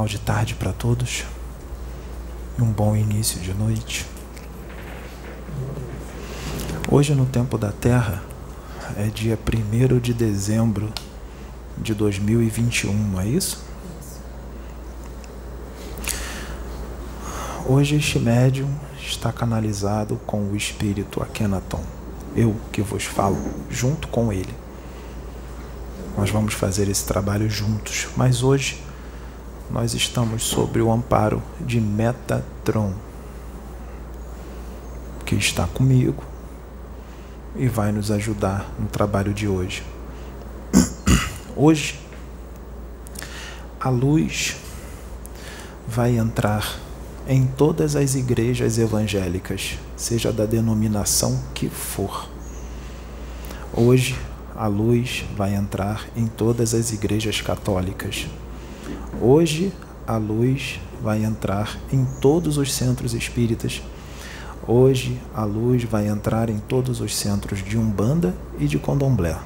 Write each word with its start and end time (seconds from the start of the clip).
final 0.00 0.06
de 0.06 0.18
tarde 0.18 0.54
para 0.54 0.72
todos 0.72 1.24
e 2.58 2.62
um 2.62 2.72
bom 2.72 2.96
início 2.96 3.38
de 3.40 3.52
noite. 3.52 4.06
Hoje, 6.90 7.14
no 7.14 7.26
Tempo 7.26 7.58
da 7.58 7.70
Terra, 7.70 8.22
é 8.96 9.08
dia 9.08 9.38
1 9.38 9.98
de 9.98 10.14
dezembro 10.14 10.90
de 11.76 11.92
2021, 11.92 12.94
não 12.94 13.20
é 13.20 13.26
isso? 13.26 13.62
Hoje, 17.66 17.96
este 17.96 18.18
médium 18.18 18.70
está 18.98 19.30
canalizado 19.30 20.18
com 20.26 20.44
o 20.50 20.56
espírito 20.56 21.22
Akhenaton, 21.22 21.84
eu 22.34 22.56
que 22.72 22.80
vos 22.80 23.04
falo, 23.04 23.36
junto 23.68 24.08
com 24.08 24.32
ele. 24.32 24.54
Nós 26.16 26.30
vamos 26.30 26.54
fazer 26.54 26.88
esse 26.88 27.04
trabalho 27.04 27.50
juntos, 27.50 28.08
mas 28.16 28.42
hoje 28.42 28.89
nós 29.70 29.94
estamos 29.94 30.42
sob 30.42 30.80
o 30.80 30.90
amparo 30.90 31.42
de 31.60 31.80
Metatron, 31.80 32.92
que 35.24 35.36
está 35.36 35.66
comigo 35.66 36.24
e 37.54 37.68
vai 37.68 37.92
nos 37.92 38.10
ajudar 38.10 38.68
no 38.78 38.88
trabalho 38.88 39.32
de 39.32 39.46
hoje. 39.46 39.84
Hoje, 41.56 41.98
a 43.78 43.88
luz 43.88 44.56
vai 45.86 46.16
entrar 46.16 46.78
em 47.28 47.46
todas 47.46 47.96
as 47.96 48.14
igrejas 48.14 48.78
evangélicas, 48.78 49.78
seja 49.96 50.32
da 50.32 50.46
denominação 50.46 51.42
que 51.54 51.68
for. 51.68 52.28
Hoje, 53.72 54.18
a 54.54 54.66
luz 54.66 55.24
vai 55.36 55.54
entrar 55.54 56.06
em 56.16 56.26
todas 56.26 56.74
as 56.74 56.92
igrejas 56.92 57.40
católicas. 57.40 58.26
Hoje, 59.22 59.70
a 60.06 60.16
luz 60.16 60.80
vai 61.02 61.22
entrar 61.22 61.78
em 61.92 62.06
todos 62.22 62.56
os 62.56 62.72
centros 62.72 63.12
espíritas. 63.12 63.82
Hoje, 64.66 65.20
a 65.34 65.44
luz 65.44 65.84
vai 65.84 66.08
entrar 66.08 66.48
em 66.48 66.58
todos 66.58 67.02
os 67.02 67.14
centros 67.14 67.62
de 67.62 67.76
Umbanda 67.76 68.34
e 68.58 68.66
de 68.66 68.78
Condomblé. 68.78 69.36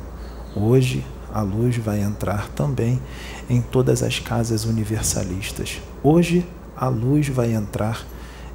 Hoje, 0.54 1.04
a 1.32 1.40
luz 1.40 1.76
vai 1.76 2.00
entrar 2.00 2.48
também 2.50 3.02
em 3.50 3.60
todas 3.60 4.00
as 4.04 4.20
casas 4.20 4.64
universalistas. 4.64 5.82
Hoje, 6.04 6.46
a 6.76 6.86
luz 6.86 7.26
vai 7.26 7.52
entrar 7.52 8.06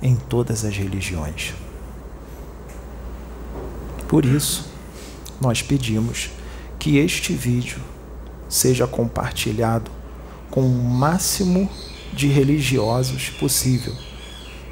em 0.02 0.16
todas 0.16 0.64
as 0.64 0.78
religiões. 0.78 1.54
Por 4.08 4.24
isso, 4.24 4.70
nós 5.42 5.62
pedimos 5.62 6.30
que 6.80 6.96
este 6.98 7.34
vídeo 7.34 7.80
seja 8.48 8.88
compartilhado 8.88 9.99
com 10.50 10.62
o 10.62 10.84
máximo 10.84 11.70
de 12.14 12.28
religiosos 12.28 13.30
possível, 13.30 13.94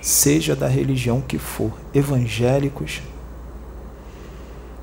seja 0.02 0.56
da 0.56 0.68
religião 0.68 1.22
que 1.22 1.38
for, 1.38 1.72
evangélicos, 1.94 3.02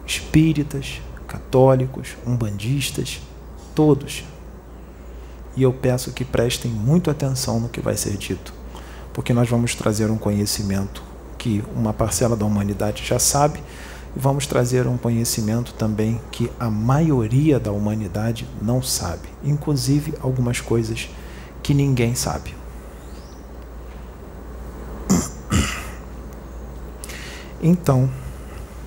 espíritas, 0.06 1.00
católicos, 1.26 2.16
umbandistas, 2.26 3.20
todos. 3.74 4.24
E 5.56 5.62
eu 5.62 5.72
peço 5.72 6.12
que 6.12 6.24
prestem 6.24 6.70
muito 6.70 7.10
atenção 7.10 7.60
no 7.60 7.68
que 7.68 7.80
vai 7.80 7.96
ser 7.96 8.16
dito, 8.16 8.52
porque 9.12 9.32
nós 9.32 9.48
vamos 9.48 9.74
trazer 9.74 10.10
um 10.10 10.18
conhecimento 10.18 11.02
que 11.38 11.62
uma 11.74 11.92
parcela 11.92 12.36
da 12.36 12.44
humanidade 12.44 13.04
já 13.04 13.18
sabe, 13.18 13.62
e 14.14 14.18
vamos 14.18 14.46
trazer 14.46 14.86
um 14.86 14.96
conhecimento 14.96 15.74
também 15.74 16.20
que 16.30 16.50
a 16.58 16.70
maioria 16.70 17.58
da 17.58 17.72
humanidade 17.72 18.46
não 18.62 18.82
sabe, 18.82 19.28
inclusive 19.42 20.14
algumas 20.20 20.60
coisas 20.60 21.08
que 21.62 21.74
ninguém 21.74 22.14
sabe. 22.14 22.54
Então, 27.66 28.10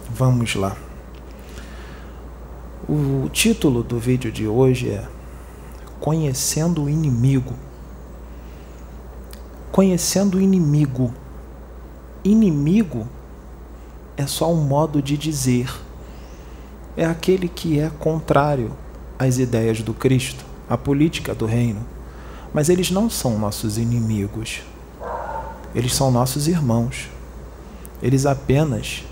vamos 0.07 0.53
lá. 0.53 0.77
O 2.87 3.27
título 3.29 3.81
do 3.81 3.97
vídeo 3.97 4.31
de 4.31 4.47
hoje 4.47 4.91
é 4.91 5.03
Conhecendo 5.99 6.83
o 6.83 6.89
Inimigo. 6.89 7.55
Conhecendo 9.71 10.37
o 10.37 10.41
Inimigo. 10.41 11.11
Inimigo 12.23 13.07
é 14.17 14.25
só 14.25 14.51
um 14.51 14.61
modo 14.61 15.01
de 15.01 15.15
dizer. 15.15 15.71
É 16.97 17.05
aquele 17.05 17.47
que 17.47 17.79
é 17.79 17.89
contrário 17.99 18.71
às 19.17 19.37
ideias 19.37 19.81
do 19.81 19.93
Cristo, 19.93 20.43
à 20.67 20.75
política 20.75 21.35
do 21.35 21.45
reino. 21.45 21.85
Mas 22.51 22.67
eles 22.67 22.89
não 22.89 23.09
são 23.09 23.37
nossos 23.37 23.77
inimigos. 23.77 24.63
Eles 25.75 25.93
são 25.93 26.09
nossos 26.09 26.47
irmãos. 26.47 27.07
Eles 28.01 28.25
apenas 28.25 29.03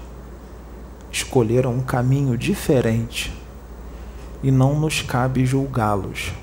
escolheram 1.12 1.74
um 1.74 1.82
caminho 1.82 2.38
diferente 2.38 3.32
e 4.44 4.52
não 4.52 4.78
nos 4.80 5.02
cabe 5.02 5.46
julgá-los, 5.46 6.34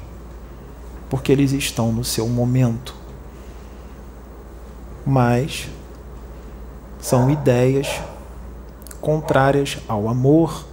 porque 1.10 1.30
eles 1.30 1.52
estão 1.52 1.92
no 1.92 2.04
seu 2.04 2.26
momento. 2.28 2.94
Mas 5.04 5.68
são 7.00 7.30
ideias 7.30 8.00
contrárias 9.02 9.78
ao 9.88 10.08
amor, 10.08 10.64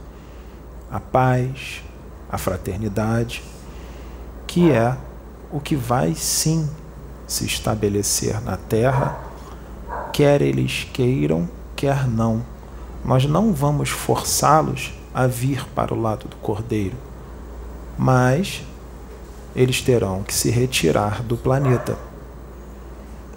à 0.90 1.00
paz, 1.00 1.84
à 2.32 2.38
fraternidade, 2.38 3.44
que 4.46 4.72
é 4.72 4.96
o 5.52 5.60
que 5.60 5.76
vai 5.76 6.14
sim 6.14 6.70
se 7.28 7.46
estabelecer 7.46 8.40
na 8.42 8.56
terra, 8.56 9.20
quer 10.14 10.42
eles 10.42 10.88
queiram, 10.94 11.50
quer 11.76 12.08
não. 12.08 12.44
Nós 13.04 13.26
não 13.26 13.52
vamos 13.52 13.90
forçá-los 13.90 14.94
a 15.14 15.26
vir 15.26 15.66
para 15.70 15.94
o 15.94 16.00
lado 16.00 16.28
do 16.28 16.36
Cordeiro, 16.38 16.96
mas 17.98 18.64
eles 19.56 19.82
terão 19.82 20.22
que 20.22 20.34
se 20.34 20.52
retirar 20.52 21.24
do 21.24 21.36
planeta, 21.36 21.98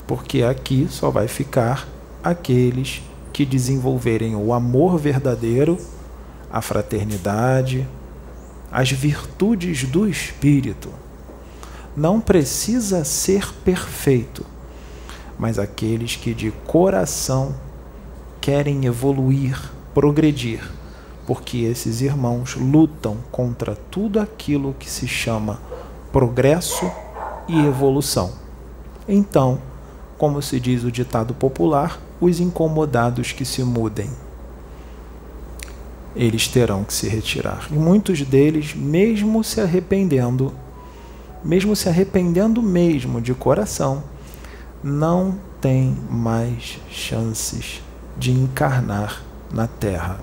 porque 0.06 0.42
aqui 0.42 0.86
só 0.90 1.10
vai 1.10 1.28
ficar 1.28 1.88
aqueles 2.22 3.02
que 3.32 3.44
desenvolverem 3.44 4.36
o 4.36 4.52
amor 4.52 4.98
verdadeiro, 4.98 5.78
a 6.50 6.60
fraternidade, 6.60 7.88
as 8.70 8.90
virtudes 8.90 9.84
do 9.84 10.08
espírito. 10.08 10.90
Não 11.96 12.20
precisa 12.20 13.04
ser 13.04 13.52
perfeito, 13.64 14.44
mas 15.38 15.58
aqueles 15.58 16.16
que 16.16 16.34
de 16.34 16.50
coração 16.66 17.54
querem 18.40 18.86
evoluir, 18.86 19.70
progredir, 19.94 20.62
porque 21.26 21.58
esses 21.58 22.00
irmãos 22.00 22.56
lutam 22.56 23.18
contra 23.30 23.74
tudo 23.74 24.18
aquilo 24.20 24.74
que 24.78 24.90
se 24.90 25.06
chama 25.06 25.60
progresso 26.10 26.90
e 27.48 27.58
evolução. 27.64 28.32
Então, 29.08 29.58
como 30.18 30.40
se 30.40 30.58
diz 30.60 30.84
o 30.84 30.90
ditado 30.90 31.34
popular, 31.34 31.98
os 32.22 32.38
incomodados 32.38 33.32
que 33.32 33.44
se 33.44 33.64
mudem. 33.64 34.08
Eles 36.14 36.46
terão 36.46 36.84
que 36.84 36.94
se 36.94 37.08
retirar. 37.08 37.66
E 37.68 37.74
muitos 37.74 38.22
deles, 38.22 38.76
mesmo 38.76 39.42
se 39.42 39.60
arrependendo, 39.60 40.54
mesmo 41.42 41.74
se 41.74 41.88
arrependendo 41.88 42.62
mesmo 42.62 43.20
de 43.20 43.34
coração, 43.34 44.04
não 44.84 45.36
têm 45.60 45.98
mais 46.08 46.78
chances 46.88 47.82
de 48.16 48.30
encarnar 48.30 49.20
na 49.52 49.66
terra. 49.66 50.20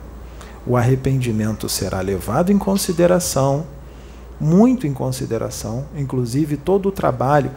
O 0.65 0.77
arrependimento 0.77 1.67
será 1.67 1.99
levado 1.99 2.49
em 2.49 2.57
consideração, 2.57 3.65
muito 4.39 4.87
em 4.87 4.93
consideração, 4.93 5.83
inclusive 5.97 6.55
todo 6.55 6.87
o 6.87 6.91
trabalho 6.93 7.51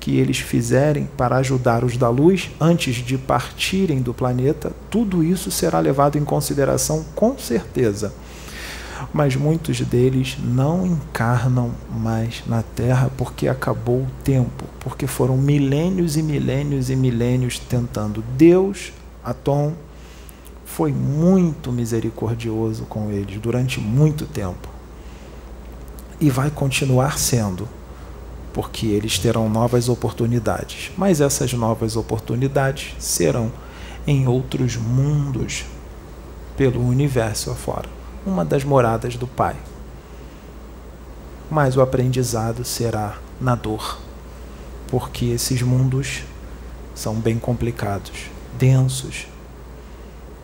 que 0.00 0.16
eles 0.16 0.38
fizerem 0.38 1.08
para 1.16 1.36
ajudar 1.36 1.84
os 1.84 1.96
da 1.96 2.08
luz 2.08 2.50
antes 2.60 2.96
de 2.96 3.18
partirem 3.18 4.00
do 4.00 4.14
planeta, 4.14 4.72
tudo 4.90 5.22
isso 5.24 5.50
será 5.50 5.80
levado 5.80 6.16
em 6.16 6.24
consideração 6.24 7.04
com 7.14 7.38
certeza. 7.38 8.12
Mas 9.12 9.36
muitos 9.36 9.80
deles 9.80 10.36
não 10.42 10.86
encarnam 10.86 11.70
mais 11.90 12.42
na 12.46 12.62
Terra 12.62 13.10
porque 13.16 13.48
acabou 13.48 14.02
o 14.02 14.08
tempo, 14.24 14.64
porque 14.80 15.06
foram 15.06 15.36
milênios 15.36 16.16
e 16.16 16.22
milênios 16.22 16.90
e 16.90 16.96
milênios 16.96 17.58
tentando. 17.58 18.24
Deus, 18.36 18.92
Atom, 19.24 19.72
foi 20.64 20.92
muito 20.92 21.72
misericordioso 21.72 22.84
com 22.84 23.10
eles 23.10 23.40
durante 23.40 23.80
muito 23.80 24.26
tempo 24.26 24.68
e 26.20 26.30
vai 26.30 26.50
continuar 26.50 27.18
sendo 27.18 27.68
porque 28.58 28.88
eles 28.88 29.20
terão 29.20 29.48
novas 29.48 29.88
oportunidades. 29.88 30.90
Mas 30.96 31.20
essas 31.20 31.52
novas 31.52 31.94
oportunidades 31.94 32.92
serão 32.98 33.52
em 34.04 34.26
outros 34.26 34.74
mundos 34.74 35.64
pelo 36.56 36.84
universo 36.84 37.52
afora 37.52 37.88
uma 38.26 38.44
das 38.44 38.64
moradas 38.64 39.14
do 39.14 39.28
Pai. 39.28 39.54
Mas 41.48 41.76
o 41.76 41.80
aprendizado 41.80 42.64
será 42.64 43.18
na 43.40 43.54
dor. 43.54 44.00
porque 44.88 45.26
esses 45.26 45.62
mundos 45.62 46.24
são 46.96 47.14
bem 47.14 47.38
complicados, 47.38 48.26
densos, 48.58 49.28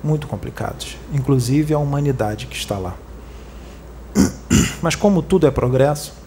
muito 0.04 0.28
complicados, 0.28 0.96
inclusive 1.12 1.74
a 1.74 1.78
humanidade 1.80 2.46
que 2.46 2.54
está 2.54 2.78
lá. 2.78 2.94
Mas 4.80 4.94
como 4.94 5.20
tudo 5.20 5.48
é 5.48 5.50
progresso, 5.50 6.23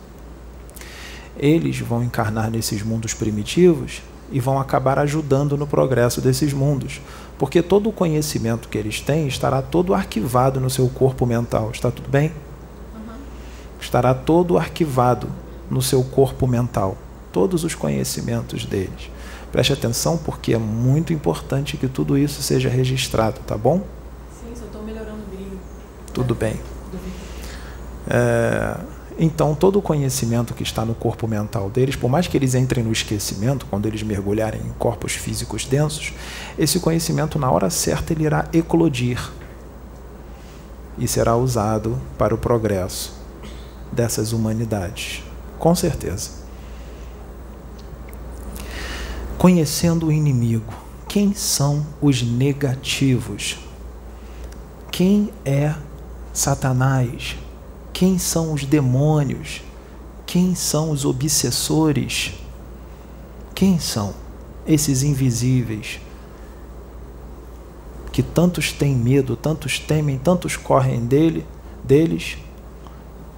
eles 1.38 1.80
vão 1.80 2.04
encarnar 2.04 2.50
nesses 2.50 2.82
mundos 2.84 3.13
primitivos 3.13 4.02
e 4.32 4.39
vão 4.39 4.60
acabar 4.60 5.00
ajudando 5.00 5.58
no 5.58 5.65
progresso 5.65 6.19
desses 6.19 6.52
mundos, 6.52 7.00
porque 7.38 7.62
todo 7.62 7.89
o 7.89 7.93
conhecimento 7.93 8.67
que 8.67 8.78
eles 8.78 9.00
têm 9.00 9.28
estará 9.28 9.62
todo 9.62 9.93
arquivado 9.93 10.60
no 10.60 10.69
seu 10.69 10.89
corpo 10.89 11.26
mental. 11.26 11.71
Está 11.71 11.89
tudo 11.89 12.10
bem? 12.10 12.32
Uhum. 12.95 13.15
Estará 13.80 14.13
todo 14.13 14.58
arquivado 14.58 15.30
no 15.69 15.82
seu 15.82 16.04
corpo 16.04 16.47
mental, 16.47 16.97
todos 17.32 17.63
os 17.63 17.76
conhecimentos 17.76 18.65
deles. 18.65 19.10
Preste 19.52 19.71
atenção 19.71 20.17
porque 20.17 20.54
é 20.54 20.58
muito 20.58 21.13
importante 21.13 21.78
que 21.78 21.88
tudo 21.88 22.17
isso 22.17 22.41
seja 22.41 22.69
registrado, 22.69 23.39
tá 23.47 23.58
bom? 23.58 23.86
Sim, 24.41 24.54
só 24.56 24.65
estou 24.65 24.84
melhorando 24.84 25.23
o 25.26 25.36
brilho. 25.36 25.60
Tudo 26.13 26.36
bem. 26.36 26.60
É, 28.10 28.78
então, 29.19 29.56
todo 29.56 29.80
o 29.80 29.82
conhecimento 29.82 30.53
que 30.53 30.62
está 30.62 30.86
no 30.86 30.93
corpo 30.93 31.27
mental 31.27 31.71
deles, 31.71 31.95
por 31.95 32.08
mais 32.08 32.27
que 32.27 32.38
eles 32.38 32.53
entrem 32.53 32.84
no 32.84 32.91
esquecimento, 32.91 33.65
quando 33.65 33.88
eles 33.88 34.03
mergulharem 34.03 34.62
em 34.62 34.73
corpos 34.77 35.13
físicos 35.13 35.65
densos, 35.65 36.13
esse 36.58 36.80
conhecimento, 36.80 37.39
na 37.39 37.49
hora 37.49 37.69
certa, 37.71 38.13
ele 38.13 38.25
irá 38.25 38.47
eclodir 38.53 39.19
e 40.99 41.08
será 41.08 41.36
usado 41.36 41.99
para 42.15 42.36
o 42.36 42.38
progresso 42.38 43.13
dessas 43.91 44.34
humanidades. 44.34 45.23
Com 45.58 45.73
certeza. 45.73 46.32
Conhecendo 49.38 50.08
o 50.08 50.12
inimigo, 50.12 50.73
quem 51.08 51.34
são 51.34 51.86
os 51.99 52.21
negativos? 52.21 53.58
Quem 54.91 55.32
é 55.43 55.73
Satanás? 56.34 57.38
Quem 57.98 58.20
são 58.20 58.54
os 58.54 58.64
demônios? 58.64 59.64
Quem 60.28 60.54
são 60.54 60.92
os 60.92 61.04
obsessores? 61.04 62.32
Quem 63.56 63.80
são 63.80 64.14
esses 64.68 65.02
invisíveis 65.02 66.00
que 68.12 68.22
tantos 68.22 68.72
têm 68.72 68.94
medo, 68.94 69.36
tantos 69.36 69.80
temem, 69.80 70.20
tantos 70.20 70.56
correm 70.56 71.08
dele, 71.08 71.44
deles, 71.84 72.38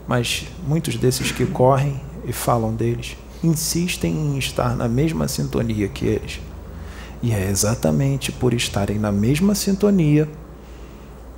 mas 0.05 0.45
muitos 0.67 0.97
desses 0.97 1.31
que 1.31 1.45
correm 1.45 2.01
e 2.25 2.33
falam 2.33 2.75
deles 2.75 3.15
insistem 3.41 4.11
em 4.13 4.37
estar 4.37 4.75
na 4.75 4.89
mesma 4.89 5.29
sintonia 5.29 5.87
que 5.87 6.05
eles. 6.05 6.41
E 7.23 7.31
é 7.31 7.49
exatamente 7.49 8.29
por 8.29 8.53
estarem 8.53 8.99
na 8.99 9.09
mesma 9.09 9.55
sintonia 9.55 10.27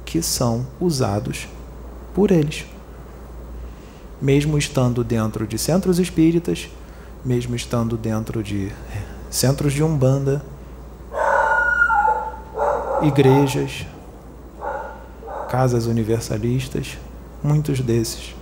que 0.03 0.23
são 0.23 0.65
usados 0.79 1.47
por 2.15 2.31
eles 2.31 2.70
mesmo 4.21 4.57
estando 4.57 5.03
dentro 5.03 5.47
de 5.47 5.57
centros 5.57 5.97
espíritas, 5.97 6.69
mesmo 7.25 7.55
estando 7.55 7.97
dentro 7.97 8.43
de 8.43 8.71
centros 9.29 9.73
de 9.73 9.83
umbanda, 9.83 10.43
igrejas, 13.01 13.85
casas 15.49 15.87
universalistas, 15.87 16.97
muitos 17.43 17.79
desses 17.79 18.35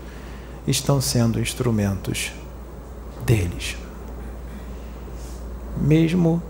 estão 0.68 1.00
sendo 1.00 1.40
instrumentos 1.40 2.32
deles. 3.26 3.78
Mesmo 5.78 6.44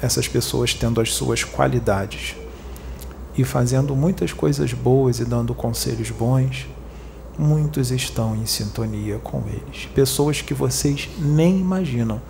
essas 0.00 0.28
pessoas 0.28 0.74
tendo 0.74 1.00
as 1.00 1.14
suas 1.14 1.42
qualidades 1.42 2.36
e 3.36 3.44
fazendo 3.44 3.96
muitas 3.96 4.32
coisas 4.32 4.72
boas 4.74 5.20
e 5.20 5.24
dando 5.24 5.54
conselhos 5.54 6.10
bons, 6.10 6.66
muitos 7.38 7.90
estão 7.90 8.36
em 8.36 8.46
sintonia 8.46 9.18
com 9.18 9.42
eles. 9.48 9.86
Pessoas 9.94 10.42
que 10.42 10.54
vocês 10.54 11.08
nem 11.18 11.58
imaginam, 11.58 12.20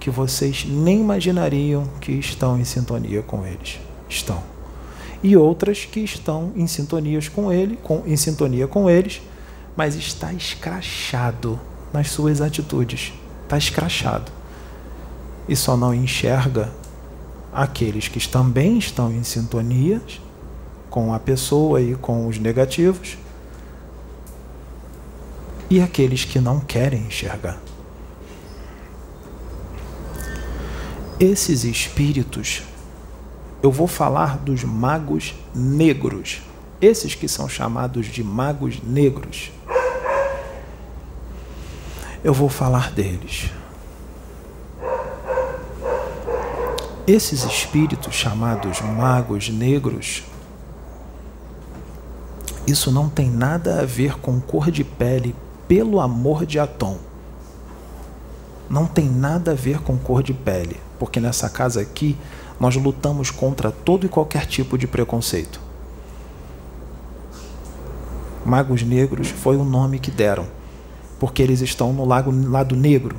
que 0.00 0.10
vocês 0.10 0.64
nem 0.64 1.00
imaginariam 1.00 1.88
que 2.00 2.12
estão 2.12 2.58
em 2.58 2.64
sintonia 2.64 3.22
com 3.22 3.46
eles. 3.46 3.78
Estão. 4.08 4.42
E 5.22 5.36
outras 5.36 5.84
que 5.84 6.00
estão 6.00 6.52
em 6.56 6.66
sintonias 6.66 7.28
com 7.28 7.52
ele, 7.52 7.76
com, 7.76 8.02
em 8.04 8.16
sintonia 8.16 8.66
com 8.66 8.90
eles, 8.90 9.22
mas 9.76 9.94
está 9.94 10.32
escrachado 10.32 11.58
nas 11.92 12.10
suas 12.10 12.40
atitudes. 12.40 13.12
Está 13.44 13.56
escrachado. 13.56 14.32
E 15.48 15.54
só 15.54 15.76
não 15.76 15.94
enxerga 15.94 16.72
aqueles 17.52 18.08
que 18.08 18.26
também 18.28 18.78
estão 18.78 19.12
em 19.12 19.22
sintonia 19.22 20.00
com 20.90 21.14
a 21.14 21.18
pessoa 21.18 21.80
e 21.80 21.94
com 21.94 22.26
os 22.26 22.38
negativos 22.38 23.16
e 25.72 25.80
aqueles 25.80 26.26
que 26.26 26.38
não 26.38 26.60
querem 26.60 27.04
enxergar. 27.04 27.58
Esses 31.18 31.64
espíritos, 31.64 32.62
eu 33.62 33.72
vou 33.72 33.86
falar 33.86 34.36
dos 34.36 34.64
magos 34.64 35.34
negros, 35.54 36.42
esses 36.78 37.14
que 37.14 37.26
são 37.26 37.48
chamados 37.48 38.04
de 38.04 38.22
magos 38.22 38.82
negros. 38.82 39.50
Eu 42.22 42.34
vou 42.34 42.50
falar 42.50 42.92
deles. 42.92 43.50
Esses 47.06 47.44
espíritos 47.44 48.14
chamados 48.14 48.78
magos 48.82 49.48
negros, 49.48 50.22
isso 52.66 52.92
não 52.92 53.08
tem 53.08 53.30
nada 53.30 53.80
a 53.80 53.86
ver 53.86 54.18
com 54.18 54.38
cor 54.38 54.70
de 54.70 54.84
pele, 54.84 55.34
pelo 55.72 56.00
amor 56.00 56.44
de 56.44 56.58
Atom. 56.58 56.98
Não 58.68 58.84
tem 58.84 59.06
nada 59.06 59.52
a 59.52 59.54
ver 59.54 59.80
com 59.80 59.96
cor 59.96 60.22
de 60.22 60.34
pele, 60.34 60.76
porque 60.98 61.18
nessa 61.18 61.48
casa 61.48 61.80
aqui 61.80 62.14
nós 62.60 62.76
lutamos 62.76 63.30
contra 63.30 63.72
todo 63.72 64.04
e 64.04 64.08
qualquer 64.10 64.44
tipo 64.44 64.76
de 64.76 64.86
preconceito. 64.86 65.58
Magos 68.44 68.82
negros 68.82 69.28
foi 69.28 69.56
o 69.56 69.64
nome 69.64 69.98
que 69.98 70.10
deram, 70.10 70.46
porque 71.18 71.42
eles 71.42 71.62
estão 71.62 71.90
no 71.90 72.04
lago, 72.04 72.30
lado 72.50 72.76
negro, 72.76 73.16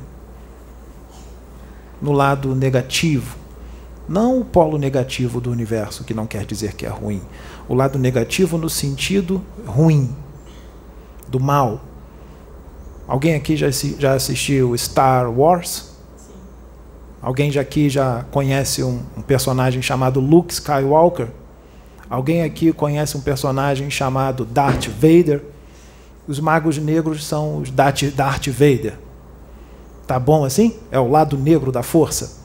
no 2.00 2.12
lado 2.12 2.54
negativo. 2.54 3.36
Não 4.08 4.38
o 4.38 4.44
polo 4.44 4.78
negativo 4.78 5.40
do 5.40 5.50
universo, 5.50 6.04
que 6.04 6.14
não 6.14 6.24
quer 6.24 6.46
dizer 6.46 6.74
que 6.74 6.86
é 6.86 6.88
ruim. 6.88 7.20
O 7.68 7.74
lado 7.74 7.98
negativo 7.98 8.56
no 8.56 8.70
sentido 8.70 9.42
ruim, 9.66 10.14
do 11.26 11.40
mal, 11.40 11.80
Alguém 13.06 13.34
aqui 13.34 13.56
já, 13.56 13.70
já 13.70 14.14
assistiu 14.14 14.76
Star 14.78 15.30
Wars? 15.30 15.92
Sim. 16.16 16.32
Alguém 17.20 17.56
aqui 17.58 17.90
já 17.90 18.24
conhece 18.30 18.82
um, 18.82 19.02
um, 19.16 19.20
personagem 19.20 19.82
chamado 19.82 20.20
Luke 20.20 20.52
Skywalker? 20.52 21.28
Alguém 22.08 22.42
aqui 22.42 22.72
conhece 22.72 23.16
um 23.16 23.20
personagem 23.20 23.90
chamado 23.90 24.44
Darth 24.44 24.88
Vader? 24.88 25.42
Os 26.26 26.40
magos 26.40 26.78
negros 26.78 27.24
são 27.26 27.58
os 27.58 27.70
Darth, 27.70 28.04
Darth 28.14 28.48
Vader. 28.48 28.98
Tá 30.06 30.18
bom 30.18 30.44
assim? 30.44 30.74
É 30.90 30.98
o 30.98 31.10
lado 31.10 31.36
negro 31.36 31.70
da 31.70 31.82
força. 31.82 32.42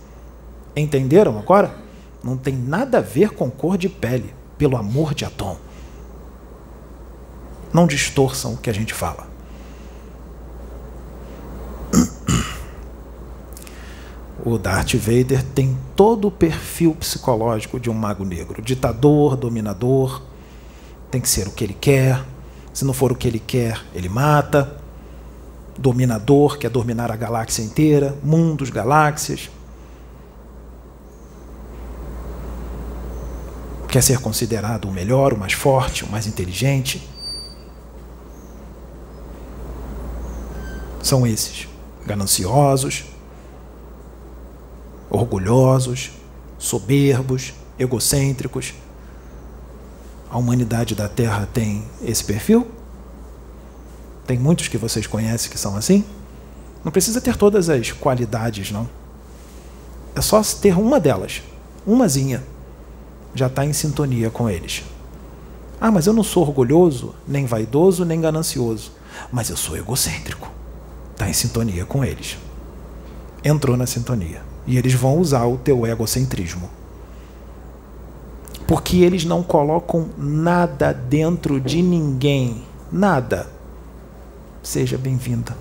Entenderam 0.75 1.37
agora? 1.37 1.73
Não 2.21 2.35
tem 2.35 2.53
nada 2.53 2.97
a 2.97 3.01
ver 3.01 3.31
com 3.31 3.49
cor 3.49 3.77
de 3.77 3.87
pele, 3.87 4.33
pelo 4.57 4.75
amor 4.75 5.13
de 5.13 5.23
Atom. 5.23 5.57
Não 7.73 7.87
distorçam 7.87 8.53
o 8.53 8.57
que 8.57 8.69
a 8.69 8.73
gente 8.73 8.93
fala. 8.93 9.28
O 14.45 14.57
Darth 14.57 14.95
Vader 14.95 15.43
tem 15.43 15.77
todo 15.95 16.29
o 16.29 16.31
perfil 16.31 16.95
psicológico 16.95 17.79
de 17.79 17.89
um 17.89 17.93
mago 17.93 18.23
negro: 18.23 18.61
ditador, 18.61 19.35
dominador, 19.35 20.21
tem 21.11 21.19
que 21.19 21.27
ser 21.27 21.47
o 21.47 21.51
que 21.51 21.63
ele 21.63 21.73
quer. 21.79 22.23
Se 22.73 22.85
não 22.85 22.93
for 22.93 23.11
o 23.11 23.15
que 23.15 23.27
ele 23.27 23.39
quer, 23.39 23.81
ele 23.93 24.07
mata. 24.07 24.77
Dominador, 25.77 26.57
quer 26.57 26.69
dominar 26.69 27.11
a 27.11 27.15
galáxia 27.15 27.63
inteira, 27.63 28.17
mundos, 28.23 28.69
galáxias. 28.69 29.49
Quer 33.87 34.03
ser 34.03 34.19
considerado 34.19 34.85
o 34.85 34.91
melhor, 34.91 35.33
o 35.33 35.37
mais 35.37 35.53
forte, 35.53 36.03
o 36.03 36.11
mais 36.11 36.27
inteligente. 36.27 37.09
São 41.01 41.25
esses, 41.25 41.67
gananciosos, 42.05 43.05
orgulhosos, 45.09 46.11
soberbos, 46.57 47.53
egocêntricos. 47.77 48.73
A 50.29 50.37
humanidade 50.37 50.93
da 50.93 51.07
Terra 51.07 51.47
tem 51.51 51.83
esse 52.01 52.23
perfil? 52.23 52.67
Tem 54.27 54.37
muitos 54.37 54.67
que 54.67 54.77
vocês 54.77 55.07
conhecem 55.07 55.49
que 55.49 55.57
são 55.57 55.75
assim? 55.75 56.03
Não 56.83 56.91
precisa 56.91 57.19
ter 57.19 57.35
todas 57.35 57.69
as 57.69 57.91
qualidades, 57.91 58.71
não. 58.71 58.87
É 60.15 60.21
só 60.21 60.41
ter 60.43 60.77
uma 60.77 60.99
delas, 60.99 61.41
umazinha, 61.85 62.43
já 63.33 63.47
está 63.47 63.65
em 63.65 63.73
sintonia 63.73 64.29
com 64.29 64.49
eles. 64.49 64.83
Ah, 65.81 65.91
mas 65.91 66.07
eu 66.07 66.13
não 66.13 66.23
sou 66.23 66.43
orgulhoso, 66.43 67.15
nem 67.27 67.45
vaidoso, 67.45 68.03
nem 68.03 68.19
ganancioso. 68.19 68.91
Mas 69.31 69.49
eu 69.49 69.57
sou 69.57 69.77
egocêntrico. 69.77 70.51
Está 71.13 71.29
em 71.29 71.33
sintonia 71.33 71.85
com 71.85 72.03
eles. 72.03 72.37
Entrou 73.43 73.77
na 73.77 73.85
sintonia. 73.85 74.48
E 74.69 74.77
eles 74.77 74.93
vão 74.93 75.17
usar 75.17 75.45
o 75.45 75.57
teu 75.57 75.87
egocentrismo. 75.87 76.69
Porque 78.67 78.97
eles 78.97 79.25
não 79.25 79.41
colocam 79.41 80.09
nada 80.15 80.93
dentro 80.93 81.59
de 81.59 81.81
ninguém. 81.81 82.61
Nada. 82.91 83.49
Seja 84.61 84.95
bem-vinda. 84.95 85.57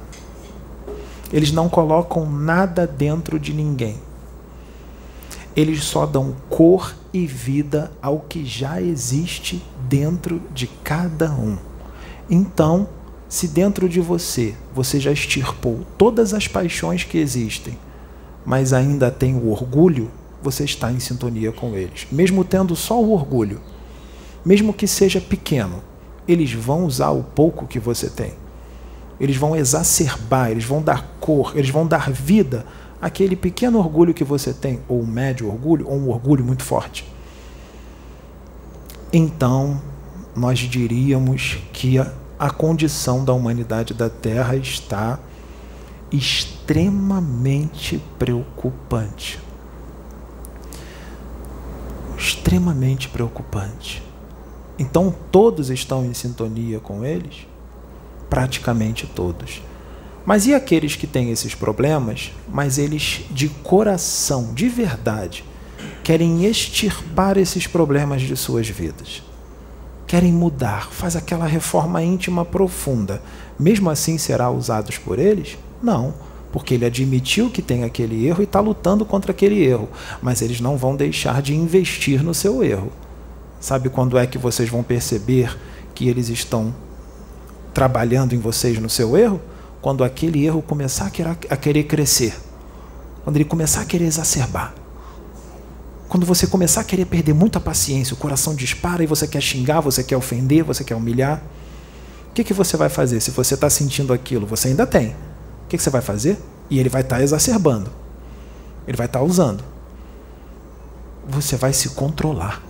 Eles 1.32 1.50
não 1.50 1.70
colocam 1.70 2.30
nada 2.30 2.86
dentro 2.86 3.40
de 3.40 3.54
ninguém. 3.54 3.96
Eles 5.56 5.84
só 5.84 6.04
dão 6.04 6.36
cor 6.50 6.94
e 7.10 7.26
vida 7.26 7.90
ao 8.02 8.20
que 8.20 8.44
já 8.44 8.78
existe 8.82 9.64
dentro 9.88 10.42
de 10.52 10.66
cada 10.84 11.32
um. 11.32 11.56
Então, 12.28 12.86
se 13.26 13.48
dentro 13.48 13.88
de 13.88 14.02
você 14.02 14.54
você 14.74 15.00
já 15.00 15.10
extirpou 15.10 15.80
todas 15.96 16.34
as 16.34 16.46
paixões 16.46 17.04
que 17.04 17.16
existem, 17.16 17.78
mas 18.48 18.72
ainda 18.72 19.11
tem 19.11 19.34
o 19.34 19.50
orgulho, 19.50 20.11
você 20.42 20.64
está 20.64 20.90
em 20.90 20.98
sintonia 20.98 21.52
com 21.52 21.74
eles. 21.74 22.06
Mesmo 22.11 22.42
tendo 22.42 22.74
só 22.74 22.98
o 22.98 23.12
orgulho, 23.12 23.61
mesmo 24.42 24.72
que 24.72 24.88
seja 24.88 25.20
pequeno, 25.20 25.82
eles 26.26 26.50
vão 26.54 26.87
usar 26.87 27.11
o 27.11 27.22
pouco 27.22 27.66
que 27.66 27.78
você 27.78 28.08
tem. 28.08 28.32
Eles 29.20 29.37
vão 29.37 29.54
exacerbar, 29.54 30.50
eles 30.50 30.64
vão 30.64 30.80
dar 30.80 31.06
cor, 31.20 31.52
eles 31.58 31.68
vão 31.68 31.87
dar 31.87 32.11
vida 32.11 32.64
àquele 33.02 33.37
pequeno 33.37 33.78
orgulho 33.78 34.14
que 34.14 34.24
você 34.24 34.54
tem, 34.54 34.80
ou 34.88 35.02
um 35.02 35.06
médio 35.06 35.46
orgulho, 35.46 35.87
ou 35.87 35.98
um 35.98 36.08
orgulho 36.08 36.42
muito 36.42 36.62
forte. 36.62 37.04
Então, 39.12 39.78
nós 40.34 40.58
diríamos 40.58 41.58
que 41.70 41.98
a, 41.98 42.11
a 42.38 42.48
condição 42.48 43.26
da 43.26 43.34
humanidade 43.34 43.92
da 43.92 44.08
Terra 44.08 44.56
está 44.56 45.20
extremamente 46.10 48.02
preocupante. 48.18 49.38
Extremamente 52.16 53.08
preocupante. 53.08 54.02
Então, 54.78 55.14
todos 55.32 55.70
estão 55.70 56.04
em 56.04 56.14
sintonia 56.14 56.78
com 56.78 57.04
eles? 57.04 57.46
Praticamente 58.30 59.06
todos. 59.06 59.60
Mas 60.24 60.46
e 60.46 60.54
aqueles 60.54 60.94
que 60.94 61.06
têm 61.06 61.30
esses 61.30 61.54
problemas, 61.54 62.32
mas 62.48 62.78
eles 62.78 63.24
de 63.30 63.48
coração, 63.48 64.52
de 64.54 64.68
verdade, 64.68 65.42
querem 66.04 66.44
extirpar 66.44 67.38
esses 67.38 67.66
problemas 67.66 68.22
de 68.22 68.36
suas 68.36 68.68
vidas? 68.68 69.22
Querem 70.06 70.32
mudar, 70.32 70.90
faz 70.90 71.16
aquela 71.16 71.46
reforma 71.46 72.02
íntima 72.02 72.44
profunda. 72.44 73.22
Mesmo 73.58 73.90
assim 73.90 74.16
será 74.16 74.50
usados 74.50 74.96
por 74.96 75.18
eles? 75.18 75.58
Não, 75.82 76.14
porque 76.52 76.74
ele 76.74 76.84
admitiu 76.84 77.50
que 77.50 77.62
tem 77.62 77.84
aquele 77.84 78.26
erro 78.26 78.40
e 78.40 78.44
está 78.44 78.60
lutando 78.60 79.04
contra 79.04 79.32
aquele 79.32 79.64
erro. 79.64 79.88
Mas 80.22 80.42
eles 80.42 80.60
não 80.60 80.76
vão 80.76 80.96
deixar 80.96 81.42
de 81.42 81.54
investir 81.54 82.22
no 82.22 82.34
seu 82.34 82.62
erro. 82.64 82.90
Sabe 83.60 83.88
quando 83.88 84.16
é 84.16 84.26
que 84.26 84.38
vocês 84.38 84.68
vão 84.68 84.82
perceber 84.82 85.56
que 85.94 86.08
eles 86.08 86.28
estão 86.28 86.74
trabalhando 87.74 88.34
em 88.34 88.38
vocês 88.38 88.78
no 88.78 88.88
seu 88.88 89.16
erro? 89.16 89.40
Quando 89.82 90.02
aquele 90.02 90.44
erro 90.44 90.62
começar 90.62 91.06
a 91.50 91.56
querer 91.56 91.84
crescer. 91.84 92.34
Quando 93.24 93.36
ele 93.36 93.44
começar 93.44 93.82
a 93.82 93.84
querer 93.84 94.06
exacerbar. 94.06 94.74
Quando 96.08 96.24
você 96.24 96.46
começar 96.46 96.80
a 96.80 96.84
querer 96.84 97.04
perder 97.04 97.34
muita 97.34 97.60
paciência, 97.60 98.14
o 98.14 98.16
coração 98.16 98.54
dispara 98.54 99.04
e 99.04 99.06
você 99.06 99.28
quer 99.28 99.42
xingar, 99.42 99.80
você 99.80 100.02
quer 100.02 100.16
ofender, 100.16 100.64
você 100.64 100.82
quer 100.82 100.94
humilhar. 100.94 101.42
O 102.30 102.32
que, 102.32 102.42
que 102.42 102.54
você 102.54 102.76
vai 102.76 102.88
fazer 102.88 103.20
se 103.20 103.30
você 103.30 103.54
está 103.54 103.68
sentindo 103.68 104.12
aquilo? 104.12 104.46
Você 104.46 104.68
ainda 104.68 104.86
tem. 104.86 105.14
O 105.68 105.70
que, 105.70 105.76
que 105.76 105.83
você 105.83 105.90
vai 105.90 106.00
fazer? 106.00 106.38
E 106.70 106.78
ele 106.78 106.88
vai 106.88 107.02
estar 107.02 107.16
tá 107.16 107.22
exacerbando. 107.22 107.90
Ele 108.87 108.96
vai 108.96 109.04
estar 109.04 109.18
tá 109.18 109.24
usando. 109.24 109.62
Você 111.28 111.57
vai 111.57 111.74
se 111.74 111.90
controlar. 111.90 112.62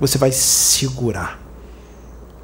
Você 0.00 0.18
vai 0.18 0.32
segurar. 0.32 1.38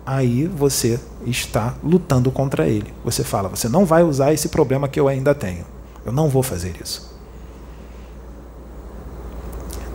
Aí 0.07 0.47
você 0.47 1.01
está 1.27 1.75
lutando 1.83 2.31
contra 2.31 2.69
ele. 2.69 2.95
Você 3.05 3.25
fala: 3.25 3.49
você 3.49 3.69
não 3.69 3.85
vai 3.85 4.05
usar 4.05 4.33
esse 4.33 4.49
problema 4.49 4.89
que 4.89 5.01
eu 5.01 5.09
ainda 5.09 5.35
tenho. 5.35 5.67
Eu 6.07 6.13
não 6.13 6.29
vou 6.29 6.45
fazer 6.45 6.77
isso. 6.81 7.13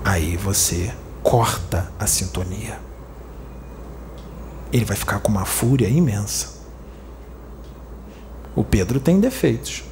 Aí 0.04 0.36
você 0.36 0.94
corta 1.24 1.90
a 1.98 2.06
sintonia. 2.06 2.78
Ele 4.74 4.84
vai 4.84 4.98
ficar 4.98 5.22
com 5.22 5.32
uma 5.32 5.46
fúria 5.46 5.88
imensa. 5.88 6.55
O 8.56 8.64
Pedro 8.64 9.00
tem 9.00 9.20
defeitos. 9.20 9.84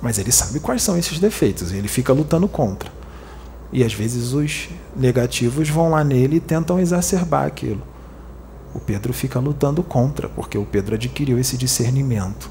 Mas 0.00 0.18
ele 0.18 0.32
sabe 0.32 0.60
quais 0.60 0.82
são 0.82 0.96
esses 0.96 1.18
defeitos 1.18 1.72
e 1.72 1.76
ele 1.76 1.88
fica 1.88 2.12
lutando 2.12 2.48
contra. 2.48 2.90
E 3.72 3.82
às 3.82 3.92
vezes 3.92 4.32
os 4.32 4.68
negativos 4.96 5.68
vão 5.68 5.90
lá 5.90 6.04
nele 6.04 6.36
e 6.36 6.40
tentam 6.40 6.78
exacerbar 6.78 7.46
aquilo. 7.46 7.82
O 8.74 8.80
Pedro 8.80 9.12
fica 9.12 9.38
lutando 9.38 9.82
contra, 9.82 10.28
porque 10.28 10.58
o 10.58 10.64
Pedro 10.64 10.94
adquiriu 10.94 11.38
esse 11.38 11.56
discernimento. 11.56 12.50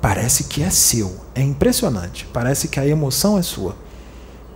Parece 0.00 0.44
que 0.44 0.62
é 0.62 0.70
seu. 0.70 1.14
É 1.34 1.42
impressionante. 1.42 2.26
Parece 2.32 2.68
que 2.68 2.78
a 2.80 2.86
emoção 2.86 3.38
é 3.38 3.42
sua. 3.42 3.76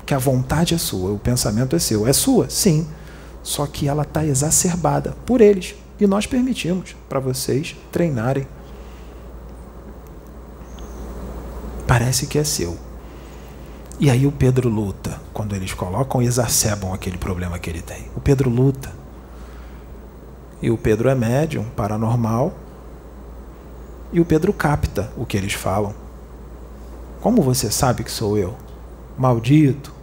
Que 0.06 0.14
a 0.14 0.18
vontade 0.18 0.74
é 0.74 0.78
sua, 0.78 1.12
o 1.12 1.18
pensamento 1.18 1.76
é 1.76 1.78
seu. 1.78 2.06
É 2.06 2.12
sua, 2.12 2.48
sim. 2.48 2.86
Só 3.42 3.66
que 3.66 3.88
ela 3.88 4.02
está 4.02 4.24
exacerbada 4.24 5.16
por 5.26 5.40
eles. 5.40 5.74
E 6.02 6.06
nós 6.08 6.26
permitimos 6.26 6.96
para 7.08 7.20
vocês 7.20 7.76
treinarem. 7.92 8.44
Parece 11.86 12.26
que 12.26 12.40
é 12.40 12.42
seu. 12.42 12.76
E 14.00 14.10
aí 14.10 14.26
o 14.26 14.32
Pedro 14.32 14.68
luta. 14.68 15.20
Quando 15.32 15.54
eles 15.54 15.72
colocam 15.72 16.20
e 16.20 16.26
exacerbam 16.26 16.92
aquele 16.92 17.16
problema 17.16 17.56
que 17.56 17.70
ele 17.70 17.80
tem. 17.80 18.10
O 18.16 18.20
Pedro 18.20 18.50
luta. 18.50 18.92
E 20.60 20.72
o 20.72 20.76
Pedro 20.76 21.08
é 21.08 21.14
médium, 21.14 21.66
paranormal. 21.76 22.52
E 24.12 24.20
o 24.20 24.24
Pedro 24.24 24.52
capta 24.52 25.12
o 25.16 25.24
que 25.24 25.36
eles 25.36 25.52
falam. 25.52 25.94
Como 27.20 27.42
você 27.42 27.70
sabe 27.70 28.02
que 28.02 28.10
sou 28.10 28.36
eu? 28.36 28.56
Maldito, 29.16 29.94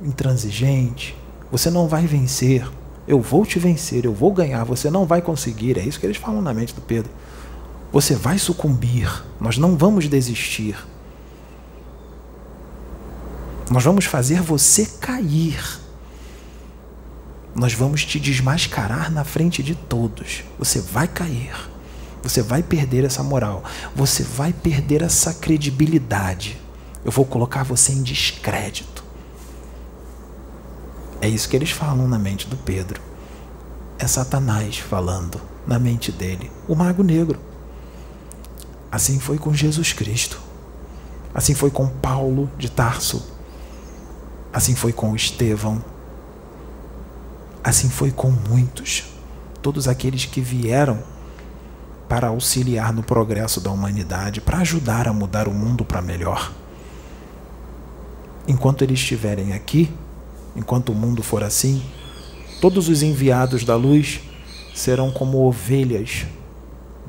intransigente, 0.00 1.18
você 1.50 1.70
não 1.70 1.88
vai 1.88 2.06
vencer. 2.06 2.64
Eu 3.06 3.20
vou 3.20 3.44
te 3.44 3.58
vencer, 3.58 4.04
eu 4.04 4.14
vou 4.14 4.32
ganhar, 4.32 4.64
você 4.64 4.90
não 4.90 5.04
vai 5.04 5.20
conseguir. 5.20 5.78
É 5.78 5.82
isso 5.82 6.00
que 6.00 6.06
eles 6.06 6.16
falam 6.16 6.40
na 6.40 6.54
mente 6.54 6.74
do 6.74 6.80
Pedro. 6.80 7.10
Você 7.92 8.14
vai 8.14 8.38
sucumbir, 8.38 9.24
nós 9.40 9.58
não 9.58 9.76
vamos 9.76 10.08
desistir. 10.08 10.76
Nós 13.70 13.84
vamos 13.84 14.04
fazer 14.04 14.40
você 14.40 14.86
cair. 15.00 15.80
Nós 17.54 17.72
vamos 17.72 18.04
te 18.04 18.18
desmascarar 18.18 19.12
na 19.12 19.22
frente 19.22 19.62
de 19.62 19.74
todos. 19.74 20.42
Você 20.58 20.80
vai 20.80 21.06
cair. 21.06 21.54
Você 22.22 22.42
vai 22.42 22.62
perder 22.62 23.04
essa 23.04 23.22
moral. 23.22 23.62
Você 23.94 24.22
vai 24.22 24.52
perder 24.52 25.02
essa 25.02 25.32
credibilidade. 25.34 26.58
Eu 27.04 27.12
vou 27.12 27.24
colocar 27.24 27.62
você 27.62 27.92
em 27.92 28.02
descrédito. 28.02 29.03
É 31.24 31.28
isso 31.28 31.48
que 31.48 31.56
eles 31.56 31.70
falam 31.70 32.06
na 32.06 32.18
mente 32.18 32.46
do 32.46 32.54
Pedro. 32.54 33.00
É 33.98 34.06
Satanás 34.06 34.76
falando 34.76 35.40
na 35.66 35.78
mente 35.78 36.12
dele, 36.12 36.52
o 36.68 36.74
mago 36.74 37.02
negro. 37.02 37.40
Assim 38.92 39.18
foi 39.18 39.38
com 39.38 39.54
Jesus 39.54 39.90
Cristo. 39.94 40.38
Assim 41.32 41.54
foi 41.54 41.70
com 41.70 41.88
Paulo 41.88 42.50
de 42.58 42.70
Tarso. 42.70 43.26
Assim 44.52 44.74
foi 44.74 44.92
com 44.92 45.16
Estevão. 45.16 45.82
Assim 47.64 47.88
foi 47.88 48.10
com 48.10 48.30
muitos. 48.30 49.04
Todos 49.62 49.88
aqueles 49.88 50.26
que 50.26 50.42
vieram 50.42 51.02
para 52.06 52.26
auxiliar 52.26 52.92
no 52.92 53.02
progresso 53.02 53.62
da 53.62 53.70
humanidade, 53.70 54.42
para 54.42 54.58
ajudar 54.58 55.08
a 55.08 55.12
mudar 55.14 55.48
o 55.48 55.54
mundo 55.54 55.86
para 55.86 56.02
melhor. 56.02 56.52
Enquanto 58.46 58.82
eles 58.82 58.98
estiverem 58.98 59.54
aqui, 59.54 59.90
enquanto 60.56 60.90
o 60.90 60.94
mundo 60.94 61.22
for 61.22 61.42
assim, 61.42 61.82
todos 62.60 62.88
os 62.88 63.02
enviados 63.02 63.64
da 63.64 63.76
luz 63.76 64.20
serão 64.74 65.10
como 65.10 65.46
ovelhas 65.46 66.26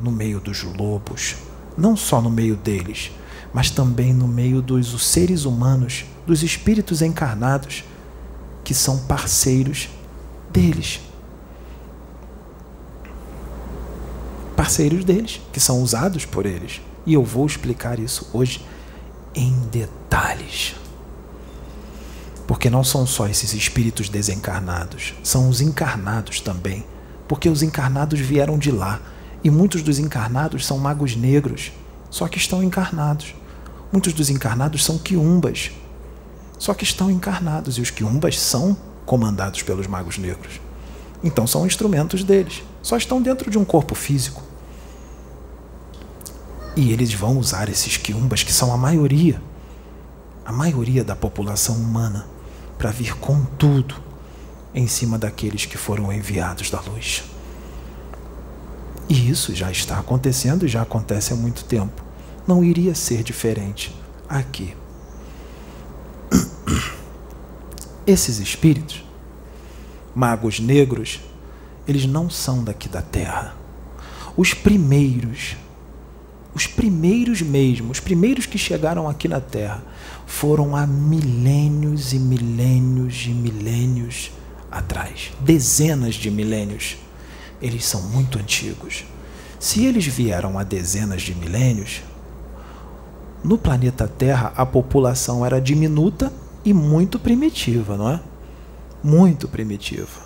no 0.02 0.12
meio 0.12 0.40
dos 0.40 0.64
lobos, 0.64 1.36
não 1.78 1.96
só 1.96 2.22
no 2.22 2.30
meio 2.30 2.56
deles, 2.56 3.12
mas 3.54 3.70
também 3.70 4.14
no 4.14 4.28
meio 4.28 4.62
dos 4.62 5.02
seres 5.06 5.46
humanos, 5.46 6.06
dos 6.28 6.44
espíritos 6.44 7.02
encarnados, 7.02 7.84
que 8.64 8.74
são 8.74 8.98
parceiros 9.06 9.90
deles. 10.52 11.00
Parceiros 14.56 15.04
deles, 15.04 15.42
que 15.54 15.60
são 15.60 15.82
usados 15.82 16.26
por 16.26 16.46
eles. 16.46 16.82
E 17.06 17.14
eu 17.14 17.24
vou 17.24 17.46
explicar 17.46 18.00
isso 18.00 18.30
hoje 18.34 18.66
em 19.36 19.54
detalhes. 19.72 20.76
Porque 22.48 22.70
não 22.70 22.84
são 22.84 23.06
só 23.08 23.28
esses 23.28 23.54
espíritos 23.54 24.08
desencarnados, 24.08 25.14
são 25.24 25.50
os 25.50 25.62
encarnados 25.62 26.40
também. 26.40 26.86
Porque 27.28 27.50
os 27.50 27.64
encarnados 27.64 28.20
vieram 28.20 28.58
de 28.58 28.72
lá. 28.72 29.02
E 29.44 29.50
muitos 29.50 29.82
dos 29.82 30.00
encarnados 30.00 30.66
são 30.66 30.78
magos 30.78 31.16
negros, 31.16 31.72
só 32.10 32.28
que 32.28 32.38
estão 32.38 32.64
encarnados. 32.64 33.36
Muitos 33.92 34.14
dos 34.14 34.30
encarnados 34.30 34.84
são 34.84 34.98
quiumbas, 34.98 35.72
só 36.58 36.74
que 36.74 36.84
estão 36.84 37.10
encarnados. 37.10 37.78
E 37.78 37.82
os 37.82 37.90
quiumbas 37.90 38.40
são 38.40 38.76
comandados 39.06 39.62
pelos 39.62 39.88
magos 39.88 40.18
negros. 40.18 40.60
Então 41.24 41.48
são 41.48 41.66
instrumentos 41.66 42.24
deles, 42.24 42.64
só 42.82 42.98
estão 42.98 43.22
dentro 43.22 43.50
de 43.50 43.58
um 43.58 43.66
corpo 43.66 43.96
físico. 43.96 44.44
E 46.76 46.92
eles 46.92 47.14
vão 47.14 47.38
usar 47.38 47.70
esses 47.70 47.98
quiumbas, 47.98 48.44
que 48.44 48.52
são 48.52 48.74
a 48.74 48.78
maioria, 48.78 49.42
a 50.46 50.52
maioria 50.52 51.04
da 51.04 51.16
população 51.16 51.76
humana, 51.76 52.28
para 52.78 52.92
vir 52.92 53.16
com 53.16 53.44
tudo 53.44 53.96
em 54.74 54.88
cima 54.88 55.18
daqueles 55.18 55.66
que 55.66 55.78
foram 55.78 56.12
enviados 56.12 56.70
da 56.70 56.82
luz. 56.82 57.24
E 59.08 59.30
isso 59.30 59.54
já 59.56 59.72
está 59.72 60.00
acontecendo 60.00 60.66
e 60.66 60.68
já 60.68 60.82
acontece 60.82 61.32
há 61.32 61.36
muito 61.36 61.64
tempo. 61.66 62.04
Não 62.48 62.64
iria 62.64 62.94
ser 62.96 63.24
diferente 63.24 63.96
aqui. 64.28 64.76
Esses 68.06 68.40
espíritos, 68.40 69.04
magos 70.14 70.60
negros, 70.60 71.22
eles 71.88 72.06
não 72.06 72.30
são 72.30 72.64
daqui 72.64 72.90
da 72.90 73.02
terra. 73.02 73.56
Os 74.36 74.54
primeiros, 74.54 75.56
os 76.54 76.68
primeiros 76.68 77.42
mesmo, 77.42 77.92
os 77.92 78.00
primeiros 78.00 78.46
que 78.46 78.58
chegaram 78.58 79.08
aqui 79.08 79.28
na 79.28 79.40
terra, 79.40 79.84
foram 80.26 80.76
há 80.76 80.86
milênios 80.86 82.14
e 82.14 82.20
milênios 82.20 83.26
e 83.26 83.30
milênios 83.30 84.32
atrás 84.72 85.32
dezenas 85.40 86.16
de 86.16 86.30
milênios. 86.30 86.98
Eles 87.62 87.86
são 87.86 88.02
muito 88.02 88.38
antigos. 88.38 89.06
Se 89.60 89.86
eles 89.86 90.06
vieram 90.06 90.60
há 90.60 90.64
dezenas 90.64 91.22
de 91.22 91.34
milênios, 91.34 92.02
no 93.44 93.58
planeta 93.58 94.08
Terra 94.08 94.54
a 94.56 94.66
população 94.66 95.46
era 95.46 95.62
diminuta 95.62 96.32
e 96.64 96.74
muito 96.74 97.20
primitiva, 97.20 97.96
não 97.96 98.10
é? 98.10 98.20
Muito 99.04 99.48
primitiva. 99.48 100.26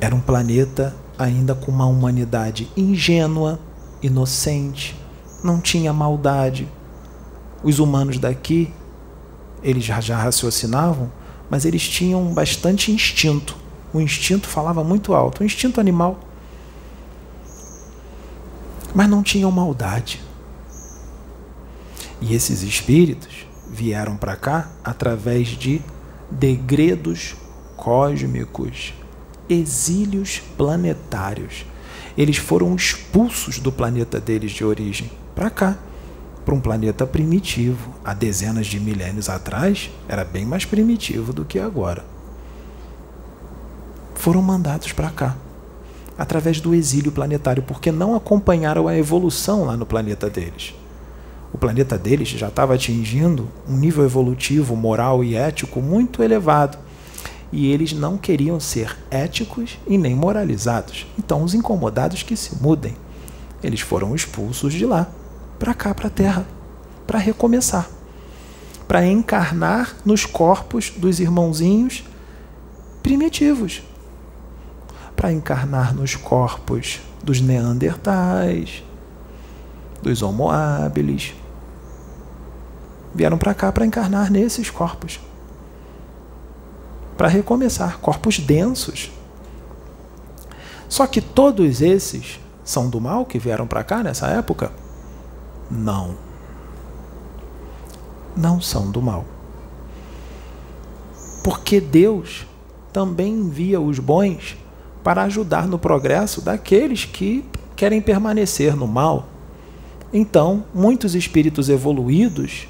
Era 0.00 0.14
um 0.14 0.20
planeta 0.20 0.94
ainda 1.18 1.54
com 1.54 1.70
uma 1.70 1.86
humanidade 1.86 2.70
ingênua, 2.76 3.58
inocente, 4.02 4.96
não 5.42 5.60
tinha 5.60 5.92
maldade. 5.92 6.68
Os 7.64 7.78
humanos 7.78 8.18
daqui, 8.18 8.72
eles 9.62 9.82
já, 9.82 9.98
já 10.00 10.18
raciocinavam, 10.18 11.10
mas 11.48 11.64
eles 11.64 11.88
tinham 11.88 12.22
bastante 12.34 12.92
instinto. 12.92 13.56
O 13.92 14.00
instinto 14.00 14.46
falava 14.46 14.84
muito 14.84 15.14
alto, 15.14 15.40
o 15.40 15.44
instinto 15.44 15.80
animal. 15.80 16.20
Mas 18.94 19.08
não 19.08 19.22
tinham 19.22 19.50
maldade. 19.50 20.20
E 22.20 22.34
esses 22.34 22.62
espíritos 22.62 23.46
vieram 23.70 24.16
para 24.16 24.36
cá 24.36 24.70
através 24.84 25.48
de 25.48 25.80
degredos 26.30 27.34
cósmicos, 27.76 28.92
exílios 29.48 30.40
planetários. 30.56 31.64
Eles 32.16 32.36
foram 32.36 32.74
expulsos 32.74 33.58
do 33.58 33.72
planeta 33.72 34.20
deles 34.20 34.52
de 34.52 34.64
origem 34.64 35.10
para 35.34 35.50
cá, 35.50 35.78
para 36.44 36.54
um 36.54 36.60
planeta 36.60 37.06
primitivo. 37.06 37.94
Há 38.04 38.14
dezenas 38.14 38.66
de 38.66 38.78
milênios 38.78 39.28
atrás, 39.28 39.90
era 40.08 40.24
bem 40.24 40.44
mais 40.44 40.64
primitivo 40.64 41.32
do 41.32 41.44
que 41.44 41.58
agora. 41.58 42.04
Foram 44.14 44.42
mandados 44.42 44.92
para 44.92 45.10
cá, 45.10 45.36
através 46.16 46.60
do 46.60 46.74
exílio 46.74 47.12
planetário, 47.12 47.62
porque 47.62 47.90
não 47.90 48.14
acompanharam 48.14 48.88
a 48.88 48.96
evolução 48.96 49.64
lá 49.64 49.76
no 49.76 49.86
planeta 49.86 50.30
deles 50.30 50.74
o 51.54 51.58
planeta 51.58 51.96
deles 51.96 52.30
já 52.30 52.48
estava 52.48 52.74
atingindo 52.74 53.48
um 53.68 53.76
nível 53.76 54.04
evolutivo, 54.04 54.74
moral 54.74 55.22
e 55.22 55.36
ético 55.36 55.80
muito 55.80 56.20
elevado. 56.20 56.76
E 57.52 57.70
eles 57.70 57.92
não 57.92 58.18
queriam 58.18 58.58
ser 58.58 58.98
éticos 59.08 59.78
e 59.86 59.96
nem 59.96 60.16
moralizados. 60.16 61.06
Então, 61.16 61.44
os 61.44 61.54
incomodados 61.54 62.24
que 62.24 62.36
se 62.36 62.60
mudem. 62.60 62.96
Eles 63.62 63.78
foram 63.78 64.16
expulsos 64.16 64.74
de 64.74 64.84
lá, 64.84 65.08
para 65.58 65.74
cá, 65.74 65.94
para 65.94 66.08
a 66.08 66.10
Terra, 66.10 66.46
para 67.06 67.18
recomeçar, 67.18 67.88
para 68.86 69.06
encarnar 69.06 69.94
nos 70.04 70.26
corpos 70.26 70.90
dos 70.90 71.20
irmãozinhos 71.20 72.04
primitivos, 73.02 73.82
para 75.14 75.32
encarnar 75.32 75.94
nos 75.94 76.16
corpos 76.16 77.00
dos 77.22 77.40
neandertais, 77.40 78.82
dos 80.02 80.22
homo 80.22 80.50
habilis, 80.50 81.34
vieram 83.14 83.38
para 83.38 83.54
cá 83.54 83.72
para 83.72 83.86
encarnar 83.86 84.30
nesses 84.30 84.70
corpos. 84.70 85.20
Para 87.16 87.28
recomeçar, 87.28 87.98
corpos 87.98 88.38
densos. 88.38 89.10
Só 90.88 91.06
que 91.06 91.20
todos 91.20 91.80
esses 91.80 92.40
são 92.64 92.88
do 92.88 93.00
mal 93.00 93.24
que 93.24 93.38
vieram 93.38 93.66
para 93.66 93.84
cá 93.84 94.02
nessa 94.02 94.26
época? 94.26 94.72
Não. 95.74 96.14
Não 98.36 98.60
são 98.60 98.90
do 98.90 99.02
mal. 99.02 99.24
Porque 101.42 101.80
Deus 101.80 102.46
também 102.92 103.34
envia 103.34 103.80
os 103.80 103.98
bons 103.98 104.56
para 105.02 105.24
ajudar 105.24 105.66
no 105.66 105.78
progresso 105.78 106.40
daqueles 106.40 107.04
que 107.04 107.44
querem 107.76 108.00
permanecer 108.00 108.76
no 108.76 108.86
mal. 108.86 109.26
Então, 110.12 110.64
muitos 110.72 111.14
espíritos 111.14 111.68
evoluídos 111.68 112.68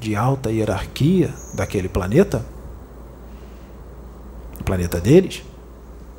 de 0.00 0.14
alta 0.14 0.50
hierarquia 0.50 1.34
daquele 1.52 1.88
planeta, 1.88 2.44
o 4.60 4.64
planeta 4.64 5.00
deles, 5.00 5.42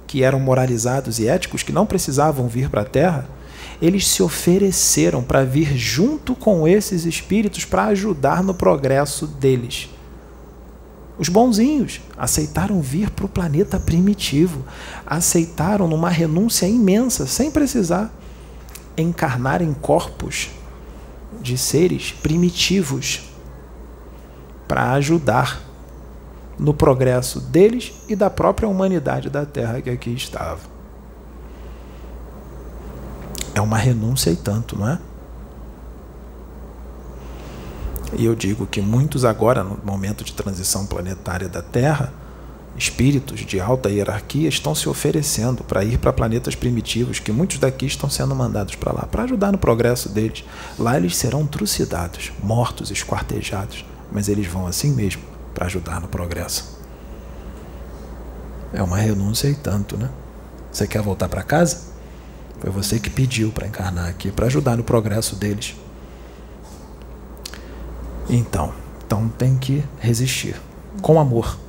que 0.05 0.23
eram 0.23 0.39
moralizados 0.39 1.19
e 1.19 1.27
éticos, 1.27 1.63
que 1.63 1.71
não 1.71 1.85
precisavam 1.85 2.47
vir 2.47 2.69
para 2.69 2.81
a 2.81 2.85
Terra, 2.85 3.27
eles 3.83 4.07
se 4.07 4.23
ofereceram 4.23 5.21
para 5.21 5.43
vir 5.43 5.75
junto 5.75 6.33
com 6.33 6.65
esses 6.65 7.03
espíritos 7.03 7.65
para 7.65 7.87
ajudar 7.87 8.41
no 8.41 8.53
progresso 8.53 9.27
deles. 9.27 9.89
Os 11.19 11.27
bonzinhos 11.27 11.99
aceitaram 12.17 12.81
vir 12.81 13.09
para 13.09 13.25
o 13.25 13.29
planeta 13.29 13.77
primitivo, 13.77 14.63
aceitaram 15.05 15.85
numa 15.85 16.09
renúncia 16.09 16.65
imensa, 16.65 17.27
sem 17.27 17.51
precisar 17.51 18.09
encarnar 18.95 19.61
em 19.61 19.73
corpos 19.73 20.49
de 21.41 21.57
seres 21.57 22.13
primitivos 22.13 23.33
para 24.65 24.93
ajudar 24.93 25.61
no 26.57 26.73
progresso 26.73 27.41
deles 27.41 27.91
e 28.07 28.15
da 28.15 28.29
própria 28.29 28.69
humanidade 28.69 29.29
da 29.29 29.45
Terra 29.45 29.81
que 29.81 29.89
aqui 29.89 30.11
estava. 30.11 30.72
É 33.53 33.61
uma 33.61 33.77
renúncia 33.77 34.29
e 34.29 34.35
tanto, 34.35 34.77
não 34.77 34.87
é? 34.87 34.99
E 38.15 38.25
eu 38.25 38.35
digo 38.35 38.65
que 38.67 38.81
muitos 38.81 39.25
agora, 39.25 39.63
no 39.63 39.79
momento 39.83 40.23
de 40.23 40.33
transição 40.33 40.85
planetária 40.85 41.49
da 41.49 41.61
Terra, 41.61 42.13
espíritos 42.77 43.39
de 43.39 43.59
alta 43.59 43.89
hierarquia 43.89 44.49
estão 44.49 44.73
se 44.73 44.87
oferecendo 44.87 45.63
para 45.63 45.83
ir 45.83 45.97
para 45.97 46.13
planetas 46.13 46.55
primitivos, 46.55 47.19
que 47.19 47.31
muitos 47.31 47.57
daqui 47.57 47.85
estão 47.85 48.09
sendo 48.09 48.35
mandados 48.35 48.75
para 48.75 48.91
lá, 48.91 49.07
para 49.07 49.23
ajudar 49.23 49.51
no 49.51 49.57
progresso 49.57 50.09
deles. 50.09 50.43
Lá 50.77 50.97
eles 50.97 51.15
serão 51.15 51.45
trucidados, 51.45 52.31
mortos, 52.41 52.91
esquartejados 52.91 53.85
mas 54.13 54.29
eles 54.29 54.45
vão 54.45 54.67
assim 54.67 54.91
mesmo 54.91 55.23
para 55.55 55.65
ajudar 55.65 55.99
no 55.99 56.07
progresso. 56.07 56.77
É 58.71 58.81
uma 58.81 58.97
renúncia 58.97 59.47
e 59.47 59.55
tanto, 59.55 59.97
né? 59.97 60.09
Você 60.71 60.87
quer 60.87 61.01
voltar 61.01 61.27
para 61.27 61.41
casa? 61.41 61.92
Foi 62.63 62.71
você 62.71 62.97
que 62.97 63.09
pediu 63.09 63.51
para 63.51 63.67
encarnar 63.67 64.07
aqui, 64.07 64.31
para 64.31 64.45
ajudar 64.45 64.77
no 64.77 64.85
progresso 64.85 65.35
deles. 65.35 65.75
Então, 68.29 68.73
então 69.05 69.27
tem 69.27 69.57
que 69.57 69.83
resistir 69.99 70.55
com 71.01 71.19
amor 71.19 71.59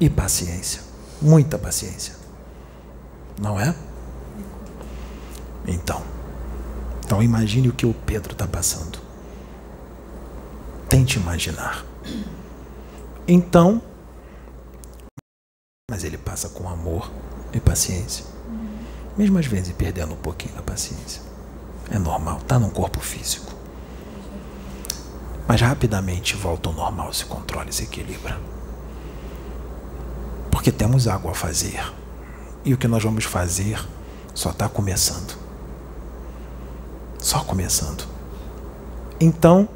e 0.00 0.08
paciência, 0.08 0.80
muita 1.20 1.58
paciência. 1.58 2.14
Não 3.38 3.60
é? 3.60 3.76
Então, 5.68 6.02
então 7.04 7.22
imagine 7.22 7.68
o 7.68 7.74
que 7.74 7.84
o 7.84 7.92
Pedro 7.92 8.32
está 8.32 8.46
passando. 8.46 8.98
Tente 10.88 11.18
imaginar. 11.18 11.84
Então, 13.28 13.82
mas 15.90 16.04
ele 16.04 16.16
passa 16.16 16.48
com 16.48 16.66
amor 16.66 17.12
e 17.52 17.60
paciência. 17.60 18.35
Mesmo 19.16 19.38
às 19.38 19.46
vezes 19.46 19.72
perdendo 19.72 20.12
um 20.12 20.18
pouquinho 20.18 20.54
da 20.54 20.62
paciência. 20.62 21.22
É 21.90 21.98
normal, 21.98 22.38
está 22.38 22.58
num 22.58 22.70
corpo 22.70 23.00
físico. 23.00 23.54
Mas 25.46 25.60
rapidamente 25.60 26.34
volta 26.34 26.68
ao 26.68 26.74
normal, 26.74 27.12
se 27.12 27.24
controla 27.24 27.70
e 27.70 27.72
se 27.72 27.84
equilibra. 27.84 28.38
Porque 30.50 30.72
temos 30.72 31.06
algo 31.06 31.30
a 31.30 31.34
fazer. 31.34 31.80
E 32.64 32.74
o 32.74 32.76
que 32.76 32.88
nós 32.88 33.02
vamos 33.02 33.24
fazer 33.24 33.80
só 34.34 34.50
está 34.50 34.68
começando. 34.68 35.36
Só 37.18 37.44
começando. 37.44 38.04
Então, 39.20 39.68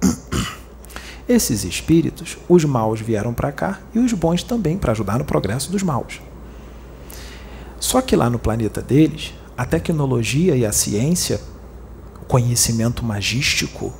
esses 1.28 1.64
espíritos, 1.64 2.38
os 2.48 2.64
maus 2.64 3.00
vieram 3.00 3.34
para 3.34 3.52
cá 3.52 3.80
e 3.92 3.98
os 3.98 4.12
bons 4.12 4.42
também, 4.42 4.78
para 4.78 4.92
ajudar 4.92 5.18
no 5.18 5.24
progresso 5.24 5.70
dos 5.70 5.82
maus. 5.82 6.20
Só 7.84 8.00
que 8.00 8.16
lá 8.16 8.30
no 8.30 8.38
planeta 8.38 8.80
deles, 8.80 9.34
a 9.58 9.66
tecnologia 9.66 10.56
e 10.56 10.64
a 10.64 10.72
ciência, 10.72 11.38
o 12.22 12.24
conhecimento 12.24 13.04
magístico, 13.04 13.92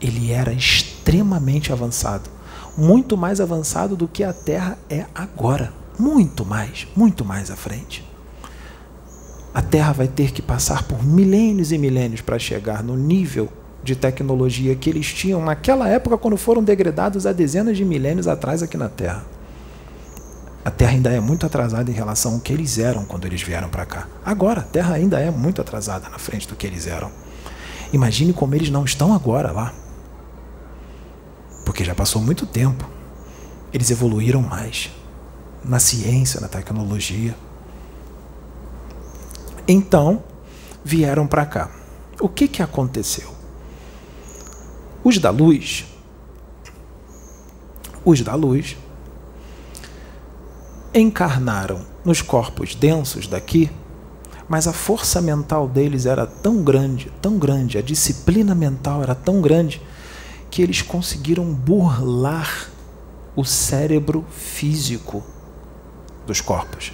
ele 0.00 0.32
era 0.32 0.52
extremamente 0.52 1.72
avançado. 1.72 2.28
Muito 2.76 3.16
mais 3.16 3.40
avançado 3.40 3.94
do 3.94 4.08
que 4.08 4.24
a 4.24 4.32
Terra 4.32 4.76
é 4.90 5.06
agora. 5.14 5.72
Muito 5.96 6.44
mais, 6.44 6.88
muito 6.96 7.24
mais 7.24 7.48
à 7.48 7.54
frente 7.54 8.04
a 9.54 9.62
Terra 9.62 9.92
vai 9.92 10.06
ter 10.06 10.32
que 10.32 10.42
passar 10.42 10.82
por 10.82 11.02
milênios 11.02 11.72
e 11.72 11.78
milênios 11.78 12.20
para 12.20 12.38
chegar 12.38 12.82
no 12.82 12.94
nível 12.94 13.48
de 13.82 13.96
tecnologia 13.96 14.74
que 14.74 14.90
eles 14.90 15.14
tinham 15.14 15.42
naquela 15.42 15.88
época, 15.88 16.18
quando 16.18 16.36
foram 16.36 16.62
degradados 16.62 17.24
há 17.24 17.32
dezenas 17.32 17.74
de 17.74 17.82
milênios 17.82 18.28
atrás 18.28 18.62
aqui 18.62 18.76
na 18.76 18.90
Terra. 18.90 19.35
A 20.66 20.70
Terra 20.72 20.94
ainda 20.94 21.12
é 21.12 21.20
muito 21.20 21.46
atrasada 21.46 21.92
em 21.92 21.94
relação 21.94 22.34
ao 22.34 22.40
que 22.40 22.52
eles 22.52 22.76
eram 22.76 23.04
quando 23.04 23.24
eles 23.24 23.40
vieram 23.40 23.68
para 23.68 23.86
cá. 23.86 24.08
Agora, 24.24 24.62
a 24.62 24.64
Terra 24.64 24.96
ainda 24.96 25.20
é 25.20 25.30
muito 25.30 25.60
atrasada 25.60 26.08
na 26.08 26.18
frente 26.18 26.48
do 26.48 26.56
que 26.56 26.66
eles 26.66 26.88
eram. 26.88 27.08
Imagine 27.92 28.32
como 28.32 28.52
eles 28.52 28.68
não 28.68 28.84
estão 28.84 29.14
agora 29.14 29.52
lá. 29.52 29.72
Porque 31.64 31.84
já 31.84 31.94
passou 31.94 32.20
muito 32.20 32.44
tempo. 32.44 32.84
Eles 33.72 33.92
evoluíram 33.92 34.42
mais 34.42 34.90
na 35.64 35.78
ciência, 35.78 36.40
na 36.40 36.48
tecnologia. 36.48 37.36
Então, 39.68 40.24
vieram 40.84 41.28
para 41.28 41.46
cá. 41.46 41.70
O 42.20 42.28
que, 42.28 42.48
que 42.48 42.60
aconteceu? 42.60 43.30
Os 45.04 45.16
da 45.18 45.30
luz, 45.30 45.84
os 48.04 48.20
da 48.20 48.34
luz, 48.34 48.76
encarnaram 50.98 51.80
nos 52.04 52.22
corpos 52.22 52.74
densos 52.74 53.26
daqui, 53.26 53.70
mas 54.48 54.66
a 54.66 54.72
força 54.72 55.20
mental 55.20 55.68
deles 55.68 56.06
era 56.06 56.26
tão 56.26 56.62
grande, 56.62 57.12
tão 57.20 57.38
grande, 57.38 57.78
a 57.78 57.82
disciplina 57.82 58.54
mental 58.54 59.02
era 59.02 59.14
tão 59.14 59.40
grande, 59.40 59.82
que 60.50 60.62
eles 60.62 60.80
conseguiram 60.82 61.44
burlar 61.52 62.70
o 63.34 63.44
cérebro 63.44 64.24
físico 64.30 65.22
dos 66.26 66.40
corpos 66.40 66.92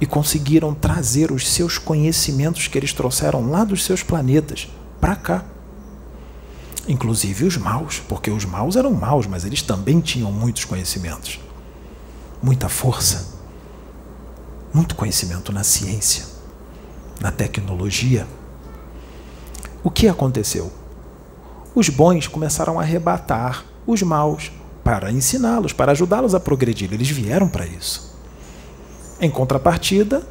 e 0.00 0.06
conseguiram 0.06 0.74
trazer 0.74 1.32
os 1.32 1.48
seus 1.48 1.78
conhecimentos 1.78 2.68
que 2.68 2.78
eles 2.78 2.92
trouxeram 2.92 3.50
lá 3.50 3.64
dos 3.64 3.84
seus 3.84 4.02
planetas 4.02 4.68
para 5.00 5.16
cá. 5.16 5.44
Inclusive 6.86 7.46
os 7.46 7.56
maus, 7.56 8.00
porque 8.06 8.30
os 8.30 8.44
maus 8.44 8.76
eram 8.76 8.92
maus, 8.92 9.26
mas 9.26 9.44
eles 9.44 9.62
também 9.62 10.00
tinham 10.00 10.30
muitos 10.30 10.64
conhecimentos, 10.64 11.40
muita 12.42 12.68
força, 12.68 13.34
muito 14.72 14.94
conhecimento 14.94 15.52
na 15.52 15.64
ciência, 15.64 16.24
na 17.20 17.30
tecnologia. 17.30 18.26
O 19.82 19.90
que 19.90 20.08
aconteceu? 20.08 20.70
Os 21.74 21.88
bons 21.88 22.26
começaram 22.26 22.78
a 22.78 22.82
arrebatar 22.82 23.64
os 23.86 24.02
maus 24.02 24.50
para 24.82 25.10
ensiná-los, 25.10 25.72
para 25.72 25.92
ajudá-los 25.92 26.34
a 26.34 26.40
progredir. 26.40 26.92
Eles 26.92 27.10
vieram 27.10 27.48
para 27.48 27.66
isso. 27.66 28.14
Em 29.20 29.30
contrapartida, 29.30 30.26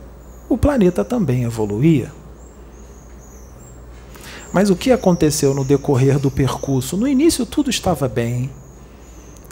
o 0.48 0.58
planeta 0.58 1.04
também 1.04 1.44
evoluía. 1.44 2.12
Mas 4.54 4.70
o 4.70 4.76
que 4.76 4.92
aconteceu 4.92 5.54
no 5.54 5.66
decorrer 5.66 6.20
do 6.20 6.32
percurso? 6.32 6.96
No 6.96 7.08
início 7.08 7.46
tudo 7.46 7.70
estava 7.70 8.08
bem. 8.08 8.50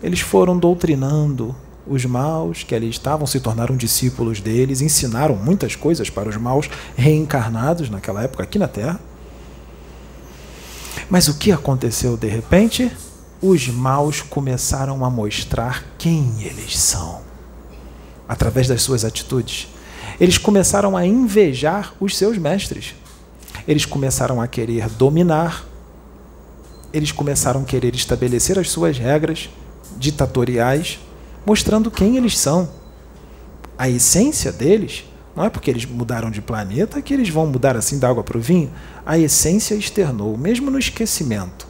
Eles 0.02 0.22
foram 0.22 0.58
doutrinando 0.58 1.56
os 1.86 2.06
maus 2.06 2.64
que 2.64 2.74
ali 2.74 2.90
estavam, 2.90 3.28
se 3.28 3.40
tornaram 3.40 3.76
discípulos 3.76 4.40
deles, 4.40 4.82
ensinaram 4.82 5.36
muitas 5.36 5.76
coisas 5.76 6.10
para 6.10 6.30
os 6.30 6.38
maus 6.38 6.70
reencarnados 6.96 7.90
naquela 7.90 8.24
época 8.24 8.44
aqui 8.44 8.58
na 8.58 8.68
Terra. 8.68 9.00
Mas 11.10 11.28
o 11.28 11.38
que 11.38 11.52
aconteceu 11.52 12.16
de 12.16 12.28
repente? 12.28 12.92
Os 13.42 13.68
maus 13.68 14.22
começaram 14.22 15.04
a 15.04 15.10
mostrar 15.10 15.84
quem 15.98 16.42
eles 16.42 16.80
são 16.80 17.22
através 18.28 18.68
das 18.68 18.82
suas 18.82 19.04
atitudes. 19.04 19.68
Eles 20.20 20.38
começaram 20.38 20.96
a 20.96 21.06
invejar 21.06 21.94
os 22.00 22.18
seus 22.18 22.38
mestres. 22.38 22.96
Eles 23.68 23.86
começaram 23.86 24.42
a 24.42 24.48
querer 24.48 24.90
dominar. 24.90 25.66
Eles 26.94 27.12
começaram 27.12 27.62
a 27.62 27.66
querer 27.66 27.94
estabelecer 27.96 28.58
as 28.58 28.70
suas 28.70 28.98
regras 28.98 29.50
ditatoriais, 29.98 31.00
mostrando 31.46 31.92
quem 31.92 32.18
eles 32.18 32.38
são. 32.38 32.70
A 33.78 33.90
essência 33.90 34.52
deles 34.52 35.06
não 35.36 35.44
é 35.44 35.50
porque 35.50 35.70
eles 35.70 35.86
mudaram 35.86 36.30
de 36.30 36.42
planeta 36.42 37.02
que 37.02 37.14
eles 37.14 37.30
vão 37.30 37.48
mudar 37.48 37.76
assim 37.76 37.98
da 37.98 38.10
água 38.10 38.24
para 38.24 38.38
o 38.38 38.42
vinho. 38.42 38.72
A 39.06 39.18
essência 39.18 39.76
externou, 39.76 40.38
mesmo 40.38 40.70
no 40.70 40.78
esquecimento. 40.78 41.68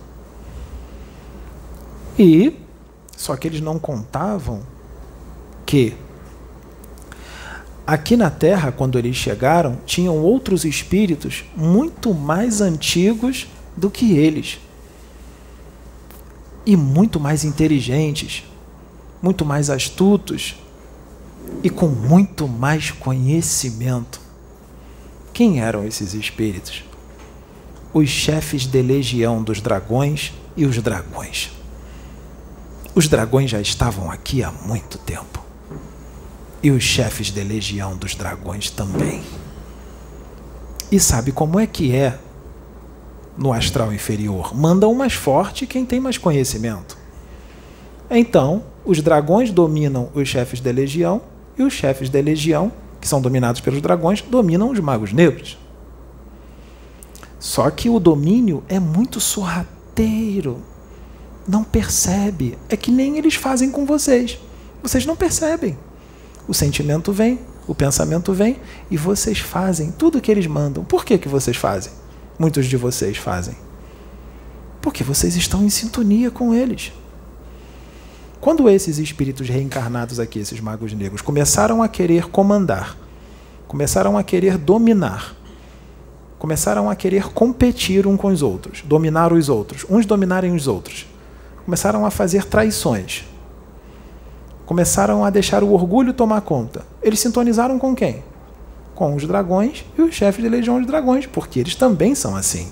E 2.20 2.60
só 3.16 3.36
que 3.36 3.48
eles 3.48 3.62
não 3.62 3.80
contavam 3.80 4.62
que 5.66 5.96
Aqui 7.86 8.16
na 8.16 8.30
Terra, 8.30 8.72
quando 8.72 8.98
eles 8.98 9.18
chegaram, 9.18 9.78
tinham 9.86 10.18
outros 10.18 10.64
espíritos 10.64 11.44
muito 11.54 12.14
mais 12.14 12.62
antigos 12.62 13.48
do 13.76 13.90
que 13.90 14.14
eles. 14.14 14.58
E 16.66 16.78
muito 16.78 17.20
mais 17.20 17.44
inteligentes, 17.44 18.46
muito 19.24 19.46
mais 19.46 19.70
astutos 19.70 20.58
e 21.64 21.70
com 21.70 21.88
muito 21.88 22.46
mais 22.46 22.92
conhecimento. 22.92 24.20
Quem 25.32 25.62
eram 25.62 25.86
esses 25.86 26.14
espíritos? 26.14 26.84
Os 27.94 28.10
chefes 28.10 28.68
de 28.68 28.82
legião 28.82 29.42
dos 29.42 29.62
dragões 29.62 30.34
e 30.58 30.66
os 30.66 30.78
dragões. 30.80 31.52
Os 32.94 33.08
dragões 33.08 33.50
já 33.50 33.62
estavam 33.62 34.12
aqui 34.12 34.44
há 34.44 34.52
muito 34.52 34.98
tempo 34.98 35.42
e 36.62 36.70
os 36.70 36.84
chefes 36.84 37.28
de 37.28 37.44
legião 37.44 37.96
dos 37.96 38.16
dragões 38.16 38.70
também. 38.70 39.24
E 40.92 41.00
sabe 41.00 41.32
como 41.32 41.60
é 41.60 41.66
que 41.66 41.96
é 41.96 42.20
no 43.38 43.54
astral 43.54 43.94
inferior? 43.94 44.54
Manda 44.54 44.86
o 44.86 44.94
mais 44.94 45.14
forte 45.14 45.66
quem 45.66 45.86
tem 45.86 46.00
mais 46.00 46.18
conhecimento. 46.18 46.93
Então, 48.16 48.64
os 48.86 49.02
dragões 49.02 49.50
dominam 49.50 50.12
os 50.14 50.28
chefes 50.28 50.60
de 50.60 50.72
legião 50.72 51.20
e 51.58 51.64
os 51.64 51.74
chefes 51.74 52.10
de 52.10 52.22
legião, 52.22 52.72
que 53.02 53.08
são 53.08 53.20
dominados 53.20 53.60
pelos 53.60 53.82
dragões, 53.82 54.22
dominam 54.22 54.70
os 54.70 54.80
magos 54.80 55.12
negros. 55.12 55.58
Só 57.40 57.72
que 57.72 57.90
o 57.90 58.00
domínio 58.00 58.64
é 58.70 58.80
muito 58.80 59.20
sorrateiro. 59.20 60.60
Não 61.48 61.64
percebe. 61.64 62.56
É 62.70 62.78
que 62.78 62.92
nem 62.92 63.18
eles 63.18 63.34
fazem 63.34 63.72
com 63.72 63.84
vocês. 63.84 64.38
Vocês 64.84 65.08
não 65.08 65.16
percebem. 65.16 65.76
O 66.48 66.54
sentimento 66.54 67.12
vem, 67.12 67.40
o 67.68 67.74
pensamento 67.74 68.32
vem 68.32 68.58
e 68.92 68.96
vocês 68.96 69.40
fazem 69.40 69.92
tudo 69.92 70.20
o 70.20 70.22
que 70.22 70.30
eles 70.30 70.46
mandam. 70.46 70.86
Por 70.86 71.04
que, 71.04 71.18
que 71.18 71.28
vocês 71.28 71.58
fazem? 71.58 71.92
Muitos 72.38 72.68
de 72.68 72.78
vocês 72.78 73.18
fazem. 73.18 73.56
Porque 74.82 75.04
vocês 75.04 75.36
estão 75.36 75.64
em 75.64 75.70
sintonia 75.70 76.30
com 76.30 76.54
eles. 76.54 76.94
Quando 78.44 78.70
esses 78.70 78.98
espíritos 78.98 79.48
reencarnados 79.48 80.20
aqui, 80.20 80.38
esses 80.38 80.60
magos 80.60 80.92
negros, 80.92 81.22
começaram 81.22 81.82
a 81.82 81.88
querer 81.88 82.28
comandar, 82.28 82.98
começaram 83.70 84.18
a 84.18 84.22
querer 84.22 84.58
dominar, 84.58 85.34
começaram 86.38 86.90
a 86.90 86.94
querer 86.94 87.30
competir 87.30 88.06
uns 88.06 88.18
com 88.18 88.28
os 88.28 88.42
outros, 88.42 88.82
dominar 88.82 89.32
os 89.32 89.48
outros, 89.48 89.86
uns 89.90 90.06
dominarem 90.06 90.54
os 90.54 90.68
outros, 90.68 91.08
começaram 91.64 92.06
a 92.06 92.12
fazer 92.12 92.44
traições, 92.44 93.24
começaram 94.66 95.24
a 95.24 95.30
deixar 95.30 95.64
o 95.64 95.72
orgulho 95.72 96.12
tomar 96.12 96.42
conta. 96.42 96.86
Eles 97.02 97.22
sintonizaram 97.22 97.80
com 97.80 97.96
quem? 97.96 98.26
Com 98.94 99.16
os 99.16 99.26
dragões 99.26 99.86
e 99.98 100.02
os 100.02 100.14
chefes 100.14 100.44
de 100.44 100.50
legião 100.50 100.82
de 100.82 100.86
dragões, 100.86 101.26
porque 101.26 101.62
eles 101.62 101.76
também 101.76 102.14
são 102.14 102.36
assim. 102.36 102.70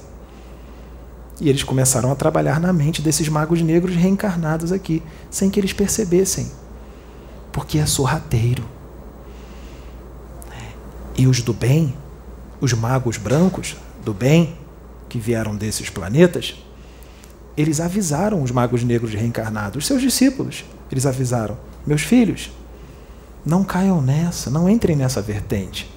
E 1.41 1.49
eles 1.49 1.63
começaram 1.63 2.11
a 2.11 2.15
trabalhar 2.15 2.59
na 2.59 2.71
mente 2.71 3.01
desses 3.01 3.27
magos 3.27 3.63
negros 3.63 3.95
reencarnados 3.95 4.71
aqui, 4.71 5.01
sem 5.27 5.49
que 5.49 5.59
eles 5.59 5.73
percebessem. 5.73 6.51
Porque 7.51 7.79
é 7.79 7.85
sorrateiro. 7.87 8.63
E 11.17 11.25
os 11.25 11.41
do 11.41 11.51
bem, 11.51 11.95
os 12.61 12.73
magos 12.73 13.17
brancos 13.17 13.75
do 14.05 14.13
bem, 14.13 14.55
que 15.09 15.17
vieram 15.17 15.55
desses 15.55 15.89
planetas, 15.89 16.55
eles 17.57 17.79
avisaram 17.79 18.43
os 18.43 18.51
magos 18.51 18.83
negros 18.83 19.11
reencarnados, 19.13 19.77
os 19.77 19.87
seus 19.87 19.99
discípulos. 19.99 20.63
Eles 20.91 21.07
avisaram: 21.07 21.57
meus 21.87 22.03
filhos, 22.03 22.51
não 23.43 23.63
caiam 23.63 23.99
nessa, 23.99 24.51
não 24.51 24.69
entrem 24.69 24.95
nessa 24.95 25.23
vertente. 25.23 25.91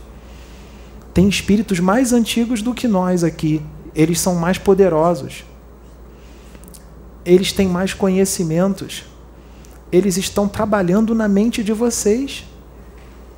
Tem 1.13 1.29
espíritos 1.29 1.79
mais 1.81 2.15
antigos 2.15 2.63
do 2.63 2.73
que 2.73 2.89
nós 2.89 3.23
aqui. 3.23 3.63
Eles 3.95 4.21
são 4.21 4.35
mais 4.35 4.59
poderosos. 4.59 5.45
Eles 7.25 7.53
têm 7.53 7.69
mais 7.69 7.95
conhecimentos. 7.95 9.05
Eles 9.93 10.17
estão 10.17 10.49
trabalhando 10.49 11.15
na 11.15 11.29
mente 11.29 11.63
de 11.63 11.73
vocês. 11.73 12.45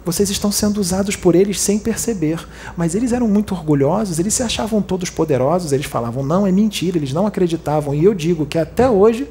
Vocês 0.05 0.31
estão 0.31 0.53
sendo 0.53 0.81
usados 0.81 1.17
por 1.17 1.35
eles 1.35 1.61
sem 1.61 1.79
perceber. 1.79 2.47
Mas 2.77 2.95
eles 2.95 3.13
eram 3.13 3.29
muito 3.29 3.53
orgulhosos, 3.55 4.19
eles 4.19 4.35
se 4.35 4.43
achavam 4.43 4.81
todos 4.81 5.11
poderosos, 5.11 5.73
eles 5.73 5.87
falavam, 5.87 6.23
não, 6.23 6.47
é 6.47 6.53
mentira, 6.53 6.97
eles 6.97 7.13
não 7.13 7.27
acreditavam. 7.27 7.95
E 7.95 8.05
eu 8.05 8.15
digo 8.15 8.47
que 8.47 8.57
até 8.57 8.89
hoje, 8.89 9.29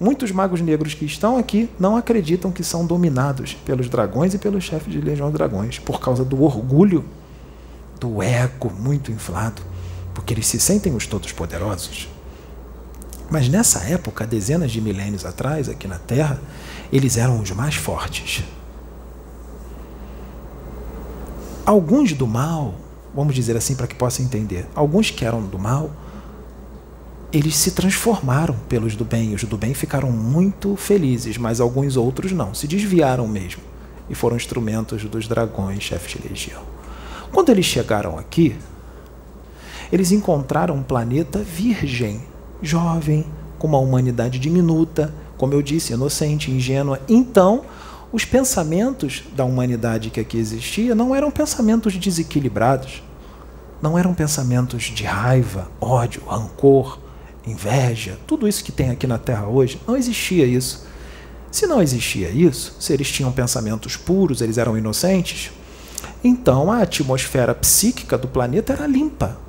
muitos 0.00 0.32
magos 0.32 0.60
negros 0.60 0.94
que 0.94 1.04
estão 1.04 1.36
aqui 1.36 1.68
não 1.78 1.96
acreditam 1.96 2.50
que 2.50 2.64
são 2.64 2.86
dominados 2.86 3.54
pelos 3.66 3.88
dragões 3.88 4.34
e 4.34 4.38
pelos 4.38 4.64
chefes 4.64 4.92
de 4.92 5.00
legião 5.00 5.28
de 5.28 5.34
dragões, 5.34 5.78
por 5.78 6.00
causa 6.00 6.24
do 6.24 6.42
orgulho, 6.42 7.04
do 8.00 8.22
ego 8.22 8.72
muito 8.78 9.12
inflado, 9.12 9.60
porque 10.18 10.34
eles 10.34 10.48
se 10.48 10.58
sentem 10.58 10.92
os 10.96 11.06
todos 11.06 11.30
poderosos. 11.30 12.08
Mas 13.30 13.48
nessa 13.48 13.84
época, 13.84 14.26
dezenas 14.26 14.72
de 14.72 14.80
milênios 14.80 15.24
atrás, 15.24 15.68
aqui 15.68 15.86
na 15.86 15.96
Terra, 15.96 16.40
eles 16.92 17.16
eram 17.16 17.40
os 17.40 17.52
mais 17.52 17.76
fortes. 17.76 18.42
Alguns 21.64 22.14
do 22.14 22.26
mal, 22.26 22.74
vamos 23.14 23.32
dizer 23.32 23.56
assim 23.56 23.76
para 23.76 23.86
que 23.86 23.94
possa 23.94 24.20
entender, 24.20 24.66
alguns 24.74 25.08
que 25.08 25.24
eram 25.24 25.40
do 25.40 25.56
mal, 25.56 25.92
eles 27.32 27.54
se 27.54 27.70
transformaram 27.70 28.56
pelos 28.68 28.96
do 28.96 29.04
bem. 29.04 29.36
Os 29.36 29.44
do 29.44 29.56
bem 29.56 29.72
ficaram 29.72 30.10
muito 30.10 30.74
felizes, 30.74 31.38
mas 31.38 31.60
alguns 31.60 31.96
outros 31.96 32.32
não, 32.32 32.52
se 32.54 32.66
desviaram 32.66 33.28
mesmo 33.28 33.62
e 34.10 34.16
foram 34.16 34.36
instrumentos 34.36 35.04
dos 35.04 35.28
dragões, 35.28 35.84
chefes 35.84 36.20
de 36.20 36.28
legião. 36.28 36.62
Quando 37.30 37.50
eles 37.50 37.66
chegaram 37.66 38.18
aqui, 38.18 38.56
eles 39.92 40.12
encontraram 40.12 40.74
um 40.74 40.82
planeta 40.82 41.38
virgem, 41.38 42.22
jovem, 42.62 43.24
com 43.58 43.66
uma 43.66 43.78
humanidade 43.78 44.38
diminuta, 44.38 45.12
como 45.36 45.54
eu 45.54 45.62
disse, 45.62 45.92
inocente, 45.92 46.50
ingênua. 46.50 47.00
Então, 47.08 47.62
os 48.12 48.24
pensamentos 48.24 49.22
da 49.36 49.44
humanidade 49.44 50.10
que 50.10 50.20
aqui 50.20 50.38
existia 50.38 50.94
não 50.94 51.14
eram 51.14 51.30
pensamentos 51.30 51.96
desequilibrados, 51.96 53.02
não 53.82 53.98
eram 53.98 54.14
pensamentos 54.14 54.84
de 54.84 55.04
raiva, 55.04 55.70
ódio, 55.80 56.22
rancor, 56.26 56.98
inveja, 57.46 58.18
tudo 58.26 58.48
isso 58.48 58.64
que 58.64 58.72
tem 58.72 58.90
aqui 58.90 59.06
na 59.06 59.18
Terra 59.18 59.46
hoje, 59.46 59.80
não 59.86 59.96
existia 59.96 60.46
isso. 60.46 60.86
Se 61.50 61.66
não 61.66 61.80
existia 61.80 62.28
isso, 62.28 62.76
se 62.78 62.92
eles 62.92 63.10
tinham 63.10 63.32
pensamentos 63.32 63.96
puros, 63.96 64.40
eles 64.40 64.58
eram 64.58 64.76
inocentes, 64.76 65.50
então 66.22 66.70
a 66.70 66.82
atmosfera 66.82 67.54
psíquica 67.54 68.18
do 68.18 68.28
planeta 68.28 68.72
era 68.72 68.86
limpa. 68.86 69.47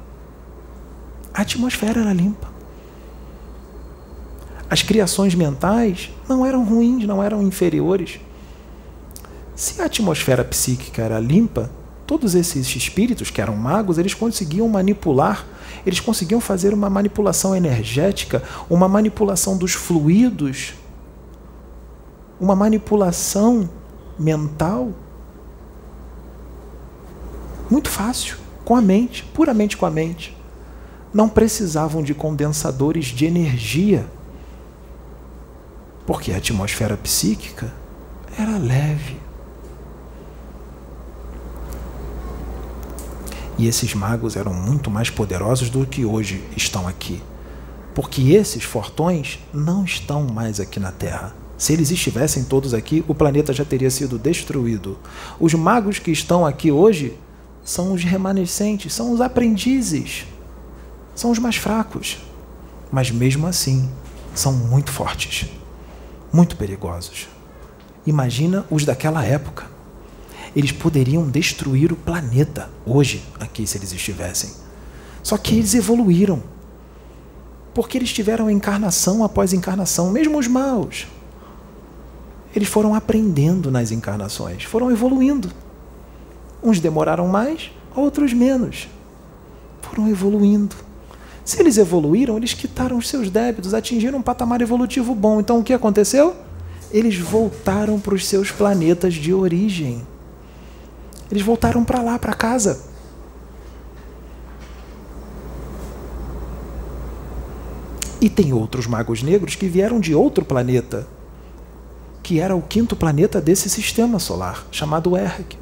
A 1.34 1.42
atmosfera 1.42 2.02
era 2.02 2.14
limpa. 2.14 2.48
As 4.70 4.84
criações 4.84 5.34
mentais 5.34 6.12
não 6.28 6.46
eram 6.46 6.64
ruins, 6.64 7.06
não 7.06 7.24
eram 7.24 7.42
inferiores. 7.42 8.20
Se 9.56 9.82
a 9.82 9.86
atmosfera 9.86 10.44
psíquica 10.44 11.02
era 11.02 11.20
limpa, 11.20 11.72
todos 12.06 12.36
esses 12.36 12.76
espíritos 12.76 13.30
que 13.30 13.42
eram 13.42 13.56
magos, 13.56 13.98
eles 13.98 14.14
conseguiam 14.14 14.68
manipular, 14.70 15.46
eles 15.86 16.00
conseguiam 16.00 16.40
fazer 16.40 16.74
uma 16.74 16.90
manipulação 16.90 17.56
energética, 17.56 18.44
uma 18.70 18.88
manipulação 18.88 19.58
dos 19.58 19.74
fluidos, 19.74 20.74
uma 22.40 22.56
manipulação 22.56 23.70
mental 24.18 24.92
muito 27.70 27.90
fácil, 27.90 28.38
com 28.66 28.76
a 28.76 28.82
mente, 28.82 29.24
puramente 29.34 29.78
com 29.78 29.86
a 29.86 29.92
mente. 29.92 30.36
Não 31.14 31.28
precisavam 31.28 32.04
de 32.04 32.14
condensadores 32.14 33.06
de 33.06 33.26
energia, 33.26 34.06
porque 36.06 36.32
a 36.32 36.38
atmosfera 36.38 36.98
psíquica 36.98 37.74
era 38.38 38.58
leve. 38.58 39.18
E 43.58 43.68
esses 43.68 43.94
magos 43.94 44.36
eram 44.36 44.54
muito 44.54 44.90
mais 44.90 45.10
poderosos 45.10 45.70
do 45.70 45.86
que 45.86 46.06
hoje 46.06 46.44
estão 46.56 46.88
aqui. 46.88 47.22
Porque 47.94 48.32
esses 48.32 48.64
fortões 48.64 49.40
não 49.54 49.84
estão 49.84 50.24
mais 50.24 50.60
aqui 50.60 50.80
na 50.80 50.92
Terra. 50.92 51.36
Se 51.58 51.74
eles 51.74 51.92
estivessem 51.92 52.46
todos 52.46 52.74
aqui, 52.74 53.04
o 53.06 53.14
planeta 53.14 53.52
já 53.52 53.66
teria 53.66 53.92
sido 53.92 54.18
destruído. 54.18 54.98
Os 55.38 55.54
magos 55.54 56.00
que 56.00 56.10
estão 56.10 56.46
aqui 56.46 56.72
hoje 56.72 57.18
são 57.62 57.92
os 57.92 58.02
remanescentes, 58.02 58.94
são 58.94 59.12
os 59.12 59.20
aprendizes, 59.20 60.26
são 61.20 61.32
os 61.32 61.38
mais 61.38 61.58
fracos. 61.58 62.18
Mas 62.90 63.12
mesmo 63.12 63.46
assim, 63.46 63.92
são 64.34 64.54
muito 64.54 64.90
fortes, 64.90 65.50
muito 66.32 66.56
perigosos. 66.56 67.28
Imagina 68.08 68.66
os 68.72 68.86
daquela 68.86 69.24
época 69.26 69.68
eles 70.56 70.72
poderiam 70.72 71.30
destruir 71.30 71.92
o 71.92 71.96
planeta 71.98 72.70
hoje, 72.86 73.22
aqui, 73.38 73.68
se 73.68 73.78
eles 73.78 73.92
estivessem. 73.92 74.50
Só 75.22 75.38
que 75.38 75.56
eles 75.56 75.76
evoluíram. 75.76 76.42
Porque 77.74 77.98
eles 77.98 78.14
tiveram 78.14 78.50
encarnação 78.50 79.22
após 79.22 79.52
encarnação, 79.52 80.10
mesmo 80.12 80.40
os 80.40 80.48
maus. 80.48 81.06
Eles 82.56 82.70
foram 82.70 82.96
aprendendo 82.96 83.70
nas 83.70 83.92
encarnações, 83.92 84.64
foram 84.64 84.90
evoluindo. 84.90 85.52
Uns 86.64 86.80
demoraram 86.80 87.28
mais, 87.28 87.72
outros 87.94 88.34
menos. 88.34 88.88
Foram 89.82 90.08
evoluindo. 90.08 90.89
Se 91.50 91.60
eles 91.60 91.80
evoluíram, 91.80 92.38
eles 92.38 92.54
quitaram 92.54 92.96
os 92.96 93.10
seus 93.10 93.32
débitos, 93.32 93.74
atingiram 93.74 94.20
um 94.20 94.22
patamar 94.22 94.62
evolutivo 94.62 95.16
bom. 95.16 95.40
Então 95.40 95.58
o 95.58 95.64
que 95.64 95.74
aconteceu? 95.74 96.36
Eles 96.92 97.18
voltaram 97.18 98.00
para 98.00 98.14
os 98.14 98.28
seus 98.28 98.52
planetas 98.52 99.16
de 99.16 99.34
origem. 99.34 100.06
Eles 101.32 101.42
voltaram 101.42 101.84
para 101.84 102.04
lá, 102.04 102.20
para 102.20 102.36
casa. 102.36 102.86
E 108.22 108.30
tem 108.30 108.54
outros 108.54 108.86
magos 108.86 109.24
negros 109.24 109.56
que 109.56 109.68
vieram 109.68 110.00
de 110.00 110.14
outro 110.14 110.46
planeta, 110.46 111.08
que 112.22 112.40
era 112.40 112.56
o 112.56 112.62
quinto 112.62 112.96
planeta 112.96 113.42
desse 113.42 113.72
sistema 113.72 114.20
solar, 114.20 114.68
chamado 114.70 115.18
Erg. 115.18 115.58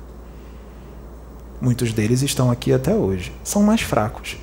Muitos 1.62 1.94
deles 1.94 2.22
estão 2.22 2.52
aqui 2.52 2.74
até 2.74 2.94
hoje. 2.94 3.32
São 3.42 3.64
mais 3.64 3.80
fracos, 3.80 4.36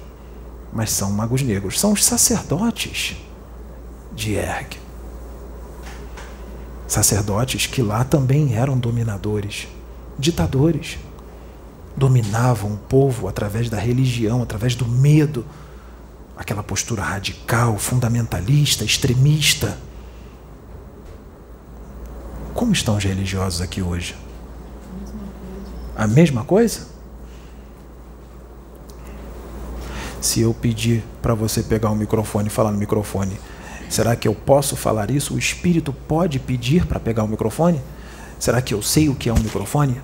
mas 0.75 0.91
são 0.91 1.13
magos 1.13 1.43
negros. 1.43 1.79
São 1.79 1.93
os 1.93 2.05
sacerdotes 2.05 3.17
de 4.13 4.35
Erg. 4.35 4.77
Sacerdotes 6.87 7.67
que 7.67 7.81
lá 7.81 8.05
também 8.05 8.55
eram 8.55 8.77
dominadores, 8.77 9.69
ditadores 10.19 10.99
dominavam 11.97 12.73
o 12.73 12.77
povo 12.77 13.29
através 13.29 13.71
da 13.71 13.79
religião, 13.79 14.43
através 14.43 14.75
do 14.75 14.87
medo, 14.87 15.47
aquela 16.37 16.63
postura 16.63 17.03
radical, 17.03 17.79
fundamentalista, 17.79 18.85
extremista. 18.85 19.79
Como 22.53 22.73
estão 22.73 22.97
os 22.97 23.05
religiosos 23.05 23.61
aqui 23.61 23.81
hoje? 23.81 24.17
A 25.97 26.07
mesma 26.07 26.45
coisa? 26.45 26.94
Se 30.25 30.41
eu 30.41 30.55
pedir 30.55 31.05
para 31.21 31.35
você 31.35 31.63
pegar 31.63 31.91
o 31.91 31.95
microfone 31.95 32.49
e 32.49 32.51
falar 32.51 32.73
no 32.73 32.79
microfone, 32.79 33.39
será 33.91 34.17
que 34.17 34.27
eu 34.27 34.35
posso 34.35 34.75
falar 34.75 35.11
isso? 35.11 35.35
O 35.35 35.39
espírito 35.39 35.93
pode 35.93 36.39
pedir 36.39 36.87
para 36.87 36.99
pegar 36.99 37.25
o 37.25 37.29
microfone? 37.29 37.79
Será 38.39 38.63
que 38.63 38.73
eu 38.73 38.81
sei 38.81 39.11
o 39.11 39.15
que 39.15 39.29
é 39.29 39.35
um 39.35 39.39
microfone? 39.39 40.01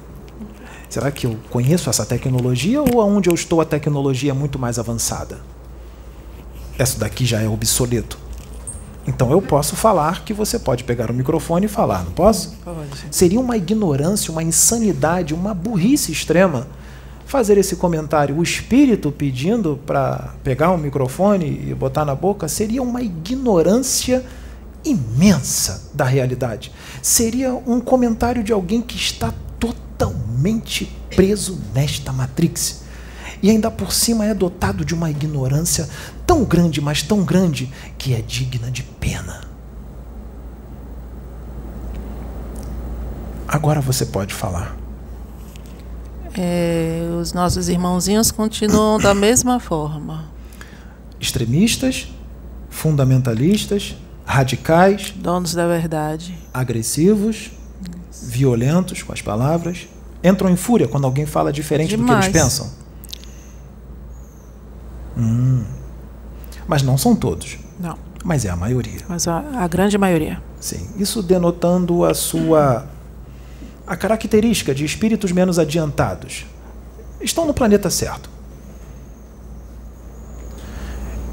Será 0.90 1.10
que 1.10 1.26
eu 1.26 1.38
conheço 1.48 1.88
essa 1.88 2.04
tecnologia 2.04 2.82
ou 2.82 3.00
aonde 3.00 3.30
eu 3.30 3.34
estou 3.34 3.62
a 3.62 3.64
tecnologia 3.64 4.32
é 4.32 4.34
muito 4.34 4.58
mais 4.58 4.78
avançada? 4.78 5.40
Essa 6.78 6.98
daqui 6.98 7.24
já 7.24 7.40
é 7.40 7.48
obsoleto. 7.48 8.18
Então 9.06 9.30
eu 9.30 9.40
posso 9.40 9.74
falar 9.74 10.22
que 10.22 10.34
você 10.34 10.58
pode 10.58 10.84
pegar 10.84 11.10
o 11.10 11.14
microfone 11.14 11.64
e 11.64 11.68
falar, 11.68 12.04
não 12.04 12.12
posso? 12.12 12.58
Seria 13.10 13.40
uma 13.40 13.56
ignorância, 13.56 14.30
uma 14.30 14.42
insanidade, 14.42 15.32
uma 15.32 15.54
burrice 15.54 16.12
extrema 16.12 16.66
fazer 17.30 17.56
esse 17.56 17.76
comentário. 17.76 18.36
O 18.36 18.42
espírito 18.42 19.12
pedindo 19.12 19.78
para 19.86 20.34
pegar 20.42 20.72
o 20.72 20.76
microfone 20.76 21.68
e 21.68 21.72
botar 21.72 22.04
na 22.04 22.14
boca 22.14 22.48
seria 22.48 22.82
uma 22.82 23.00
ignorância 23.00 24.26
imensa 24.84 25.90
da 25.94 26.04
realidade. 26.04 26.72
Seria 27.00 27.54
um 27.54 27.80
comentário 27.80 28.42
de 28.42 28.52
alguém 28.52 28.82
que 28.82 28.96
está 28.96 29.32
totalmente 29.60 30.92
preso 31.14 31.60
nesta 31.72 32.12
Matrix. 32.12 32.80
e 33.40 33.48
ainda 33.48 33.70
por 33.70 33.92
cima 33.92 34.26
é 34.26 34.34
dotado 34.34 34.84
de 34.84 34.92
uma 34.92 35.08
ignorância 35.08 35.88
tão 36.26 36.44
grande, 36.44 36.80
mas 36.80 37.02
tão 37.02 37.22
grande, 37.22 37.72
que 37.96 38.12
é 38.12 38.20
digna 38.20 38.70
de 38.70 38.82
pena. 38.82 39.42
Agora 43.46 43.80
você 43.80 44.04
pode 44.04 44.34
falar. 44.34 44.79
É, 46.36 47.08
os 47.20 47.32
nossos 47.32 47.68
irmãozinhos 47.68 48.30
continuam 48.30 48.98
da 48.98 49.12
mesma 49.14 49.58
forma. 49.60 50.24
Extremistas, 51.18 52.08
fundamentalistas, 52.70 53.96
radicais, 54.24 55.12
Donos 55.16 55.54
da 55.54 55.66
verdade. 55.66 56.36
agressivos, 56.54 57.50
violentos 58.22 59.02
com 59.02 59.12
as 59.12 59.20
palavras, 59.20 59.88
entram 60.22 60.48
em 60.50 60.56
fúria 60.56 60.86
quando 60.88 61.04
alguém 61.04 61.26
fala 61.26 61.52
diferente 61.52 61.96
do 61.96 62.02
que 62.02 62.06
Demais. 62.08 62.26
eles 62.26 62.40
pensam. 62.42 62.70
Hum. 65.16 65.64
Mas 66.66 66.82
não 66.82 66.96
são 66.96 67.16
todos, 67.16 67.58
Não, 67.78 67.98
mas 68.24 68.44
é 68.44 68.50
a 68.50 68.56
maioria. 68.56 69.00
mas 69.08 69.26
a, 69.26 69.38
a 69.56 69.66
grande 69.66 69.98
maioria. 69.98 70.40
Sim, 70.60 70.88
isso 70.96 71.22
denotando 71.22 72.04
a 72.04 72.14
sua 72.14 72.86
a 73.90 73.96
característica 73.96 74.72
de 74.72 74.84
espíritos 74.84 75.32
menos 75.32 75.58
adiantados. 75.58 76.46
Estão 77.20 77.44
no 77.44 77.52
planeta 77.52 77.90
certo. 77.90 78.30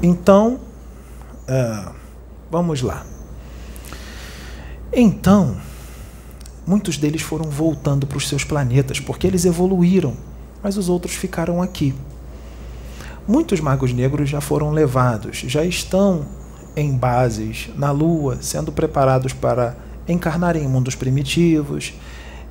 Então, 0.02 0.58
ah, 1.46 1.92
vamos 2.50 2.82
lá. 2.82 3.06
Então, 4.92 5.56
muitos 6.66 6.98
deles 6.98 7.22
foram 7.22 7.48
voltando 7.48 8.08
para 8.08 8.18
os 8.18 8.28
seus 8.28 8.42
planetas 8.42 8.98
porque 8.98 9.28
eles 9.28 9.44
evoluíram, 9.44 10.16
mas 10.60 10.76
os 10.76 10.88
outros 10.88 11.14
ficaram 11.14 11.62
aqui. 11.62 11.94
Muitos 13.24 13.60
magos 13.60 13.92
negros 13.92 14.28
já 14.28 14.40
foram 14.40 14.72
levados, 14.72 15.44
já 15.46 15.64
estão 15.64 16.26
em 16.74 16.96
bases 16.96 17.68
na 17.76 17.92
Lua, 17.92 18.38
sendo 18.40 18.72
preparados 18.72 19.32
para 19.32 19.76
encarnarem 20.08 20.64
em 20.64 20.68
mundos 20.68 20.96
primitivos, 20.96 21.92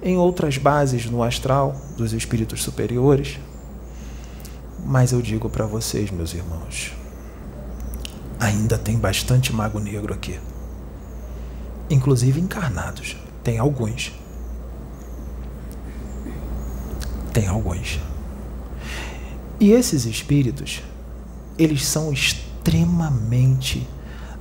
em 0.02 0.18
outras 0.18 0.58
bases 0.58 1.06
no 1.06 1.24
astral 1.24 1.76
dos 1.98 2.14
espíritos 2.14 2.64
superiores. 2.64 3.40
Mas 4.86 5.12
eu 5.12 5.22
digo 5.22 5.50
para 5.50 5.66
vocês, 5.66 6.12
meus 6.12 6.34
irmãos, 6.34 6.94
ainda 8.40 8.78
tem 8.78 8.98
bastante 8.98 9.52
mago 9.52 9.80
negro 9.80 10.14
aqui. 10.14 10.40
Inclusive 11.90 12.40
encarnados. 12.40 13.18
Tem 13.44 13.58
alguns. 13.58 14.14
Tem 17.34 17.48
alguns. 17.48 18.00
E 19.60 19.72
esses 19.72 20.06
espíritos, 20.06 20.84
eles 21.58 21.86
são 21.86 22.12
extremamente. 22.12 23.88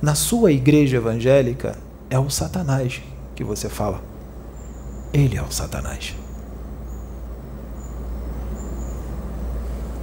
Na 0.01 0.13
sua 0.13 0.51
igreja 0.51 0.97
evangélica, 0.97 1.77
é 2.09 2.19
o 2.19 2.29
Satanás 2.29 3.01
que 3.35 3.43
você 3.43 3.67
fala. 3.67 4.01
Ele 5.13 5.37
é 5.37 5.41
o 5.41 5.51
Satanás. 5.51 6.15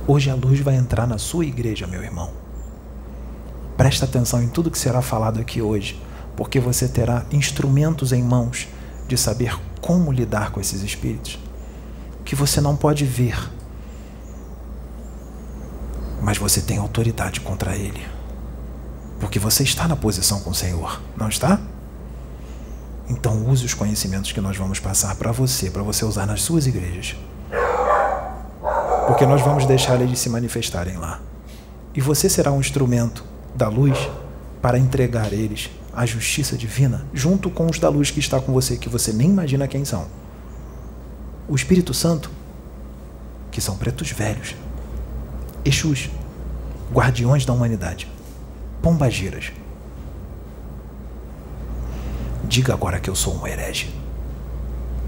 Hoje 0.06 0.30
a 0.30 0.34
luz 0.34 0.60
vai 0.60 0.76
entrar 0.76 1.06
na 1.06 1.18
sua 1.18 1.46
igreja, 1.46 1.86
meu 1.86 2.02
irmão. 2.02 2.30
Presta 3.76 4.04
atenção 4.04 4.42
em 4.42 4.48
tudo 4.48 4.70
que 4.70 4.78
será 4.78 5.02
falado 5.02 5.40
aqui 5.40 5.62
hoje, 5.62 6.00
porque 6.36 6.60
você 6.60 6.88
terá 6.88 7.24
instrumentos 7.32 8.12
em 8.12 8.22
mãos 8.22 8.68
de 9.08 9.16
saber 9.16 9.58
como 9.80 10.12
lidar 10.12 10.50
com 10.50 10.60
esses 10.60 10.82
espíritos 10.82 11.38
que 12.24 12.34
você 12.34 12.60
não 12.60 12.74
pode 12.74 13.04
ver, 13.04 13.38
mas 16.22 16.38
você 16.38 16.62
tem 16.62 16.78
autoridade 16.78 17.40
contra 17.40 17.76
ele, 17.76 18.00
porque 19.20 19.38
você 19.38 19.62
está 19.62 19.86
na 19.86 19.94
posição 19.94 20.40
com 20.40 20.50
o 20.50 20.54
Senhor, 20.54 21.00
não 21.16 21.28
está? 21.28 21.60
Então 23.08 23.46
use 23.46 23.64
os 23.64 23.74
conhecimentos 23.74 24.32
que 24.32 24.40
nós 24.40 24.56
vamos 24.56 24.80
passar 24.80 25.14
para 25.16 25.30
você, 25.30 25.70
para 25.70 25.82
você 25.82 26.04
usar 26.04 26.26
nas 26.26 26.42
suas 26.42 26.66
igrejas. 26.66 27.16
Porque 29.06 29.26
nós 29.26 29.42
vamos 29.42 29.66
deixar 29.66 30.00
eles 30.00 30.18
se 30.18 30.30
manifestarem 30.30 30.96
lá. 30.96 31.20
E 31.94 32.00
você 32.00 32.28
será 32.28 32.50
um 32.50 32.60
instrumento 32.60 33.24
da 33.54 33.68
luz 33.68 33.98
para 34.60 34.78
entregar 34.78 35.32
eles 35.32 35.70
à 35.92 36.06
justiça 36.06 36.56
divina, 36.56 37.06
junto 37.12 37.50
com 37.50 37.66
os 37.66 37.78
da 37.78 37.88
luz 37.88 38.10
que 38.10 38.18
está 38.18 38.40
com 38.40 38.52
você, 38.52 38.76
que 38.76 38.88
você 38.88 39.12
nem 39.12 39.30
imagina 39.30 39.68
quem 39.68 39.84
são. 39.84 40.06
O 41.46 41.54
Espírito 41.54 41.92
Santo, 41.92 42.30
que 43.50 43.60
são 43.60 43.76
pretos 43.76 44.10
velhos, 44.10 44.56
Exus, 45.64 46.10
guardiões 46.92 47.44
da 47.44 47.52
humanidade, 47.52 48.10
pombagiras. 48.82 49.52
Diga 52.48 52.74
agora 52.74 53.00
que 53.00 53.08
eu 53.08 53.14
sou 53.14 53.40
um 53.40 53.46
herege. 53.46 53.94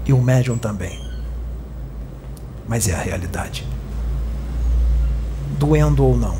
E 0.05 0.13
o 0.13 0.21
médium 0.21 0.57
também. 0.57 1.05
Mas 2.67 2.87
é 2.87 2.95
a 2.95 3.01
realidade. 3.01 3.67
Doendo 5.57 6.03
ou 6.03 6.17
não. 6.17 6.39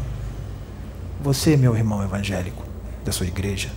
Você, 1.21 1.55
meu 1.57 1.75
irmão 1.75 2.03
evangélico, 2.03 2.63
da 3.03 3.11
sua 3.11 3.25
igreja, 3.25 3.69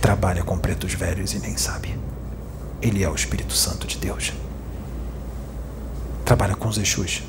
trabalha 0.00 0.42
com 0.42 0.58
pretos 0.58 0.94
velhos 0.94 1.32
e 1.34 1.38
nem 1.38 1.56
sabe. 1.56 1.98
Ele 2.80 3.02
é 3.02 3.08
o 3.08 3.14
Espírito 3.14 3.52
Santo 3.52 3.86
de 3.86 3.98
Deus. 3.98 4.32
Trabalha 6.24 6.54
com 6.54 6.68
os 6.68 6.78
Exus. 6.78 7.22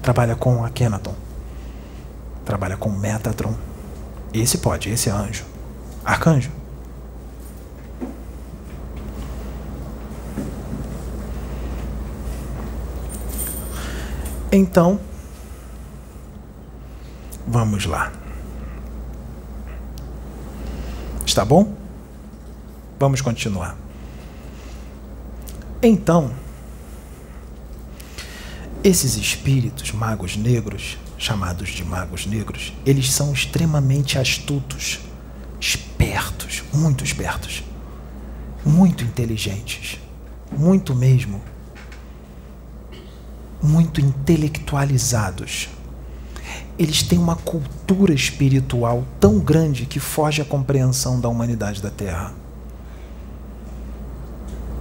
Trabalha 0.00 0.36
com 0.36 0.64
Akhenaton. 0.64 1.14
Trabalha 2.44 2.76
com 2.76 2.90
Metatron. 2.90 3.54
Esse 4.32 4.58
pode, 4.58 4.88
esse 4.90 5.08
é 5.08 5.12
anjo. 5.12 5.44
Arcanjo. 6.04 6.63
Então, 14.56 15.00
vamos 17.44 17.86
lá. 17.86 18.12
Está 21.26 21.44
bom? 21.44 21.74
Vamos 22.96 23.20
continuar. 23.20 23.76
Então, 25.82 26.30
esses 28.84 29.16
espíritos 29.16 29.90
magos 29.90 30.36
negros, 30.36 30.98
chamados 31.18 31.70
de 31.70 31.84
magos 31.84 32.24
negros, 32.24 32.72
eles 32.86 33.10
são 33.10 33.32
extremamente 33.32 34.20
astutos, 34.20 35.00
espertos, 35.60 36.62
muito 36.72 37.02
espertos, 37.02 37.64
muito 38.64 39.02
inteligentes, 39.02 39.98
muito 40.56 40.94
mesmo 40.94 41.42
muito 43.64 44.00
intelectualizados. 44.00 45.70
Eles 46.78 47.02
têm 47.02 47.18
uma 47.18 47.34
cultura 47.34 48.12
espiritual 48.12 49.04
tão 49.18 49.38
grande 49.38 49.86
que 49.86 49.98
foge 49.98 50.42
à 50.42 50.44
compreensão 50.44 51.18
da 51.18 51.28
humanidade 51.28 51.80
da 51.80 51.90
Terra. 51.90 52.34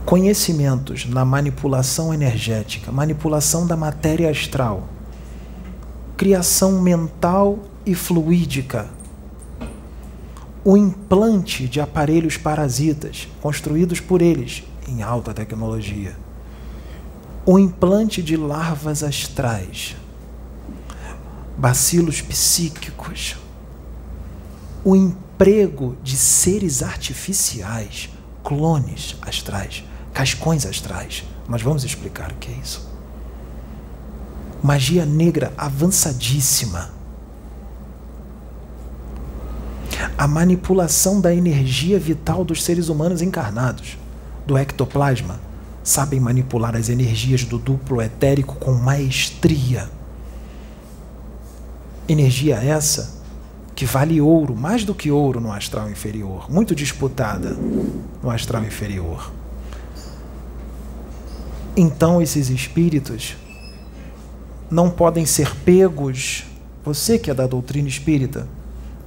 Conhecimentos 0.05 1.05
na 1.05 1.23
manipulação 1.23 2.13
energética, 2.13 2.91
manipulação 2.91 3.65
da 3.65 3.77
matéria 3.77 4.29
astral, 4.29 4.89
criação 6.17 6.81
mental 6.81 7.59
e 7.85 7.95
fluídica, 7.95 8.89
o 10.65 10.75
implante 10.75 11.67
de 11.67 11.79
aparelhos 11.79 12.37
parasitas 12.37 13.29
construídos 13.41 13.99
por 13.99 14.21
eles 14.21 14.63
em 14.87 15.01
alta 15.01 15.33
tecnologia 15.33 16.22
o 17.45 17.59
implante 17.59 18.23
de 18.23 18.37
larvas 18.37 19.03
astrais, 19.03 19.95
bacilos 21.57 22.21
psíquicos, 22.21 23.35
o 24.83 24.95
emprego 24.95 25.97
de 26.01 26.15
seres 26.15 26.81
artificiais, 26.81 28.09
clones 28.43 29.17
astrais, 29.21 29.83
cascões 30.13 30.65
astrais. 30.65 31.23
Nós 31.47 31.61
vamos 31.61 31.83
explicar 31.83 32.31
o 32.31 32.35
que 32.35 32.51
é 32.51 32.55
isso. 32.55 32.89
Magia 34.61 35.05
negra 35.05 35.53
avançadíssima. 35.57 36.91
A 40.17 40.27
manipulação 40.27 41.19
da 41.19 41.33
energia 41.33 41.99
vital 41.99 42.45
dos 42.45 42.63
seres 42.63 42.87
humanos 42.87 43.21
encarnados, 43.21 43.97
do 44.47 44.57
ectoplasma, 44.57 45.39
sabem 45.83 46.19
manipular 46.19 46.75
as 46.75 46.89
energias 46.89 47.43
do 47.43 47.57
duplo 47.57 48.01
etérico 48.01 48.55
com 48.55 48.73
maestria. 48.73 49.89
Energia 52.07 52.55
essa 52.55 53.21
que 53.75 53.85
vale 53.85 54.21
ouro, 54.21 54.55
mais 54.55 54.85
do 54.85 54.93
que 54.93 55.11
ouro 55.11 55.39
no 55.41 55.51
astral 55.51 55.89
inferior, 55.89 56.49
muito 56.49 56.75
disputada 56.75 57.57
no 58.21 58.29
astral 58.29 58.63
inferior. 58.63 59.31
Então 61.75 62.21
esses 62.21 62.49
espíritos 62.49 63.35
não 64.69 64.89
podem 64.89 65.25
ser 65.25 65.55
pegos, 65.57 66.45
você 66.85 67.17
que 67.17 67.31
é 67.31 67.33
da 67.33 67.47
doutrina 67.47 67.87
espírita, 67.87 68.47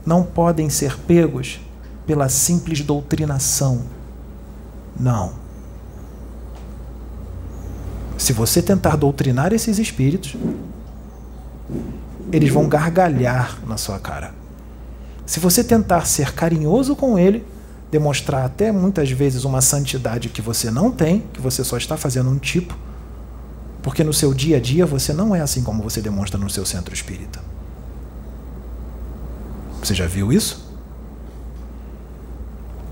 não 0.05 0.23
podem 0.23 0.69
ser 0.69 0.99
pegos 0.99 1.61
pela 2.07 2.29
simples 2.29 2.81
doutrinação. 2.81 3.83
Não. 4.99 5.46
Se 8.27 8.33
você 8.33 8.61
tentar 8.61 8.97
doutrinar 8.97 9.53
esses 9.53 9.79
espíritos, 9.79 10.35
eles 12.33 12.51
vão 12.51 12.69
gargalhar 12.69 13.61
na 13.65 13.77
sua 13.77 14.01
cara. 14.01 14.35
Se 15.25 15.39
você 15.39 15.63
tentar 15.63 16.05
ser 16.07 16.33
carinhoso 16.33 16.97
com 16.97 17.17
ele, 17.17 17.47
demonstrar 17.89 18.45
até 18.45 18.73
muitas 18.73 19.09
vezes 19.13 19.45
uma 19.45 19.61
santidade 19.61 20.29
que 20.29 20.43
você 20.43 20.73
não 20.73 20.91
tem, 20.91 21.21
que 21.33 21.41
você 21.41 21.63
só 21.63 21.77
está 21.77 21.97
fazendo 21.97 22.29
um 22.29 22.37
tipo, 22.37 22.77
porque 23.81 24.03
no 24.03 24.13
seu 24.13 24.35
dia 24.35 24.57
a 24.57 24.61
dia 24.61 24.85
você 24.85 25.13
não 25.13 25.33
é 25.33 25.41
assim 25.41 25.63
como 25.63 25.81
você 25.81 26.01
demonstra 26.01 26.37
no 26.37 26.51
seu 26.51 26.67
centro 26.67 26.93
espírita. 26.93 27.39
Você 29.81 29.95
já 29.95 30.09
viu 30.09 30.33
isso? 30.33 30.69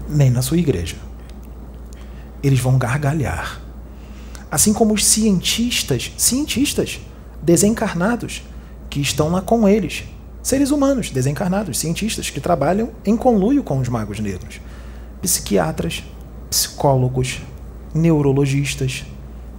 Nem 0.09 0.31
na 0.31 0.43
sua 0.43 0.59
igreja. 0.59 0.95
Eles 2.41 2.61
vão 2.61 2.79
gargalhar. 2.79 3.64
Assim 4.51 4.73
como 4.73 4.95
os 4.95 5.05
cientistas, 5.05 6.13
cientistas 6.17 7.01
desencarnados 7.43 8.43
que 8.89 9.01
estão 9.01 9.29
lá 9.29 9.41
com 9.43 9.69
eles, 9.69 10.05
seres 10.43 10.71
humanos 10.71 11.11
desencarnados, 11.11 11.79
cientistas 11.79 12.31
que 12.31 12.41
trabalham 12.41 12.91
em 13.05 13.17
conluio 13.17 13.63
com 13.63 13.79
os 13.79 13.89
magos 13.89 14.21
negros, 14.21 14.61
psiquiatras, 15.21 16.05
psicólogos, 16.49 17.41
neurologistas, 17.95 19.05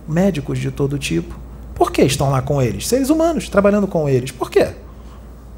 médicos 0.08 0.60
de 0.60 0.72
todo 0.72 1.00
tipo. 1.00 1.38
Por 1.74 1.92
que 1.92 2.04
estão 2.04 2.30
lá 2.30 2.42
com 2.42 2.62
eles? 2.62 2.88
Seres 2.88 3.10
humanos 3.10 3.50
trabalhando 3.50 3.88
com 3.88 4.08
eles. 4.08 4.32
Por 4.32 4.50
quê? 4.50 4.70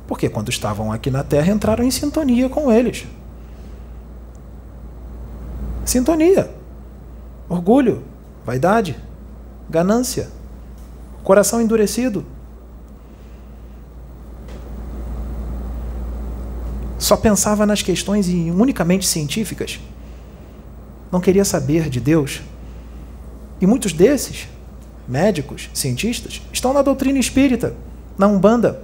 Porque 0.07 0.29
quando 0.29 0.49
estavam 0.49 0.91
aqui 0.91 1.11
na 1.11 1.23
Terra 1.23 1.51
entraram 1.51 1.83
em 1.83 1.91
sintonia 1.91 2.49
com 2.49 2.71
eles. 2.71 3.05
Sintonia. 5.85 6.49
Orgulho, 7.49 8.03
vaidade, 8.45 8.95
ganância, 9.69 10.29
coração 11.23 11.61
endurecido. 11.61 12.25
Só 16.97 17.15
pensava 17.15 17.65
nas 17.65 17.81
questões 17.81 18.27
unicamente 18.27 19.05
científicas. 19.05 19.79
Não 21.11 21.21
queria 21.21 21.45
saber 21.45 21.89
de 21.89 21.99
Deus, 21.99 22.41
e 23.59 23.65
muitos 23.65 23.93
desses, 23.93 24.47
médicos, 25.07 25.69
cientistas, 25.73 26.41
estão 26.51 26.73
na 26.73 26.81
doutrina 26.81 27.17
espírita, 27.17 27.73
na 28.17 28.27
Umbanda. 28.27 28.83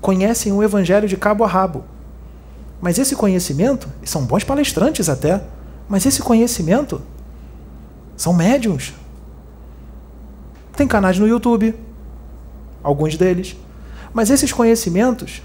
Conhecem 0.00 0.52
o 0.52 0.62
Evangelho 0.62 1.08
de 1.08 1.16
cabo 1.16 1.42
a 1.42 1.48
rabo. 1.48 1.84
Mas 2.80 2.98
esse 2.98 3.16
conhecimento, 3.16 3.88
são 4.04 4.24
bons 4.24 4.44
palestrantes 4.44 5.08
até, 5.08 5.42
mas 5.88 6.04
esse 6.04 6.22
conhecimento 6.22 7.00
são 8.16 8.32
médiums. 8.32 8.92
Tem 10.76 10.86
canais 10.86 11.18
no 11.18 11.26
YouTube, 11.26 11.74
alguns 12.82 13.16
deles. 13.16 13.56
Mas 14.12 14.30
esses 14.30 14.52
conhecimentos 14.52 15.42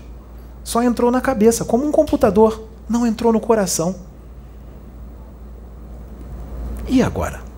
só 0.64 0.84
entrou 0.84 1.10
na 1.10 1.22
cabeça, 1.22 1.66
como 1.66 1.88
um 1.88 1.92
computador, 1.92 2.68
não 2.90 3.08
entrou 3.08 3.32
no 3.34 3.40
coração. 3.40 3.96
E 6.88 7.02
agora? 7.02 7.52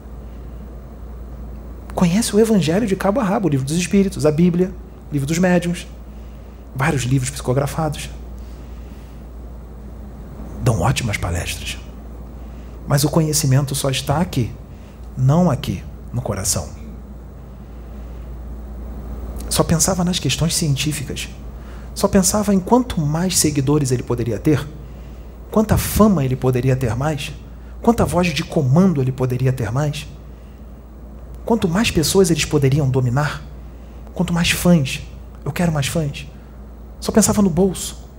conhece 2.03 2.35
o 2.35 2.39
Evangelho 2.39 2.85
de 2.85 2.97
cabo 2.97 3.21
a 3.21 3.23
rabo, 3.23 3.47
o 3.47 3.49
livro 3.49 3.65
dos 3.65 3.77
Espíritos, 3.77 4.25
a 4.25 4.31
Bíblia, 4.31 4.73
o 5.09 5.13
livro 5.13 5.25
dos 5.27 5.37
Médiuns, 5.37 5.87
vários 6.75 7.03
livros 7.03 7.29
psicografados. 7.29 8.09
Dão 10.61 10.81
ótimas 10.81 11.15
palestras. 11.15 11.77
Mas 12.87 13.05
o 13.05 13.09
conhecimento 13.09 13.73
só 13.73 13.89
está 13.89 14.19
aqui, 14.19 14.51
não 15.17 15.49
aqui, 15.49 15.81
no 16.11 16.21
coração. 16.21 16.82
Só 19.53 19.63
pensava 19.63 20.03
nas 20.03 20.17
questões 20.17 20.55
científicas. 20.55 21.29
Só 21.93 22.07
pensava 22.07 22.55
em 22.55 22.59
quanto 22.59 22.99
mais 22.99 23.37
seguidores 23.37 23.91
ele 23.91 24.01
poderia 24.01 24.39
ter, 24.39 24.67
quanta 25.51 25.77
fama 25.77 26.25
ele 26.25 26.35
poderia 26.35 26.75
ter 26.75 26.95
mais, 26.95 27.31
quanta 27.79 28.03
voz 28.03 28.33
de 28.33 28.43
comando 28.43 28.99
ele 28.99 29.11
poderia 29.11 29.53
ter 29.53 29.71
mais. 29.71 30.07
Quanto 31.45 31.69
mais 31.69 31.91
pessoas 31.91 32.31
eles 32.31 32.45
poderiam 32.45 32.89
dominar, 32.89 33.43
quanto 34.15 34.33
mais 34.33 34.49
fãs. 34.49 35.03
Eu 35.45 35.51
quero 35.51 35.71
mais 35.71 35.85
fãs. 35.85 36.25
Só 36.99 37.11
pensava 37.11 37.43
no 37.43 37.49
bolso. 37.51 38.09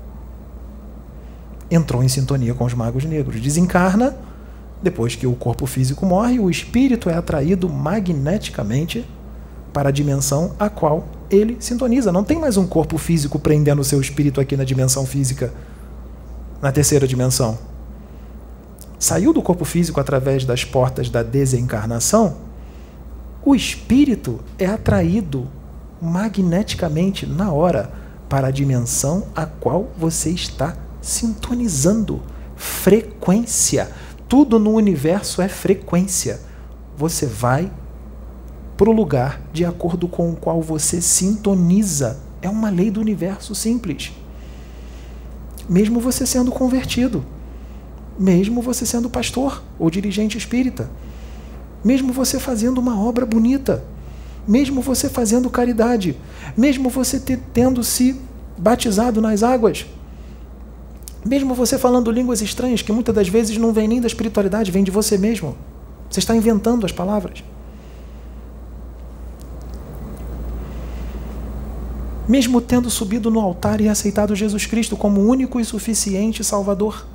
Entrou 1.68 2.04
em 2.04 2.08
sintonia 2.08 2.54
com 2.54 2.64
os 2.64 2.74
magos 2.74 3.04
negros. 3.04 3.40
Desencarna, 3.40 4.16
depois 4.80 5.16
que 5.16 5.26
o 5.26 5.34
corpo 5.34 5.66
físico 5.66 6.06
morre, 6.06 6.38
o 6.38 6.48
espírito 6.48 7.10
é 7.10 7.14
atraído 7.14 7.68
magneticamente 7.68 9.04
para 9.72 9.88
a 9.88 9.92
dimensão 9.92 10.54
a 10.60 10.68
qual 10.68 11.04
ele 11.34 11.56
sintoniza. 11.60 12.12
Não 12.12 12.24
tem 12.24 12.38
mais 12.38 12.56
um 12.56 12.66
corpo 12.66 12.98
físico 12.98 13.38
prendendo 13.38 13.80
o 13.80 13.84
seu 13.84 14.00
espírito 14.00 14.40
aqui 14.40 14.56
na 14.56 14.64
dimensão 14.64 15.04
física, 15.04 15.52
na 16.62 16.72
terceira 16.72 17.06
dimensão. 17.06 17.58
Saiu 18.98 19.32
do 19.32 19.42
corpo 19.42 19.64
físico 19.64 20.00
através 20.00 20.44
das 20.44 20.64
portas 20.64 21.10
da 21.10 21.22
desencarnação 21.22 22.36
o 23.46 23.54
espírito 23.54 24.40
é 24.58 24.64
atraído 24.64 25.46
magneticamente 26.00 27.26
na 27.26 27.52
hora 27.52 27.92
para 28.26 28.48
a 28.48 28.50
dimensão 28.50 29.26
a 29.36 29.44
qual 29.44 29.90
você 29.98 30.30
está 30.30 30.74
sintonizando. 31.02 32.22
Frequência. 32.56 33.90
Tudo 34.26 34.58
no 34.58 34.70
universo 34.70 35.42
é 35.42 35.48
frequência. 35.48 36.40
Você 36.96 37.26
vai 37.26 37.70
para 38.76 38.90
o 38.90 38.92
lugar 38.92 39.40
de 39.52 39.64
acordo 39.64 40.08
com 40.08 40.30
o 40.30 40.36
qual 40.36 40.60
você 40.60 41.00
sintoniza. 41.00 42.18
É 42.42 42.48
uma 42.48 42.70
lei 42.70 42.90
do 42.90 43.00
universo 43.00 43.54
simples. 43.54 44.12
Mesmo 45.68 46.00
você 46.00 46.26
sendo 46.26 46.50
convertido, 46.50 47.24
mesmo 48.18 48.60
você 48.60 48.84
sendo 48.84 49.08
pastor 49.08 49.62
ou 49.78 49.88
dirigente 49.90 50.36
espírita 50.36 50.90
mesmo 51.84 52.12
você 52.12 52.40
fazendo 52.40 52.78
uma 52.78 52.98
obra 52.98 53.26
bonita, 53.26 53.84
mesmo 54.48 54.80
você 54.80 55.08
fazendo 55.08 55.50
caridade, 55.50 56.16
mesmo 56.56 56.88
você 56.88 57.20
tendo 57.52 57.84
se 57.84 58.18
batizado 58.56 59.20
nas 59.20 59.42
águas, 59.42 59.86
mesmo 61.24 61.54
você 61.54 61.76
falando 61.76 62.10
línguas 62.10 62.40
estranhas 62.40 62.80
que 62.80 62.92
muitas 62.92 63.14
das 63.14 63.28
vezes 63.28 63.58
não 63.58 63.72
vêm 63.72 63.86
nem 63.86 64.00
da 64.00 64.06
espiritualidade, 64.06 64.70
vem 64.70 64.82
de 64.82 64.90
você 64.90 65.18
mesmo. 65.18 65.56
Você 66.10 66.20
está 66.20 66.34
inventando 66.34 66.86
as 66.86 66.92
palavras. 66.92 67.44
Mesmo 72.26 72.60
tendo 72.60 72.88
subido 72.88 73.30
no 73.30 73.40
altar 73.40 73.80
e 73.80 73.88
aceitado 73.88 74.34
Jesus 74.34 74.66
Cristo 74.66 74.96
como 74.96 75.20
único 75.20 75.60
e 75.60 75.64
suficiente 75.64 76.42
Salvador. 76.42 77.06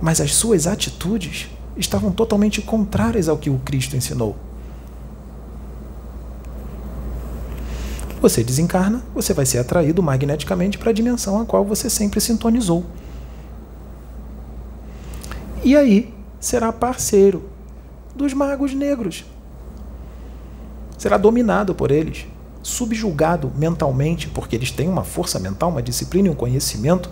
Mas 0.00 0.20
as 0.20 0.34
suas 0.34 0.66
atitudes 0.66 1.48
estavam 1.76 2.10
totalmente 2.10 2.60
contrárias 2.60 3.28
ao 3.28 3.38
que 3.38 3.48
o 3.48 3.58
Cristo 3.58 3.96
ensinou. 3.96 4.36
Você 8.20 8.44
desencarna, 8.44 9.02
você 9.12 9.34
vai 9.34 9.44
ser 9.44 9.58
atraído 9.58 10.02
magneticamente 10.02 10.78
para 10.78 10.90
a 10.90 10.92
dimensão 10.92 11.40
a 11.40 11.44
qual 11.44 11.64
você 11.64 11.90
sempre 11.90 12.20
sintonizou. 12.20 12.84
E 15.64 15.76
aí 15.76 16.12
será 16.40 16.72
parceiro 16.72 17.48
dos 18.14 18.32
magos 18.32 18.74
negros. 18.74 19.24
Será 20.98 21.16
dominado 21.16 21.74
por 21.74 21.90
eles, 21.90 22.26
subjugado 22.62 23.50
mentalmente, 23.56 24.28
porque 24.28 24.54
eles 24.54 24.70
têm 24.70 24.88
uma 24.88 25.04
força 25.04 25.38
mental, 25.38 25.70
uma 25.70 25.82
disciplina 25.82 26.28
e 26.28 26.30
um 26.30 26.34
conhecimento 26.34 27.10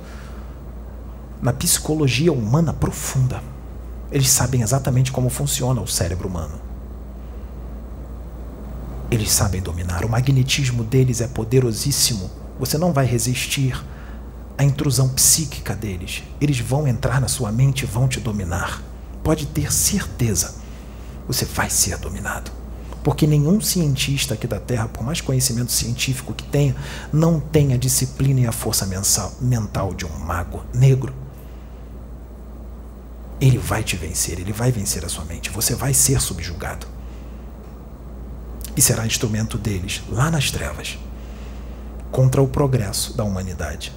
na 1.43 1.53
psicologia 1.53 2.33
humana 2.33 2.73
profunda. 2.73 3.43
Eles 4.13 4.29
sabem 4.29 4.63
exatamente 4.63 5.11
como 5.13 5.29
funciona 5.31 5.81
o 5.81 5.87
cérebro 5.87 6.29
humano. 6.29 6.55
Eles 9.11 9.33
sabem 9.33 9.61
dominar. 9.61 10.05
O 10.05 10.09
magnetismo 10.09 10.85
deles 10.85 11.21
é 11.21 11.27
poderosíssimo. 11.27 12.31
Você 12.59 12.79
não 12.79 12.93
vai 12.93 13.07
resistir 13.07 13.85
à 14.57 14.63
intrusão 14.63 15.09
psíquica 15.09 15.75
deles. 15.75 16.23
Eles 16.41 16.61
vão 16.61 16.87
entrar 16.87 17.21
na 17.21 17.27
sua 17.27 17.51
mente 17.51 17.83
e 17.83 17.87
vão 17.87 18.07
te 18.07 18.21
dominar. 18.21 18.83
Pode 19.25 19.47
ter 19.47 19.73
certeza. 19.73 20.55
Você 21.27 21.45
vai 21.45 21.69
ser 21.71 21.97
dominado. 21.99 22.60
Porque 23.03 23.27
nenhum 23.27 23.61
cientista 23.61 24.35
aqui 24.35 24.47
da 24.47 24.61
Terra, 24.61 24.89
por 24.89 25.03
mais 25.03 25.21
conhecimento 25.21 25.73
científico 25.73 26.35
que 26.35 26.45
tenha, 26.45 26.77
não 27.13 27.41
tem 27.41 27.73
a 27.73 27.77
disciplina 27.77 28.41
e 28.41 28.47
a 28.47 28.53
força 28.53 28.87
mental 29.41 29.95
de 29.95 30.05
um 30.05 30.19
mago 30.19 30.65
negro. 30.75 31.15
Ele 33.41 33.57
vai 33.57 33.83
te 33.83 33.97
vencer, 33.97 34.39
ele 34.39 34.53
vai 34.53 34.71
vencer 34.71 35.03
a 35.05 35.09
sua 35.09 35.25
mente, 35.25 35.49
você 35.49 35.75
vai 35.75 35.95
ser 35.95 36.21
subjugado. 36.21 36.87
e 38.77 38.83
será 38.83 39.07
instrumento 39.07 39.59
deles 39.59 40.03
lá 40.09 40.31
nas 40.31 40.51
trevas 40.51 40.99
contra 42.11 42.41
o 42.41 42.49
progresso 42.49 43.17
da 43.17 43.25
humanidade. 43.25 43.93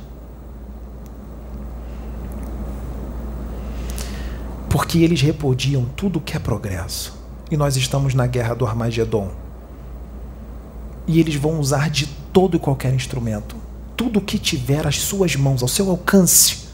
Porque 4.70 4.99
eles 4.99 5.22
repudiam 5.22 5.86
tudo 5.95 6.20
que 6.20 6.36
é 6.36 6.39
progresso. 6.39 7.22
E 7.51 7.57
nós 7.57 7.75
estamos 7.75 8.13
na 8.13 8.25
guerra 8.25 8.53
do 8.53 8.65
Armagedon. 8.65 9.29
E 11.07 11.19
eles 11.19 11.35
vão 11.35 11.59
usar 11.59 11.89
de 11.89 12.07
todo 12.31 12.55
e 12.57 12.59
qualquer 12.59 12.93
instrumento, 12.93 13.55
tudo 13.95 14.21
que 14.21 14.39
tiver 14.39 14.87
às 14.87 14.99
suas 14.99 15.35
mãos, 15.35 15.61
ao 15.61 15.67
seu 15.67 15.89
alcance, 15.89 16.67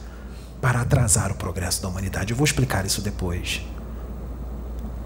para 0.61 0.81
atrasar 0.81 1.31
o 1.31 1.35
progresso 1.35 1.81
da 1.81 1.87
humanidade. 1.87 2.31
Eu 2.31 2.37
vou 2.37 2.45
explicar 2.45 2.85
isso 2.85 3.01
depois. 3.01 3.61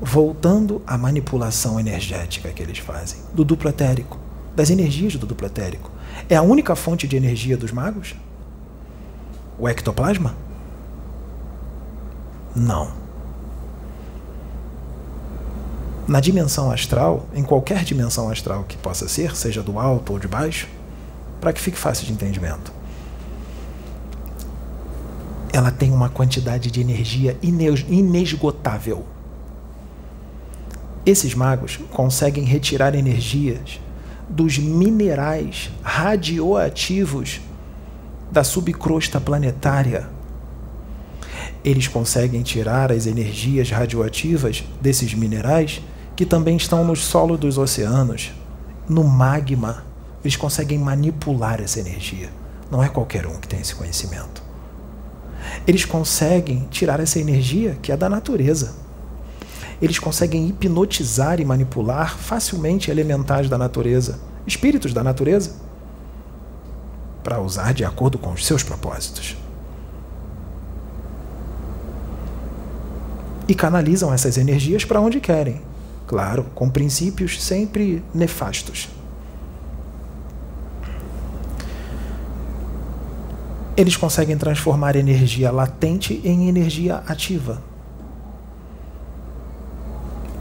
Voltando 0.01 0.81
à 0.85 0.97
manipulação 0.97 1.79
energética 1.79 2.49
que 2.49 2.61
eles 2.61 2.77
fazem, 2.77 3.19
do 3.33 3.45
duplo 3.45 3.69
etérico, 3.69 4.19
das 4.55 4.69
energias 4.69 5.15
do 5.15 5.25
duplo 5.25 5.47
etérico. 5.47 5.89
É 6.29 6.35
a 6.35 6.41
única 6.41 6.75
fonte 6.75 7.07
de 7.07 7.15
energia 7.15 7.57
dos 7.57 7.71
magos? 7.71 8.15
O 9.57 9.67
ectoplasma? 9.67 10.35
Não. 12.55 13.02
Na 16.05 16.19
dimensão 16.19 16.69
astral, 16.69 17.27
em 17.33 17.43
qualquer 17.43 17.83
dimensão 17.85 18.29
astral 18.29 18.65
que 18.67 18.75
possa 18.75 19.07
ser, 19.07 19.35
seja 19.35 19.63
do 19.63 19.79
alto 19.79 20.11
ou 20.11 20.19
de 20.19 20.27
baixo, 20.27 20.67
para 21.39 21.53
que 21.53 21.61
fique 21.61 21.77
fácil 21.77 22.05
de 22.05 22.11
entendimento, 22.11 22.73
ela 25.53 25.71
tem 25.71 25.91
uma 25.91 26.09
quantidade 26.09 26.69
de 26.69 26.81
energia 26.81 27.37
inesgotável. 27.41 29.05
Esses 31.05 31.33
magos 31.35 31.79
conseguem 31.91 32.43
retirar 32.43 32.95
energias 32.95 33.79
dos 34.27 34.57
minerais 34.57 35.69
radioativos 35.81 37.39
da 38.31 38.43
subcrosta 38.43 39.21
planetária. 39.21 40.09
Eles 41.63 41.87
conseguem 41.87 42.41
tirar 42.41 42.91
as 42.91 43.05
energias 43.05 43.69
radioativas 43.69 44.63
desses 44.81 45.13
minerais 45.13 45.81
que 46.15 46.25
também 46.25 46.57
estão 46.57 46.83
no 46.83 46.95
solo 46.95 47.37
dos 47.37 47.57
oceanos, 47.57 48.31
no 48.87 49.03
magma. 49.03 49.83
Eles 50.23 50.35
conseguem 50.35 50.79
manipular 50.79 51.61
essa 51.61 51.79
energia. 51.79 52.29
Não 52.71 52.83
é 52.83 52.89
qualquer 52.89 53.27
um 53.27 53.35
que 53.39 53.47
tem 53.47 53.59
esse 53.59 53.75
conhecimento. 53.75 54.41
Eles 55.67 55.85
conseguem 55.85 56.67
tirar 56.71 56.99
essa 56.99 57.19
energia 57.19 57.77
que 57.81 57.91
é 57.91 57.97
da 57.97 58.09
natureza 58.09 58.83
eles 59.83 59.99
conseguem 59.99 60.47
hipnotizar 60.47 61.41
e 61.41 61.45
manipular 61.45 62.17
facilmente 62.17 62.89
elementais 62.89 63.49
da 63.49 63.57
natureza, 63.57 64.17
espíritos 64.47 64.93
da 64.93 65.03
natureza, 65.03 65.51
para 67.21 67.41
usar 67.41 67.73
de 67.73 67.83
acordo 67.83 68.17
com 68.17 68.31
os 68.31 68.45
seus 68.45 68.63
propósitos. 68.63 69.35
E 73.45 73.53
canalizam 73.53 74.13
essas 74.13 74.37
energias 74.37 74.85
para 74.85 75.01
onde 75.01 75.19
querem, 75.19 75.61
claro, 76.07 76.45
com 76.55 76.69
princípios 76.69 77.41
sempre 77.41 78.03
nefastos. 78.13 78.89
Eles 83.75 83.97
conseguem 83.97 84.37
transformar 84.37 84.95
energia 84.95 85.51
latente 85.51 86.21
em 86.23 86.47
energia 86.47 86.97
ativa 87.07 87.61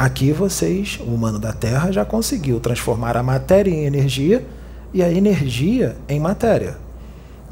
Aqui 0.03 0.33
vocês, 0.33 0.99
o 0.99 1.15
humano 1.15 1.39
da 1.39 1.53
Terra, 1.53 1.93
já 1.93 2.05
conseguiu 2.05 2.59
transformar 2.59 3.17
a 3.17 3.23
matéria 3.23 3.71
em 3.71 3.85
energia 3.85 4.45
e 4.93 5.01
a 5.01 5.09
energia 5.09 5.97
em 6.09 6.19
matéria. 6.19 6.77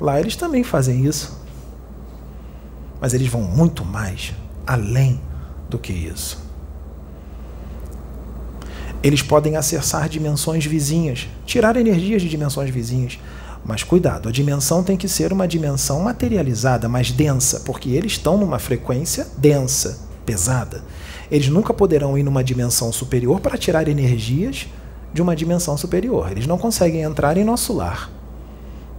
Lá 0.00 0.18
eles 0.18 0.34
também 0.34 0.64
fazem 0.64 1.06
isso. 1.06 1.40
Mas 3.00 3.14
eles 3.14 3.28
vão 3.28 3.42
muito 3.42 3.84
mais 3.84 4.34
além 4.66 5.20
do 5.68 5.78
que 5.78 5.92
isso. 5.92 6.49
Eles 9.02 9.22
podem 9.22 9.56
acessar 9.56 10.08
dimensões 10.08 10.66
vizinhas, 10.66 11.26
tirar 11.46 11.76
energias 11.76 12.20
de 12.20 12.28
dimensões 12.28 12.70
vizinhas. 12.70 13.18
Mas 13.64 13.82
cuidado, 13.82 14.28
a 14.28 14.32
dimensão 14.32 14.82
tem 14.82 14.96
que 14.96 15.08
ser 15.08 15.32
uma 15.32 15.48
dimensão 15.48 16.00
materializada, 16.00 16.88
mais 16.88 17.10
densa, 17.10 17.60
porque 17.60 17.90
eles 17.90 18.12
estão 18.12 18.36
numa 18.36 18.58
frequência 18.58 19.26
densa, 19.36 20.00
pesada. 20.24 20.82
Eles 21.30 21.48
nunca 21.48 21.72
poderão 21.72 22.16
ir 22.18 22.22
numa 22.22 22.44
dimensão 22.44 22.92
superior 22.92 23.40
para 23.40 23.56
tirar 23.56 23.88
energias 23.88 24.66
de 25.12 25.22
uma 25.22 25.36
dimensão 25.36 25.76
superior. 25.76 26.30
Eles 26.30 26.46
não 26.46 26.58
conseguem 26.58 27.02
entrar 27.02 27.36
em 27.36 27.44
nosso 27.44 27.72
lar 27.72 28.10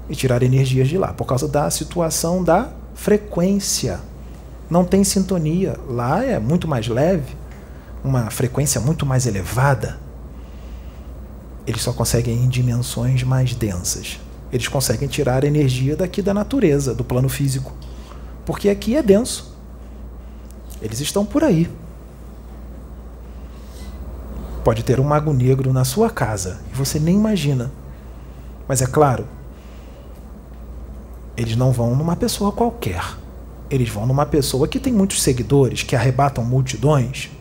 e 0.10 0.16
tirar 0.16 0.44
energias 0.44 0.88
de 0.88 0.98
lá, 0.98 1.14
por 1.14 1.26
causa 1.26 1.48
da 1.48 1.70
situação 1.70 2.44
da 2.44 2.70
frequência. 2.94 4.00
Não 4.70 4.84
tem 4.84 5.04
sintonia. 5.04 5.76
Lá 5.88 6.24
é 6.24 6.40
muito 6.40 6.68
mais 6.68 6.88
leve, 6.88 7.36
uma 8.04 8.30
frequência 8.30 8.82
muito 8.82 9.06
mais 9.06 9.26
elevada. 9.26 10.00
Eles 11.66 11.82
só 11.82 11.94
conseguem 11.94 12.36
em 12.44 12.50
dimensões 12.50 13.24
mais 13.24 13.54
densas. 13.54 14.20
Eles 14.52 14.68
conseguem 14.68 15.08
tirar 15.08 15.44
energia 15.44 15.96
daqui 15.96 16.22
da 16.22 16.34
natureza, 16.34 16.94
do 16.94 17.04
plano 17.04 17.30
físico. 17.30 17.74
Porque 18.46 18.70
aqui 18.70 18.96
é 18.96 19.04
denso. 19.04 19.56
Eles 20.82 21.00
estão 21.00 21.24
por 21.26 21.44
aí. 21.44 21.70
Pode 24.64 24.84
ter 24.84 25.00
um 25.00 25.04
mago 25.04 25.32
negro 25.34 25.72
na 25.72 25.84
sua 25.84 26.10
casa 26.10 26.60
e 26.72 26.76
você 26.76 27.00
nem 27.00 27.16
imagina. 27.16 27.72
Mas 28.68 28.82
é 28.82 28.88
claro, 28.88 29.28
eles 31.36 31.56
não 31.56 31.72
vão 31.72 31.96
numa 31.96 32.16
pessoa 32.16 32.52
qualquer. 32.52 33.04
Eles 33.70 33.90
vão 33.90 34.06
numa 34.06 34.26
pessoa 34.26 34.68
que 34.68 34.80
tem 34.80 34.92
muitos 34.92 35.22
seguidores, 35.22 35.82
que 35.82 35.96
arrebatam 35.96 36.44
multidões. 36.44 37.32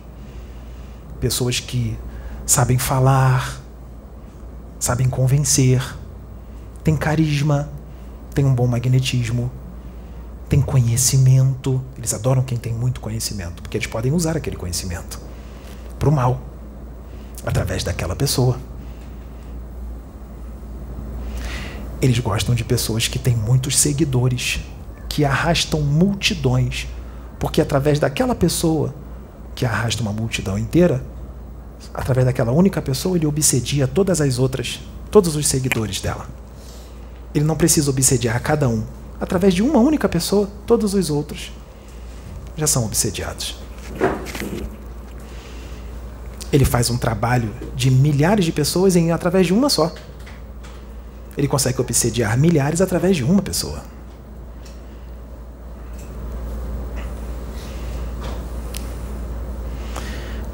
Pessoas 1.21 1.61
que 1.61 1.99
sabem 2.47 2.79
falar, 2.79 3.61
sabem 4.79 5.09
convencer, 5.09 5.83
têm 6.83 6.97
carisma, 6.97 7.69
têm 8.35 8.45
um 8.45 8.55
bom 8.55 8.67
magnetismo, 8.67 9.53
têm 10.49 10.63
conhecimento. 10.63 11.81
Eles 11.99 12.15
adoram 12.15 12.43
quem 12.43 12.57
tem 12.57 12.73
muito 12.73 13.01
conhecimento, 13.01 13.63
porque 13.63 13.77
eles 13.77 13.87
podem 13.87 14.13
usar 14.13 14.37
aquele 14.37 14.57
conhecimento 14.57 15.21
para 15.99 16.09
o 16.09 16.13
mal 16.13 16.41
através 17.45 17.85
daquela 17.85 18.17
pessoa. 18.17 18.59
Eles 22.01 22.19
gostam 22.19 22.55
de 22.55 22.65
pessoas 22.65 23.07
que 23.09 23.19
têm 23.19 23.37
muitos 23.37 23.79
seguidores, 23.79 24.61
que 25.07 25.23
arrastam 25.23 25.83
multidões, 25.83 26.89
porque 27.39 27.61
através 27.61 27.99
daquela 27.99 28.35
pessoa 28.35 28.95
que 29.61 29.67
arrasta 29.67 30.01
uma 30.01 30.11
multidão 30.11 30.57
inteira, 30.57 31.05
através 31.93 32.25
daquela 32.25 32.51
única 32.51 32.81
pessoa, 32.81 33.15
ele 33.15 33.27
obsedia 33.27 33.87
todas 33.87 34.19
as 34.19 34.39
outras, 34.39 34.81
todos 35.11 35.37
os 35.37 35.47
seguidores 35.47 36.01
dela. 36.01 36.27
Ele 37.35 37.45
não 37.45 37.55
precisa 37.55 37.91
obsediar 37.91 38.35
a 38.35 38.41
cada 38.41 38.67
um. 38.67 38.83
Através 39.21 39.53
de 39.53 39.63
uma 39.63 39.79
única 39.79 40.09
pessoa, 40.09 40.49
todos 40.67 40.95
os 40.95 41.11
outros 41.11 41.53
já 42.57 42.67
são 42.67 42.87
obsediados 42.87 43.61
ele 46.53 46.65
faz 46.65 46.91
um 46.91 46.97
trabalho 46.99 47.55
de 47.77 47.91
milhares 47.91 48.45
de 48.45 48.53
pessoas 48.53 48.97
em 48.97 49.13
através 49.13 49.47
de 49.47 49.53
uma 49.53 49.69
só. 49.69 49.93
Ele 51.37 51.47
consegue 51.47 51.81
obsediar 51.81 52.37
milhares 52.37 52.81
através 52.81 53.17
de 53.17 53.23
uma 53.23 53.41
pessoa. 53.41 53.83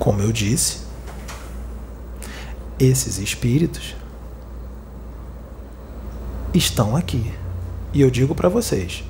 Como 0.07 0.23
eu 0.23 0.31
disse, 0.31 0.83
esses 2.79 3.19
espíritos 3.19 3.97
estão 6.55 6.95
aqui. 6.95 7.35
E 7.93 8.03
eu 8.03 8.09
digo 8.09 8.33
para 8.33 8.49
vocês, 8.49 9.03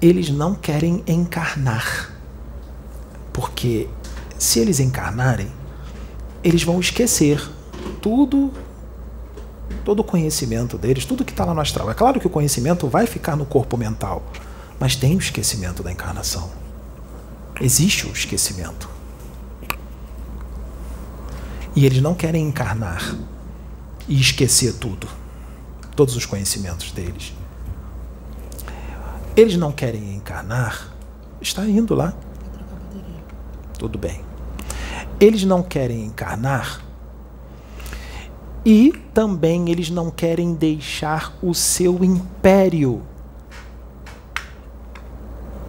eles 0.00 0.30
não 0.30 0.54
querem 0.54 1.04
encarnar. 1.06 2.14
Porque 3.30 3.90
se 4.38 4.58
eles 4.58 4.80
encarnarem, 4.80 5.52
eles 6.42 6.62
vão 6.62 6.80
esquecer 6.80 7.38
tudo, 8.00 8.50
todo 9.84 10.00
o 10.00 10.04
conhecimento 10.04 10.78
deles, 10.78 11.04
tudo 11.04 11.26
que 11.26 11.32
está 11.32 11.44
lá 11.44 11.52
no 11.52 11.60
astral. 11.60 11.90
É 11.90 11.94
claro 11.94 12.18
que 12.18 12.26
o 12.26 12.30
conhecimento 12.30 12.88
vai 12.88 13.06
ficar 13.06 13.36
no 13.36 13.44
corpo 13.44 13.76
mental, 13.76 14.22
mas 14.80 14.96
tem 14.96 15.14
o 15.14 15.18
esquecimento 15.18 15.82
da 15.82 15.92
encarnação. 15.92 16.50
Existe 17.60 18.06
o 18.06 18.12
esquecimento. 18.12 18.96
E 21.78 21.86
eles 21.86 22.02
não 22.02 22.12
querem 22.12 22.44
encarnar 22.44 23.14
e 24.08 24.20
esquecer 24.20 24.74
tudo, 24.78 25.06
todos 25.94 26.16
os 26.16 26.26
conhecimentos 26.26 26.90
deles. 26.90 27.32
Eles 29.36 29.56
não 29.56 29.70
querem 29.70 30.16
encarnar, 30.16 30.88
está 31.40 31.64
indo 31.64 31.94
lá. 31.94 32.12
Tudo 33.78 33.96
bem. 33.96 34.20
Eles 35.20 35.44
não 35.44 35.62
querem 35.62 36.04
encarnar 36.04 36.82
E 38.64 38.90
também 39.14 39.70
eles 39.70 39.88
não 39.88 40.10
querem 40.10 40.54
deixar 40.54 41.38
o 41.40 41.54
seu 41.54 42.02
império 42.02 43.02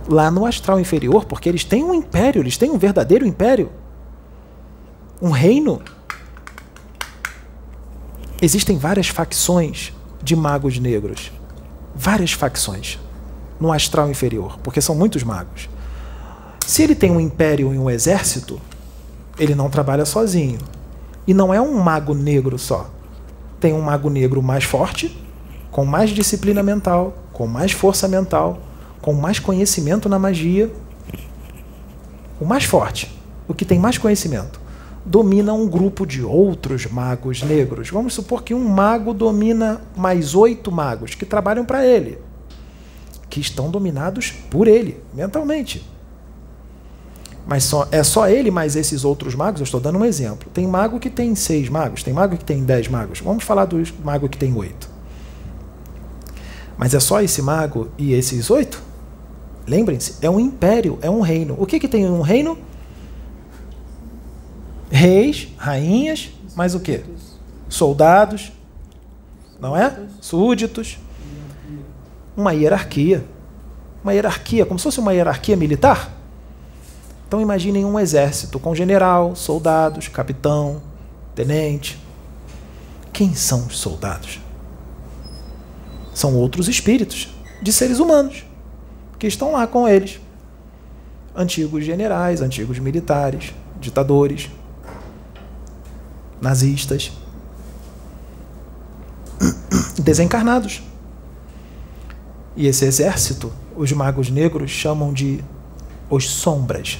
lá 0.08 0.32
no 0.32 0.44
astral 0.44 0.80
inferior, 0.80 1.26
porque 1.26 1.48
eles 1.48 1.64
têm 1.64 1.84
um 1.84 1.94
império, 1.94 2.42
eles 2.42 2.58
têm 2.58 2.72
um 2.72 2.80
verdadeiro 2.80 3.28
império. 3.28 3.72
Um 5.22 5.30
reino. 5.30 5.84
Existem 8.42 8.78
várias 8.78 9.10
facções 9.10 9.92
de 10.24 10.34
magos 10.34 10.80
negros. 10.80 11.30
Várias 11.94 12.32
facções 12.32 12.98
no 13.60 13.74
astral 13.74 14.10
inferior, 14.10 14.58
porque 14.64 14.80
são 14.80 14.96
muitos 14.96 15.24
magos. 15.24 15.68
Se 16.66 16.82
ele 16.82 16.96
tem 16.96 17.12
um 17.12 17.20
império 17.20 17.74
e 17.74 17.78
um 17.78 17.90
exército, 17.90 18.62
ele 19.38 19.54
não 19.54 19.70
trabalha 19.70 20.06
sozinho. 20.06 20.58
E 21.28 21.34
não 21.34 21.54
é 21.54 21.60
um 21.60 21.82
mago 21.82 22.14
negro 22.14 22.58
só. 22.58 22.90
Tem 23.60 23.74
um 23.74 23.82
mago 23.82 24.10
negro 24.10 24.42
mais 24.42 24.64
forte, 24.64 25.22
com 25.70 25.84
mais 25.84 26.10
disciplina 26.12 26.64
mental, 26.64 27.14
com 27.34 27.46
mais 27.46 27.74
força 27.74 28.08
mental, 28.08 28.62
com 29.02 29.14
mais 29.14 29.38
conhecimento 29.38 30.08
na 30.08 30.18
magia. 30.18 30.72
O 32.40 32.46
mais 32.46 32.64
forte, 32.64 33.14
o 33.50 33.54
que 33.54 33.66
tem 33.66 33.78
mais 33.78 33.98
conhecimento, 33.98 34.62
domina 35.06 35.54
um 35.54 35.68
grupo 35.68 36.06
de 36.06 36.24
outros 36.24 36.86
magos 36.86 37.42
negros. 37.42 37.90
Vamos 37.90 38.14
supor 38.14 38.44
que 38.44 38.54
um 38.54 38.68
mago 38.68 39.14
domina 39.14 39.82
mais 39.96 40.36
oito 40.36 40.72
magos 40.72 41.16
que 41.16 41.26
trabalham 41.26 41.66
para 41.66 41.86
ele, 41.86 42.18
que 43.30 43.40
estão 43.40 43.70
dominados 43.70 44.32
por 44.50 44.68
ele, 44.68 45.02
mentalmente. 45.14 45.86
Mas 47.48 47.64
só, 47.64 47.88
é 47.92 48.04
só 48.04 48.30
ele 48.30 48.52
mais 48.52 48.76
esses 48.76 49.04
outros 49.04 49.34
magos? 49.34 49.60
Eu 49.60 49.64
estou 49.64 49.80
dando 49.80 49.98
um 49.98 50.06
exemplo. 50.06 50.48
Tem 50.54 50.68
mago 50.68 51.00
que 51.00 51.10
tem 51.10 51.34
seis 51.34 51.68
magos, 51.68 52.04
tem 52.04 52.14
mago 52.14 52.38
que 52.38 52.46
tem 52.46 52.64
dez 52.64 52.88
magos. 52.88 53.22
Vamos 53.22 53.44
falar 53.44 53.66
do 53.66 53.82
mago 54.04 54.30
que 54.30 54.38
tem 54.38 54.56
oito. 54.56 54.90
Mas 56.78 56.94
é 56.94 57.00
só 57.00 57.22
esse 57.22 57.42
mago 57.42 57.90
e 57.98 58.14
esses 58.14 58.52
oito? 58.52 58.82
Lembrem-se, 59.68 60.16
é 60.22 60.30
um 60.30 60.40
império, 60.40 61.00
é 61.02 61.10
um 61.10 61.22
reino. 61.22 61.56
O 61.58 61.66
que, 61.66 61.80
que 61.80 61.88
tem 61.88 62.06
um 62.08 62.22
reino? 62.22 62.58
Reis, 64.90 65.50
rainhas, 65.58 66.30
mais 66.56 66.74
o 66.74 66.80
que? 66.80 67.04
Soldados, 67.68 68.52
não 69.60 69.76
é? 69.76 69.98
Súditos. 70.20 70.98
Uma 72.36 72.54
hierarquia. 72.54 73.24
Uma 74.04 74.14
hierarquia, 74.14 74.66
como 74.66 74.80
se 74.80 74.84
fosse 74.84 75.00
uma 75.00 75.14
hierarquia 75.14 75.56
militar. 75.56 76.12
Então 77.28 77.40
imaginem 77.40 77.86
um 77.86 78.00
exército 78.00 78.60
com 78.60 78.74
general, 78.74 79.36
soldados, 79.36 80.08
capitão, 80.08 80.82
tenente. 81.36 82.00
Quem 83.14 83.36
são 83.36 83.68
os 83.68 83.78
soldados? 83.78 84.40
São 86.14 86.36
outros 86.36 86.68
espíritos 86.68 87.30
de 87.62 87.72
seres 87.72 88.00
humanos 88.00 88.46
que 89.20 89.28
estão 89.28 89.52
lá 89.52 89.68
com 89.68 89.88
eles. 89.88 90.20
Antigos 91.36 91.86
generais, 91.86 92.42
antigos 92.42 92.80
militares, 92.80 93.54
ditadores, 93.80 94.50
nazistas, 96.42 97.12
desencarnados. 99.98 100.82
E 102.56 102.68
esse 102.68 102.86
exército, 102.86 103.52
os 103.76 103.92
magos 103.92 104.30
negros 104.30 104.72
chamam 104.72 105.14
de 105.14 105.44
os 106.10 106.30
sombras. 106.30 107.00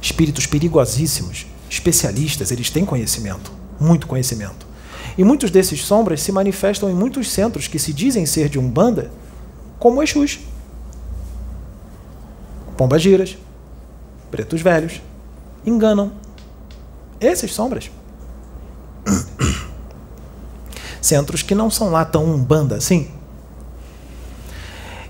Espíritos 0.00 0.46
perigosíssimos, 0.46 1.46
especialistas, 1.68 2.50
eles 2.50 2.70
têm 2.70 2.84
conhecimento, 2.84 3.52
muito 3.78 4.06
conhecimento. 4.06 4.66
E 5.18 5.24
muitos 5.24 5.50
desses 5.50 5.84
sombras 5.84 6.22
se 6.22 6.32
manifestam 6.32 6.88
em 6.88 6.94
muitos 6.94 7.30
centros 7.30 7.68
que 7.68 7.78
se 7.78 7.92
dizem 7.92 8.24
ser 8.24 8.48
de 8.48 8.58
Umbanda, 8.58 9.10
como 9.78 10.02
Exus, 10.02 10.38
Pombagiras, 12.76 13.36
Pretos 14.30 14.62
Velhos, 14.62 15.02
enganam 15.66 16.12
esses 17.20 17.52
sombras. 17.52 17.90
Centros 21.00 21.42
que 21.42 21.54
não 21.54 21.70
são 21.70 21.90
lá 21.90 22.04
tão 22.04 22.24
umbanda 22.24 22.76
assim. 22.76 23.10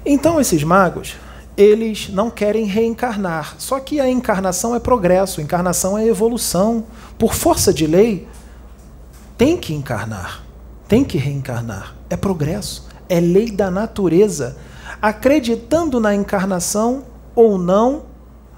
Então 0.05 0.41
esses 0.41 0.63
magos, 0.65 1.17
eles 1.57 2.09
não 2.09 2.31
querem 2.31 2.65
reencarnar. 2.65 3.55
Só 3.59 3.79
que 3.81 4.01
a 4.01 4.09
encarnação 4.09 4.75
é 4.75 4.79
progresso, 4.79 5.41
encarnação 5.41 5.99
é 5.99 6.07
evolução. 6.07 6.85
Por 7.19 7.35
força 7.35 7.73
de 7.73 7.87
lei, 7.87 8.27
tem 9.37 9.57
que 9.57 9.75
encarnar, 9.75 10.43
tem 10.89 11.05
que 11.05 11.19
reencarnar. 11.19 11.95
É 12.09 12.17
progresso, 12.17 12.89
é 13.09 13.21
lei 13.21 13.51
da 13.51 13.71
natureza. 13.71 14.57
Acreditando 15.03 16.01
na 16.01 16.15
encarnação 16.15 17.05
ou 17.35 17.59
não, 17.59 18.05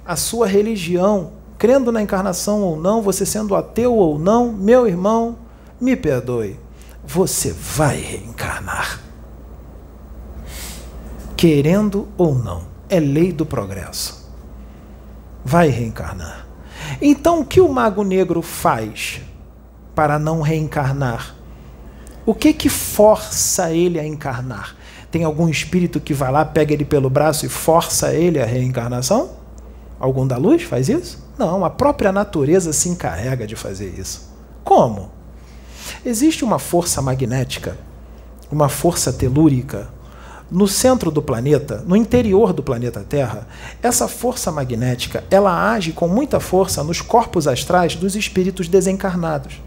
a 0.04 0.16
sua 0.16 0.46
religião, 0.46 1.32
crendo 1.62 1.92
na 1.92 2.02
encarnação 2.02 2.60
ou 2.60 2.76
não, 2.76 3.00
você 3.00 3.24
sendo 3.24 3.54
ateu 3.54 3.94
ou 3.94 4.18
não, 4.18 4.52
meu 4.52 4.84
irmão, 4.84 5.38
me 5.80 5.94
perdoe, 5.94 6.58
você 7.06 7.52
vai 7.52 8.00
reencarnar. 8.00 8.98
Querendo 11.36 12.08
ou 12.18 12.34
não, 12.34 12.64
é 12.88 12.98
lei 12.98 13.32
do 13.32 13.46
progresso. 13.46 14.28
Vai 15.44 15.68
reencarnar. 15.68 16.48
Então, 17.00 17.42
o 17.42 17.46
que 17.46 17.60
o 17.60 17.72
mago 17.72 18.02
negro 18.02 18.42
faz 18.42 19.20
para 19.94 20.18
não 20.18 20.40
reencarnar? 20.40 21.36
O 22.26 22.34
que 22.34 22.52
que 22.52 22.68
força 22.68 23.70
ele 23.70 24.00
a 24.00 24.04
encarnar? 24.04 24.74
Tem 25.12 25.22
algum 25.22 25.48
espírito 25.48 26.00
que 26.00 26.12
vai 26.12 26.32
lá, 26.32 26.44
pega 26.44 26.74
ele 26.74 26.84
pelo 26.84 27.08
braço 27.08 27.46
e 27.46 27.48
força 27.48 28.12
ele 28.12 28.40
a 28.40 28.44
reencarnação? 28.44 29.30
Algum 30.00 30.26
da 30.26 30.36
luz 30.36 30.64
faz 30.64 30.88
isso? 30.88 31.21
Não, 31.38 31.64
a 31.64 31.70
própria 31.70 32.12
natureza 32.12 32.72
se 32.72 32.88
encarrega 32.88 33.46
de 33.46 33.56
fazer 33.56 33.98
isso. 33.98 34.30
Como? 34.62 35.10
Existe 36.04 36.44
uma 36.44 36.58
força 36.58 37.00
magnética, 37.00 37.76
uma 38.50 38.68
força 38.68 39.12
telúrica, 39.12 39.88
no 40.52 40.68
centro 40.68 41.10
do 41.10 41.22
planeta, 41.22 41.82
no 41.86 41.96
interior 41.96 42.52
do 42.52 42.62
planeta 42.62 43.00
Terra, 43.00 43.48
essa 43.82 44.06
força 44.06 44.52
magnética, 44.52 45.24
ela 45.30 45.72
age 45.72 45.92
com 45.92 46.06
muita 46.06 46.38
força 46.38 46.84
nos 46.84 47.00
corpos 47.00 47.48
astrais 47.48 47.96
dos 47.96 48.14
espíritos 48.14 48.68
desencarnados. 48.68 49.62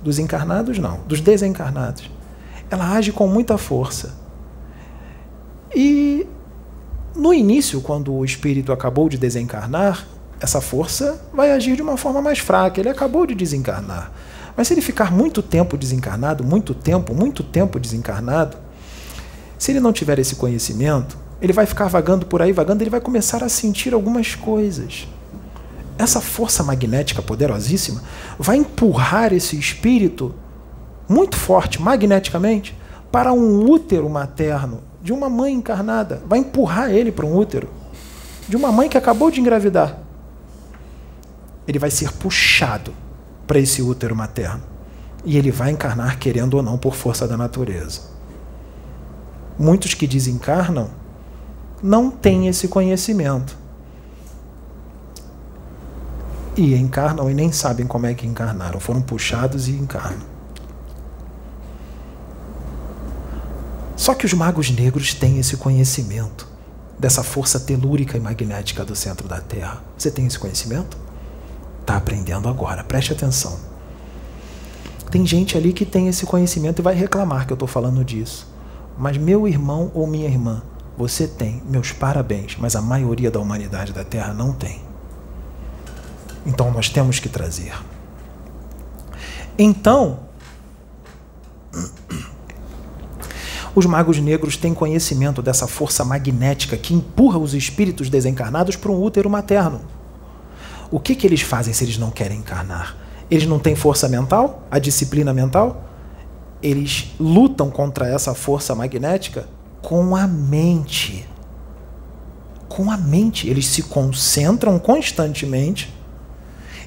Dos 0.00 0.20
encarnados 0.20 0.78
não, 0.78 1.00
dos 1.00 1.20
desencarnados. 1.20 2.08
Ela 2.70 2.92
age 2.92 3.10
com 3.10 3.26
muita 3.26 3.58
força. 3.58 4.14
E 5.74 6.24
no 7.16 7.34
início, 7.34 7.80
quando 7.80 8.14
o 8.14 8.24
espírito 8.24 8.72
acabou 8.72 9.08
de 9.08 9.18
desencarnar, 9.18 10.06
essa 10.40 10.60
força 10.60 11.20
vai 11.32 11.52
agir 11.52 11.76
de 11.76 11.82
uma 11.82 11.96
forma 11.96 12.22
mais 12.22 12.38
fraca. 12.38 12.80
Ele 12.80 12.88
acabou 12.88 13.26
de 13.26 13.34
desencarnar. 13.34 14.10
Mas 14.56 14.68
se 14.68 14.74
ele 14.74 14.80
ficar 14.80 15.12
muito 15.12 15.42
tempo 15.42 15.76
desencarnado, 15.76 16.42
muito 16.42 16.74
tempo, 16.74 17.14
muito 17.14 17.42
tempo 17.42 17.78
desencarnado, 17.78 18.56
se 19.58 19.70
ele 19.70 19.80
não 19.80 19.92
tiver 19.92 20.18
esse 20.18 20.36
conhecimento, 20.36 21.18
ele 21.40 21.52
vai 21.52 21.66
ficar 21.66 21.88
vagando 21.88 22.26
por 22.26 22.42
aí, 22.42 22.52
vagando, 22.52 22.82
ele 22.82 22.90
vai 22.90 23.00
começar 23.00 23.44
a 23.44 23.48
sentir 23.48 23.92
algumas 23.92 24.34
coisas. 24.34 25.06
Essa 25.98 26.20
força 26.20 26.62
magnética 26.62 27.20
poderosíssima 27.20 28.02
vai 28.38 28.56
empurrar 28.56 29.32
esse 29.32 29.58
espírito 29.58 30.34
muito 31.08 31.36
forte, 31.36 31.80
magneticamente, 31.80 32.76
para 33.12 33.32
um 33.32 33.68
útero 33.68 34.08
materno 34.08 34.82
de 35.02 35.12
uma 35.12 35.28
mãe 35.28 35.52
encarnada, 35.52 36.22
vai 36.26 36.38
empurrar 36.38 36.90
ele 36.90 37.10
para 37.10 37.26
um 37.26 37.36
útero 37.36 37.68
de 38.48 38.56
uma 38.56 38.70
mãe 38.70 38.88
que 38.88 38.98
acabou 38.98 39.30
de 39.30 39.40
engravidar. 39.40 40.09
Ele 41.66 41.78
vai 41.78 41.90
ser 41.90 42.12
puxado 42.12 42.92
para 43.46 43.58
esse 43.58 43.82
útero 43.82 44.14
materno 44.14 44.62
e 45.24 45.36
ele 45.36 45.50
vai 45.50 45.70
encarnar 45.70 46.18
querendo 46.18 46.54
ou 46.54 46.62
não 46.62 46.78
por 46.78 46.94
força 46.94 47.26
da 47.26 47.36
natureza. 47.36 48.02
Muitos 49.58 49.94
que 49.94 50.06
desencarnam 50.06 50.90
não 51.82 52.10
têm 52.10 52.48
esse 52.48 52.68
conhecimento. 52.68 53.58
E 56.56 56.74
encarnam 56.74 57.30
e 57.30 57.34
nem 57.34 57.52
sabem 57.52 57.86
como 57.86 58.06
é 58.06 58.14
que 58.14 58.26
encarnaram, 58.26 58.80
foram 58.80 59.00
puxados 59.00 59.68
e 59.68 59.72
encarnam. 59.72 60.28
Só 63.96 64.14
que 64.14 64.24
os 64.24 64.32
magos 64.32 64.70
negros 64.70 65.12
têm 65.12 65.38
esse 65.38 65.56
conhecimento 65.58 66.48
dessa 66.98 67.22
força 67.22 67.60
telúrica 67.60 68.16
e 68.16 68.20
magnética 68.20 68.84
do 68.84 68.96
centro 68.96 69.28
da 69.28 69.40
Terra. 69.40 69.82
Você 69.96 70.10
tem 70.10 70.26
esse 70.26 70.38
conhecimento? 70.38 70.96
Está 71.90 71.98
aprendendo 71.98 72.48
agora, 72.48 72.84
preste 72.84 73.12
atenção. 73.12 73.58
Tem 75.10 75.26
gente 75.26 75.58
ali 75.58 75.72
que 75.72 75.84
tem 75.84 76.06
esse 76.06 76.24
conhecimento 76.24 76.78
e 76.78 76.82
vai 76.82 76.94
reclamar 76.94 77.48
que 77.48 77.52
eu 77.52 77.56
estou 77.56 77.66
falando 77.66 78.04
disso. 78.04 78.46
Mas 78.96 79.16
meu 79.16 79.48
irmão 79.48 79.90
ou 79.92 80.06
minha 80.06 80.28
irmã, 80.28 80.62
você 80.96 81.26
tem, 81.26 81.60
meus 81.66 81.90
parabéns, 81.90 82.56
mas 82.60 82.76
a 82.76 82.80
maioria 82.80 83.28
da 83.28 83.40
humanidade 83.40 83.92
da 83.92 84.04
Terra 84.04 84.32
não 84.32 84.52
tem. 84.52 84.80
Então 86.46 86.70
nós 86.70 86.88
temos 86.88 87.18
que 87.18 87.28
trazer. 87.28 87.72
Então, 89.58 90.20
os 93.74 93.84
magos 93.84 94.20
negros 94.20 94.56
têm 94.56 94.72
conhecimento 94.72 95.42
dessa 95.42 95.66
força 95.66 96.04
magnética 96.04 96.76
que 96.76 96.94
empurra 96.94 97.38
os 97.38 97.52
espíritos 97.52 98.08
desencarnados 98.08 98.76
para 98.76 98.92
um 98.92 99.02
útero 99.02 99.28
materno. 99.28 99.98
O 100.90 100.98
que, 100.98 101.14
que 101.14 101.26
eles 101.26 101.40
fazem 101.40 101.72
se 101.72 101.84
eles 101.84 101.98
não 101.98 102.10
querem 102.10 102.38
encarnar? 102.38 102.96
Eles 103.30 103.46
não 103.46 103.58
têm 103.58 103.76
força 103.76 104.08
mental, 104.08 104.66
a 104.70 104.78
disciplina 104.78 105.32
mental? 105.32 105.84
Eles 106.62 107.12
lutam 107.18 107.70
contra 107.70 108.08
essa 108.08 108.34
força 108.34 108.74
magnética 108.74 109.46
com 109.80 110.16
a 110.16 110.26
mente. 110.26 111.26
Com 112.68 112.90
a 112.90 112.96
mente. 112.96 113.48
Eles 113.48 113.66
se 113.66 113.84
concentram 113.84 114.78
constantemente 114.78 115.94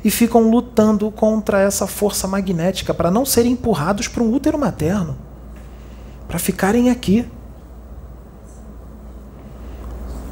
e 0.04 0.12
ficam 0.12 0.49
lutando 0.49 1.10
contra 1.10 1.62
essa 1.62 1.88
força 1.88 2.28
magnética 2.28 2.93
para 2.93 3.10
não 3.10 3.26
serem 3.26 3.54
empurrados 3.54 4.08
para 4.08 4.22
um 4.22 4.34
útero 4.34 4.60
materno, 4.60 5.18
para 6.28 6.38
ficarem 6.38 6.89
aqui, 6.89 7.26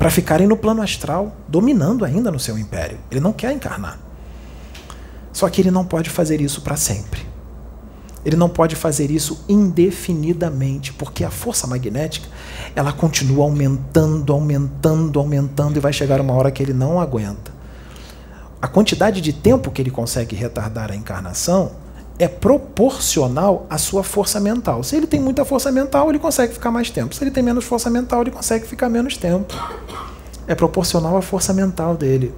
para 0.02 0.10
ficarem 0.10 0.47
no 0.47 0.58
plano 0.58 0.82
astral, 0.82 1.32
dominando 1.47 2.04
ainda 2.04 2.32
no 2.32 2.39
seu 2.39 2.58
império. 2.58 2.97
Ele 3.12 3.20
não 3.20 3.32
quer 3.32 3.52
encarnar. 3.52 3.99
Só 5.32 5.47
que 5.47 5.62
ele 5.62 5.70
não 5.70 5.86
pode 5.86 6.10
fazer 6.10 6.41
isso 6.41 6.62
para 6.62 6.76
sempre. 6.76 7.24
Ele 8.26 8.36
não 8.36 8.49
pode 8.49 8.76
fazer 8.76 9.12
isso 9.12 9.45
indefinidamente, 9.47 10.91
porque 10.91 11.24
a 11.24 11.30
força 11.30 11.68
magnética, 11.68 12.28
ela 12.76 12.91
continua 12.91 13.43
aumentando, 13.43 14.34
aumentando, 14.34 15.20
aumentando 15.20 15.78
e 15.78 15.80
vai 15.80 15.93
chegar 15.93 16.20
uma 16.20 16.34
hora 16.34 16.49
que 16.49 16.64
ele 16.64 16.74
não 16.74 16.99
aguenta 16.99 17.52
a 18.62 18.68
quantidade 18.68 19.22
de 19.22 19.34
tempo 19.34 19.72
que 19.72 19.82
ele 19.82 19.89
consegue 19.89 20.36
retardar 20.36 20.91
a 20.91 20.95
encarnação 20.95 21.72
é 22.22 22.28
proporcional 22.28 23.65
à 23.67 23.80
sua 23.80 24.03
força 24.03 24.39
mental. 24.39 24.84
Se 24.84 24.95
ele 24.95 25.07
tem 25.07 25.19
muita 25.19 25.43
força 25.43 25.72
mental, 25.72 26.07
ele 26.07 26.19
consegue 26.19 26.53
ficar 26.53 26.69
mais 26.69 26.91
tempo. 26.91 27.15
Se 27.15 27.24
ele 27.24 27.32
tem 27.32 27.41
menos 27.41 27.65
força 27.65 27.89
mental, 27.89 28.22
ele 28.22 28.30
consegue 28.30 28.67
ficar 28.67 28.89
menos 28.89 29.17
tempo. 29.17 29.51
É 30.47 30.53
proporcional 30.53 31.17
à 31.17 31.22
força 31.24 31.51
mental 31.51 31.97
dele. 31.97 32.32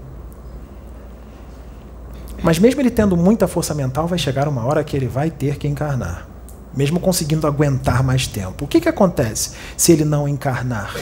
Mas 2.42 2.60
mesmo 2.60 2.80
ele 2.80 2.90
tendo 2.90 3.18
muita 3.18 3.46
força 3.46 3.74
mental, 3.74 4.08
vai 4.08 4.18
chegar 4.18 4.48
uma 4.48 4.66
hora 4.66 4.86
que 4.86 4.96
ele 4.96 5.08
vai 5.08 5.30
ter 5.30 5.58
que 5.58 5.68
encarnar. 5.68 6.30
Mesmo 6.74 6.98
conseguindo 6.98 7.46
aguentar 7.46 8.02
mais 8.02 8.26
tempo. 8.26 8.64
O 8.64 8.68
que, 8.70 8.80
que 8.80 8.88
acontece 8.88 9.52
se 9.76 9.92
ele 9.92 10.06
não 10.06 10.30
encarnar? 10.30 10.96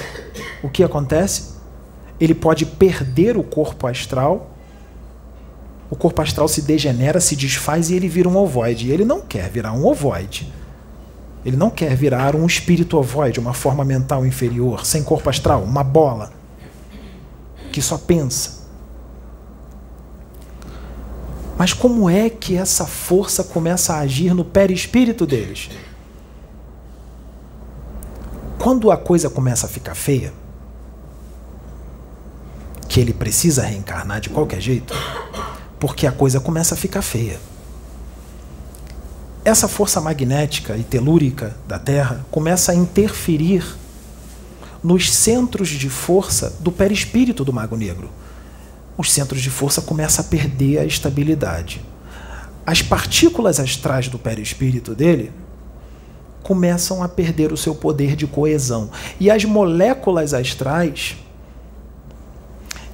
O 0.64 0.70
que 0.70 0.84
acontece? 0.84 1.52
Ele 2.20 2.34
pode 2.34 2.66
perder 2.66 3.38
o 3.38 3.44
corpo 3.44 3.86
astral 3.86 4.51
o 5.92 5.96
corpo 5.98 6.22
astral 6.22 6.48
se 6.48 6.62
degenera, 6.62 7.20
se 7.20 7.36
desfaz 7.36 7.90
e 7.90 7.96
ele 7.96 8.08
vira 8.08 8.30
um 8.30 8.38
ovoide. 8.38 8.88
E 8.88 8.92
ele 8.92 9.04
não 9.04 9.20
quer 9.20 9.50
virar 9.50 9.74
um 9.74 9.86
ovoide. 9.86 10.52
Ele 11.46 11.58
não 11.58 11.70
quer 11.70 11.94
virar 11.98 12.34
um 12.34 12.46
espírito 12.46 12.98
ovoide, 12.98 13.42
uma 13.42 13.54
forma 13.54 13.84
mental 13.84 14.26
inferior, 14.26 14.86
sem 14.86 15.04
corpo 15.04 15.30
astral, 15.30 15.64
uma 15.64 15.84
bola 15.84 16.32
que 17.74 17.82
só 17.82 17.98
pensa. 17.98 18.62
Mas 21.58 21.74
como 21.74 22.10
é 22.10 22.30
que 22.30 22.56
essa 22.56 22.86
força 22.86 23.44
começa 23.44 23.96
a 23.96 24.00
agir 24.00 24.34
no 24.34 24.46
perispírito 24.46 25.26
deles? 25.26 25.70
Quando 28.58 28.92
a 28.92 28.98
coisa 28.98 29.30
começa 29.30 29.66
a 29.66 29.70
ficar 29.70 29.96
feia, 29.96 30.32
que 32.88 33.00
ele 33.00 33.14
precisa 33.14 33.64
reencarnar 33.64 34.22
de 34.22 34.30
qualquer 34.30 34.62
jeito, 34.62 34.94
porque 35.82 36.06
a 36.06 36.12
coisa 36.12 36.40
começa 36.40 36.76
a 36.76 36.78
ficar 36.78 37.02
feia. 37.02 37.40
Essa 39.44 39.68
força 39.68 40.00
magnética 40.00 40.78
e 40.78 40.84
telúrica 40.84 41.58
da 41.68 41.80
Terra 41.80 42.24
começa 42.30 42.72
a 42.72 42.76
interferir 42.76 43.66
nos 44.84 45.12
centros 45.12 45.70
de 45.70 45.90
força 45.90 46.56
do 46.60 46.72
perispírito 46.72 47.44
do 47.44 47.52
Mago 47.52 47.76
Negro. 47.76 48.12
Os 48.96 49.12
centros 49.12 49.42
de 49.42 49.50
força 49.50 49.82
começam 49.82 50.24
a 50.24 50.28
perder 50.28 50.78
a 50.78 50.86
estabilidade. 50.86 51.84
As 52.64 52.84
partículas 52.84 53.60
astrais 53.60 54.08
do 54.08 54.20
perispírito 54.20 54.94
dele 54.94 55.32
começam 56.44 57.02
a 57.02 57.10
perder 57.10 57.52
o 57.52 57.58
seu 57.58 57.74
poder 57.74 58.16
de 58.16 58.28
coesão. 58.28 58.92
E 59.20 59.32
as 59.32 59.46
moléculas 59.46 60.36
astrais 60.36 61.18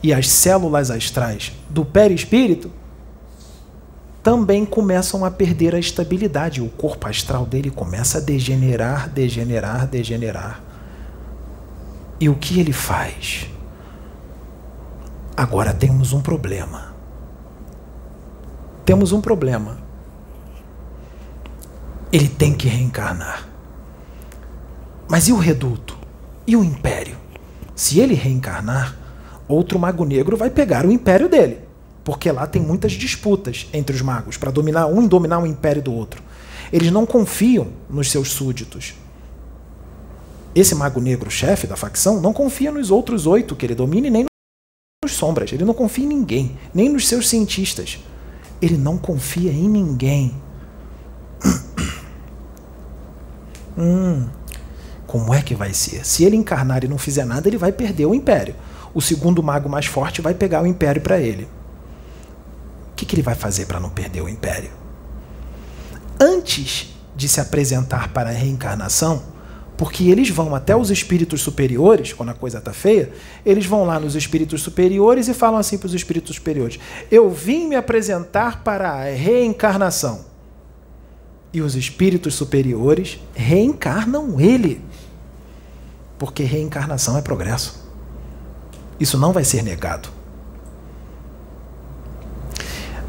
e 0.08 0.14
as 0.14 0.30
células 0.30 0.90
astrais 0.90 1.52
do 1.70 1.84
perispírito 1.84 2.72
também 4.24 4.66
começam 4.66 5.26
a 5.26 5.30
perder 5.30 5.76
a 5.76 5.80
estabilidade. 5.80 6.62
O 6.62 6.70
corpo 6.70 7.10
astral 7.10 7.46
dele 7.46 7.70
começa 7.70 8.20
a 8.20 8.22
degenerar, 8.22 9.10
degenerar, 9.10 9.86
degenerar. 9.86 10.64
E 12.22 12.30
o 12.30 12.36
que 12.36 12.58
ele 12.58 12.72
faz? 12.72 13.50
Agora 15.36 15.74
temos 15.74 16.14
um 16.14 16.22
problema. 16.22 16.94
Temos 18.86 19.12
um 19.12 19.20
problema. 19.20 19.78
Ele 22.14 22.30
tem 22.30 22.54
que 22.54 22.70
reencarnar. 22.70 23.46
Mas 25.10 25.28
e 25.28 25.34
o 25.34 25.38
reduto? 25.38 25.98
E 26.48 26.56
o 26.56 26.64
império? 26.64 27.18
Se 27.76 28.00
ele 28.00 28.14
reencarnar, 28.14 28.96
outro 29.48 29.80
mago 29.80 30.04
negro 30.04 30.36
vai 30.36 30.50
pegar 30.50 30.86
o 30.86 30.92
império 30.92 31.30
dele. 31.30 31.60
Porque 32.04 32.32
lá 32.32 32.48
tem 32.48 32.62
muitas 32.62 32.94
disputas 32.94 33.68
entre 33.74 33.96
os 33.96 34.02
magos 34.02 34.38
para 34.38 34.52
dominar 34.52 34.88
um 34.88 35.06
dominar 35.08 35.40
o 35.40 35.46
império 35.46 35.82
do 35.82 35.94
outro. 35.94 36.24
Eles 36.72 36.92
não 36.92 37.06
confiam 37.06 37.68
nos 37.90 38.12
seus 38.12 38.32
súditos. 38.32 38.94
Esse 40.56 40.74
mago 40.74 41.00
negro, 41.00 41.30
chefe 41.30 41.68
da 41.68 41.76
facção, 41.76 42.20
não 42.20 42.34
confia 42.34 42.72
nos 42.72 42.92
outros 42.92 43.28
oito 43.28 43.56
que 43.56 43.66
ele 43.66 43.76
domina 43.76 44.08
e 44.08 44.10
nem 44.10 44.26
nos 45.04 45.14
sombras. 45.14 45.52
Ele 45.52 45.66
não 45.66 45.74
confia 45.74 46.06
em 46.06 46.08
ninguém, 46.08 46.58
nem 46.74 46.90
nos 46.90 47.08
seus 47.08 47.30
cientistas. 47.30 48.00
Ele 48.62 48.78
não 48.78 48.98
confia 48.98 49.52
em 49.52 49.68
ninguém. 49.68 50.36
Hum, 53.80 54.28
como 55.06 55.32
é 55.32 55.40
que 55.44 55.54
vai 55.54 55.72
ser? 55.72 56.04
Se 56.04 56.24
ele 56.24 56.36
encarnar 56.36 56.84
e 56.84 56.88
não 56.88 56.98
fizer 56.98 57.24
nada, 57.26 57.48
ele 57.48 57.60
vai 57.60 57.72
perder 57.72 58.08
o 58.08 58.16
império 58.16 58.56
o 58.98 59.02
segundo 59.02 59.44
mago 59.44 59.70
mais 59.70 59.86
forte 59.86 60.24
vai 60.24 60.34
pegar 60.34 60.64
o 60.64 60.66
império 60.66 61.00
para 61.04 61.20
ele. 61.20 61.44
O 61.44 62.96
que, 62.96 63.06
que 63.06 63.14
ele 63.14 63.22
vai 63.22 63.36
fazer 63.36 63.68
para 63.68 63.80
não 63.80 63.92
perder 63.92 64.24
o 64.24 64.28
império? 64.28 64.72
Antes 66.20 66.96
de 67.16 67.30
se 67.30 67.40
apresentar 67.40 68.12
para 68.12 68.32
a 68.32 68.34
reencarnação, 68.34 69.22
porque 69.78 70.06
eles 70.06 70.32
vão 70.32 70.56
até 70.56 70.76
os 70.76 70.90
espíritos 70.90 71.42
superiores, 71.42 72.12
quando 72.12 72.30
a 72.30 72.34
coisa 72.34 72.58
está 72.58 72.74
feia, 72.74 73.12
eles 73.46 73.68
vão 73.68 73.86
lá 73.86 74.00
nos 74.00 74.16
espíritos 74.16 74.64
superiores 74.64 75.28
e 75.28 75.34
falam 75.36 75.60
assim 75.60 75.78
para 75.78 75.86
os 75.86 75.94
espíritos 75.94 76.36
superiores: 76.36 76.80
Eu 77.12 77.30
vim 77.30 77.68
me 77.68 77.76
apresentar 77.76 78.64
para 78.64 78.94
a 78.94 79.04
reencarnação. 79.04 80.26
E 81.54 81.62
os 81.62 81.76
espíritos 81.76 82.34
superiores 82.34 83.20
reencarnam 83.36 84.42
ele. 84.42 84.82
Porque 86.18 86.42
reencarnação 86.42 87.16
é 87.16 87.22
progresso. 87.22 87.87
Isso 89.00 89.18
não 89.18 89.32
vai 89.32 89.44
ser 89.44 89.64
negado. 89.64 90.10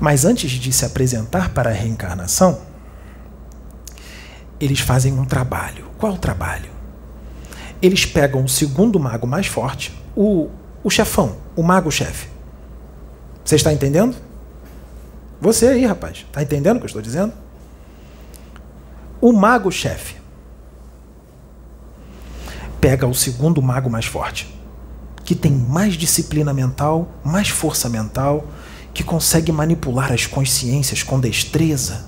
Mas 0.01 0.25
antes 0.25 0.51
de 0.51 0.73
se 0.73 0.85
apresentar 0.85 1.51
para 1.51 1.71
a 1.71 1.73
reencarnação, 1.73 2.61
eles 4.61 4.81
fazem 4.81 5.13
um 5.13 5.25
trabalho. 5.25 5.87
Qual 5.99 6.15
o 6.15 6.19
trabalho? 6.19 6.71
Eles 7.81 8.05
pegam 8.05 8.45
o 8.45 8.49
segundo 8.49 8.99
mago 8.99 9.27
mais 9.27 9.47
forte, 9.47 9.93
o, 10.17 10.51
o 10.83 10.91
chefão, 10.91 11.37
o 11.57 11.63
mago-chefe. 11.63 12.29
Você 13.45 13.57
está 13.57 13.73
entendendo? 13.73 14.17
Você 15.41 15.69
aí, 15.69 15.87
rapaz, 15.87 16.25
está 16.27 16.43
entendendo 16.43 16.77
o 16.77 16.81
que 16.81 16.85
eu 16.85 16.89
estou 16.89 17.03
dizendo? 17.03 17.33
O 19.21 19.33
mago-chefe 19.33 20.17
pega 22.81 23.07
o 23.07 23.15
segundo 23.15 23.61
mago 23.61 23.91
mais 23.91 24.07
forte, 24.07 24.58
que 25.29 25.35
tem 25.35 25.53
mais 25.53 25.93
disciplina 25.93 26.55
mental, 26.55 27.07
mais 27.23 27.51
força 27.51 27.87
mental, 27.87 28.47
que 28.95 29.05
consegue 29.05 29.53
manipular 29.53 30.11
as 30.11 30.25
consciências 30.25 31.03
com 31.03 31.21
destreza, 31.21 32.07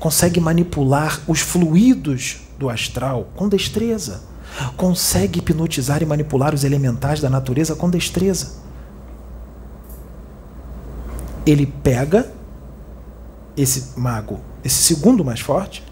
consegue 0.00 0.40
manipular 0.40 1.20
os 1.28 1.38
fluidos 1.38 2.38
do 2.58 2.68
astral 2.68 3.30
com 3.36 3.48
destreza, 3.48 4.22
consegue 4.76 5.38
hipnotizar 5.38 6.02
e 6.02 6.04
manipular 6.04 6.52
os 6.52 6.64
elementais 6.64 7.20
da 7.20 7.30
natureza 7.30 7.76
com 7.76 7.88
destreza. 7.88 8.54
Ele 11.46 11.64
pega 11.64 12.28
esse 13.56 13.96
mago, 13.96 14.40
esse 14.64 14.82
segundo 14.82 15.24
mais 15.24 15.38
forte, 15.38 15.84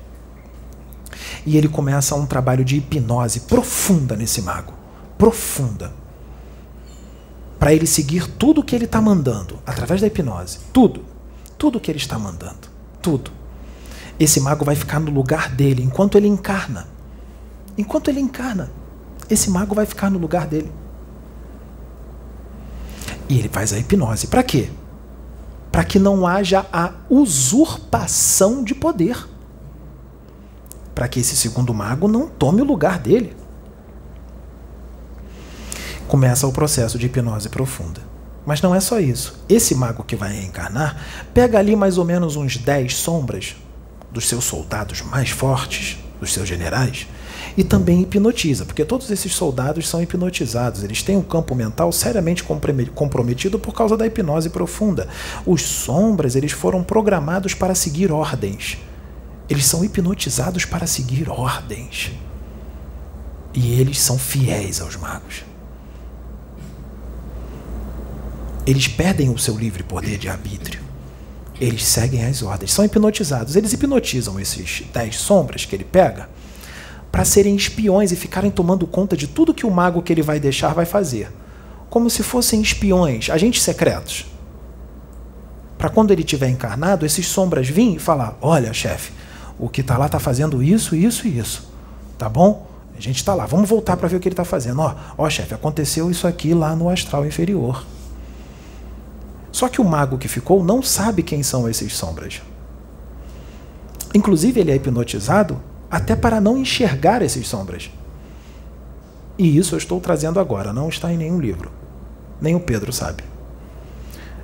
e 1.46 1.56
ele 1.56 1.68
começa 1.68 2.16
um 2.16 2.26
trabalho 2.26 2.64
de 2.64 2.78
hipnose 2.78 3.42
profunda 3.42 4.16
nesse 4.16 4.42
mago. 4.42 4.74
Profunda 5.16 6.05
para 7.58 7.72
ele 7.72 7.86
seguir 7.86 8.28
tudo 8.28 8.60
o 8.60 8.64
que 8.64 8.74
ele 8.74 8.84
está 8.84 9.00
mandando, 9.00 9.58
através 9.66 10.00
da 10.00 10.06
hipnose. 10.06 10.58
Tudo. 10.72 11.04
Tudo 11.56 11.80
que 11.80 11.90
ele 11.90 11.98
está 11.98 12.18
mandando. 12.18 12.68
Tudo. 13.00 13.30
esse 14.18 14.40
mago 14.40 14.64
vai 14.64 14.74
ficar 14.74 14.98
no 14.98 15.10
lugar 15.10 15.50
dele 15.50 15.82
enquanto 15.82 16.16
ele 16.16 16.26
encarna. 16.26 16.88
Enquanto 17.78 18.08
ele 18.08 18.20
encarna, 18.20 18.70
esse 19.28 19.50
mago 19.50 19.74
vai 19.74 19.86
ficar 19.86 20.10
no 20.10 20.18
lugar 20.18 20.46
dele. 20.46 20.72
E 23.28 23.38
ele 23.38 23.48
faz 23.48 23.72
a 23.72 23.78
hipnose. 23.78 24.26
Para 24.26 24.42
quê? 24.42 24.70
Para 25.70 25.84
que 25.84 25.98
não 25.98 26.26
haja 26.26 26.66
a 26.72 26.92
usurpação 27.10 28.64
de 28.64 28.74
poder. 28.74 29.28
Para 30.94 31.08
que 31.08 31.20
esse 31.20 31.36
segundo 31.36 31.74
mago 31.74 32.08
não 32.08 32.26
tome 32.26 32.62
o 32.62 32.64
lugar 32.64 32.98
dele. 32.98 33.36
Começa 36.08 36.46
o 36.46 36.52
processo 36.52 36.98
de 36.98 37.06
hipnose 37.06 37.48
profunda. 37.48 38.00
Mas 38.46 38.62
não 38.62 38.72
é 38.72 38.78
só 38.78 39.00
isso. 39.00 39.42
Esse 39.48 39.74
mago 39.74 40.04
que 40.04 40.14
vai 40.14 40.32
reencarnar 40.32 40.96
pega 41.34 41.58
ali 41.58 41.74
mais 41.74 41.98
ou 41.98 42.04
menos 42.04 42.36
uns 42.36 42.56
10 42.56 42.94
sombras 42.94 43.56
dos 44.12 44.28
seus 44.28 44.44
soldados 44.44 45.02
mais 45.02 45.30
fortes, 45.30 45.98
dos 46.20 46.32
seus 46.32 46.48
generais, 46.48 47.08
e 47.56 47.64
também 47.64 48.02
hipnotiza, 48.02 48.64
porque 48.64 48.84
todos 48.84 49.10
esses 49.10 49.34
soldados 49.34 49.88
são 49.88 50.00
hipnotizados, 50.00 50.84
eles 50.84 51.02
têm 51.02 51.16
um 51.16 51.22
campo 51.22 51.54
mental 51.54 51.90
seriamente 51.90 52.44
comprometido 52.44 53.58
por 53.58 53.74
causa 53.74 53.96
da 53.96 54.06
hipnose 54.06 54.50
profunda. 54.50 55.08
Os 55.44 55.62
sombras, 55.62 56.36
eles 56.36 56.52
foram 56.52 56.84
programados 56.84 57.52
para 57.52 57.74
seguir 57.74 58.12
ordens. 58.12 58.78
Eles 59.48 59.66
são 59.66 59.84
hipnotizados 59.84 60.64
para 60.64 60.86
seguir 60.86 61.28
ordens. 61.28 62.12
E 63.54 63.80
eles 63.80 63.98
são 64.00 64.18
fiéis 64.18 64.80
aos 64.80 64.96
magos. 64.96 65.45
Eles 68.66 68.88
perdem 68.88 69.30
o 69.30 69.38
seu 69.38 69.56
livre 69.56 69.84
poder 69.84 70.18
de 70.18 70.28
arbítrio. 70.28 70.80
Eles 71.60 71.84
seguem 71.84 72.24
as 72.24 72.42
ordens, 72.42 72.72
são 72.72 72.84
hipnotizados. 72.84 73.54
Eles 73.54 73.72
hipnotizam 73.72 74.40
esses 74.40 74.82
dez 74.92 75.16
sombras 75.16 75.64
que 75.64 75.74
ele 75.74 75.84
pega 75.84 76.28
para 77.10 77.24
serem 77.24 77.56
espiões 77.56 78.12
e 78.12 78.16
ficarem 78.16 78.50
tomando 78.50 78.86
conta 78.86 79.16
de 79.16 79.26
tudo 79.26 79.54
que 79.54 79.64
o 79.64 79.70
mago 79.70 80.02
que 80.02 80.12
ele 80.12 80.20
vai 80.20 80.38
deixar 80.38 80.74
vai 80.74 80.84
fazer. 80.84 81.32
Como 81.88 82.10
se 82.10 82.22
fossem 82.22 82.60
espiões, 82.60 83.30
agentes 83.30 83.62
secretos. 83.62 84.26
Para 85.78 85.88
quando 85.88 86.10
ele 86.10 86.24
tiver 86.24 86.48
encarnado, 86.48 87.06
esses 87.06 87.26
sombras 87.26 87.68
virem 87.68 87.94
e 87.94 87.98
falar: 87.98 88.36
Olha, 88.42 88.72
chefe, 88.74 89.12
o 89.58 89.68
que 89.68 89.80
está 89.80 89.96
lá 89.96 90.06
está 90.06 90.18
fazendo 90.18 90.62
isso, 90.62 90.94
isso 90.94 91.26
e 91.26 91.38
isso. 91.38 91.70
Tá 92.18 92.28
bom? 92.28 92.66
A 92.98 93.00
gente 93.00 93.16
está 93.16 93.32
lá, 93.34 93.46
vamos 93.46 93.68
voltar 93.68 93.96
para 93.96 94.08
ver 94.08 94.16
o 94.16 94.20
que 94.20 94.28
ele 94.28 94.32
está 94.32 94.44
fazendo. 94.44 94.80
Ó, 94.80 94.94
ó, 95.16 95.30
chefe, 95.30 95.54
aconteceu 95.54 96.10
isso 96.10 96.26
aqui 96.26 96.52
lá 96.52 96.74
no 96.74 96.88
astral 96.90 97.24
inferior. 97.24 97.84
Só 99.56 99.70
que 99.70 99.80
o 99.80 99.84
mago 99.84 100.18
que 100.18 100.28
ficou 100.28 100.62
não 100.62 100.82
sabe 100.82 101.22
quem 101.22 101.42
são 101.42 101.66
esses 101.66 101.96
sombras. 101.96 102.42
Inclusive, 104.14 104.60
ele 104.60 104.70
é 104.70 104.76
hipnotizado 104.76 105.58
até 105.90 106.14
para 106.14 106.42
não 106.42 106.58
enxergar 106.58 107.22
esses 107.22 107.48
sombras. 107.48 107.90
E 109.38 109.56
isso 109.56 109.74
eu 109.74 109.78
estou 109.78 109.98
trazendo 109.98 110.38
agora, 110.38 110.74
não 110.74 110.90
está 110.90 111.10
em 111.10 111.16
nenhum 111.16 111.40
livro. 111.40 111.70
Nem 112.38 112.54
o 112.54 112.60
Pedro 112.60 112.92
sabe. 112.92 113.24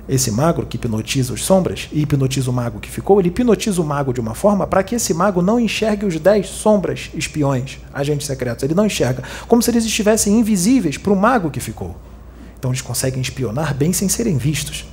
Esse 0.09 0.31
mago 0.31 0.65
que 0.65 0.77
hipnotiza 0.77 1.31
os 1.31 1.45
sombras 1.45 1.89
e 1.91 2.01
hipnotiza 2.01 2.49
o 2.49 2.53
mago 2.53 2.79
que 2.79 2.89
ficou, 2.89 3.19
ele 3.19 3.29
hipnotiza 3.29 3.79
o 3.83 3.85
mago 3.85 4.13
de 4.13 4.19
uma 4.19 4.33
forma 4.33 4.65
para 4.65 4.81
que 4.81 4.95
esse 4.95 5.13
mago 5.13 5.43
não 5.43 5.59
enxergue 5.59 6.07
os 6.07 6.17
dez 6.19 6.47
sombras 6.47 7.11
espiões, 7.13 7.77
agentes 7.93 8.25
secretos. 8.25 8.63
Ele 8.63 8.73
não 8.73 8.87
enxerga, 8.87 9.21
como 9.47 9.61
se 9.61 9.69
eles 9.69 9.85
estivessem 9.85 10.39
invisíveis 10.39 10.97
para 10.97 11.13
o 11.13 11.15
mago 11.15 11.51
que 11.51 11.59
ficou. 11.59 11.95
Então 12.57 12.71
eles 12.71 12.81
conseguem 12.81 13.21
espionar 13.21 13.75
bem 13.75 13.93
sem 13.93 14.09
serem 14.09 14.39
vistos 14.39 14.91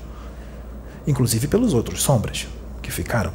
inclusive 1.10 1.48
pelos 1.48 1.74
outros 1.74 2.02
sombras 2.02 2.46
que 2.80 2.90
ficaram. 2.90 3.32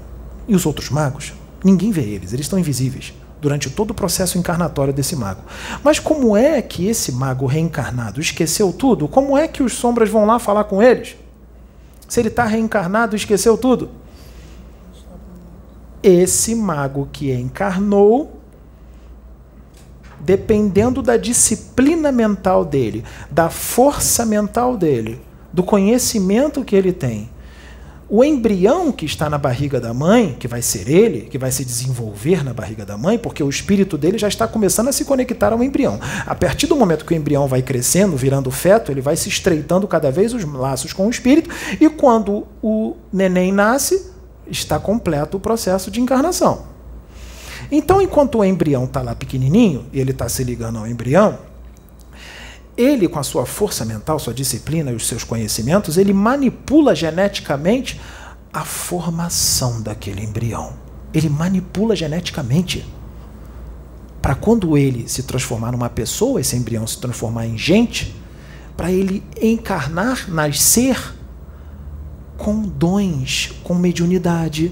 E 0.48 0.56
os 0.56 0.66
outros 0.66 0.90
magos? 0.90 1.34
Ninguém 1.64 1.92
vê 1.92 2.02
eles, 2.02 2.34
eles 2.34 2.46
estão 2.46 2.60
invisíveis 2.60 3.14
durante 3.42 3.70
todo 3.70 3.92
o 3.92 3.94
processo 3.94 4.38
encarnatório 4.38 4.94
desse 4.94 5.16
mago. 5.16 5.44
Mas 5.84 6.00
como 6.00 6.36
é 6.36 6.62
que 6.62 6.88
esse 6.88 7.12
mago 7.12 7.46
reencarnado 7.46 8.20
esqueceu 8.20 8.74
tudo? 8.74 9.08
Como 9.08 9.38
é 9.38 9.48
que 9.48 9.62
os 9.62 9.74
sombras 9.74 10.10
vão 10.10 10.26
lá 10.26 10.40
falar 10.40 10.64
com 10.64 10.82
eles? 10.82 11.16
Se 12.08 12.20
ele 12.20 12.30
está 12.30 12.46
reencarnado 12.46 13.16
esqueceu 13.16 13.58
tudo? 13.58 13.90
Esse 16.02 16.56
mago 16.56 17.10
que 17.12 17.32
encarnou, 17.32 18.40
dependendo 20.20 21.02
da 21.02 21.18
disciplina 21.18 22.12
mental 22.12 22.64
dele, 22.64 23.04
da 23.30 23.50
força 23.50 24.26
mental 24.26 24.78
dele, 24.78 25.22
do 25.52 25.64
conhecimento 25.64 26.64
que 26.64 26.76
ele 26.76 26.94
tem, 26.94 27.30
o 28.08 28.24
embrião 28.24 28.92
que 28.92 29.06
está 29.06 29.30
na 29.30 29.38
barriga 29.38 29.82
da 29.82 29.94
mãe, 29.94 30.36
que 30.40 30.48
vai 30.48 30.62
ser 30.62 30.88
ele, 30.88 31.22
que 31.22 31.38
vai 31.38 31.52
se 31.52 31.66
desenvolver 31.66 32.44
na 32.44 32.54
barriga 32.54 32.86
da 32.86 32.96
mãe, 32.98 33.18
porque 33.18 33.42
o 33.42 33.50
espírito 33.50 33.98
dele 33.98 34.18
já 34.18 34.28
está 34.28 34.48
começando 34.48 34.90
a 34.90 34.92
se 34.92 35.06
conectar 35.06 35.52
ao 35.52 35.64
embrião. 35.64 36.00
A 36.26 36.36
partir 36.36 36.68
do 36.68 36.76
momento 36.76 37.04
que 37.04 37.14
o 37.14 37.18
embrião 37.18 37.48
vai 37.48 37.64
crescendo, 37.64 38.16
virando 38.16 38.52
feto, 38.52 38.92
ele 38.92 39.02
vai 39.02 39.16
se 39.16 39.28
estreitando 39.28 39.88
cada 39.88 40.12
vez 40.12 40.34
os 40.34 40.44
laços 40.44 40.94
com 40.94 41.08
o 41.08 41.10
espírito, 41.10 41.50
e 41.82 41.90
quando 41.90 42.46
o 42.62 42.96
neném 43.12 43.52
nasce, 43.52 44.12
está 44.48 44.78
completo 44.78 45.38
o 45.38 45.40
processo 45.40 45.90
de 45.90 46.00
encarnação. 46.00 46.64
Então, 47.72 48.00
enquanto 48.00 48.38
o 48.38 48.46
embrião 48.46 48.86
está 48.86 49.02
lá 49.02 49.16
pequenininho, 49.16 49.88
e 49.92 50.00
ele 50.00 50.12
está 50.12 50.30
se 50.30 50.44
ligando 50.44 50.78
ao 50.78 50.88
embrião, 50.88 51.40
ele, 52.78 53.08
com 53.08 53.20
a 53.20 53.24
sua 53.24 53.46
força 53.46 53.86
mental, 53.86 54.20
sua 54.20 54.34
disciplina 54.34 54.92
e 54.92 54.96
os 54.96 55.08
seus 55.08 55.24
conhecimentos, 55.24 55.98
ele 55.98 56.14
manipula 56.14 56.94
geneticamente 56.94 58.00
a 58.52 58.66
formação 58.66 59.82
daquele 59.82 60.24
embrião. 60.24 60.74
Ele 61.14 61.30
manipula 61.30 61.96
geneticamente. 61.96 62.86
Para 64.22 64.36
quando 64.36 64.78
ele 64.78 65.08
se 65.08 65.24
transformar 65.24 65.72
numa 65.72 65.90
pessoa, 65.90 66.42
esse 66.42 66.56
embrião 66.56 66.86
se 66.86 67.00
transformar 67.00 67.46
em 67.46 67.58
gente, 67.58 68.16
para 68.76 68.92
ele 68.92 69.24
encarnar, 69.42 70.30
nascer 70.30 71.16
com 72.38 72.62
dons, 72.62 73.54
com 73.64 73.76
mediunidade, 73.76 74.72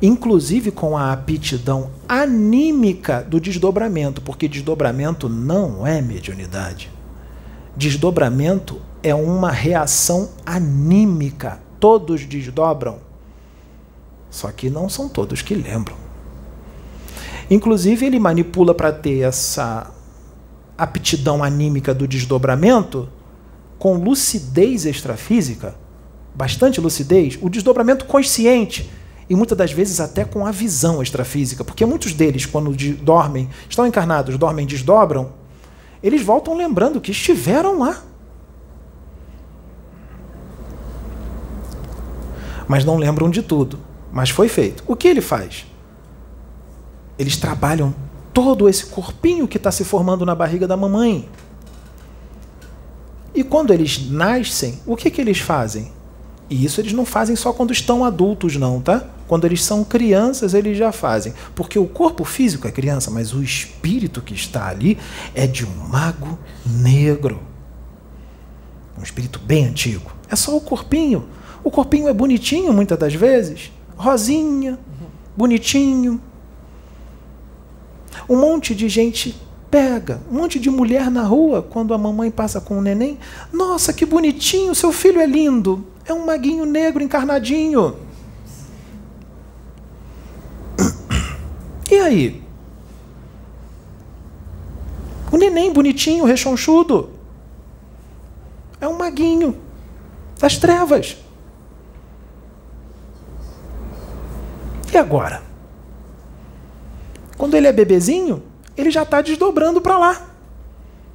inclusive 0.00 0.70
com 0.70 0.96
a 0.96 1.12
aptidão 1.12 1.90
anímica 2.08 3.22
do 3.22 3.40
desdobramento, 3.40 4.20
porque 4.20 4.48
desdobramento 4.48 5.28
não 5.28 5.86
é 5.86 6.00
mediunidade. 6.00 6.90
Desdobramento 7.76 8.80
é 9.02 9.14
uma 9.14 9.50
reação 9.50 10.30
anímica. 10.44 11.60
Todos 11.78 12.24
desdobram. 12.24 12.98
Só 14.30 14.50
que 14.50 14.70
não 14.70 14.88
são 14.88 15.08
todos 15.08 15.42
que 15.42 15.54
lembram. 15.54 15.96
Inclusive, 17.50 18.06
ele 18.06 18.18
manipula 18.18 18.74
para 18.74 18.92
ter 18.92 19.20
essa 19.20 19.92
aptidão 20.76 21.42
anímica 21.42 21.94
do 21.94 22.06
desdobramento 22.06 23.08
com 23.78 23.94
lucidez 23.94 24.84
extrafísica, 24.84 25.74
bastante 26.34 26.80
lucidez, 26.80 27.38
o 27.40 27.48
desdobramento 27.48 28.04
consciente 28.04 28.90
e 29.28 29.34
muitas 29.34 29.58
das 29.58 29.72
vezes 29.72 29.98
até 30.00 30.24
com 30.24 30.46
a 30.46 30.52
visão 30.52 31.02
extrafísica, 31.02 31.64
porque 31.64 31.84
muitos 31.84 32.12
deles, 32.12 32.46
quando 32.46 32.74
dormem, 33.02 33.48
estão 33.68 33.86
encarnados, 33.86 34.38
dormem, 34.38 34.66
desdobram, 34.66 35.32
eles 36.02 36.22
voltam 36.22 36.56
lembrando 36.56 37.00
que 37.00 37.10
estiveram 37.10 37.80
lá. 37.80 38.02
Mas 42.68 42.84
não 42.84 42.96
lembram 42.96 43.30
de 43.30 43.42
tudo. 43.42 43.78
Mas 44.12 44.30
foi 44.30 44.48
feito. 44.48 44.84
O 44.86 44.94
que 44.94 45.08
ele 45.08 45.20
faz? 45.20 45.66
Eles 47.18 47.36
trabalham 47.36 47.94
todo 48.32 48.68
esse 48.68 48.86
corpinho 48.86 49.48
que 49.48 49.56
está 49.56 49.72
se 49.72 49.84
formando 49.84 50.26
na 50.26 50.34
barriga 50.34 50.66
da 50.66 50.76
mamãe. 50.76 51.28
E 53.34 53.42
quando 53.42 53.72
eles 53.72 54.08
nascem, 54.10 54.80
o 54.86 54.96
que, 54.96 55.10
que 55.10 55.20
eles 55.20 55.38
fazem? 55.38 55.92
E 56.48 56.64
isso 56.64 56.80
eles 56.80 56.92
não 56.92 57.04
fazem 57.04 57.34
só 57.34 57.52
quando 57.52 57.72
estão 57.72 58.04
adultos, 58.04 58.56
não, 58.56 58.80
tá? 58.80 59.04
Quando 59.26 59.44
eles 59.44 59.64
são 59.64 59.82
crianças, 59.82 60.54
eles 60.54 60.78
já 60.78 60.92
fazem. 60.92 61.34
Porque 61.54 61.78
o 61.78 61.86
corpo 61.86 62.24
físico 62.24 62.68
é 62.68 62.70
criança, 62.70 63.10
mas 63.10 63.34
o 63.34 63.42
espírito 63.42 64.22
que 64.22 64.34
está 64.34 64.68
ali 64.68 64.96
é 65.34 65.46
de 65.46 65.64
um 65.64 65.88
mago 65.88 66.38
negro. 66.64 67.40
Um 68.98 69.02
espírito 69.02 69.40
bem 69.40 69.66
antigo. 69.66 70.12
É 70.30 70.36
só 70.36 70.56
o 70.56 70.60
corpinho. 70.60 71.26
O 71.64 71.70
corpinho 71.70 72.06
é 72.06 72.12
bonitinho 72.12 72.72
muitas 72.72 72.96
das 72.96 73.14
vezes. 73.14 73.72
Rosinha, 73.96 74.78
bonitinho. 75.36 76.20
Um 78.28 78.36
monte 78.36 78.74
de 78.74 78.88
gente 78.88 79.36
pega, 79.68 80.20
um 80.30 80.36
monte 80.36 80.60
de 80.60 80.70
mulher 80.70 81.10
na 81.10 81.22
rua 81.22 81.60
quando 81.60 81.92
a 81.92 81.98
mamãe 81.98 82.30
passa 82.30 82.60
com 82.60 82.78
o 82.78 82.82
neném. 82.82 83.18
Nossa, 83.52 83.92
que 83.92 84.06
bonitinho, 84.06 84.74
seu 84.74 84.92
filho 84.92 85.20
é 85.20 85.26
lindo. 85.26 85.84
É 86.08 86.12
um 86.12 86.24
maguinho 86.24 86.64
negro 86.64 87.02
encarnadinho. 87.02 87.96
E 91.90 91.94
aí? 91.96 92.42
O 95.32 95.36
neném 95.36 95.72
bonitinho, 95.72 96.24
rechonchudo. 96.24 97.10
É 98.80 98.86
um 98.86 98.96
maguinho 98.96 99.60
das 100.38 100.58
trevas. 100.58 101.16
E 104.92 104.96
agora? 104.96 105.42
Quando 107.36 107.54
ele 107.54 107.66
é 107.66 107.72
bebezinho, 107.72 108.42
ele 108.76 108.90
já 108.90 109.02
está 109.02 109.20
desdobrando 109.20 109.80
para 109.80 109.98
lá, 109.98 110.26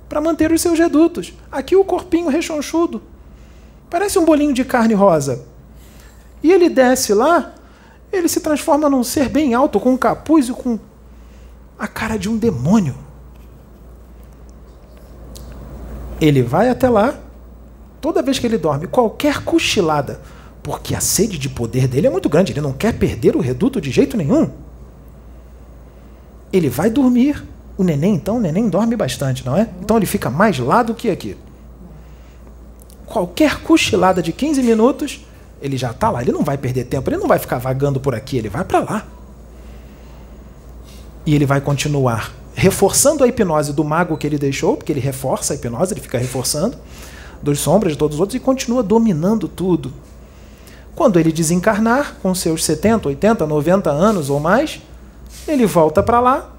para 0.08 0.22
manter 0.22 0.52
os 0.52 0.62
seus 0.62 0.78
redutos. 0.78 1.34
Aqui 1.52 1.76
o 1.76 1.86
corpinho 1.86 2.28
rechonchudo, 2.28 3.02
parece 3.92 4.18
um 4.18 4.26
bolinho 4.26 4.54
de 4.54 4.64
carne 4.64 4.94
rosa. 4.94 5.46
E 6.42 6.52
ele 6.52 6.70
desce 6.70 7.14
lá, 7.14 7.54
ele 8.12 8.28
se 8.30 8.40
transforma 8.40 8.90
num 8.90 9.04
ser 9.04 9.28
bem 9.30 9.54
alto, 9.54 9.80
com 9.80 9.92
um 9.92 9.98
capuz 9.98 10.48
e 10.48 10.54
com 10.54 10.80
a 11.78 11.88
cara 11.88 12.18
de 12.18 12.30
um 12.30 12.38
demônio. 12.38 12.96
Ele 16.20 16.42
vai 16.42 16.70
até 16.70 16.88
lá, 16.88 17.20
toda 18.00 18.22
vez 18.22 18.40
que 18.40 18.48
ele 18.48 18.58
dorme, 18.58 18.88
qualquer 18.88 19.44
cochilada, 19.44 20.22
porque 20.64 20.96
a 20.96 21.02
sede 21.02 21.38
de 21.38 21.50
poder 21.50 21.88
dele 21.88 22.08
é 22.08 22.10
muito 22.10 22.30
grande, 22.30 22.54
ele 22.54 22.62
não 22.62 22.74
quer 22.74 22.94
perder 22.94 23.36
o 23.36 23.40
reduto 23.40 23.82
de 23.82 23.92
jeito 23.92 24.16
nenhum. 24.16 24.50
Ele 26.52 26.70
vai 26.70 26.90
dormir. 26.90 27.44
O 27.78 27.84
neném, 27.84 28.14
então, 28.14 28.38
o 28.38 28.40
neném 28.40 28.70
dorme 28.70 28.96
bastante, 28.96 29.44
não 29.46 29.58
é? 29.58 29.68
Então 29.82 29.98
ele 29.98 30.06
fica 30.06 30.30
mais 30.30 30.60
lá 30.60 30.84
do 30.84 30.94
que 30.94 31.10
aqui. 31.10 31.36
Qualquer 33.12 33.62
cochilada 33.62 34.22
de 34.22 34.32
15 34.32 34.64
minutos, 34.64 35.26
ele 35.62 35.76
já 35.76 35.92
está 35.92 36.10
lá. 36.10 36.22
Ele 36.22 36.32
não 36.32 36.44
vai 36.44 36.58
perder 36.58 36.86
tempo, 36.86 37.10
ele 37.10 37.18
não 37.18 37.28
vai 37.28 37.38
ficar 37.38 37.58
vagando 37.58 38.00
por 38.00 38.16
aqui, 38.16 38.38
ele 38.38 38.48
vai 38.48 38.64
para 38.64 38.80
lá. 38.80 39.06
E 41.26 41.36
ele 41.36 41.46
vai 41.46 41.60
continuar 41.60 42.32
reforçando 42.54 43.22
a 43.24 43.28
hipnose 43.28 43.74
do 43.74 43.84
mago 43.84 44.16
que 44.16 44.26
ele 44.26 44.38
deixou, 44.38 44.78
porque 44.78 44.94
ele 44.94 45.02
reforça 45.02 45.52
a 45.52 45.56
hipnose, 45.58 45.94
ele 45.94 46.00
fica 46.00 46.18
reforçando, 46.18 46.78
dos 47.42 47.60
sombras 47.60 47.92
de 47.92 47.98
todos 47.98 48.16
os 48.16 48.22
outros, 48.22 48.36
e 48.36 48.40
continua 48.40 48.82
dominando 48.82 49.50
tudo. 49.50 49.92
Quando 50.96 51.20
ele 51.20 51.34
desencarnar, 51.34 52.16
com 52.22 52.34
seus 52.34 52.64
70, 52.64 53.10
80, 53.10 53.46
90 53.46 53.90
anos 53.90 54.30
ou 54.30 54.40
mais, 54.40 54.82
ele 55.46 55.66
volta 55.66 56.02
para 56.02 56.22
lá 56.22 56.50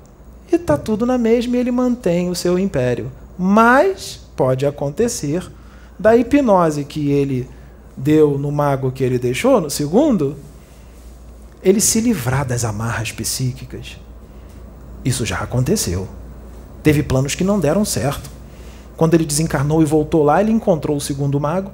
e 0.51 0.57
está 0.57 0.77
tudo 0.77 1.07
na 1.07 1.17
mesma 1.17 1.57
e 1.57 1.61
ele 1.61 1.71
mantém 1.71 2.29
o 2.29 2.35
seu 2.35 2.59
império. 2.59 3.11
Mas 3.39 4.21
pode 4.37 4.67
acontecer 4.67 5.51
da 5.99 6.17
hipnose 6.17 6.85
que 6.85 7.11
ele 7.11 7.49
deu 7.97 8.39
no 8.39 8.51
mago 8.51 8.91
que 8.91 9.05
ele 9.05 9.19
deixou, 9.19 9.61
no 9.61 9.71
segundo, 9.71 10.37
ele 11.63 11.81
se 11.81 12.01
livrar 12.01 12.45
das 12.45 12.65
amarras 12.65 13.13
psíquicas. 13.13 13.99
Isso 15.05 15.25
já 15.25 15.39
aconteceu. 15.39 16.09
Teve 16.83 17.03
planos 17.03 17.35
que 17.35 17.45
não 17.45 17.61
deram 17.61 17.85
certo. 17.85 18.31
Quando 18.97 19.15
ele 19.15 19.25
desencarnou 19.25 19.83
e 19.83 19.85
voltou 19.85 20.23
lá, 20.23 20.41
ele 20.41 20.53
encontrou 20.53 20.97
o 20.97 21.01
segundo 21.01 21.41
mago, 21.41 21.71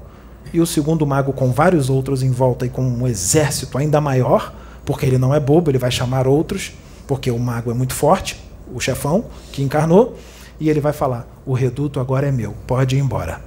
e 0.53 0.61
o 0.61 0.67
segundo 0.67 1.07
mago, 1.07 1.33
com 1.33 1.53
vários 1.53 1.91
outros 1.91 2.23
em 2.23 2.31
volta 2.31 2.65
e 2.65 2.71
com 2.71 2.83
um 2.83 3.07
exército 3.07 3.77
ainda 3.77 4.01
maior, 4.01 4.55
porque 4.85 5.05
ele 5.05 5.19
não 5.19 5.35
é 5.35 5.41
bobo, 5.41 5.71
ele 5.71 5.79
vai 5.79 5.91
chamar 5.91 6.27
outros, 6.27 6.73
porque 7.07 7.31
o 7.31 7.39
mago 7.39 7.71
é 7.71 7.75
muito 7.75 7.95
forte, 7.95 8.43
o 8.73 8.81
chefão 8.81 9.27
que 9.53 9.63
encarnou, 9.63 10.17
e 10.59 10.71
ele 10.71 10.81
vai 10.81 10.93
falar: 10.93 11.27
O 11.45 11.53
reduto 11.53 12.01
agora 12.01 12.27
é 12.27 12.33
meu, 12.33 12.55
pode 12.67 12.97
ir 12.97 13.01
embora. 13.01 13.43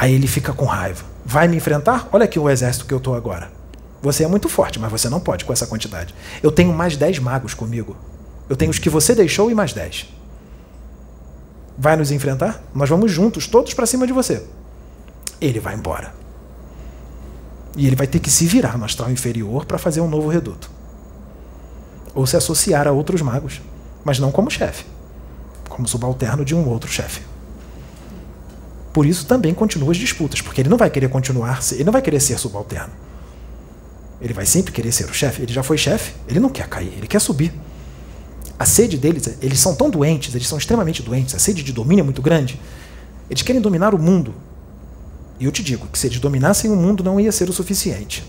Aí 0.00 0.14
ele 0.14 0.26
fica 0.26 0.54
com 0.54 0.64
raiva. 0.64 1.04
Vai 1.26 1.46
me 1.46 1.58
enfrentar? 1.58 2.08
Olha 2.10 2.24
aqui 2.24 2.38
o 2.38 2.48
exército 2.48 2.86
que 2.86 2.94
eu 2.94 2.96
estou 2.96 3.14
agora. 3.14 3.52
Você 4.00 4.24
é 4.24 4.26
muito 4.26 4.48
forte, 4.48 4.78
mas 4.78 4.90
você 4.90 5.10
não 5.10 5.20
pode 5.20 5.44
com 5.44 5.52
essa 5.52 5.66
quantidade. 5.66 6.14
Eu 6.42 6.50
tenho 6.50 6.72
mais 6.72 6.96
10 6.96 7.18
magos 7.18 7.52
comigo. 7.52 7.94
Eu 8.48 8.56
tenho 8.56 8.70
os 8.70 8.78
que 8.78 8.88
você 8.88 9.14
deixou 9.14 9.50
e 9.50 9.54
mais 9.54 9.74
10. 9.74 10.08
Vai 11.76 11.98
nos 11.98 12.10
enfrentar? 12.10 12.64
Nós 12.74 12.88
vamos 12.88 13.12
juntos, 13.12 13.46
todos 13.46 13.74
para 13.74 13.84
cima 13.84 14.06
de 14.06 14.14
você. 14.14 14.42
Ele 15.38 15.60
vai 15.60 15.74
embora. 15.74 16.14
E 17.76 17.86
ele 17.86 17.94
vai 17.94 18.06
ter 18.06 18.20
que 18.20 18.30
se 18.30 18.46
virar 18.46 18.78
no 18.78 18.86
astral 18.86 19.10
inferior 19.10 19.66
para 19.66 19.76
fazer 19.76 20.00
um 20.00 20.08
novo 20.08 20.30
reduto. 20.30 20.70
Ou 22.14 22.26
se 22.26 22.38
associar 22.38 22.88
a 22.88 22.90
outros 22.90 23.20
magos, 23.20 23.60
mas 24.02 24.18
não 24.18 24.32
como 24.32 24.50
chefe, 24.50 24.86
como 25.68 25.86
subalterno 25.86 26.42
de 26.42 26.54
um 26.54 26.66
outro 26.66 26.90
chefe. 26.90 27.28
Por 28.92 29.06
isso 29.06 29.26
também 29.26 29.54
continuam 29.54 29.90
as 29.90 29.96
disputas, 29.96 30.40
porque 30.40 30.60
ele 30.60 30.68
não 30.68 30.76
vai 30.76 30.90
querer 30.90 31.08
continuar, 31.08 31.60
ele 31.72 31.84
não 31.84 31.92
vai 31.92 32.02
querer 32.02 32.20
ser 32.20 32.38
subalterno. 32.38 32.92
Ele 34.20 34.34
vai 34.34 34.44
sempre 34.44 34.72
querer 34.72 34.92
ser 34.92 35.04
o 35.04 35.14
chefe. 35.14 35.42
Ele 35.42 35.52
já 35.52 35.62
foi 35.62 35.78
chefe, 35.78 36.14
ele 36.28 36.40
não 36.40 36.50
quer 36.50 36.68
cair, 36.68 36.92
ele 36.96 37.06
quer 37.06 37.20
subir. 37.20 37.52
A 38.58 38.66
sede 38.66 38.98
deles, 38.98 39.38
eles 39.40 39.58
são 39.58 39.74
tão 39.74 39.88
doentes, 39.88 40.34
eles 40.34 40.46
são 40.46 40.58
extremamente 40.58 41.02
doentes, 41.02 41.34
a 41.34 41.38
sede 41.38 41.62
de 41.62 41.72
domínio 41.72 42.02
é 42.02 42.04
muito 42.04 42.20
grande. 42.20 42.60
Eles 43.30 43.42
querem 43.42 43.60
dominar 43.60 43.94
o 43.94 43.98
mundo. 43.98 44.34
E 45.38 45.46
eu 45.46 45.52
te 45.52 45.62
digo 45.62 45.86
que 45.86 45.98
se 45.98 46.08
eles 46.08 46.20
dominassem 46.20 46.70
o 46.70 46.76
mundo 46.76 47.02
não 47.02 47.18
ia 47.18 47.32
ser 47.32 47.48
o 47.48 47.52
suficiente. 47.52 48.22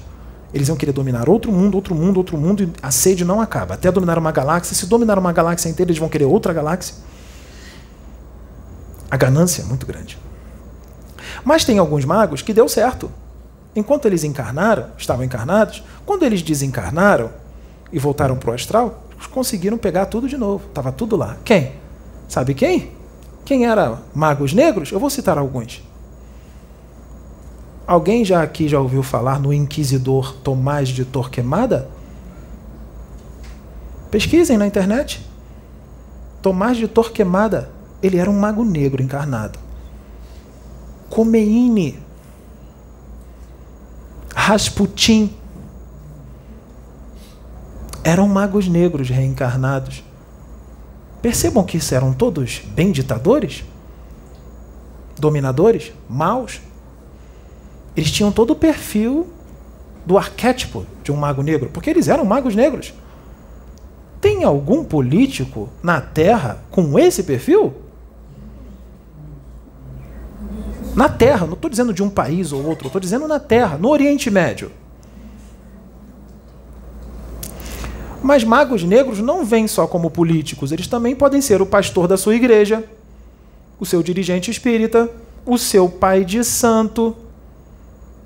Eles 0.53 0.69
iam 0.69 0.77
querer 0.77 0.93
dominar 0.93 1.27
outro 1.27 1.51
mundo, 1.51 1.75
outro 1.75 1.95
mundo, 1.95 2.17
outro 2.17 2.38
mundo, 2.38 2.63
e 2.63 2.71
a 2.81 2.91
sede 2.91 3.25
não 3.25 3.41
acaba. 3.41 3.73
Até 3.73 3.91
dominar 3.91 4.17
uma 4.17 4.31
galáxia, 4.31 4.75
se 4.75 4.85
dominar 4.85 5.17
uma 5.17 5.33
galáxia 5.33 5.67
inteira, 5.69 5.91
eles 5.91 5.99
vão 5.99 6.07
querer 6.07 6.25
outra 6.25 6.53
galáxia. 6.53 6.95
A 9.09 9.17
ganância 9.17 9.63
é 9.63 9.65
muito 9.65 9.85
grande. 9.85 10.17
Mas 11.43 11.65
tem 11.65 11.77
alguns 11.77 12.05
magos 12.05 12.41
que 12.41 12.53
deu 12.53 12.68
certo. 12.68 13.11
Enquanto 13.76 14.05
eles 14.05 14.23
encarnaram, 14.23 14.88
estavam 14.97 15.23
encarnados, 15.23 15.84
quando 16.05 16.23
eles 16.23 16.41
desencarnaram 16.41 17.30
e 17.91 17.99
voltaram 17.99 18.35
para 18.35 18.51
o 18.51 18.53
astral, 18.53 19.03
conseguiram 19.31 19.77
pegar 19.77 20.07
tudo 20.07 20.27
de 20.27 20.38
novo. 20.38 20.65
Estava 20.68 20.91
tudo 20.91 21.15
lá. 21.15 21.38
Quem? 21.43 21.73
Sabe 22.27 22.53
quem? 22.53 22.91
Quem 23.45 23.65
era 23.65 23.99
magos 24.13 24.53
negros? 24.53 24.91
Eu 24.91 24.99
vou 24.99 25.09
citar 25.09 25.38
alguns. 25.38 25.81
Alguém 27.88 28.23
já 28.23 28.41
aqui 28.41 28.68
já 28.68 28.80
ouviu 28.80 29.03
falar 29.03 29.39
no 29.39 29.51
inquisidor 29.51 30.34
Tomás 30.38 30.89
de 30.89 31.03
Torquemada? 31.03 31.89
Pesquisem 34.09 34.57
na 34.57 34.68
internet. 34.68 35.26
Tomás 36.41 36.77
de 36.77 36.88
Torquemada, 36.88 37.69
ele 38.01 38.18
era 38.18 38.30
um 38.30 38.39
mago 38.39 38.63
negro 38.63 39.01
encarnado. 39.01 39.59
Khomeini, 41.11 41.99
Rasputin, 44.33 45.29
eram 48.01 48.29
magos 48.29 48.69
negros 48.69 49.09
reencarnados. 49.09 50.03
Percebam 51.21 51.65
que 51.65 51.77
isso 51.77 51.93
eram 51.93 52.13
todos 52.13 52.61
bem 52.73 52.93
ditadores, 52.93 53.65
dominadores, 55.19 55.91
maus. 56.09 56.61
Eles 57.95 58.09
tinham 58.09 58.31
todo 58.31 58.51
o 58.51 58.55
perfil 58.55 59.27
do 60.05 60.17
arquétipo 60.17 60.85
de 61.03 61.11
um 61.11 61.17
mago 61.17 61.43
negro, 61.43 61.69
porque 61.73 61.89
eles 61.89 62.07
eram 62.07 62.23
magos 62.23 62.55
negros. 62.55 62.93
Tem 64.21 64.45
algum 64.45 64.81
político 64.81 65.67
na 65.83 65.99
Terra 65.99 66.63
com 66.71 66.97
esse 66.97 67.23
perfil? 67.23 67.90
Na 70.93 71.07
Terra, 71.07 71.45
não 71.45 71.53
estou 71.53 71.69
dizendo 71.69 71.93
de 71.93 72.03
um 72.03 72.09
país 72.09 72.51
ou 72.51 72.65
outro, 72.65 72.88
estou 72.88 72.99
dizendo 72.99 73.27
na 73.27 73.39
Terra, 73.39 73.77
no 73.77 73.89
Oriente 73.89 74.30
Médio. 74.30 74.72
Mas 78.22 78.43
magos 78.43 78.84
negros 78.84 79.19
não 79.19 79.45
vêm 79.45 79.68
só 79.68 79.88
como 79.88 80.11
políticos, 80.11 80.72
eles 80.72 80.88
também 80.88 81.15
podem 81.15 81.41
ser 81.41 81.61
o 81.61 81.65
pastor 81.65 82.07
da 82.07 82.18
sua 82.18 82.35
igreja, 82.35 82.84
o 83.80 83.85
seu 83.85 84.03
dirigente 84.03 84.51
espírita, 84.51 85.09
o 85.45 85.57
seu 85.57 85.89
pai 85.89 86.23
de 86.23 86.43
santo, 86.43 87.15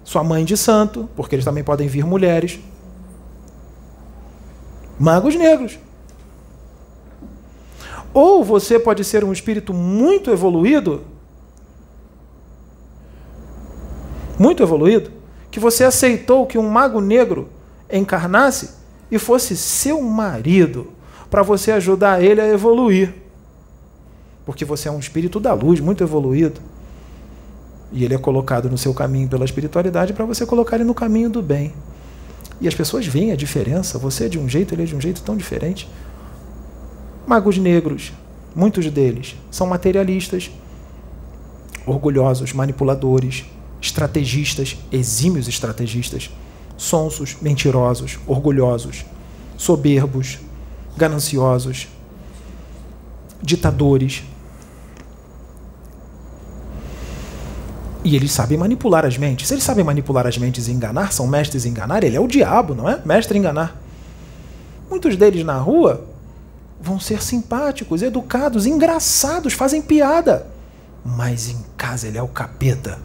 sua 0.04 0.24
mãe 0.24 0.44
de 0.44 0.58
santo, 0.58 1.08
porque 1.16 1.36
eles 1.36 1.46
também 1.46 1.64
podem 1.64 1.88
vir 1.88 2.06
mulheres. 2.06 2.60
Magos 5.00 5.36
negros. 5.36 5.78
Ou 8.14 8.44
você 8.44 8.80
pode 8.80 9.04
ser 9.04 9.24
um 9.24 9.32
espírito 9.32 9.74
muito 9.74 10.32
evoluído 10.32 11.04
muito 14.38 14.62
evoluído, 14.62 15.12
que 15.52 15.60
você 15.60 15.84
aceitou 15.84 16.46
que 16.46 16.58
um 16.58 16.70
mago 16.70 17.00
negro 17.00 17.50
encarnasse 17.92 18.72
e 19.10 19.20
fosse 19.20 19.56
seu 19.56 20.02
marido, 20.02 20.92
para 21.30 21.44
você 21.44 21.72
ajudar 21.72 22.24
ele 22.24 22.42
a 22.42 22.48
evoluir. 22.48 23.14
Porque 24.46 24.64
você 24.64 24.88
é 24.88 24.92
um 24.92 25.00
espírito 25.00 25.40
da 25.40 25.54
luz, 25.54 25.80
muito 25.80 26.04
evoluído. 26.04 26.62
E 27.92 28.04
ele 28.04 28.14
é 28.14 28.18
colocado 28.18 28.70
no 28.70 28.78
seu 28.78 28.94
caminho 28.94 29.28
pela 29.28 29.46
espiritualidade 29.46 30.14
para 30.14 30.26
você 30.26 30.46
colocar 30.46 30.76
ele 30.76 30.84
no 30.84 30.94
caminho 30.94 31.30
do 31.30 31.42
bem. 31.42 31.74
E 32.62 32.68
as 32.68 32.76
pessoas 32.76 33.06
veem 33.06 33.32
a 33.32 33.36
diferença. 33.36 33.98
Você 33.98 34.26
é 34.26 34.30
de 34.30 34.40
um 34.40 34.48
jeito, 34.48 34.74
ele 34.74 34.84
é 34.84 34.86
de 34.86 34.96
um 34.96 35.02
jeito 35.02 35.22
tão 35.22 35.36
diferente. 35.36 35.90
Magos 37.26 37.58
negros, 37.58 38.14
muitos 38.56 38.90
deles, 38.90 39.36
são 39.50 39.68
materialistas, 39.68 40.52
orgulhosos, 41.86 42.54
manipuladores, 42.54 43.46
estrategistas, 43.82 44.78
exímios 44.92 45.48
estrategistas, 45.48 46.30
sonsos, 46.78 47.38
mentirosos, 47.42 48.20
orgulhosos, 48.28 49.06
soberbos, 49.58 50.40
gananciosos, 50.98 51.88
ditadores. 53.42 54.24
E 58.04 58.16
eles 58.16 58.32
sabem 58.32 58.58
manipular 58.58 59.06
as 59.06 59.18
mentes. 59.18 59.48
Se 59.48 59.54
eles 59.54 59.64
sabem 59.64 59.84
manipular 59.84 60.28
as 60.28 60.38
mentes 60.38 60.68
e 60.68 60.72
enganar, 60.72 61.12
são 61.12 61.28
mestres 61.28 61.66
em 61.66 61.70
enganar, 61.70 62.04
ele 62.04 62.16
é 62.16 62.20
o 62.20 62.28
diabo, 62.28 62.76
não 62.76 62.90
é? 62.90 63.02
Mestre 63.04 63.38
em 63.38 63.42
enganar. 63.42 63.82
Muitos 64.90 65.16
deles 65.16 65.44
na 65.44 65.58
rua 65.58 66.06
vão 66.80 67.00
ser 67.00 67.22
simpáticos, 67.22 68.02
educados, 68.04 68.66
engraçados, 68.66 69.54
fazem 69.54 69.82
piada. 69.82 70.46
Mas 71.04 71.50
em 71.50 71.66
casa 71.76 72.08
ele 72.08 72.18
é 72.18 72.22
o 72.22 72.28
capeta. 72.28 73.00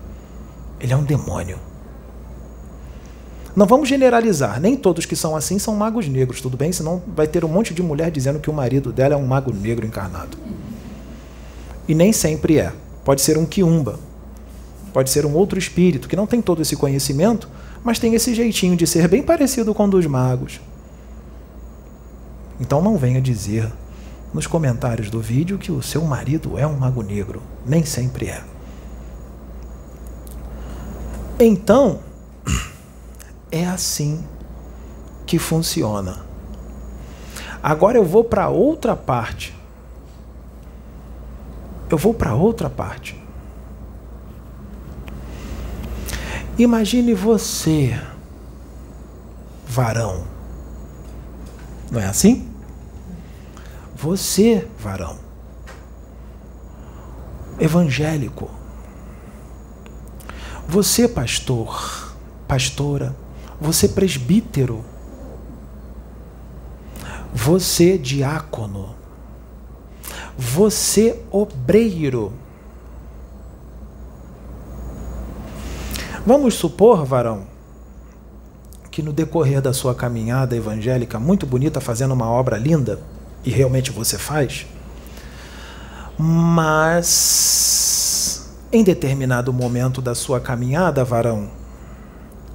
Ele 0.80 0.92
é 0.92 0.96
um 0.96 1.04
demônio. 1.04 1.58
Não 3.54 3.66
vamos 3.66 3.88
generalizar, 3.88 4.60
nem 4.60 4.76
todos 4.76 5.04
que 5.04 5.16
são 5.16 5.34
assim 5.34 5.58
são 5.58 5.74
magos 5.74 6.08
negros, 6.08 6.40
tudo 6.40 6.56
bem? 6.56 6.72
Senão 6.72 7.02
vai 7.14 7.26
ter 7.26 7.44
um 7.44 7.48
monte 7.48 7.74
de 7.74 7.82
mulher 7.82 8.10
dizendo 8.10 8.38
que 8.38 8.48
o 8.48 8.52
marido 8.52 8.92
dela 8.92 9.14
é 9.14 9.16
um 9.16 9.26
mago 9.26 9.52
negro 9.52 9.84
encarnado. 9.84 10.38
E 11.88 11.94
nem 11.94 12.12
sempre 12.12 12.58
é. 12.58 12.72
Pode 13.04 13.22
ser 13.22 13.36
um 13.36 13.44
quiumba, 13.44 13.98
pode 14.92 15.10
ser 15.10 15.26
um 15.26 15.34
outro 15.34 15.58
espírito 15.58 16.08
que 16.08 16.14
não 16.14 16.26
tem 16.26 16.40
todo 16.40 16.62
esse 16.62 16.76
conhecimento, 16.76 17.48
mas 17.82 17.98
tem 17.98 18.14
esse 18.14 18.34
jeitinho 18.34 18.76
de 18.76 18.86
ser 18.86 19.08
bem 19.08 19.22
parecido 19.22 19.74
com 19.74 19.86
o 19.86 19.90
dos 19.90 20.06
magos. 20.06 20.60
Então 22.60 22.82
não 22.82 22.96
venha 22.96 23.20
dizer 23.20 23.72
nos 24.32 24.46
comentários 24.46 25.10
do 25.10 25.20
vídeo 25.20 25.58
que 25.58 25.72
o 25.72 25.82
seu 25.82 26.02
marido 26.04 26.56
é 26.56 26.66
um 26.66 26.78
mago 26.78 27.02
negro. 27.02 27.42
Nem 27.66 27.84
sempre 27.84 28.26
é. 28.26 28.42
Então, 31.42 32.00
é 33.50 33.66
assim 33.66 34.22
que 35.26 35.38
funciona. 35.38 36.20
Agora 37.62 37.96
eu 37.96 38.04
vou 38.04 38.22
para 38.22 38.50
outra 38.50 38.94
parte. 38.94 39.56
Eu 41.88 41.96
vou 41.96 42.12
para 42.12 42.34
outra 42.34 42.68
parte. 42.68 43.18
Imagine 46.58 47.14
você, 47.14 47.98
varão. 49.66 50.24
Não 51.90 52.00
é 52.00 52.04
assim? 52.04 52.48
Você, 53.96 54.68
varão, 54.78 55.18
evangélico. 57.58 58.59
Você, 60.70 61.08
pastor, 61.08 62.14
pastora. 62.46 63.16
Você, 63.60 63.88
presbítero. 63.88 64.84
Você, 67.34 67.98
diácono. 67.98 68.94
Você, 70.38 71.24
obreiro. 71.28 72.32
Vamos 76.24 76.54
supor, 76.54 77.04
varão, 77.04 77.48
que 78.92 79.02
no 79.02 79.12
decorrer 79.12 79.60
da 79.60 79.72
sua 79.72 79.92
caminhada 79.92 80.54
evangélica 80.54 81.18
muito 81.18 81.46
bonita, 81.46 81.80
fazendo 81.80 82.14
uma 82.14 82.30
obra 82.30 82.56
linda, 82.56 83.00
e 83.44 83.50
realmente 83.50 83.90
você 83.90 84.16
faz, 84.16 84.66
mas 86.16 88.09
em 88.72 88.82
determinado 88.82 89.52
momento 89.52 90.00
da 90.00 90.14
sua 90.14 90.40
caminhada, 90.40 91.04
varão, 91.04 91.50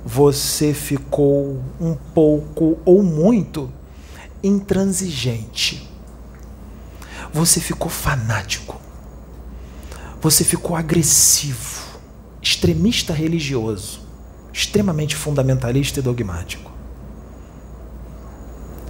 você 0.05 0.73
ficou 0.73 1.61
um 1.79 1.95
pouco 2.13 2.77
ou 2.85 3.01
muito 3.03 3.71
intransigente. 4.43 5.89
Você 7.33 7.59
ficou 7.59 7.89
fanático. 7.89 8.79
Você 10.21 10.43
ficou 10.43 10.75
agressivo 10.75 11.85
extremista 12.45 13.11
religioso, 13.11 14.01
extremamente 14.53 15.15
fundamentalista 15.15 15.99
e 15.99 16.03
dogmático. 16.03 16.71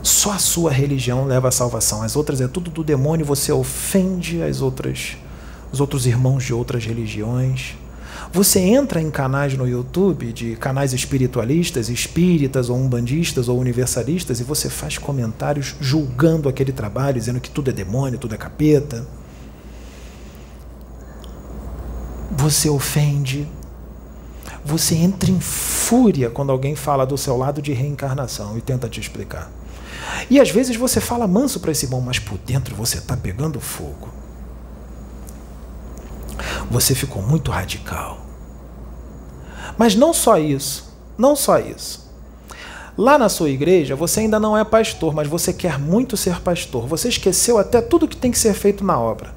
Só 0.04 0.34
a 0.34 0.40
sua 0.40 0.72
religião 0.72 1.26
leva 1.26 1.48
à 1.48 1.52
salvação. 1.52 2.04
As 2.04 2.18
outras 2.18 2.42
é 2.42 2.48
tudo 2.50 2.70
do 2.70 2.84
demônio, 2.84 3.26
você 3.26 3.54
ofende 3.54 4.44
as 4.44 4.62
outras, 4.62 5.18
os 5.72 5.80
outros 5.80 6.06
irmãos 6.06 6.44
de 6.44 6.54
outras 6.54 6.86
religiões. 6.86 7.76
Você 8.32 8.60
entra 8.60 9.02
em 9.02 9.12
canais 9.12 9.58
no 9.58 9.68
YouTube 9.68 10.32
de 10.32 10.56
canais 10.56 10.94
espiritualistas, 10.94 11.90
espíritas 11.90 12.70
ou 12.70 12.78
umbandistas 12.78 13.48
ou 13.48 13.60
universalistas 13.60 14.40
e 14.40 14.44
você 14.44 14.70
faz 14.70 14.98
comentários 14.98 15.76
julgando 15.80 16.48
aquele 16.50 16.72
trabalho, 16.72 17.20
dizendo 17.20 17.40
que 17.40 17.50
tudo 17.50 17.70
é 17.70 17.74
demônio, 17.74 18.18
tudo 18.18 18.36
é 18.36 18.38
capeta. 18.38 19.06
você 22.36 22.70
ofende, 22.70 23.48
você 24.64 24.96
entra 24.96 25.32
em 25.32 25.40
fúria 25.40 26.30
quando 26.30 26.52
alguém 26.52 26.76
fala 26.76 27.06
do 27.06 27.18
seu 27.18 27.38
lado 27.38 27.62
de 27.62 27.74
reencarnação 27.74 28.58
e 28.58 28.62
tenta 28.62 28.90
te 28.90 29.00
explicar. 29.00 29.52
E 30.30 30.40
às 30.40 30.50
vezes 30.50 30.76
você 30.76 31.00
fala 31.00 31.28
manso 31.28 31.60
para 31.60 31.72
esse 31.72 31.86
irmão, 31.86 32.02
mas 32.02 32.20
por 32.20 32.38
dentro 32.38 32.76
você 32.76 32.98
está 32.98 33.16
pegando 33.16 33.60
fogo. 33.60 34.10
Você 36.70 36.96
ficou 36.96 37.22
muito 37.22 37.52
radical. 37.52 38.26
Mas 39.78 39.96
não 39.96 40.14
só 40.14 40.38
isso, 40.38 40.94
não 41.18 41.36
só 41.36 41.60
isso. 41.60 42.06
Lá 42.98 43.18
na 43.18 43.28
sua 43.28 43.50
igreja, 43.50 43.96
você 43.96 44.22
ainda 44.22 44.40
não 44.40 44.58
é 44.58 44.64
pastor, 44.64 45.14
mas 45.14 45.28
você 45.28 45.52
quer 45.52 45.78
muito 45.78 46.16
ser 46.16 46.40
pastor. 46.40 46.88
Você 46.88 47.10
esqueceu 47.10 47.58
até 47.58 47.82
tudo 47.82 48.08
que 48.08 48.16
tem 48.16 48.32
que 48.32 48.40
ser 48.40 48.54
feito 48.54 48.86
na 48.86 48.98
obra. 48.98 49.36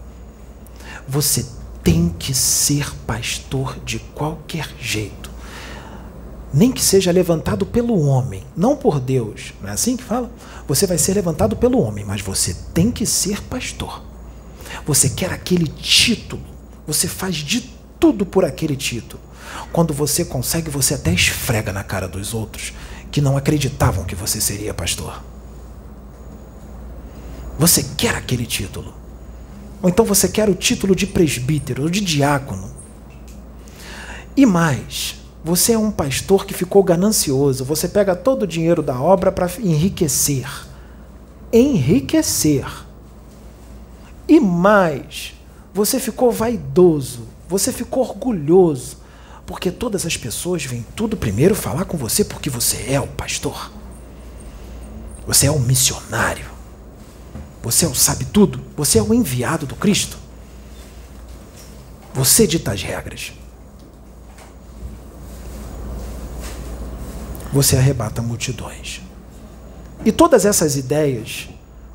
Você 1.08 1.44
tem 1.82 2.14
que 2.16 2.32
ser 2.34 2.94
pastor 3.06 3.76
de 3.84 3.98
qualquer 3.98 4.68
jeito. 4.78 5.28
Nem 6.54 6.70
que 6.70 6.82
seja 6.82 7.10
levantado 7.10 7.66
pelo 7.66 8.00
homem, 8.06 8.44
não 8.56 8.76
por 8.76 9.00
Deus. 9.00 9.52
Não 9.60 9.68
é 9.68 9.72
assim 9.72 9.96
que 9.96 10.04
fala? 10.04 10.30
Você 10.68 10.86
vai 10.86 10.96
ser 10.96 11.14
levantado 11.14 11.56
pelo 11.56 11.80
homem, 11.80 12.04
mas 12.04 12.20
você 12.20 12.54
tem 12.72 12.92
que 12.92 13.04
ser 13.04 13.42
pastor. 13.42 14.02
Você 14.86 15.10
quer 15.10 15.32
aquele 15.32 15.66
título, 15.66 16.42
você 16.88 17.06
faz 17.06 17.36
de 17.36 17.60
tudo 18.00 18.24
por 18.24 18.46
aquele 18.46 18.74
título. 18.74 19.22
Quando 19.70 19.92
você 19.92 20.24
consegue, 20.24 20.70
você 20.70 20.94
até 20.94 21.12
esfrega 21.12 21.70
na 21.70 21.84
cara 21.84 22.08
dos 22.08 22.32
outros 22.32 22.72
que 23.10 23.20
não 23.20 23.36
acreditavam 23.36 24.06
que 24.06 24.14
você 24.14 24.40
seria 24.40 24.72
pastor. 24.72 25.22
Você 27.58 27.84
quer 27.94 28.14
aquele 28.14 28.46
título. 28.46 28.94
Ou 29.82 29.90
então 29.90 30.02
você 30.02 30.30
quer 30.30 30.48
o 30.48 30.54
título 30.54 30.96
de 30.96 31.06
presbítero 31.06 31.82
ou 31.82 31.90
de 31.90 32.00
diácono. 32.00 32.70
E 34.34 34.46
mais, 34.46 35.16
você 35.44 35.72
é 35.72 35.78
um 35.78 35.90
pastor 35.90 36.46
que 36.46 36.54
ficou 36.54 36.82
ganancioso, 36.82 37.66
você 37.66 37.86
pega 37.86 38.16
todo 38.16 38.44
o 38.44 38.46
dinheiro 38.46 38.82
da 38.82 38.98
obra 38.98 39.30
para 39.30 39.50
enriquecer. 39.58 40.48
Enriquecer. 41.52 42.66
E 44.26 44.40
mais, 44.40 45.37
você 45.78 46.00
ficou 46.00 46.32
vaidoso, 46.32 47.28
você 47.48 47.72
ficou 47.72 48.02
orgulhoso, 48.02 48.96
porque 49.46 49.70
todas 49.70 50.04
as 50.04 50.16
pessoas 50.16 50.64
vêm 50.64 50.84
tudo 50.96 51.16
primeiro 51.16 51.54
falar 51.54 51.84
com 51.84 51.96
você 51.96 52.24
porque 52.24 52.50
você 52.50 52.86
é 52.88 53.00
o 53.00 53.06
pastor. 53.06 53.70
Você 55.24 55.46
é 55.46 55.52
o 55.52 55.60
missionário. 55.60 56.46
Você 57.62 57.84
é 57.84 57.88
o 57.88 57.94
sabe 57.94 58.24
tudo. 58.24 58.60
Você 58.76 58.98
é 58.98 59.02
o 59.02 59.14
enviado 59.14 59.66
do 59.66 59.76
Cristo. 59.76 60.18
Você 62.12 62.44
dita 62.44 62.72
as 62.72 62.82
regras. 62.82 63.32
Você 67.52 67.76
arrebata 67.76 68.20
multidões. 68.20 69.00
E 70.04 70.10
todas 70.10 70.44
essas 70.44 70.76
ideias 70.76 71.48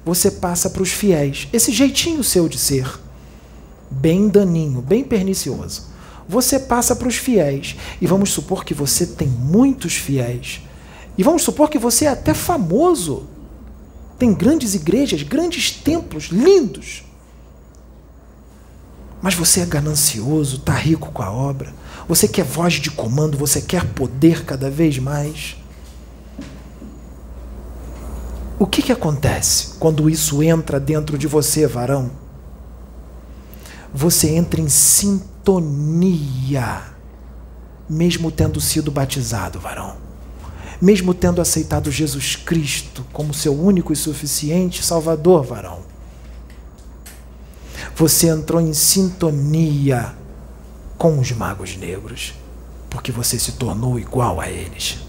você 0.05 0.31
passa 0.31 0.69
para 0.69 0.83
os 0.83 0.89
fiéis. 0.89 1.49
Esse 1.51 1.73
jeitinho 1.73 2.23
seu 2.23 2.47
de 2.47 2.57
ser, 2.57 3.02
bem 4.01 4.27
daninho, 4.27 4.81
bem 4.81 5.03
pernicioso. 5.03 5.93
Você 6.27 6.59
passa 6.59 6.95
para 6.95 7.07
os 7.07 7.15
fiéis. 7.15 7.75
E 7.99 8.07
vamos 8.07 8.29
supor 8.29 8.63
que 8.63 8.73
você 8.73 9.05
tem 9.05 9.27
muitos 9.27 9.95
fiéis. 9.95 10.61
E 11.17 11.23
vamos 11.23 11.43
supor 11.43 11.69
que 11.69 11.77
você 11.77 12.05
é 12.05 12.09
até 12.09 12.33
famoso 12.33 13.27
tem 14.23 14.33
grandes 14.33 14.73
igrejas, 14.73 15.21
grandes 15.21 15.71
templos 15.71 16.25
lindos. 16.25 17.03
Mas 19.21 19.33
você 19.35 19.59
é 19.59 19.65
ganancioso, 19.65 20.57
está 20.57 20.73
rico 20.73 21.11
com 21.11 21.21
a 21.21 21.29
obra. 21.29 21.73
Você 22.07 22.25
quer 22.25 22.45
voz 22.45 22.75
de 22.75 22.89
comando, 22.89 23.37
você 23.37 23.61
quer 23.61 23.85
poder 23.85 24.45
cada 24.45 24.69
vez 24.69 24.97
mais. 24.97 25.57
O 28.57 28.65
que, 28.65 28.81
que 28.81 28.93
acontece 28.93 29.73
quando 29.77 30.09
isso 30.09 30.41
entra 30.41 30.79
dentro 30.79 31.17
de 31.17 31.27
você, 31.27 31.67
varão? 31.67 32.22
Você 33.93 34.29
entra 34.29 34.59
em 34.59 34.69
sintonia, 34.69 35.21
mesmo 37.89 38.31
tendo 38.31 38.59
sido 38.59 38.91
batizado, 38.91 39.59
varão 39.59 40.03
mesmo 40.83 41.13
tendo 41.13 41.41
aceitado 41.41 41.89
Jesus 41.89 42.35
Cristo 42.35 43.05
como 43.13 43.33
seu 43.33 43.57
único 43.57 43.93
e 43.93 43.95
suficiente 43.95 44.83
Salvador, 44.83 45.41
varão. 45.41 45.79
Você 47.95 48.27
entrou 48.27 48.59
em 48.59 48.73
sintonia 48.73 50.13
com 50.97 51.17
os 51.19 51.31
magos 51.31 51.77
negros, 51.77 52.33
porque 52.89 53.13
você 53.13 53.39
se 53.39 53.53
tornou 53.53 53.97
igual 53.97 54.41
a 54.41 54.49
eles. 54.49 54.99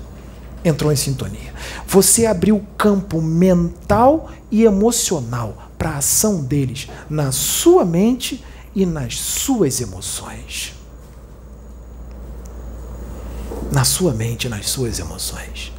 Entrou 0.65 0.93
em 0.93 0.97
sintonia. 0.97 1.53
Você 1.89 2.25
abriu 2.25 2.65
campo 2.79 3.21
mental 3.21 4.31
e 4.53 4.63
emocional 4.63 5.71
para 5.77 5.91
a 5.91 5.97
ação 5.97 6.41
deles 6.45 6.89
na 7.11 7.33
sua 7.33 7.85
mente 7.85 8.45
e 8.75 8.85
nas 8.85 9.19
suas 9.19 9.81
emoções. 9.81 10.75
Na 13.73 13.85
sua 13.85 14.13
mente 14.13 14.49
nas 14.49 14.69
suas 14.69 14.99
emoções. 14.99 15.73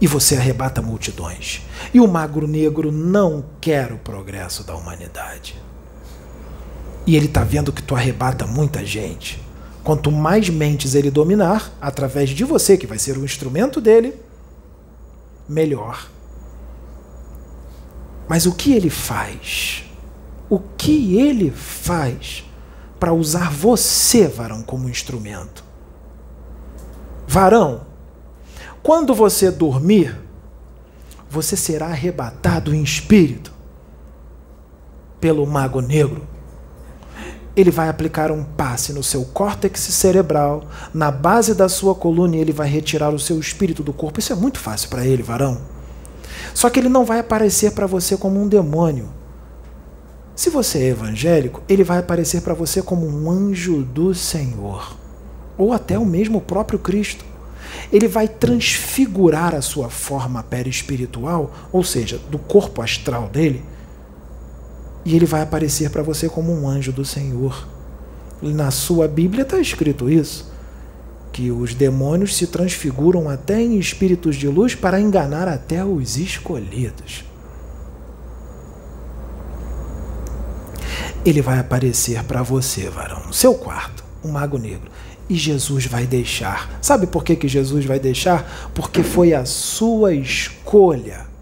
E 0.00 0.06
você 0.06 0.36
arrebata 0.36 0.82
multidões. 0.82 1.62
E 1.92 2.00
o 2.00 2.08
magro 2.08 2.46
negro 2.46 2.90
não 2.90 3.44
quer 3.60 3.92
o 3.92 3.98
progresso 3.98 4.64
da 4.64 4.74
humanidade. 4.74 5.60
E 7.06 7.16
ele 7.16 7.26
está 7.26 7.44
vendo 7.44 7.72
que 7.72 7.82
tu 7.82 7.94
arrebata 7.94 8.46
muita 8.46 8.84
gente. 8.84 9.42
Quanto 9.82 10.10
mais 10.10 10.48
mentes 10.48 10.94
ele 10.94 11.10
dominar, 11.10 11.72
através 11.80 12.30
de 12.30 12.44
você, 12.44 12.76
que 12.76 12.86
vai 12.86 12.98
ser 12.98 13.18
o 13.18 13.24
instrumento 13.24 13.80
dele, 13.80 14.14
melhor. 15.46 16.08
Mas 18.26 18.46
o 18.46 18.54
que 18.54 18.72
ele 18.72 18.88
faz? 18.88 19.83
O 20.54 20.60
que 20.78 21.16
ele 21.16 21.50
faz 21.50 22.44
para 23.00 23.12
usar 23.12 23.50
você, 23.50 24.28
varão, 24.28 24.62
como 24.62 24.88
instrumento? 24.88 25.64
Varão, 27.26 27.80
quando 28.80 29.12
você 29.12 29.50
dormir, 29.50 30.16
você 31.28 31.56
será 31.56 31.86
arrebatado 31.86 32.72
em 32.72 32.84
espírito 32.84 33.52
pelo 35.20 35.44
mago 35.44 35.80
negro 35.80 36.24
ele 37.56 37.70
vai 37.70 37.88
aplicar 37.88 38.32
um 38.32 38.42
passe 38.42 38.92
no 38.92 39.02
seu 39.02 39.24
córtex 39.26 39.80
cerebral, 39.80 40.64
na 40.92 41.10
base 41.10 41.54
da 41.54 41.68
sua 41.68 41.94
coluna, 41.94 42.36
e 42.36 42.40
ele 42.40 42.52
vai 42.52 42.68
retirar 42.68 43.10
o 43.10 43.18
seu 43.18 43.38
espírito 43.38 43.82
do 43.82 43.92
corpo. 43.92 44.18
Isso 44.18 44.32
é 44.32 44.36
muito 44.36 44.58
fácil 44.58 44.88
para 44.88 45.06
ele, 45.06 45.22
varão. 45.22 45.60
Só 46.52 46.68
que 46.68 46.80
ele 46.80 46.88
não 46.88 47.04
vai 47.04 47.20
aparecer 47.20 47.70
para 47.72 47.86
você 47.86 48.16
como 48.16 48.40
um 48.42 48.48
demônio. 48.48 49.08
Se 50.36 50.50
você 50.50 50.78
é 50.78 50.88
evangélico, 50.88 51.62
ele 51.68 51.84
vai 51.84 51.98
aparecer 51.98 52.42
para 52.42 52.54
você 52.54 52.82
como 52.82 53.06
um 53.06 53.30
anjo 53.30 53.82
do 53.82 54.12
Senhor, 54.12 54.96
ou 55.56 55.72
até 55.72 55.96
o 55.96 56.04
mesmo 56.04 56.40
próprio 56.40 56.78
Cristo. 56.78 57.24
Ele 57.92 58.08
vai 58.08 58.26
transfigurar 58.26 59.54
a 59.54 59.62
sua 59.62 59.88
forma 59.88 60.42
perispiritual, 60.42 61.54
ou 61.70 61.84
seja, 61.84 62.18
do 62.30 62.38
corpo 62.38 62.82
astral 62.82 63.28
dele, 63.28 63.64
e 65.04 65.14
ele 65.14 65.24
vai 65.24 65.42
aparecer 65.42 65.90
para 65.90 66.02
você 66.02 66.28
como 66.28 66.52
um 66.52 66.68
anjo 66.68 66.90
do 66.90 67.04
Senhor. 67.04 67.68
Na 68.42 68.72
sua 68.72 69.06
Bíblia 69.06 69.42
está 69.42 69.60
escrito 69.60 70.10
isso, 70.10 70.52
que 71.32 71.52
os 71.52 71.74
demônios 71.74 72.36
se 72.36 72.48
transfiguram 72.48 73.28
até 73.28 73.62
em 73.62 73.78
espíritos 73.78 74.34
de 74.34 74.48
luz 74.48 74.74
para 74.74 75.00
enganar 75.00 75.46
até 75.46 75.84
os 75.84 76.16
escolhidos. 76.16 77.24
Ele 81.24 81.40
vai 81.40 81.58
aparecer 81.58 82.22
para 82.24 82.42
você, 82.42 82.88
varão, 82.88 83.26
no 83.26 83.32
seu 83.32 83.54
quarto, 83.54 84.04
um 84.22 84.30
mago 84.30 84.58
negro. 84.58 84.90
E 85.28 85.34
Jesus 85.36 85.86
vai 85.86 86.06
deixar. 86.06 86.78
Sabe 86.82 87.06
por 87.06 87.24
que, 87.24 87.34
que 87.34 87.48
Jesus 87.48 87.84
vai 87.86 87.98
deixar? 87.98 88.70
Porque 88.74 89.02
foi 89.02 89.32
a 89.32 89.44
sua 89.44 90.14
escolha 90.14 91.34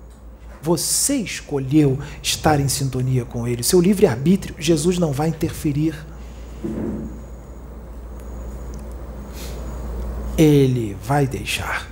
você 0.63 1.17
escolheu 1.17 1.99
estar 2.23 2.61
em 2.61 2.69
sintonia 2.69 3.25
com 3.25 3.49
Ele. 3.49 3.65
Seu 3.65 3.81
livre-arbítrio, 3.81 4.55
Jesus 4.59 4.97
não 4.97 5.13
vai 5.13 5.29
interferir. 5.29 5.95
Ele 10.39 10.97
vai 11.03 11.27
deixar. 11.27 11.91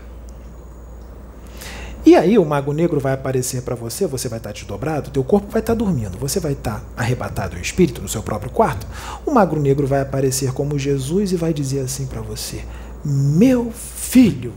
E 2.11 2.17
aí 2.17 2.37
o 2.37 2.45
mago 2.45 2.73
negro 2.73 2.99
vai 2.99 3.13
aparecer 3.13 3.63
para 3.63 3.77
você, 3.77 4.05
você 4.05 4.29
vai 4.29 4.41
estar 4.41 4.51
desdobrado, 4.51 5.13
teu 5.13 5.23
corpo 5.23 5.47
vai 5.49 5.61
estar 5.61 5.75
dormindo, 5.75 6.19
você 6.19 6.41
vai 6.41 6.55
estar 6.55 6.83
arrebatado 6.97 7.57
em 7.57 7.61
espírito 7.61 8.03
no 8.03 8.09
seu 8.09 8.21
próprio 8.21 8.51
quarto. 8.51 8.85
O 9.25 9.31
mago 9.31 9.55
negro 9.55 9.87
vai 9.87 10.01
aparecer 10.01 10.53
como 10.53 10.77
Jesus 10.77 11.31
e 11.31 11.37
vai 11.37 11.55
dizer 11.55 11.79
assim 11.79 12.07
para 12.07 12.21
você: 12.21 12.65
"Meu 13.05 13.71
filho, 13.71 14.55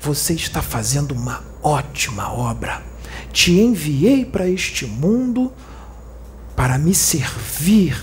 você 0.00 0.32
está 0.32 0.60
fazendo 0.60 1.12
uma 1.12 1.44
ótima 1.62 2.32
obra. 2.32 2.82
Te 3.32 3.52
enviei 3.60 4.24
para 4.24 4.48
este 4.48 4.84
mundo 4.84 5.52
para 6.56 6.78
me 6.78 6.96
servir. 6.96 7.96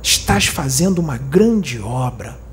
Estás 0.00 0.46
fazendo 0.46 1.00
uma 1.00 1.18
grande 1.18 1.80
obra. 1.80 2.43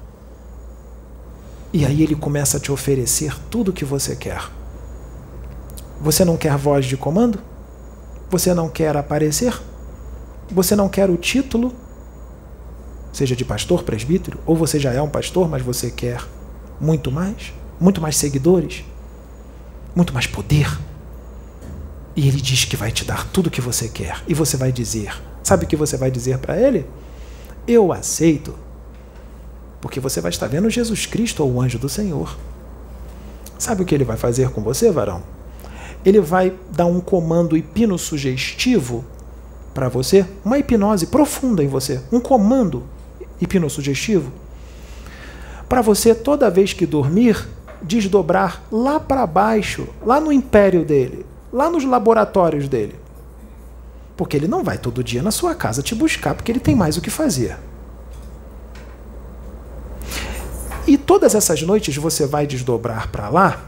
E 1.74 1.86
aí 1.86 2.04
ele 2.04 2.16
começa 2.16 2.58
a 2.58 2.60
te 2.60 2.72
oferecer 2.72 3.38
tudo 3.50 3.72
o 3.72 3.74
que 3.74 3.86
você 3.86 4.16
quer. 4.16 4.42
Você 6.02 6.26
não 6.26 6.36
quer 6.36 6.58
voz 6.58 6.86
de 6.86 6.98
comando? 6.98 7.40
Você 8.30 8.54
não 8.54 8.68
quer 8.68 8.98
aparecer? 8.98 9.54
Você 10.50 10.76
não 10.76 10.90
quer 10.90 11.10
o 11.10 11.18
título? 11.18 11.74
Seja 13.14 13.36
de 13.36 13.46
pastor, 13.46 13.84
presbítero, 13.84 14.40
ou 14.46 14.56
você 14.56 14.80
já 14.80 14.92
é 14.92 15.02
um 15.02 15.10
pastor, 15.10 15.50
mas 15.50 15.62
você 15.62 15.92
quer 15.92 16.22
muito 16.80 17.12
mais, 17.12 17.54
muito 17.80 18.02
mais 18.02 18.18
seguidores, 18.18 18.84
muito 19.96 20.14
mais 20.14 20.28
poder. 20.28 20.80
E 22.16 22.28
ele 22.28 22.42
diz 22.42 22.66
que 22.66 22.76
vai 22.76 22.92
te 22.92 23.06
dar 23.06 23.28
tudo 23.28 23.48
o 23.48 23.52
que 23.52 23.62
você 23.62 23.88
quer. 23.88 24.22
E 24.28 24.34
você 24.34 24.58
vai 24.58 24.72
dizer: 24.72 25.14
sabe 25.44 25.66
o 25.66 25.68
que 25.68 25.76
você 25.76 25.96
vai 25.96 26.12
dizer 26.12 26.38
para 26.40 26.60
ele? 26.60 26.86
Eu 27.68 27.94
aceito. 27.94 28.58
Porque 29.82 30.00
você 30.00 30.22
vai 30.22 30.30
estar 30.30 30.48
vendo 30.48 30.70
Jesus 30.70 31.06
Cristo 31.06 31.44
ou 31.44 31.54
o 31.54 31.62
anjo 31.62 31.80
do 31.80 31.90
Senhor. 31.90 32.38
Sabe 33.58 33.82
o 33.82 33.86
que 33.86 33.94
ele 33.94 34.06
vai 34.06 34.18
fazer 34.18 34.52
com 34.52 34.62
você, 34.62 34.92
varão? 34.92 35.24
Ele 36.06 36.22
vai 36.22 36.54
dar 36.72 36.86
um 36.86 37.02
comando 37.02 37.58
hipnossugestivo 37.58 39.04
para 39.74 39.90
você, 39.90 40.26
uma 40.46 40.58
hipnose 40.58 41.08
profunda 41.08 41.64
em 41.64 41.68
você, 41.68 42.02
um 42.12 42.20
comando 42.20 42.84
hipnossugestivo 43.40 44.32
para 45.72 45.82
você, 45.82 46.14
toda 46.14 46.50
vez 46.50 46.74
que 46.74 46.86
dormir, 46.86 47.48
desdobrar 47.82 48.62
lá 48.70 49.00
para 49.00 49.26
baixo, 49.26 49.88
lá 50.06 50.20
no 50.20 50.30
império 50.30 50.84
dele, 50.84 51.26
lá 51.50 51.70
nos 51.70 51.86
laboratórios 51.86 52.68
dele. 52.68 52.96
Porque 54.18 54.36
ele 54.36 54.50
não 54.50 54.66
vai 54.66 54.78
todo 54.78 55.02
dia 55.02 55.24
na 55.24 55.32
sua 55.32 55.56
casa 55.56 55.82
te 55.82 55.96
buscar, 55.96 56.36
porque 56.36 56.52
ele 56.52 56.60
tem 56.60 56.76
mais 56.76 56.98
o 56.98 57.02
que 57.02 57.10
fazer. 57.10 57.56
E 60.88 60.98
todas 60.98 61.36
essas 61.36 61.62
noites 61.62 61.96
você 61.96 62.26
vai 62.26 62.48
desdobrar 62.48 63.10
para 63.12 63.30
lá. 63.30 63.66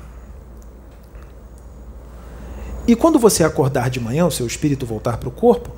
E 2.88 2.96
quando 2.96 3.18
você 3.18 3.44
acordar 3.44 3.90
de 3.90 4.00
manhã, 4.00 4.26
o 4.26 4.32
seu 4.32 4.46
espírito 4.46 4.86
voltar 4.86 5.18
para 5.18 5.30
o 5.30 5.32
corpo, 5.32 5.72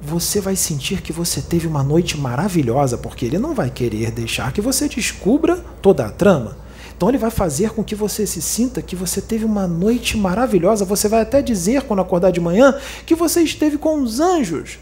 você 0.00 0.40
vai 0.40 0.56
sentir 0.56 1.00
que 1.00 1.12
você 1.12 1.40
teve 1.40 1.68
uma 1.68 1.84
noite 1.84 2.18
maravilhosa, 2.18 2.98
porque 2.98 3.24
ele 3.24 3.38
não 3.38 3.54
vai 3.54 3.70
querer 3.70 4.10
deixar 4.10 4.52
que 4.52 4.60
você 4.60 4.88
descubra 4.88 5.64
toda 5.80 6.06
a 6.06 6.10
trama. 6.10 6.56
Então 6.96 7.08
ele 7.08 7.18
vai 7.18 7.30
fazer 7.30 7.70
com 7.70 7.84
que 7.84 7.94
você 7.94 8.26
se 8.26 8.42
sinta 8.42 8.82
que 8.82 8.96
você 8.96 9.20
teve 9.20 9.44
uma 9.44 9.66
noite 9.66 10.16
maravilhosa. 10.16 10.84
Você 10.84 11.08
vai 11.08 11.20
até 11.20 11.40
dizer, 11.40 11.82
quando 11.82 12.00
acordar 12.00 12.32
de 12.32 12.40
manhã, 12.40 12.76
que 13.06 13.14
você 13.14 13.42
esteve 13.42 13.78
com 13.78 14.02
os 14.02 14.18
anjos. 14.18 14.78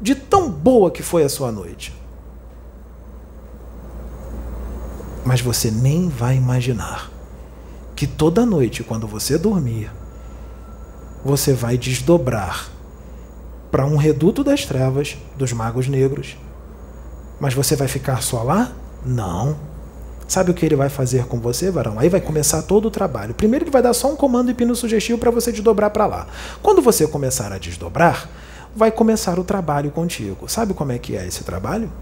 De 0.00 0.14
tão 0.14 0.50
boa 0.50 0.90
que 0.90 1.02
foi 1.02 1.24
a 1.24 1.28
sua 1.28 1.52
noite. 1.52 1.97
Mas 5.28 5.42
você 5.42 5.70
nem 5.70 6.08
vai 6.08 6.36
imaginar 6.36 7.10
que 7.94 8.06
toda 8.06 8.46
noite, 8.46 8.82
quando 8.82 9.06
você 9.06 9.36
dormir, 9.36 9.92
você 11.22 11.52
vai 11.52 11.76
desdobrar 11.76 12.70
para 13.70 13.84
um 13.84 13.96
reduto 13.96 14.42
das 14.42 14.64
trevas 14.64 15.18
dos 15.36 15.52
magos 15.52 15.86
negros. 15.86 16.34
Mas 17.38 17.52
você 17.52 17.76
vai 17.76 17.86
ficar 17.88 18.22
só 18.22 18.42
lá? 18.42 18.72
Não. 19.04 19.58
Sabe 20.26 20.50
o 20.50 20.54
que 20.54 20.64
ele 20.64 20.76
vai 20.76 20.88
fazer 20.88 21.26
com 21.26 21.38
você, 21.38 21.70
varão? 21.70 21.98
Aí 21.98 22.08
vai 22.08 22.22
começar 22.22 22.62
todo 22.62 22.88
o 22.88 22.90
trabalho. 22.90 23.34
Primeiro 23.34 23.66
ele 23.66 23.70
vai 23.70 23.82
dar 23.82 23.92
só 23.92 24.10
um 24.10 24.16
comando 24.16 24.50
hipnossugestivo 24.50 25.18
para 25.18 25.30
você 25.30 25.52
desdobrar 25.52 25.90
para 25.90 26.06
lá. 26.06 26.26
Quando 26.62 26.80
você 26.80 27.06
começar 27.06 27.52
a 27.52 27.58
desdobrar, 27.58 28.30
vai 28.74 28.90
começar 28.90 29.38
o 29.38 29.44
trabalho 29.44 29.90
contigo. 29.90 30.48
Sabe 30.48 30.72
como 30.72 30.90
é 30.90 30.98
que 30.98 31.18
é 31.18 31.26
esse 31.26 31.44
trabalho? 31.44 31.92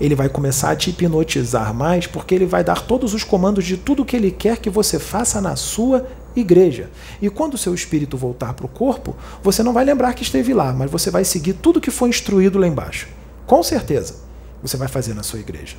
Ele 0.00 0.14
vai 0.14 0.28
começar 0.28 0.70
a 0.70 0.76
te 0.76 0.90
hipnotizar 0.90 1.72
mais, 1.74 2.06
porque 2.06 2.34
ele 2.34 2.46
vai 2.46 2.64
dar 2.64 2.82
todos 2.82 3.14
os 3.14 3.24
comandos 3.24 3.64
de 3.64 3.76
tudo 3.76 4.04
que 4.04 4.16
ele 4.16 4.30
quer 4.30 4.58
que 4.58 4.70
você 4.70 4.98
faça 4.98 5.40
na 5.40 5.56
sua 5.56 6.06
igreja. 6.34 6.90
E 7.20 7.28
quando 7.28 7.54
o 7.54 7.58
seu 7.58 7.74
espírito 7.74 8.16
voltar 8.16 8.54
para 8.54 8.66
o 8.66 8.68
corpo, 8.68 9.16
você 9.42 9.62
não 9.62 9.72
vai 9.72 9.84
lembrar 9.84 10.14
que 10.14 10.22
esteve 10.22 10.54
lá, 10.54 10.72
mas 10.72 10.90
você 10.90 11.10
vai 11.10 11.24
seguir 11.24 11.54
tudo 11.54 11.80
que 11.80 11.90
foi 11.90 12.08
instruído 12.08 12.58
lá 12.58 12.66
embaixo. 12.66 13.08
Com 13.46 13.62
certeza, 13.62 14.16
você 14.62 14.76
vai 14.76 14.88
fazer 14.88 15.14
na 15.14 15.22
sua 15.22 15.40
igreja. 15.40 15.76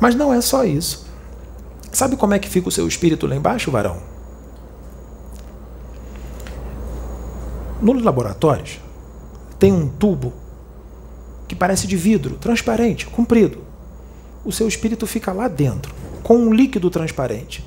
Mas 0.00 0.14
não 0.14 0.32
é 0.32 0.40
só 0.40 0.64
isso. 0.64 1.06
Sabe 1.92 2.16
como 2.16 2.34
é 2.34 2.38
que 2.38 2.48
fica 2.48 2.68
o 2.68 2.72
seu 2.72 2.86
espírito 2.86 3.26
lá 3.26 3.34
embaixo, 3.34 3.70
varão? 3.70 4.00
Nos 7.80 8.02
laboratórios, 8.02 8.80
tem 9.58 9.72
um 9.72 9.88
tubo 9.88 10.32
que 11.48 11.56
parece 11.56 11.86
de 11.86 11.96
vidro, 11.96 12.36
transparente, 12.36 13.06
comprido. 13.06 13.64
O 14.44 14.52
seu 14.52 14.68
espírito 14.68 15.06
fica 15.06 15.32
lá 15.32 15.48
dentro, 15.48 15.94
com 16.22 16.36
um 16.36 16.52
líquido 16.52 16.90
transparente. 16.90 17.64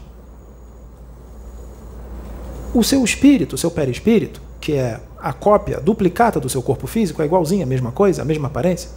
O 2.73 2.83
seu 2.83 3.03
espírito, 3.03 3.55
o 3.55 3.57
seu 3.57 3.71
perispírito, 3.71 4.41
que 4.61 4.73
é 4.73 5.01
a 5.19 5.33
cópia 5.33 5.81
duplicata 5.81 6.39
do 6.39 6.47
seu 6.47 6.61
corpo 6.61 6.87
físico, 6.87 7.21
é 7.21 7.25
igualzinho, 7.25 7.63
a 7.63 7.65
mesma 7.65 7.91
coisa, 7.91 8.21
a 8.21 8.25
mesma 8.25 8.47
aparência, 8.47 8.89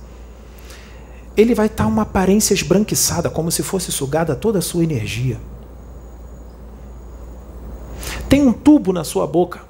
ele 1.36 1.54
vai 1.54 1.66
estar 1.66 1.86
uma 1.86 2.02
aparência 2.02 2.54
esbranquiçada, 2.54 3.28
como 3.28 3.50
se 3.50 3.62
fosse 3.62 3.90
sugada 3.90 4.36
toda 4.36 4.60
a 4.60 4.62
sua 4.62 4.84
energia. 4.84 5.40
Tem 8.28 8.46
um 8.46 8.52
tubo 8.52 8.92
na 8.92 9.02
sua 9.02 9.26
boca. 9.26 9.62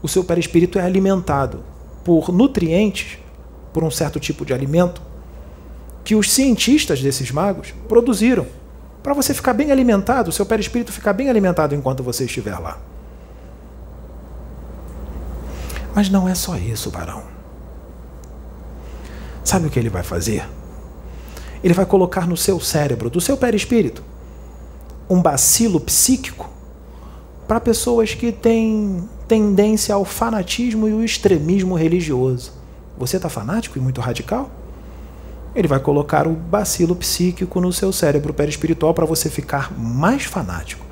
O 0.00 0.08
seu 0.08 0.22
perispírito 0.22 0.78
é 0.78 0.82
alimentado 0.82 1.64
por 2.04 2.32
nutrientes, 2.32 3.18
por 3.72 3.82
um 3.82 3.90
certo 3.90 4.20
tipo 4.20 4.44
de 4.44 4.52
alimento, 4.52 5.00
que 6.04 6.14
os 6.14 6.30
cientistas 6.30 7.00
desses 7.00 7.30
magos 7.30 7.72
produziram 7.88 8.46
para 9.02 9.14
você 9.14 9.34
ficar 9.34 9.52
bem 9.52 9.72
alimentado, 9.72 10.30
o 10.30 10.32
seu 10.32 10.46
perispírito 10.46 10.92
ficar 10.92 11.12
bem 11.12 11.28
alimentado 11.28 11.74
enquanto 11.74 12.02
você 12.02 12.24
estiver 12.24 12.58
lá. 12.58 12.78
Mas 15.94 16.08
não 16.08 16.28
é 16.28 16.34
só 16.34 16.56
isso, 16.56 16.90
varão. 16.90 17.22
Sabe 19.44 19.66
o 19.66 19.70
que 19.70 19.78
ele 19.78 19.90
vai 19.90 20.02
fazer? 20.02 20.48
Ele 21.62 21.74
vai 21.74 21.84
colocar 21.84 22.26
no 22.26 22.36
seu 22.36 22.58
cérebro, 22.60 23.10
do 23.10 23.20
seu 23.20 23.36
perispírito, 23.36 24.02
um 25.10 25.20
bacilo 25.20 25.80
psíquico 25.80 26.48
para 27.46 27.60
pessoas 27.60 28.14
que 28.14 28.32
têm 28.32 29.08
tendência 29.28 29.94
ao 29.94 30.04
fanatismo 30.04 30.88
e 30.88 30.92
o 30.92 31.04
extremismo 31.04 31.74
religioso. 31.74 32.61
Você 33.02 33.16
está 33.16 33.28
fanático 33.28 33.76
e 33.76 33.80
muito 33.80 34.00
radical? 34.00 34.48
Ele 35.56 35.66
vai 35.66 35.80
colocar 35.80 36.28
o 36.28 36.34
bacilo 36.34 36.94
psíquico 36.94 37.60
no 37.60 37.72
seu 37.72 37.92
cérebro 37.92 38.32
perispiritual 38.32 38.94
para 38.94 39.04
você 39.04 39.28
ficar 39.28 39.76
mais 39.76 40.22
fanático, 40.22 40.86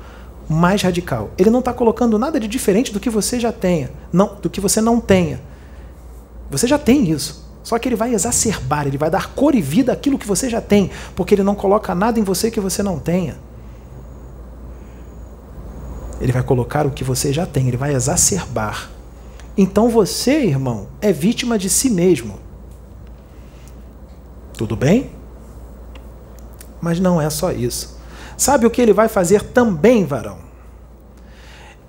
mais 0.49 0.81
radical. 0.81 1.29
Ele 1.37 1.49
não 1.49 1.59
está 1.59 1.71
colocando 1.71 2.19
nada 2.19 2.37
de 2.37 2.49
diferente 2.49 2.91
do 2.91 2.99
que 2.99 3.09
você 3.09 3.39
já 3.39 3.53
tenha, 3.53 3.91
não, 4.11 4.35
do 4.41 4.49
que 4.49 4.59
você 4.59 4.81
não 4.81 4.99
tenha. 4.99 5.41
Você 6.49 6.67
já 6.67 6.77
tem 6.77 7.09
isso. 7.09 7.49
Só 7.63 7.79
que 7.79 7.87
ele 7.87 7.95
vai 7.95 8.13
exacerbar, 8.13 8.87
ele 8.87 8.97
vai 8.97 9.09
dar 9.09 9.29
cor 9.33 9.55
e 9.55 9.61
vida 9.61 9.93
àquilo 9.93 10.19
que 10.19 10.27
você 10.27 10.49
já 10.49 10.59
tem, 10.59 10.91
porque 11.15 11.33
ele 11.33 11.43
não 11.43 11.55
coloca 11.55 11.95
nada 11.95 12.19
em 12.19 12.23
você 12.23 12.51
que 12.51 12.59
você 12.59 12.83
não 12.83 12.99
tenha. 12.99 13.37
Ele 16.19 16.33
vai 16.33 16.43
colocar 16.43 16.85
o 16.85 16.91
que 16.91 17.05
você 17.05 17.31
já 17.31 17.45
tem, 17.45 17.69
ele 17.69 17.77
vai 17.77 17.95
exacerbar. 17.95 19.00
Então 19.57 19.89
você, 19.89 20.43
irmão, 20.45 20.87
é 21.01 21.11
vítima 21.11 21.57
de 21.57 21.69
si 21.69 21.89
mesmo. 21.89 22.39
Tudo 24.53 24.75
bem? 24.75 25.11
Mas 26.79 26.99
não 26.99 27.21
é 27.21 27.29
só 27.29 27.51
isso. 27.51 27.99
Sabe 28.37 28.65
o 28.65 28.71
que 28.71 28.81
ele 28.81 28.93
vai 28.93 29.07
fazer 29.07 29.43
também, 29.43 30.05
varão? 30.05 30.39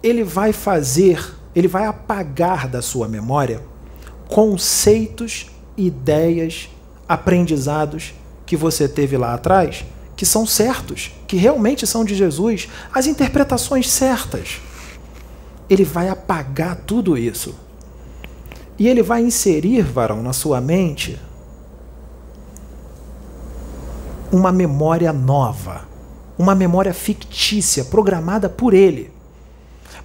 Ele 0.03 0.25
vai 0.25 0.53
fazer, 0.53 1.35
ele 1.55 1.69
vai 1.69 1.87
apagar 1.87 2.69
da 2.69 2.83
sua 2.83 3.09
memória 3.09 3.63
conceitos 4.29 5.51
ideias, 5.77 6.71
aprendizados 7.07 8.15
que 8.47 8.57
você 8.57 8.89
teve 8.89 9.17
lá 9.17 9.35
atrás, 9.35 9.85
que 10.17 10.25
são 10.25 10.47
certos, 10.47 11.13
que 11.27 11.37
realmente 11.37 11.87
são 11.87 12.05
de 12.05 12.15
Jesus, 12.15 12.69
as 12.95 13.07
interpretações 13.07 13.91
certas. 13.91 14.61
Ele 15.69 15.85
vai 15.85 16.09
apagar 16.09 16.77
tudo 16.77 17.17
isso. 17.17 17.55
E 18.79 18.89
ele 18.89 19.03
vai 19.03 19.23
inserir, 19.23 19.83
varão, 19.83 20.23
na 20.23 20.33
sua 20.33 20.61
mente 20.61 21.19
uma 24.31 24.51
memória 24.51 25.13
nova, 25.13 25.83
uma 26.39 26.55
memória 26.55 26.95
fictícia, 26.95 27.85
programada 27.85 28.49
por 28.49 28.73
ele. 28.73 29.13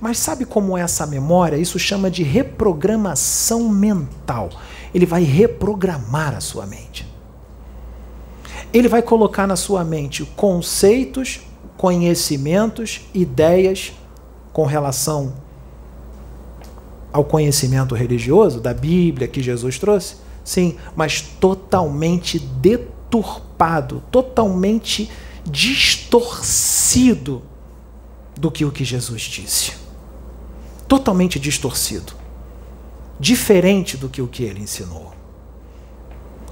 Mas 0.01 0.17
sabe 0.17 0.43
como 0.45 0.77
é 0.77 0.81
essa 0.81 1.07
memória? 1.07 1.55
Isso 1.55 1.79
chama 1.79 2.11
de 2.11 2.23
reprogramação 2.23 3.69
mental 3.69 4.49
ele 4.93 5.05
vai 5.05 5.23
reprogramar 5.23 6.35
a 6.35 6.41
sua 6.41 6.65
mente. 6.65 7.07
Ele 8.73 8.87
vai 8.87 9.01
colocar 9.01 9.47
na 9.47 9.55
sua 9.55 9.83
mente 9.83 10.25
conceitos, 10.35 11.41
conhecimentos, 11.77 13.01
ideias 13.13 13.93
com 14.51 14.65
relação 14.65 15.33
ao 17.17 17.25
conhecimento 17.25 17.95
religioso 17.95 18.59
da 18.59 18.73
Bíblia 18.73 19.27
que 19.27 19.41
Jesus 19.41 19.79
trouxe? 19.79 20.15
Sim, 20.43 20.77
mas 20.95 21.21
totalmente 21.21 22.39
deturpado, 22.39 24.03
totalmente 24.11 25.09
distorcido 25.45 27.41
do 28.37 28.51
que 28.51 28.63
o 28.63 28.71
que 28.71 28.85
Jesus 28.85 29.21
disse. 29.21 29.73
Totalmente 30.87 31.39
distorcido 31.39 32.13
diferente 33.19 33.97
do 33.97 34.09
que 34.09 34.21
o 34.21 34.27
que 34.27 34.43
ele 34.43 34.61
ensinou. 34.61 35.13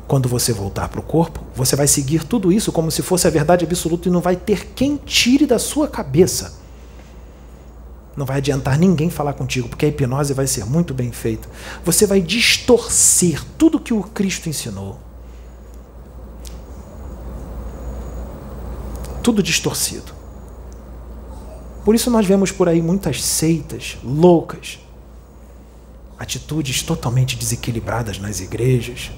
Quando 0.08 0.30
você 0.30 0.54
voltar 0.54 0.90
para 0.90 1.00
o 1.00 1.04
corpo, 1.04 1.42
você 1.56 1.76
vai 1.76 1.88
seguir 1.88 2.24
tudo 2.24 2.52
isso 2.52 2.72
como 2.72 2.92
se 2.92 3.02
fosse 3.02 3.28
a 3.28 3.32
verdade 3.32 3.66
absoluta 3.66 4.08
e 4.08 4.12
não 4.12 4.22
vai 4.22 4.36
ter 4.36 4.68
quem 4.76 4.98
tire 4.98 5.46
da 5.46 5.58
sua 5.58 5.88
cabeça. 5.88 6.60
Não 8.16 8.26
vai 8.26 8.38
adiantar 8.38 8.80
ninguém 8.80 9.10
falar 9.10 9.34
contigo, 9.34 9.68
porque 9.68 9.86
a 9.86 9.90
hipnose 9.90 10.34
vai 10.34 10.48
ser 10.48 10.66
muito 10.66 10.94
bem 10.94 11.12
feita. 11.12 11.50
Você 11.84 12.08
vai 12.08 12.22
distorcer 12.22 13.44
tudo 13.58 13.80
que 13.80 13.94
o 13.94 14.02
Cristo 14.02 14.48
ensinou. 14.48 14.98
Tudo 19.22 19.44
distorcido. 19.44 20.14
Por 21.84 21.94
isso 21.94 22.10
nós 22.10 22.26
vemos 22.26 22.52
por 22.52 22.70
aí 22.70 22.82
muitas 22.82 23.22
seitas 23.22 23.98
loucas, 24.04 24.80
atitudes 26.18 26.82
totalmente 26.82 27.36
desequilibradas 27.36 28.18
nas 28.18 28.40
igrejas. 28.40 29.12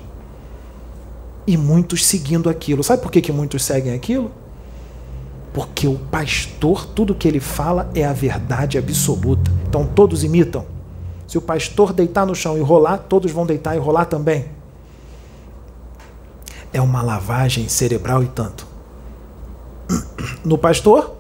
E 1.46 1.56
muitos 1.56 2.06
seguindo 2.06 2.50
aquilo. 2.50 2.84
Sabe 2.84 3.02
por 3.02 3.12
que, 3.12 3.22
que 3.22 3.32
muitos 3.32 3.64
seguem 3.64 3.94
aquilo? 3.94 4.32
Porque 5.54 5.88
o 5.88 5.96
pastor, 5.96 6.86
tudo 6.86 7.16
que 7.16 7.28
ele 7.28 7.40
fala 7.40 7.90
é 7.96 8.06
a 8.06 8.14
verdade 8.14 8.78
absoluta. 8.78 9.52
Então 9.68 9.86
todos 9.86 10.24
imitam. 10.24 10.66
Se 11.28 11.38
o 11.38 11.42
pastor 11.42 11.92
deitar 11.92 12.26
no 12.26 12.36
chão 12.36 12.58
e 12.58 12.62
rolar, 12.62 13.00
todos 13.00 13.32
vão 13.32 13.46
deitar 13.46 13.76
e 13.76 13.80
rolar 13.80 14.06
também. 14.06 14.46
É 16.72 16.82
uma 16.82 17.02
lavagem 17.02 17.68
cerebral 17.68 18.24
e 18.24 18.28
tanto. 18.28 18.68
No 20.44 20.58
pastor, 20.58 21.18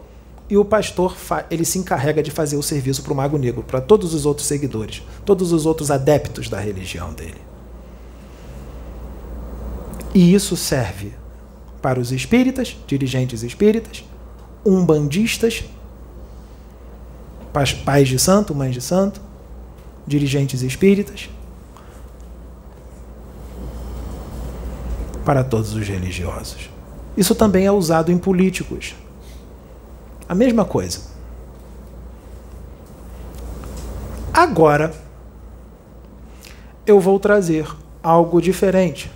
e 0.49 0.57
o 0.57 0.63
pastor 0.63 1.15
ele 1.49 1.65
se 1.65 1.77
encarrega 1.77 2.23
de 2.23 2.31
fazer 2.31 2.55
o 2.55 2.63
serviço 2.63 3.03
para 3.03 3.11
o 3.11 3.15
Mago 3.15 3.37
Negro, 3.37 3.63
para 3.63 3.81
todos 3.81 4.13
os 4.13 4.25
outros 4.25 4.47
seguidores, 4.47 5.03
todos 5.25 5.51
os 5.51 5.65
outros 5.65 5.91
adeptos 5.91 6.47
da 6.47 6.59
religião 6.59 7.13
dele. 7.13 7.41
E 10.13 10.33
isso 10.33 10.55
serve 10.55 11.13
para 11.81 11.99
os 11.99 12.11
espíritas, 12.11 12.77
dirigentes 12.87 13.43
espíritas, 13.43 14.03
umbandistas, 14.65 15.63
pais 17.85 18.07
de 18.07 18.19
santo, 18.19 18.53
mães 18.53 18.73
de 18.73 18.81
santo, 18.81 19.21
dirigentes 20.05 20.61
espíritas, 20.61 21.29
para 25.25 25.43
todos 25.43 25.73
os 25.73 25.87
religiosos. 25.87 26.69
Isso 27.15 27.33
também 27.33 27.65
é 27.65 27.71
usado 27.71 28.11
em 28.11 28.17
políticos 28.17 28.95
a 30.29 30.35
mesma 30.35 30.65
coisa. 30.65 30.99
Agora, 34.33 34.93
eu 36.85 36.99
vou 36.99 37.19
trazer 37.19 37.67
algo 38.03 38.41
diferente, 38.41 39.11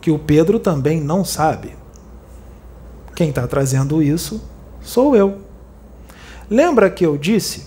que 0.00 0.10
o 0.10 0.18
Pedro 0.18 0.60
também 0.60 1.00
não 1.00 1.24
sabe. 1.24 1.76
Quem 3.16 3.30
está 3.30 3.46
trazendo 3.46 4.02
isso 4.02 4.42
sou 4.82 5.16
eu. 5.16 5.38
Lembra 6.50 6.90
que 6.90 7.04
eu 7.04 7.16
disse 7.16 7.64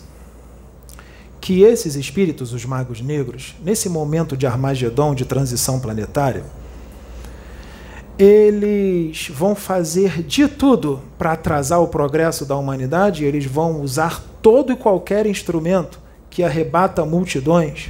que 1.41 1.63
esses 1.63 1.95
espíritos, 1.95 2.53
os 2.53 2.63
magos 2.65 3.01
negros, 3.01 3.55
nesse 3.65 3.89
momento 3.89 4.37
de 4.37 4.45
Armagedon, 4.45 5.15
de 5.15 5.25
transição 5.25 5.79
planetária, 5.79 6.43
eles 8.17 9.27
vão 9.33 9.55
fazer 9.55 10.21
de 10.21 10.47
tudo 10.47 11.01
para 11.17 11.31
atrasar 11.31 11.81
o 11.81 11.87
progresso 11.87 12.45
da 12.45 12.55
humanidade, 12.55 13.25
eles 13.25 13.45
vão 13.45 13.81
usar 13.81 14.23
todo 14.43 14.71
e 14.71 14.75
qualquer 14.75 15.25
instrumento 15.25 15.99
que 16.29 16.43
arrebata 16.43 17.03
multidões 17.05 17.89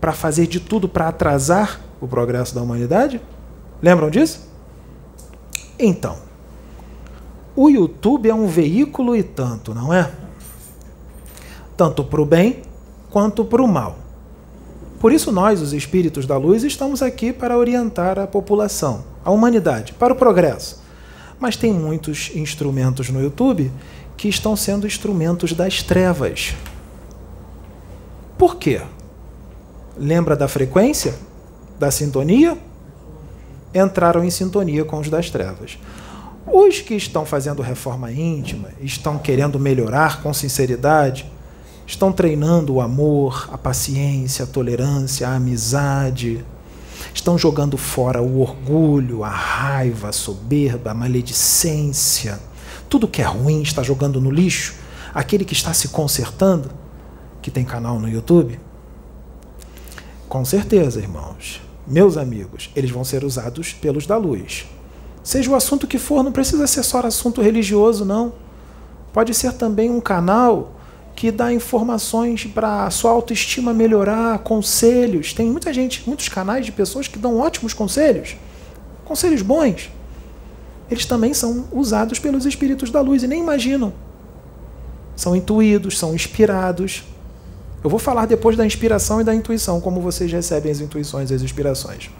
para 0.00 0.12
fazer 0.12 0.46
de 0.46 0.60
tudo 0.60 0.88
para 0.88 1.08
atrasar 1.08 1.78
o 2.00 2.08
progresso 2.08 2.54
da 2.54 2.62
humanidade? 2.62 3.20
Lembram 3.82 4.08
disso? 4.08 4.48
Então, 5.78 6.29
o 7.62 7.68
YouTube 7.68 8.26
é 8.26 8.34
um 8.34 8.46
veículo 8.46 9.14
e 9.14 9.22
tanto, 9.22 9.74
não 9.74 9.92
é? 9.92 10.10
Tanto 11.76 12.02
para 12.02 12.22
o 12.22 12.24
bem 12.24 12.62
quanto 13.10 13.44
para 13.44 13.60
o 13.60 13.68
mal. 13.68 13.98
Por 14.98 15.12
isso, 15.12 15.30
nós, 15.30 15.60
os 15.60 15.74
espíritos 15.74 16.24
da 16.24 16.38
luz, 16.38 16.64
estamos 16.64 17.02
aqui 17.02 17.34
para 17.34 17.58
orientar 17.58 18.18
a 18.18 18.26
população, 18.26 19.04
a 19.22 19.30
humanidade, 19.30 19.92
para 19.92 20.14
o 20.14 20.16
progresso. 20.16 20.80
Mas 21.38 21.54
tem 21.54 21.70
muitos 21.70 22.30
instrumentos 22.34 23.10
no 23.10 23.20
YouTube 23.20 23.70
que 24.16 24.26
estão 24.26 24.56
sendo 24.56 24.86
instrumentos 24.86 25.52
das 25.52 25.82
trevas. 25.82 26.54
Por 28.38 28.56
quê? 28.56 28.80
Lembra 29.98 30.34
da 30.34 30.48
frequência? 30.48 31.14
Da 31.78 31.90
sintonia? 31.90 32.56
Entraram 33.74 34.24
em 34.24 34.30
sintonia 34.30 34.82
com 34.82 34.98
os 34.98 35.10
das 35.10 35.28
trevas. 35.28 35.76
Os 36.52 36.80
que 36.80 36.94
estão 36.94 37.24
fazendo 37.24 37.62
reforma 37.62 38.10
íntima, 38.10 38.70
estão 38.80 39.18
querendo 39.18 39.58
melhorar 39.58 40.20
com 40.20 40.34
sinceridade, 40.34 41.30
estão 41.86 42.12
treinando 42.12 42.74
o 42.74 42.80
amor, 42.80 43.48
a 43.52 43.58
paciência, 43.58 44.44
a 44.44 44.48
tolerância, 44.48 45.28
a 45.28 45.36
amizade, 45.36 46.44
estão 47.14 47.38
jogando 47.38 47.76
fora 47.76 48.20
o 48.20 48.40
orgulho, 48.40 49.22
a 49.22 49.30
raiva, 49.30 50.08
a 50.08 50.12
soberba, 50.12 50.90
a 50.90 50.94
maledicência, 50.94 52.40
tudo 52.88 53.06
que 53.06 53.22
é 53.22 53.24
ruim 53.24 53.62
está 53.62 53.82
jogando 53.82 54.20
no 54.20 54.30
lixo. 54.30 54.74
Aquele 55.14 55.44
que 55.44 55.52
está 55.52 55.72
se 55.72 55.88
consertando, 55.88 56.70
que 57.40 57.50
tem 57.50 57.64
canal 57.64 57.98
no 57.98 58.08
YouTube, 58.08 58.58
com 60.28 60.44
certeza, 60.44 61.00
irmãos, 61.00 61.60
meus 61.86 62.16
amigos, 62.16 62.70
eles 62.74 62.90
vão 62.90 63.04
ser 63.04 63.24
usados 63.24 63.72
pelos 63.72 64.06
da 64.06 64.16
luz. 64.16 64.66
Seja 65.22 65.50
o 65.50 65.54
assunto 65.54 65.86
que 65.86 65.98
for, 65.98 66.22
não 66.22 66.32
precisa 66.32 66.66
ser 66.66 66.82
só 66.82 67.00
assunto 67.00 67.42
religioso, 67.42 68.04
não. 68.04 68.32
Pode 69.12 69.34
ser 69.34 69.52
também 69.52 69.90
um 69.90 70.00
canal 70.00 70.72
que 71.14 71.30
dá 71.30 71.52
informações 71.52 72.46
para 72.46 72.86
a 72.86 72.90
sua 72.90 73.10
autoestima 73.10 73.74
melhorar, 73.74 74.38
conselhos. 74.38 75.34
Tem 75.34 75.50
muita 75.50 75.72
gente, 75.72 76.02
muitos 76.06 76.28
canais 76.28 76.64
de 76.64 76.72
pessoas 76.72 77.08
que 77.08 77.18
dão 77.18 77.38
ótimos 77.38 77.74
conselhos, 77.74 78.36
conselhos 79.04 79.42
bons. 79.42 79.90
Eles 80.90 81.04
também 81.04 81.34
são 81.34 81.66
usados 81.72 82.18
pelos 82.18 82.46
espíritos 82.46 82.90
da 82.90 83.00
luz 83.00 83.22
e 83.22 83.26
nem 83.26 83.40
imaginam. 83.40 83.92
São 85.14 85.36
intuídos, 85.36 85.98
são 85.98 86.14
inspirados. 86.14 87.04
Eu 87.84 87.90
vou 87.90 87.98
falar 87.98 88.26
depois 88.26 88.56
da 88.56 88.64
inspiração 88.64 89.20
e 89.20 89.24
da 89.24 89.34
intuição, 89.34 89.80
como 89.80 90.00
vocês 90.00 90.32
recebem 90.32 90.72
as 90.72 90.80
intuições 90.80 91.30
e 91.30 91.34
as 91.34 91.42
inspirações. 91.42 92.10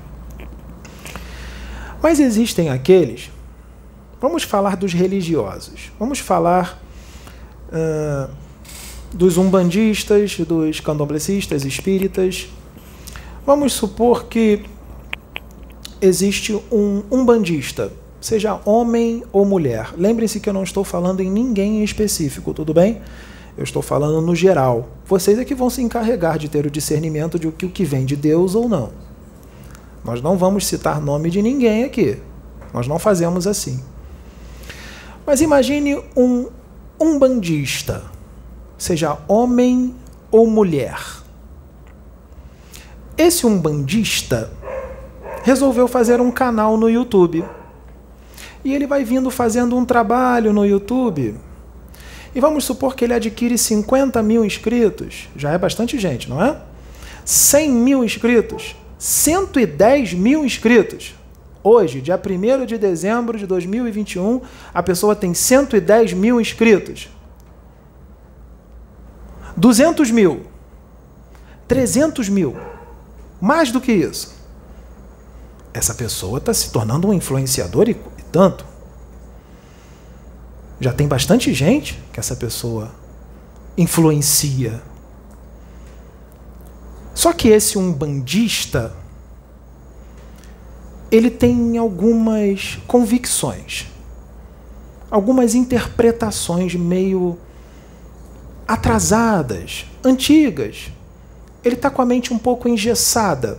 Mas 2.03 2.19
existem 2.19 2.71
aqueles. 2.71 3.31
Vamos 4.21 4.43
falar 4.43 4.77
dos 4.77 4.93
religiosos. 4.93 5.91
Vamos 5.99 6.19
falar 6.19 6.81
uh, 7.69 8.31
dos 9.13 9.37
umbandistas, 9.37 10.37
dos 10.39 10.81
candomblecistas, 10.81 11.65
espíritas. 11.65 12.49
Vamos 13.45 13.73
supor 13.73 14.27
que 14.27 14.63
existe 16.01 16.55
um 16.71 17.03
umbandista, 17.11 17.93
seja 18.21 18.61
homem 18.65 19.23
ou 19.33 19.45
mulher. 19.45 19.91
Lembrem-se 19.97 20.41
que 20.41 20.49
eu 20.49 20.53
não 20.53 20.63
estou 20.63 20.85
falando 20.85 21.21
em 21.21 21.31
ninguém 21.31 21.81
em 21.81 21.85
específico, 21.85 22.55
tudo 22.55 22.73
bem? 22.73 23.01
Eu 23.57 23.65
estou 23.65 23.83
falando 23.83 24.21
no 24.21 24.35
geral. 24.35 24.89
Vocês 25.07 25.39
é 25.39 25.45
que 25.45 25.55
vão 25.55 25.69
se 25.69 25.83
encarregar 25.83 26.39
de 26.39 26.49
ter 26.49 26.65
o 26.65 26.71
discernimento 26.71 27.39
de 27.39 27.49
o 27.49 27.53
que 27.53 27.85
vem 27.85 28.05
de 28.05 28.17
Deus 28.17 28.55
ou 28.55 28.69
não. 28.69 29.10
Nós 30.05 30.23
não 30.23 30.37
vamos 30.37 30.67
citar 30.67 31.01
nome 31.01 31.31
de 31.31 31.43
ninguém 31.43 31.85
aqui. 31.85 32.19
Nós 32.73 32.87
não 32.87 32.99
fazemos 32.99 33.47
assim. 33.47 33.83
Mas 35.27 35.41
imagine 35.41 36.03
um 36.17 36.49
umbandista, 36.99 38.03
seja 38.79 39.19
homem 39.29 39.95
ou 40.31 40.47
mulher. 40.47 40.99
Esse 43.17 43.47
umbandista 43.47 44.51
resolveu 45.43 45.87
fazer 45.87 46.21
um 46.21 46.31
canal 46.31 46.77
no 46.77 46.89
YouTube. 46.89 47.45
E 48.65 48.75
ele 48.75 48.87
vai 48.87 49.05
vindo 49.05 49.31
fazendo 49.31 49.77
um 49.77 49.85
trabalho 49.85 50.53
no 50.53 50.65
YouTube. 50.65 51.35
E 52.35 52.41
vamos 52.41 52.65
supor 52.65 52.95
que 52.95 53.05
ele 53.05 53.15
adquire 53.15 53.57
50 53.57 54.23
mil 54.23 54.45
inscritos. 54.45 55.29
Já 55.37 55.51
é 55.51 55.59
bastante 55.59 55.99
gente, 55.99 56.29
não 56.29 56.43
é? 56.43 56.57
100 57.25 57.71
mil 57.71 58.05
inscritos. 58.05 58.77
110 59.01 60.13
mil 60.13 60.45
inscritos. 60.45 61.15
Hoje, 61.65 62.03
dia 62.03 62.21
1 62.21 62.67
de 62.67 62.77
dezembro 62.77 63.39
de 63.39 63.47
2021, 63.47 64.43
a 64.75 64.83
pessoa 64.83 65.17
tem 65.17 65.33
110 65.33 66.13
mil 66.13 66.39
inscritos. 66.39 67.09
200 69.57 70.11
mil. 70.11 70.43
300 71.67 72.29
mil. 72.29 72.55
Mais 73.41 73.73
do 73.73 73.81
que 73.81 73.91
isso. 73.91 74.35
Essa 75.73 75.95
pessoa 75.95 76.37
está 76.37 76.53
se 76.53 76.71
tornando 76.71 77.09
um 77.09 77.15
influenciador 77.15 77.89
e, 77.89 77.93
e 77.93 78.23
tanto. 78.31 78.67
Já 80.79 80.93
tem 80.93 81.09
bastante 81.09 81.55
gente 81.55 81.99
que 82.13 82.21
essa 82.21 82.37
pessoa 82.37 82.91
influencia 83.79 84.83
só 87.15 87.33
que 87.33 87.49
esse 87.49 87.77
umbandista 87.77 88.95
ele 91.11 91.31
tem 91.31 91.77
algumas 91.77 92.79
convicções, 92.87 93.87
algumas 95.11 95.55
interpretações 95.55 96.75
meio 96.75 97.37
atrasadas, 98.67 99.87
antigas. 100.05 100.93
Ele 101.65 101.75
está 101.75 101.91
com 101.91 102.01
a 102.01 102.07
mente 102.07 102.33
um 102.33 102.39
pouco 102.39 102.69
engessada. 102.69 103.59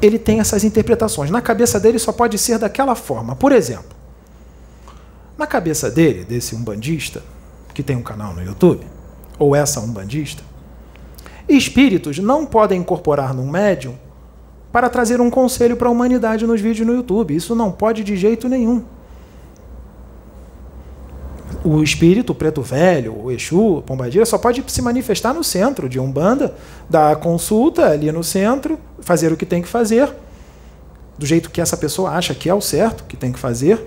Ele 0.00 0.18
tem 0.18 0.40
essas 0.40 0.64
interpretações. 0.64 1.30
Na 1.30 1.42
cabeça 1.42 1.78
dele 1.78 1.98
só 1.98 2.10
pode 2.10 2.38
ser 2.38 2.58
daquela 2.58 2.94
forma. 2.94 3.36
Por 3.36 3.52
exemplo, 3.52 3.94
na 5.36 5.46
cabeça 5.46 5.90
dele, 5.90 6.24
desse 6.24 6.54
umbandista, 6.54 7.22
que 7.74 7.82
tem 7.82 7.94
um 7.94 8.02
canal 8.02 8.34
no 8.34 8.42
YouTube, 8.42 8.84
ou 9.38 9.54
essa 9.56 9.80
umbandista, 9.80 10.42
espíritos 11.48 12.18
não 12.18 12.46
podem 12.46 12.80
incorporar 12.80 13.34
num 13.34 13.50
médium 13.50 13.94
para 14.70 14.88
trazer 14.88 15.20
um 15.20 15.30
conselho 15.30 15.76
para 15.76 15.88
a 15.88 15.90
humanidade 15.90 16.46
nos 16.46 16.60
vídeos 16.60 16.86
no 16.86 16.94
YouTube. 16.94 17.36
Isso 17.36 17.54
não 17.54 17.70
pode 17.70 18.02
de 18.02 18.16
jeito 18.16 18.48
nenhum. 18.48 18.82
O 21.62 21.82
espírito, 21.82 22.30
o 22.30 22.34
preto 22.34 22.62
velho, 22.62 23.14
o 23.24 23.30
Exu, 23.30 23.78
a 23.78 23.82
Pombagira, 23.82 24.24
só 24.24 24.38
pode 24.38 24.64
se 24.66 24.82
manifestar 24.82 25.34
no 25.34 25.44
centro 25.44 25.88
de 25.88 26.00
Umbanda, 26.00 26.54
dar 26.88 27.14
consulta 27.16 27.86
ali 27.86 28.10
no 28.10 28.24
centro, 28.24 28.78
fazer 29.00 29.30
o 29.32 29.36
que 29.36 29.46
tem 29.46 29.62
que 29.62 29.68
fazer, 29.68 30.12
do 31.18 31.26
jeito 31.26 31.50
que 31.50 31.60
essa 31.60 31.76
pessoa 31.76 32.10
acha 32.10 32.34
que 32.34 32.48
é 32.48 32.54
o 32.54 32.60
certo, 32.60 33.04
que 33.04 33.16
tem 33.16 33.30
que 33.30 33.38
fazer 33.38 33.86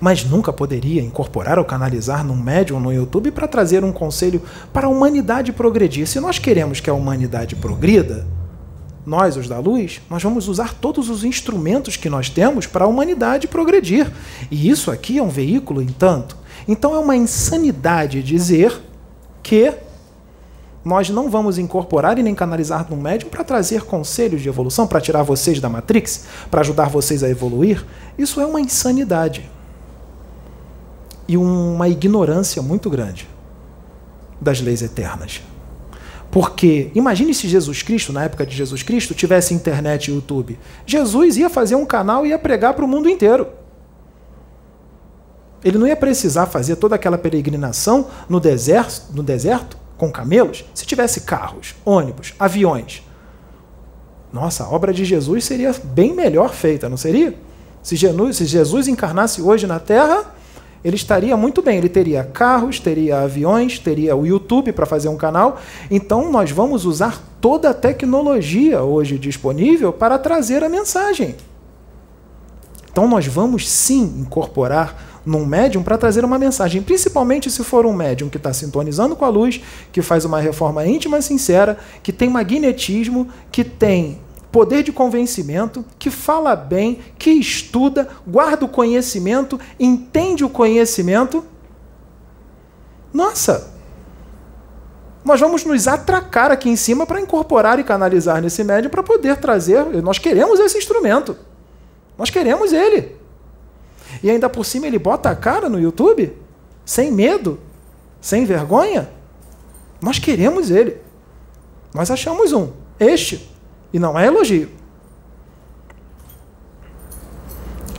mas 0.00 0.24
nunca 0.24 0.52
poderia 0.52 1.02
incorporar 1.02 1.58
ou 1.58 1.64
canalizar 1.64 2.24
num 2.24 2.36
médium 2.36 2.80
no 2.80 2.92
YouTube 2.92 3.30
para 3.30 3.46
trazer 3.46 3.84
um 3.84 3.92
conselho 3.92 4.42
para 4.72 4.86
a 4.86 4.90
humanidade 4.90 5.52
progredir. 5.52 6.06
Se 6.06 6.18
nós 6.18 6.38
queremos 6.38 6.80
que 6.80 6.88
a 6.88 6.94
humanidade 6.94 7.54
progrida, 7.54 8.26
nós, 9.04 9.36
os 9.36 9.48
da 9.48 9.58
luz, 9.58 10.00
nós 10.08 10.22
vamos 10.22 10.48
usar 10.48 10.74
todos 10.74 11.10
os 11.10 11.24
instrumentos 11.24 11.96
que 11.96 12.08
nós 12.08 12.30
temos 12.30 12.66
para 12.66 12.84
a 12.84 12.88
humanidade 12.88 13.46
progredir. 13.46 14.10
E 14.50 14.68
isso 14.68 14.90
aqui 14.90 15.18
é 15.18 15.22
um 15.22 15.28
veículo, 15.28 15.82
entanto. 15.82 16.36
Então 16.66 16.94
é 16.94 16.98
uma 16.98 17.16
insanidade 17.16 18.22
dizer 18.22 18.80
que 19.42 19.72
nós 20.82 21.10
não 21.10 21.28
vamos 21.28 21.58
incorporar 21.58 22.18
e 22.18 22.22
nem 22.22 22.34
canalizar 22.34 22.86
no 22.88 22.96
médium 22.96 23.28
para 23.28 23.44
trazer 23.44 23.82
conselhos 23.82 24.40
de 24.40 24.48
evolução, 24.48 24.86
para 24.86 25.00
tirar 25.00 25.22
vocês 25.22 25.60
da 25.60 25.68
Matrix, 25.68 26.24
para 26.50 26.62
ajudar 26.62 26.88
vocês 26.88 27.22
a 27.22 27.28
evoluir. 27.28 27.84
Isso 28.16 28.40
é 28.40 28.46
uma 28.46 28.60
insanidade 28.60 29.50
e 31.30 31.36
uma 31.36 31.88
ignorância 31.88 32.60
muito 32.60 32.90
grande 32.90 33.28
das 34.40 34.60
leis 34.60 34.82
eternas. 34.82 35.40
Porque 36.28 36.90
imagine 36.92 37.32
se 37.32 37.46
Jesus 37.46 37.82
Cristo, 37.82 38.12
na 38.12 38.24
época 38.24 38.44
de 38.44 38.56
Jesus 38.56 38.82
Cristo, 38.82 39.14
tivesse 39.14 39.54
internet 39.54 40.08
e 40.08 40.14
YouTube. 40.14 40.58
Jesus 40.84 41.36
ia 41.36 41.48
fazer 41.48 41.76
um 41.76 41.86
canal 41.86 42.26
e 42.26 42.30
ia 42.30 42.38
pregar 42.38 42.74
para 42.74 42.84
o 42.84 42.88
mundo 42.88 43.08
inteiro. 43.08 43.46
Ele 45.62 45.78
não 45.78 45.86
ia 45.86 45.94
precisar 45.94 46.46
fazer 46.46 46.74
toda 46.74 46.96
aquela 46.96 47.16
peregrinação 47.16 48.08
no 48.28 48.40
deserto, 48.40 49.14
no 49.14 49.22
deserto 49.22 49.76
com 49.96 50.10
camelos, 50.10 50.64
se 50.74 50.84
tivesse 50.84 51.20
carros, 51.20 51.76
ônibus, 51.84 52.34
aviões. 52.40 53.04
Nossa, 54.32 54.64
a 54.64 54.68
obra 54.68 54.92
de 54.92 55.04
Jesus 55.04 55.44
seria 55.44 55.72
bem 55.84 56.12
melhor 56.12 56.52
feita, 56.52 56.88
não 56.88 56.96
seria? 56.96 57.36
Se 57.84 57.94
Jesus, 57.94 58.36
se 58.36 58.46
Jesus 58.46 58.88
encarnasse 58.88 59.40
hoje 59.40 59.68
na 59.68 59.78
Terra, 59.78 60.39
ele 60.84 60.96
estaria 60.96 61.36
muito 61.36 61.62
bem. 61.62 61.78
Ele 61.78 61.88
teria 61.88 62.24
carros, 62.24 62.80
teria 62.80 63.20
aviões, 63.20 63.78
teria 63.78 64.16
o 64.16 64.26
YouTube 64.26 64.72
para 64.72 64.86
fazer 64.86 65.08
um 65.08 65.16
canal. 65.16 65.60
Então, 65.90 66.30
nós 66.30 66.50
vamos 66.50 66.84
usar 66.84 67.22
toda 67.40 67.70
a 67.70 67.74
tecnologia 67.74 68.82
hoje 68.82 69.18
disponível 69.18 69.92
para 69.92 70.18
trazer 70.18 70.62
a 70.62 70.68
mensagem. 70.68 71.34
Então 72.90 73.06
nós 73.08 73.26
vamos 73.26 73.68
sim 73.68 74.02
incorporar 74.18 75.20
num 75.24 75.46
médium 75.46 75.82
para 75.82 75.98
trazer 75.98 76.24
uma 76.24 76.38
mensagem, 76.38 76.82
principalmente 76.82 77.50
se 77.50 77.62
for 77.62 77.86
um 77.86 77.92
médium 77.92 78.28
que 78.28 78.36
está 78.36 78.52
sintonizando 78.52 79.14
com 79.14 79.24
a 79.24 79.28
luz, 79.28 79.60
que 79.92 80.02
faz 80.02 80.24
uma 80.24 80.40
reforma 80.40 80.84
íntima 80.86 81.20
sincera, 81.22 81.78
que 82.02 82.12
tem 82.12 82.28
magnetismo, 82.28 83.28
que 83.52 83.62
tem 83.62 84.18
poder 84.50 84.82
de 84.82 84.92
convencimento, 84.92 85.84
que 85.98 86.10
fala 86.10 86.56
bem, 86.56 87.00
que 87.18 87.30
estuda, 87.30 88.08
guarda 88.26 88.64
o 88.64 88.68
conhecimento, 88.68 89.58
entende 89.78 90.44
o 90.44 90.50
conhecimento. 90.50 91.44
Nossa! 93.12 93.72
Nós 95.24 95.38
vamos 95.38 95.64
nos 95.64 95.86
atracar 95.86 96.50
aqui 96.50 96.68
em 96.68 96.76
cima 96.76 97.06
para 97.06 97.20
incorporar 97.20 97.78
e 97.78 97.84
canalizar 97.84 98.40
nesse 98.40 98.64
médium 98.64 98.90
para 98.90 99.02
poder 99.02 99.36
trazer. 99.36 99.84
Nós 100.02 100.18
queremos 100.18 100.58
esse 100.58 100.78
instrumento. 100.78 101.36
Nós 102.16 102.30
queremos 102.30 102.72
ele. 102.72 103.16
E 104.22 104.30
ainda 104.30 104.48
por 104.48 104.64
cima 104.64 104.86
ele 104.86 104.98
bota 104.98 105.30
a 105.30 105.36
cara 105.36 105.68
no 105.68 105.78
YouTube, 105.78 106.36
sem 106.84 107.12
medo, 107.12 107.60
sem 108.20 108.44
vergonha. 108.44 109.10
Nós 110.00 110.18
queremos 110.18 110.70
ele. 110.70 110.96
Nós 111.94 112.10
achamos 112.10 112.52
um, 112.52 112.70
este. 112.98 113.49
E 113.92 113.98
não 113.98 114.18
é 114.18 114.26
elogio. 114.26 114.70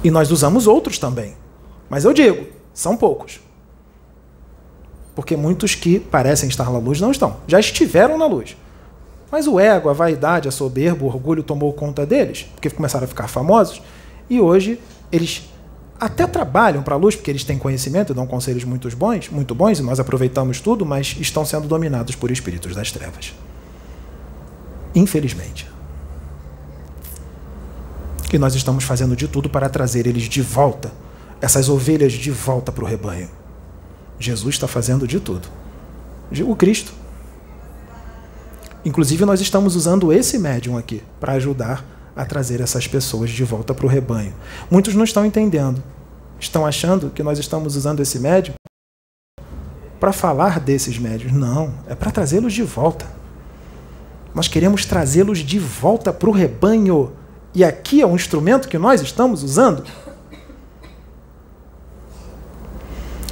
E 0.04 0.10
nós 0.10 0.32
usamos 0.32 0.68
outros 0.68 0.98
também. 0.98 1.36
Mas 1.90 2.06
eu 2.06 2.14
digo, 2.14 2.48
são 2.74 2.98
poucos. 2.98 3.40
Porque 5.16 5.36
muitos 5.36 5.76
que 5.76 6.00
parecem 6.00 6.50
estar 6.50 6.72
na 6.72 6.80
luz 6.80 7.00
não 7.00 7.12
estão. 7.12 7.38
Já 7.48 7.60
estiveram 7.60 8.18
na 8.18 8.26
luz. 8.26 8.56
Mas 9.32 9.48
o 9.48 9.60
ego, 9.60 9.90
a 9.90 9.94
vaidade, 9.94 10.48
a 10.48 10.52
soberba, 10.52 11.06
o 11.06 11.08
orgulho 11.08 11.42
tomou 11.42 11.72
conta 11.72 12.06
deles, 12.06 12.44
porque 12.54 12.70
começaram 12.70 13.06
a 13.06 13.08
ficar 13.08 13.30
famosos, 13.30 13.82
e 14.30 14.42
hoje 14.42 14.78
eles 15.10 15.50
até 15.98 16.28
trabalham 16.28 16.84
para 16.84 16.96
a 16.96 16.98
luz, 16.98 17.16
porque 17.16 17.32
eles 17.32 17.44
têm 17.44 17.58
conhecimento 17.58 18.12
e 18.12 18.16
dão 18.16 18.28
conselhos 18.28 18.66
muito 18.66 18.94
bons, 18.96 19.30
muito 19.30 19.56
bons, 19.56 19.80
e 19.80 19.84
nós 19.84 20.00
aproveitamos 20.00 20.60
tudo, 20.60 20.86
mas 20.86 21.16
estão 21.20 21.46
sendo 21.46 21.68
dominados 21.68 22.16
por 22.16 22.30
espíritos 22.30 22.76
das 22.76 22.92
trevas. 22.92 23.34
Infelizmente. 24.94 25.71
E 28.32 28.38
nós 28.38 28.56
estamos 28.56 28.84
fazendo 28.84 29.16
de 29.16 29.28
tudo 29.28 29.50
para 29.50 29.68
trazer 29.68 30.08
eles 30.08 30.24
de 30.24 30.42
volta, 30.42 30.92
essas 31.42 31.68
ovelhas 31.68 32.14
de 32.14 32.32
volta 32.32 32.72
para 32.72 32.84
o 32.84 32.88
rebanho. 32.88 33.30
Jesus 34.18 34.56
está 34.56 34.68
fazendo 34.68 35.08
de 35.08 35.20
tudo. 35.20 35.50
O 36.46 36.56
Cristo. 36.56 36.94
Inclusive, 38.86 39.26
nós 39.26 39.42
estamos 39.42 39.76
usando 39.76 40.14
esse 40.14 40.40
médium 40.40 40.78
aqui 40.78 41.04
para 41.20 41.34
ajudar 41.34 41.86
a 42.16 42.26
trazer 42.26 42.62
essas 42.62 42.88
pessoas 42.88 43.30
de 43.30 43.44
volta 43.44 43.74
para 43.74 43.86
o 43.86 43.90
rebanho. 43.90 44.34
Muitos 44.70 44.96
não 44.96 45.04
estão 45.04 45.26
entendendo. 45.26 45.84
Estão 46.40 46.66
achando 46.66 47.10
que 47.10 47.22
nós 47.22 47.38
estamos 47.38 47.76
usando 47.76 48.00
esse 48.00 48.18
médium 48.18 48.56
para 50.00 50.14
falar 50.14 50.60
desses 50.60 50.98
médios. 50.98 51.32
Não, 51.32 51.74
é 51.88 51.94
para 51.94 52.12
trazê-los 52.12 52.54
de 52.54 52.64
volta. 52.64 53.06
Nós 54.34 54.48
queremos 54.48 54.86
trazê-los 54.86 55.40
de 55.40 55.60
volta 55.60 56.14
para 56.14 56.30
o 56.30 56.34
rebanho. 56.34 57.12
E 57.54 57.64
aqui 57.64 58.02
é 58.02 58.08
um 58.08 58.16
instrumento 58.16 58.68
que 58.68 58.78
nós 58.78 59.02
estamos 59.02 59.44
usando 59.44 59.84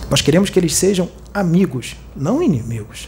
Nós 0.10 0.22
queremos 0.22 0.50
que 0.50 0.58
eles 0.58 0.76
sejam 0.76 1.08
amigos, 1.34 1.96
não 2.16 2.42
inimigos. 2.42 3.08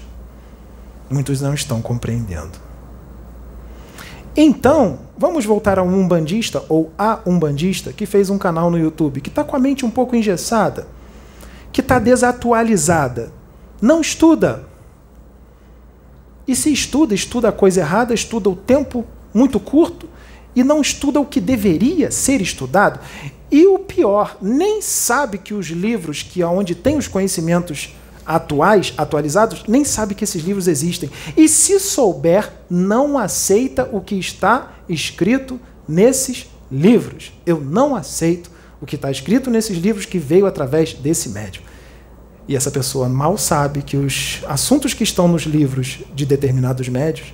Muitos 1.09 1.41
não 1.41 1.53
estão 1.53 1.81
compreendendo. 1.81 2.59
Então, 4.38 4.99
vamos 5.17 5.43
voltar 5.43 5.79
a 5.79 5.83
um 5.83 5.99
umbandista 5.99 6.63
ou 6.69 6.91
a 6.97 7.19
umbandista 7.25 7.91
que 7.91 8.05
fez 8.05 8.29
um 8.29 8.38
canal 8.38 8.69
no 8.69 8.77
YouTube, 8.77 9.19
que 9.19 9.29
está 9.29 9.43
com 9.43 9.55
a 9.55 9.59
mente 9.59 9.85
um 9.85 9.89
pouco 9.89 10.15
engessada, 10.15 10.88
que 11.71 11.81
está 11.81 11.97
desatualizada. 11.97 13.33
Não 13.81 13.99
estuda. 13.99 14.63
E 16.47 16.55
se 16.55 16.71
estuda, 16.71 17.15
estuda 17.15 17.49
a 17.49 17.51
coisa 17.51 17.81
errada, 17.81 18.13
estuda 18.13 18.49
o 18.49 18.55
tempo 18.55 19.05
muito 19.33 19.59
curto 19.59 20.07
e 20.56 20.64
não 20.64 20.82
estuda 20.82 21.19
o 21.19 21.26
que 21.26 21.40
deveria 21.40 22.11
ser 22.11 22.41
estudado. 22.41 22.99
E 23.52 23.65
o 23.68 23.80
pior, 23.80 24.38
nem 24.41 24.82
sabe 24.82 25.38
que 25.38 25.53
os 25.53 25.68
livros 25.68 26.23
que 26.23 26.44
onde 26.44 26.73
tem 26.76 26.98
os 26.98 27.07
conhecimentos 27.07 27.95
atuais, 28.26 28.94
atualizados, 28.98 29.64
nem 29.68 29.84
sabe 29.84 30.15
que 30.15 30.23
esses 30.23 30.44
livros 30.44 30.68
existem. 30.68 31.10
E 31.36 31.49
se 31.49 31.80
souber, 31.80 32.52
não 32.69 33.18
aceita 33.18 33.90
o 33.91 33.99
que 33.99 34.15
está 34.15 34.73
escrito 34.88 35.60
nesses 35.88 36.48
livros. 36.72 37.34
Eu 37.45 37.60
não 37.60 37.95
aceito 37.95 38.49
o 38.80 38.86
que 38.86 38.95
está 38.95 39.11
escrito 39.11 39.49
nesses 39.49 39.78
livros 39.78 40.06
que 40.06 40.18
veio 40.18 40.45
através 40.45 40.94
desse 40.94 41.30
médium. 41.30 41.64
E 42.48 42.56
essa 42.56 42.72
pessoa 42.72 43.07
mal 43.07 43.38
sabe 43.38 43.82
que 43.82 43.98
os 43.98 44.41
assuntos 44.48 44.94
que 44.94 45.03
estão 45.03 45.28
nos 45.28 45.44
livros 45.44 45.99
de 46.14 46.26
determinados 46.26 46.88
médios 46.90 47.34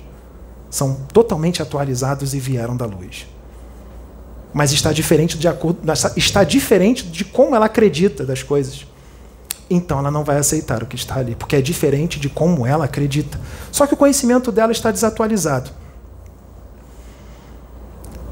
são 0.70 0.94
totalmente 1.12 1.62
atualizados 1.62 2.34
e 2.34 2.40
vieram 2.40 2.76
da 2.76 2.84
luz 2.84 3.26
mas 4.52 4.72
está 4.72 4.92
diferente 4.92 5.38
de 5.38 5.46
acordo, 5.46 5.80
está 6.16 6.44
diferente 6.44 7.04
de 7.06 7.24
como 7.24 7.54
ela 7.54 7.66
acredita 7.66 8.24
das 8.24 8.42
coisas. 8.42 8.86
Então 9.70 9.98
ela 9.98 10.10
não 10.10 10.24
vai 10.24 10.38
aceitar 10.38 10.82
o 10.82 10.86
que 10.86 10.96
está 10.96 11.16
ali, 11.16 11.34
porque 11.34 11.56
é 11.56 11.60
diferente 11.60 12.18
de 12.18 12.28
como 12.28 12.66
ela 12.66 12.86
acredita. 12.86 13.38
Só 13.70 13.86
que 13.86 13.94
o 13.94 13.96
conhecimento 13.96 14.50
dela 14.50 14.72
está 14.72 14.90
desatualizado. 14.90 15.70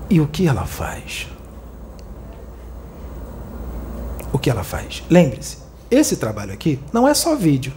E 0.08 0.20
o 0.20 0.26
que 0.26 0.46
ela 0.46 0.64
faz? 0.64 1.28
O 4.32 4.38
que 4.38 4.48
ela 4.48 4.64
faz? 4.64 5.02
Lembre-se, 5.10 5.58
esse 5.90 6.16
trabalho 6.16 6.52
aqui 6.52 6.80
não 6.92 7.06
é 7.06 7.12
só 7.12 7.36
vídeo. 7.36 7.72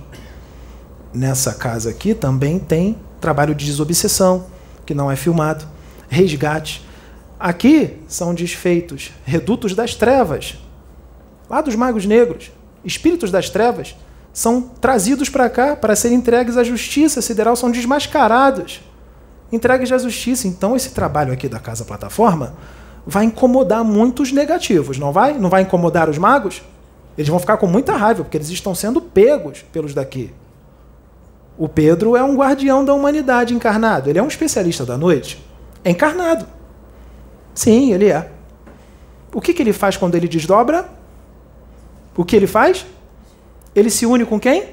Nessa 1.13 1.53
casa 1.53 1.89
aqui 1.89 2.13
também 2.13 2.59
tem 2.59 2.97
trabalho 3.19 3.53
de 3.53 3.65
desobsessão, 3.65 4.45
que 4.85 4.93
não 4.93 5.11
é 5.11 5.15
filmado, 5.15 5.65
resgate, 6.09 6.83
Aqui 7.39 7.95
são 8.05 8.33
desfeitos 8.33 9.11
redutos 9.23 9.73
das 9.73 9.95
trevas, 9.95 10.57
lá 11.49 11.61
dos 11.61 11.73
magos 11.73 12.05
negros, 12.05 12.51
espíritos 12.83 13.31
das 13.31 13.49
trevas, 13.49 13.95
são 14.33 14.61
trazidos 14.61 15.29
para 15.29 15.49
cá 15.49 15.73
para 15.73 15.95
serem 15.95 16.17
entregues 16.17 16.57
à 16.57 16.65
justiça 16.65 17.21
sideral, 17.21 17.55
são 17.55 17.71
desmascarados, 17.71 18.81
entregues 19.53 19.89
à 19.93 19.97
justiça. 19.97 20.49
Então, 20.49 20.75
esse 20.75 20.89
trabalho 20.89 21.31
aqui 21.31 21.47
da 21.47 21.59
Casa 21.59 21.85
Plataforma 21.85 22.55
vai 23.07 23.23
incomodar 23.23 23.85
muitos 23.85 24.33
negativos, 24.33 24.99
não 24.99 25.13
vai? 25.13 25.33
Não 25.37 25.49
vai 25.49 25.61
incomodar 25.61 26.09
os 26.09 26.17
magos? 26.17 26.61
Eles 27.17 27.29
vão 27.29 27.39
ficar 27.39 27.55
com 27.55 27.67
muita 27.67 27.95
raiva, 27.95 28.23
porque 28.23 28.35
eles 28.35 28.49
estão 28.49 28.75
sendo 28.75 28.99
pegos 28.99 29.63
pelos 29.71 29.93
daqui. 29.93 30.33
O 31.59 31.67
Pedro 31.67 32.15
é 32.15 32.23
um 32.23 32.37
guardião 32.37 32.85
da 32.85 32.93
humanidade 32.93 33.53
encarnado, 33.53 34.09
ele 34.09 34.17
é 34.17 34.23
um 34.23 34.29
especialista 34.29 34.85
da 34.85 34.97
noite, 34.97 35.45
é 35.83 35.89
encarnado. 35.91 36.47
Sim, 37.53 37.91
ele 37.91 38.09
é. 38.09 38.31
O 39.33 39.41
que, 39.41 39.53
que 39.53 39.61
ele 39.61 39.73
faz 39.73 39.97
quando 39.97 40.15
ele 40.15 40.29
desdobra? 40.29 40.89
O 42.15 42.23
que 42.23 42.33
ele 42.33 42.47
faz? 42.47 42.85
Ele 43.75 43.89
se 43.89 44.05
une 44.05 44.25
com 44.25 44.39
quem? 44.39 44.69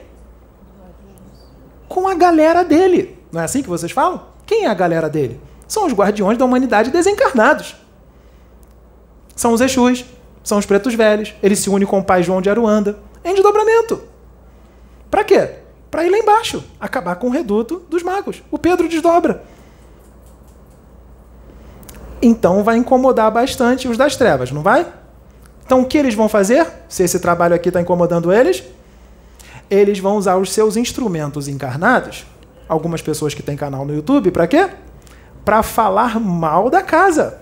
Com 1.89 2.07
a 2.07 2.15
galera 2.15 2.63
dele. 2.63 3.19
Não 3.33 3.41
é 3.41 3.45
assim 3.45 3.65
que 3.65 3.69
vocês 3.69 3.91
falam? 3.91 4.23
Quem 4.47 4.67
é 4.67 4.69
a 4.69 4.75
galera 4.75 5.11
dele? 5.11 5.41
São 5.67 5.87
os 5.87 5.93
guardiões 5.93 6.39
da 6.39 6.45
humanidade 6.45 6.93
desencarnados. 6.93 7.75
São 9.35 9.53
os 9.53 9.61
Exus, 9.61 10.05
são 10.45 10.59
os 10.59 10.67
pretos 10.67 10.95
velhos. 10.95 11.35
Ele 11.43 11.57
se 11.57 11.69
une 11.69 11.85
com 11.85 11.99
o 11.99 12.05
pai 12.05 12.23
João 12.23 12.41
de 12.41 12.49
Aruanda. 12.49 12.97
Em 13.25 13.35
desdobramento. 13.35 14.05
Para 15.11 15.25
quê? 15.25 15.66
Para 15.97 16.05
ir 16.05 16.10
lá 16.10 16.18
embaixo, 16.18 16.62
acabar 16.78 17.16
com 17.16 17.28
o 17.28 17.31
reduto 17.31 17.78
dos 17.89 18.02
magos. 18.02 18.43
O 18.51 18.59
Pedro 18.59 18.86
desdobra 18.86 19.43
então 22.20 22.62
vai 22.62 22.77
incomodar 22.77 23.31
bastante 23.31 23.89
os 23.89 23.97
das 23.97 24.14
trevas, 24.14 24.51
não 24.51 24.62
vai? 24.62 24.86
Então 25.64 25.81
o 25.81 25.86
que 25.86 25.97
eles 25.97 26.14
vão 26.14 26.28
fazer? 26.28 26.66
Se 26.86 27.02
esse 27.02 27.18
trabalho 27.18 27.55
aqui 27.55 27.68
está 27.68 27.81
incomodando 27.81 28.31
eles, 28.31 28.62
eles 29.70 29.98
vão 29.98 30.16
usar 30.16 30.36
os 30.36 30.52
seus 30.52 30.77
instrumentos 30.77 31.48
encarnados, 31.48 32.27
algumas 32.68 33.01
pessoas 33.01 33.32
que 33.32 33.43
têm 33.43 33.56
canal 33.56 33.86
no 33.86 33.94
YouTube, 33.94 34.32
para 34.32 34.47
quê? 34.47 34.68
Para 35.47 35.62
falar 35.62 36.20
mal 36.20 36.68
da 36.68 36.82
casa. 36.82 37.39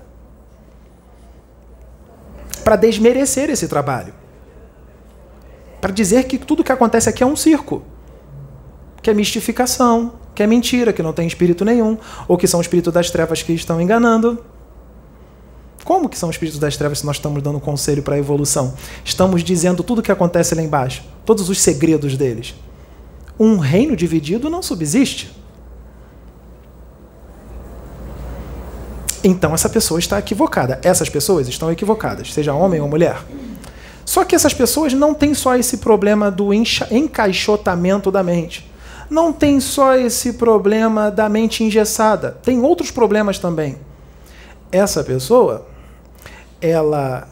Para 2.63 2.77
desmerecer 2.77 3.51
esse 3.51 3.67
trabalho. 3.67 4.15
Para 5.81 5.91
dizer 5.91 6.25
que 6.25 6.39
tudo 6.39 6.63
que 6.63 6.71
acontece 6.71 7.09
aqui 7.09 7.25
é 7.25 7.27
um 7.27 7.35
circo. 7.35 7.83
Que 9.05 9.11
é 9.11 9.15
mistificação, 9.15 10.15
que 10.35 10.43
é 10.43 10.47
mentira, 10.47 10.91
que 10.91 11.03
não 11.03 11.13
tem 11.13 11.27
espírito 11.27 11.63
nenhum, 11.63 11.99
ou 12.27 12.39
que 12.39 12.49
são 12.49 12.59
espíritos 12.59 12.91
das 12.91 13.11
trevas 13.11 13.43
que 13.43 13.53
estão 13.53 13.79
enganando. 13.79 14.43
Como 15.85 16.09
que 16.09 16.17
são 16.17 16.31
os 16.31 16.37
espíritos 16.37 16.59
das 16.59 16.79
trevas 16.79 17.01
se 17.01 17.05
nós 17.07 17.17
estamos 17.17 17.43
dando 17.43 17.61
conselho 17.61 18.03
para 18.03 18.15
a 18.15 18.19
evolução? 18.19 18.73
Estamos 19.05 19.45
dizendo 19.45 19.83
tudo 19.83 19.99
o 19.99 20.03
que 20.03 20.11
acontece 20.11 20.55
lá 20.55 20.63
embaixo, 20.63 21.05
todos 21.27 21.51
os 21.51 21.61
segredos 21.61 22.17
deles. 22.17 22.55
Um 23.39 23.59
reino 23.59 23.95
dividido 23.95 24.49
não 24.49 24.63
subsiste. 24.63 25.31
Então 29.23 29.53
essa 29.53 29.69
pessoa 29.69 30.01
está 30.01 30.19
equivocada. 30.19 30.81
Essas 30.83 31.11
pessoas 31.11 31.47
estão 31.47 31.71
equivocadas, 31.71 32.33
seja 32.33 32.55
homem 32.55 32.81
ou 32.81 32.89
mulher. 32.89 33.23
Só 34.07 34.25
que 34.25 34.35
essas 34.35 34.55
pessoas 34.55 34.95
não 34.95 35.13
têm 35.13 35.35
só 35.35 35.55
esse 35.57 35.77
problema 35.77 36.31
do 36.31 36.55
encaixotamento 36.55 38.11
da 38.11 38.23
mente. 38.23 38.73
Não 39.11 39.33
tem 39.33 39.61
só 39.61 39.95
esse 39.95 40.35
problema 40.35 41.11
da 41.11 41.29
mente 41.29 41.63
engessada. 41.63 42.33
Tem 42.43 42.61
outros 42.61 42.91
problemas 42.91 43.39
também. 43.39 43.77
Essa 44.73 45.05
pessoa, 45.05 45.67
ela 46.61 47.29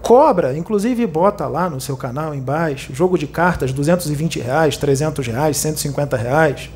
cobra, 0.00 0.56
inclusive 0.56 1.06
bota 1.06 1.46
lá 1.46 1.70
no 1.70 1.80
seu 1.80 1.96
canal 1.96 2.34
embaixo, 2.34 2.94
jogo 2.94 3.16
de 3.16 3.26
cartas, 3.26 3.72
220 3.72 4.40
reais, 4.40 4.76
300 4.76 5.26
reais, 5.26 5.56
150 5.56 6.16
reais. 6.16 6.70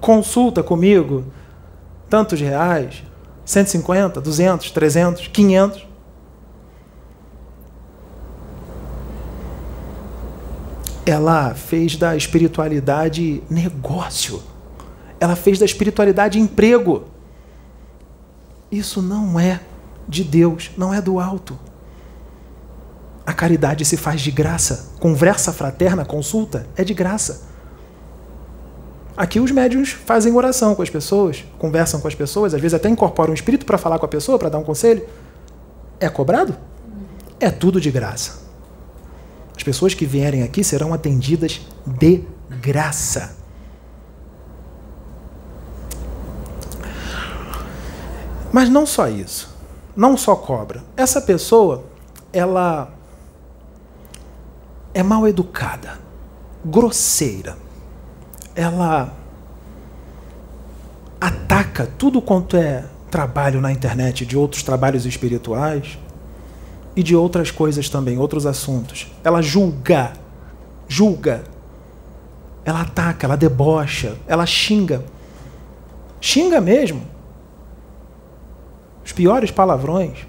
Consulta 0.00 0.62
comigo, 0.62 1.24
tantos 2.08 2.40
reais, 2.40 3.02
150, 3.44 4.20
200, 4.20 4.70
300, 4.70 5.28
500. 5.28 5.93
Ela 11.06 11.54
fez 11.54 11.96
da 11.96 12.16
espiritualidade 12.16 13.42
negócio. 13.50 14.42
Ela 15.20 15.36
fez 15.36 15.58
da 15.58 15.64
espiritualidade 15.64 16.38
emprego. 16.38 17.04
Isso 18.70 19.02
não 19.02 19.38
é 19.38 19.60
de 20.08 20.24
Deus, 20.24 20.70
não 20.76 20.92
é 20.92 21.00
do 21.00 21.20
alto. 21.20 21.58
A 23.26 23.32
caridade 23.32 23.84
se 23.84 23.96
faz 23.96 24.20
de 24.20 24.30
graça. 24.30 24.92
Conversa 24.98 25.52
fraterna, 25.52 26.04
consulta, 26.04 26.66
é 26.76 26.84
de 26.84 26.92
graça. 26.92 27.48
Aqui 29.16 29.38
os 29.38 29.50
médios 29.50 29.90
fazem 29.90 30.34
oração 30.34 30.74
com 30.74 30.82
as 30.82 30.90
pessoas, 30.90 31.44
conversam 31.58 32.00
com 32.00 32.08
as 32.08 32.14
pessoas, 32.14 32.52
às 32.52 32.60
vezes 32.60 32.74
até 32.74 32.88
incorporam 32.88 33.30
um 33.30 33.34
espírito 33.34 33.64
para 33.64 33.78
falar 33.78 33.98
com 33.98 34.06
a 34.06 34.08
pessoa, 34.08 34.38
para 34.38 34.48
dar 34.48 34.58
um 34.58 34.64
conselho. 34.64 35.06
É 36.00 36.08
cobrado? 36.08 36.56
É 37.38 37.50
tudo 37.50 37.80
de 37.80 37.90
graça. 37.90 38.43
As 39.56 39.62
pessoas 39.62 39.94
que 39.94 40.04
vierem 40.04 40.42
aqui 40.42 40.64
serão 40.64 40.92
atendidas 40.92 41.60
de 41.86 42.24
graça. 42.60 43.36
Mas 48.52 48.68
não 48.68 48.86
só 48.86 49.08
isso. 49.08 49.52
Não 49.96 50.16
só 50.16 50.34
cobra. 50.34 50.82
Essa 50.96 51.20
pessoa, 51.20 51.84
ela 52.32 52.92
é 54.92 55.02
mal 55.02 55.26
educada, 55.26 55.98
grosseira. 56.64 57.56
Ela 58.54 59.12
ataca 61.20 61.88
tudo 61.98 62.20
quanto 62.20 62.56
é 62.56 62.84
trabalho 63.10 63.60
na 63.60 63.72
internet 63.72 64.26
de 64.26 64.36
outros 64.36 64.62
trabalhos 64.62 65.06
espirituais 65.06 65.98
e 66.96 67.02
de 67.02 67.16
outras 67.16 67.50
coisas 67.50 67.88
também, 67.88 68.18
outros 68.18 68.46
assuntos. 68.46 69.10
Ela 69.22 69.42
julga, 69.42 70.12
julga. 70.88 71.44
Ela 72.64 72.82
ataca, 72.82 73.26
ela 73.26 73.36
debocha, 73.36 74.16
ela 74.26 74.46
xinga. 74.46 75.04
Xinga 76.20 76.60
mesmo. 76.60 77.02
Os 79.04 79.12
piores 79.12 79.50
palavrões 79.50 80.26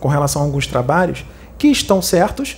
com 0.00 0.08
relação 0.08 0.42
a 0.42 0.44
alguns 0.44 0.66
trabalhos 0.66 1.24
que 1.56 1.68
estão 1.68 2.02
certos 2.02 2.56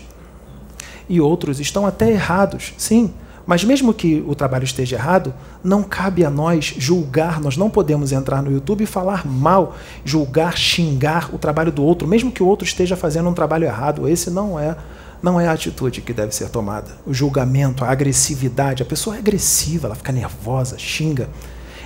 e 1.07 1.21
outros 1.21 1.61
estão 1.61 1.87
até 1.87 2.11
errados, 2.11 2.73
sim. 2.79 3.13
Mas 3.47 3.63
mesmo 3.63 3.93
que 3.93 4.25
o 4.27 4.35
trabalho 4.35 4.65
esteja 4.65 4.97
errado, 4.97 5.35
não 5.63 5.83
cabe 5.83 6.25
a 6.25 6.31
nós 6.31 6.75
julgar, 6.79 7.41
nós 7.41 7.57
não 7.57 7.69
podemos 7.69 8.11
entrar 8.11 8.43
no 8.43 8.51
YouTube 8.51 8.85
e 8.85 8.87
falar 8.87 9.27
mal, 9.27 9.77
julgar, 10.05 10.57
xingar 10.57 11.35
o 11.35 11.39
trabalho 11.39 11.71
do 11.71 11.83
outro, 11.83 12.09
mesmo 12.09 12.33
que 12.33 12.43
o 12.43 12.47
outro 12.47 12.67
esteja 12.67 12.97
fazendo 12.97 13.29
um 13.29 13.35
trabalho 13.35 13.65
errado. 13.65 14.09
Esse 14.09 14.31
não 14.31 14.59
é 14.59 14.77
não 15.23 15.41
é 15.41 15.49
a 15.49 15.53
atitude 15.53 16.03
que 16.03 16.13
deve 16.13 16.35
ser 16.35 16.51
tomada. 16.51 16.99
O 17.07 17.15
julgamento, 17.15 17.83
a 17.83 17.91
agressividade, 17.91 18.83
a 18.83 18.87
pessoa 18.87 19.17
é 19.17 19.21
agressiva, 19.21 19.87
ela 19.87 19.95
fica 19.95 20.13
nervosa, 20.13 20.79
xinga, 20.79 21.31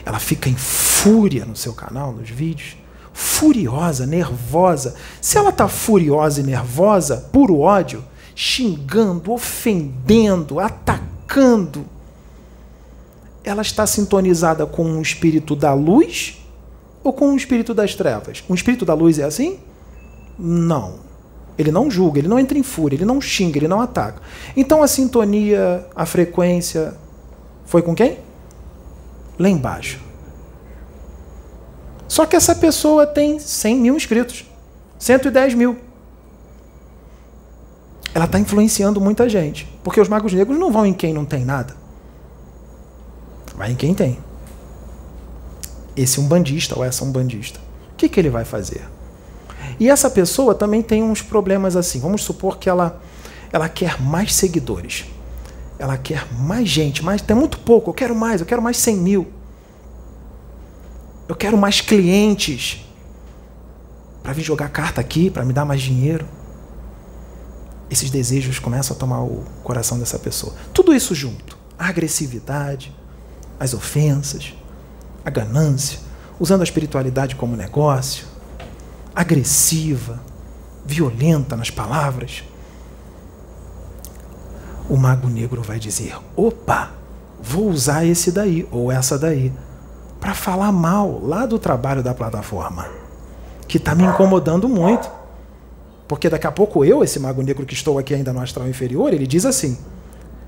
ela 0.05 0.19
fica 0.19 0.49
em 0.49 0.57
fúria 0.57 1.45
no 1.45 1.55
seu 1.55 1.73
canal, 1.73 2.13
nos 2.13 2.29
vídeos 2.29 2.77
furiosa, 3.19 4.07
nervosa. 4.07 4.95
Se 5.21 5.37
ela 5.37 5.51
está 5.51 5.67
furiosa 5.67 6.41
e 6.41 6.45
nervosa, 6.45 7.29
puro 7.33 7.59
ódio, 7.59 8.05
xingando, 8.33 9.33
ofendendo, 9.33 10.61
atacando, 10.61 11.18
ela 13.45 13.63
está 13.63 13.87
sintonizada 13.87 14.67
com 14.67 14.85
um 14.85 15.01
espírito 15.01 15.57
da 15.57 15.73
luz 15.73 16.39
ou 17.03 17.13
com 17.13 17.29
um 17.29 17.37
espírito 17.37 17.73
das 17.73 17.95
trevas? 17.95 18.45
Um 18.49 18.55
espírito 18.55 18.85
da 18.85 18.95
luz 18.95 19.19
é 19.19 19.25
assim? 19.25 19.59
Não. 20.39 21.07
Ele 21.59 21.73
não 21.73 21.91
julga, 21.91 22.21
ele 22.21 22.29
não 22.29 22.39
entra 22.39 22.57
em 22.57 22.63
fúria, 22.63 22.97
ele 22.97 23.05
não 23.05 23.21
xinga, 23.21 23.59
ele 23.59 23.67
não 23.67 23.81
ataca. 23.81 24.23
Então 24.57 24.83
a 24.83 24.87
sintonia, 24.87 25.87
a 25.95 26.07
frequência, 26.07 26.95
foi 27.65 27.83
com 27.83 27.95
quem? 27.95 28.19
Lá 29.39 29.49
embaixo. 29.49 30.01
Só 32.07 32.25
que 32.25 32.37
essa 32.37 32.55
pessoa 32.55 33.07
tem 33.07 33.39
100 33.39 33.77
mil 33.77 33.97
inscritos, 33.97 34.45
110 34.99 35.55
mil. 35.55 35.79
Ela 38.15 38.25
está 38.25 38.39
influenciando 38.39 39.01
muita 39.01 39.29
gente. 39.29 39.67
Porque 39.83 40.01
os 40.01 40.09
magos 40.09 40.33
negros 40.33 40.59
não 40.59 40.73
vão 40.73 40.87
em 40.87 40.93
quem 40.93 41.13
não 41.13 41.25
tem 41.25 41.45
nada. 41.45 41.77
Vai 43.57 43.73
em 43.73 43.75
quem 43.75 43.95
tem. 43.95 44.19
Esse 45.97 46.19
é 46.19 46.23
um 46.23 46.29
bandista 46.29 46.79
ou 46.79 46.85
essa 46.85 47.05
é 47.05 47.07
um 47.07 47.11
bandista. 47.11 47.59
O 47.93 47.97
que, 47.97 48.09
que 48.09 48.21
ele 48.21 48.31
vai 48.31 48.45
fazer? 48.45 48.83
E 49.81 49.89
essa 49.89 50.09
pessoa 50.09 50.55
também 50.55 50.83
tem 50.83 51.03
uns 51.03 51.23
problemas 51.23 51.77
assim. 51.77 51.99
Vamos 51.99 52.23
supor 52.23 52.59
que 52.59 52.69
ela, 52.69 53.01
ela 53.53 53.69
quer 53.69 54.01
mais 54.01 54.35
seguidores. 54.35 55.07
Ela 55.79 55.97
quer 55.97 56.27
mais 56.33 56.69
gente, 56.69 57.05
mas 57.05 57.23
tem 57.23 57.37
muito 57.37 57.59
pouco. 57.59 57.91
Eu 57.91 57.95
quero 57.95 58.15
mais, 58.15 58.41
eu 58.41 58.47
quero 58.47 58.63
mais 58.63 58.77
100 58.77 58.97
mil. 58.97 59.27
Eu 61.29 61.37
quero 61.37 61.57
mais 61.57 61.81
clientes 61.81 62.85
para 64.23 64.33
vir 64.33 64.43
jogar 64.43 64.69
carta 64.71 65.01
aqui, 65.01 65.31
para 65.31 65.45
me 65.45 65.53
dar 65.53 65.65
mais 65.65 65.81
dinheiro. 65.81 66.27
Esses 67.91 68.11
desejos 68.11 68.59
começam 68.59 68.97
a 68.97 68.99
tomar 68.99 69.23
o 69.23 69.45
coração 69.63 69.99
dessa 69.99 70.19
pessoa. 70.19 70.55
Tudo 70.75 70.95
isso 70.95 71.15
junto. 71.15 71.57
A 71.79 71.89
agressividade, 71.89 72.95
as 73.59 73.73
ofensas, 73.73 74.55
a 75.25 75.31
ganância, 75.31 76.01
usando 76.39 76.61
a 76.61 76.65
espiritualidade 76.65 77.35
como 77.35 77.57
negócio, 77.57 78.27
agressiva, 79.15 80.21
violenta 80.85 81.57
nas 81.57 81.71
palavras. 81.71 82.45
O 84.89 84.97
mago 84.97 85.29
negro 85.29 85.63
vai 85.63 85.79
dizer: 85.79 86.17
opa, 86.37 86.91
vou 87.41 87.69
usar 87.69 88.05
esse 88.05 88.31
daí 88.33 88.67
ou 88.71 88.91
essa 88.91 89.19
daí 89.19 89.53
para 90.21 90.35
falar 90.35 90.73
mal 90.73 91.21
lá 91.23 91.47
do 91.47 91.59
trabalho 91.59 92.03
da 92.03 92.15
plataforma, 92.15 92.87
que 93.67 93.77
está 93.77 93.95
me 93.95 94.05
incomodando 94.05 94.69
muito. 94.69 95.18
Porque 96.09 96.29
daqui 96.29 96.47
a 96.47 96.51
pouco 96.51 96.85
eu, 96.85 97.05
esse 97.05 97.21
mago 97.21 97.43
negro 97.43 97.65
que 97.65 97.75
estou 97.75 97.99
aqui 97.99 98.15
ainda 98.15 98.33
no 98.33 98.41
astral 98.41 98.67
inferior, 98.67 99.13
ele 99.13 99.27
diz 99.27 99.45
assim: 99.45 99.79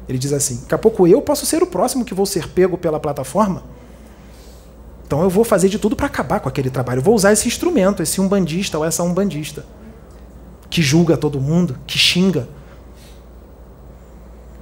ele 0.08 0.18
diz 0.18 0.32
assim, 0.32 0.60
daqui 0.62 0.74
a 0.74 0.78
pouco 0.78 1.06
eu 1.06 1.20
posso 1.22 1.46
ser 1.46 1.62
o 1.62 1.66
próximo 1.66 2.04
que 2.04 2.14
vou 2.14 2.26
ser 2.26 2.48
pego 2.48 2.76
pela 2.78 2.98
plataforma. 2.98 3.62
Então 5.06 5.22
eu 5.22 5.30
vou 5.30 5.44
fazer 5.44 5.68
de 5.68 5.78
tudo 5.78 5.94
para 5.94 6.06
acabar 6.06 6.40
com 6.40 6.48
aquele 6.48 6.70
trabalho. 6.70 7.00
Eu 7.00 7.04
vou 7.04 7.14
usar 7.14 7.32
esse 7.32 7.46
instrumento, 7.46 8.02
esse 8.02 8.20
umbandista 8.20 8.78
ou 8.78 8.84
essa 8.84 9.02
umbandista, 9.02 9.64
que 10.68 10.80
julga 10.80 11.16
todo 11.16 11.40
mundo, 11.40 11.78
que 11.86 11.98
xinga, 11.98 12.48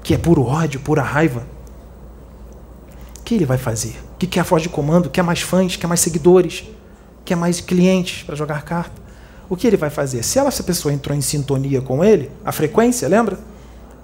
que 0.02 0.14
é 0.14 0.18
puro 0.18 0.42
ódio, 0.42 0.80
pura 0.80 1.02
raiva. 1.02 1.46
O 3.20 3.22
que 3.22 3.34
ele 3.34 3.44
vai 3.44 3.58
fazer? 3.58 4.08
que 4.18 4.26
quer 4.26 4.40
a 4.40 4.42
voz 4.42 4.62
de 4.62 4.68
comando, 4.68 5.08
quer 5.08 5.22
mais 5.22 5.40
fãs, 5.40 5.76
quer 5.76 5.86
mais 5.86 6.00
seguidores, 6.00 6.64
quer 7.24 7.36
mais 7.36 7.60
clientes 7.60 8.24
para 8.24 8.34
jogar 8.34 8.62
carta. 8.62 9.00
O 9.48 9.56
que 9.56 9.66
ele 9.66 9.76
vai 9.76 9.90
fazer? 9.90 10.22
Se 10.22 10.38
ela, 10.38 10.48
essa 10.48 10.62
pessoa 10.62 10.92
entrou 10.92 11.16
em 11.16 11.20
sintonia 11.20 11.80
com 11.80 12.04
ele, 12.04 12.30
a 12.44 12.52
frequência, 12.52 13.08
lembra? 13.08 13.38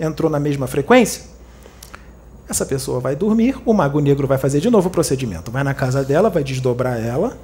Entrou 0.00 0.30
na 0.30 0.40
mesma 0.40 0.66
frequência, 0.66 1.22
essa 2.48 2.66
pessoa 2.66 3.00
vai 3.00 3.16
dormir, 3.16 3.56
o 3.64 3.72
mago 3.72 4.00
negro 4.00 4.26
vai 4.26 4.38
fazer 4.38 4.60
de 4.60 4.68
novo 4.68 4.88
o 4.88 4.90
procedimento. 4.90 5.50
Vai 5.50 5.64
na 5.64 5.74
casa 5.74 6.04
dela, 6.04 6.28
vai 6.28 6.44
desdobrar 6.44 7.00
ela, 7.00 7.36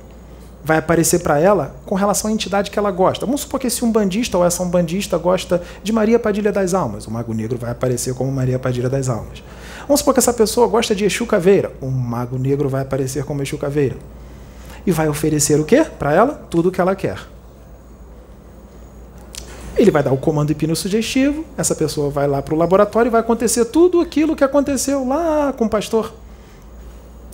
vai 0.62 0.76
aparecer 0.76 1.20
para 1.20 1.38
ela 1.38 1.74
com 1.86 1.94
relação 1.94 2.30
à 2.30 2.32
entidade 2.32 2.70
que 2.70 2.78
ela 2.78 2.90
gosta. 2.90 3.24
Vamos 3.24 3.42
supor 3.42 3.58
que 3.58 3.66
esse 3.66 3.84
umbandista 3.84 4.36
ou 4.36 4.44
essa 4.44 4.62
umbandista 4.62 5.16
gosta 5.16 5.62
de 5.82 5.92
Maria 5.92 6.18
Padilha 6.18 6.52
das 6.52 6.74
Almas. 6.74 7.06
O 7.06 7.10
mago 7.10 7.32
negro 7.32 7.58
vai 7.58 7.70
aparecer 7.70 8.14
como 8.14 8.30
Maria 8.30 8.58
Padilha 8.58 8.90
das 8.90 9.08
Almas. 9.08 9.42
Vamos 9.86 10.00
supor 10.00 10.14
que 10.14 10.20
essa 10.20 10.34
pessoa 10.34 10.66
gosta 10.66 10.94
de 10.94 11.04
Exu 11.04 11.26
Caveira. 11.26 11.72
Um 11.80 11.90
mago 11.90 12.38
negro 12.38 12.68
vai 12.68 12.82
aparecer 12.82 13.24
como 13.24 13.42
Exu 13.42 13.56
Caveira. 13.56 13.96
E 14.86 14.92
vai 14.92 15.08
oferecer 15.08 15.58
o 15.58 15.64
quê 15.64 15.84
para 15.98 16.12
ela? 16.12 16.34
Tudo 16.50 16.68
o 16.68 16.72
que 16.72 16.80
ela 16.80 16.94
quer. 16.94 17.18
Ele 19.76 19.90
vai 19.90 20.02
dar 20.02 20.12
o 20.12 20.16
comando 20.16 20.50
hipnossugestivo, 20.50 21.44
essa 21.56 21.74
pessoa 21.74 22.10
vai 22.10 22.26
lá 22.26 22.42
para 22.42 22.54
o 22.54 22.58
laboratório 22.58 23.08
e 23.08 23.10
vai 23.10 23.20
acontecer 23.20 23.64
tudo 23.66 24.00
aquilo 24.00 24.36
que 24.36 24.44
aconteceu 24.44 25.06
lá 25.06 25.52
com 25.56 25.66
o 25.66 25.68
pastor. 25.68 26.12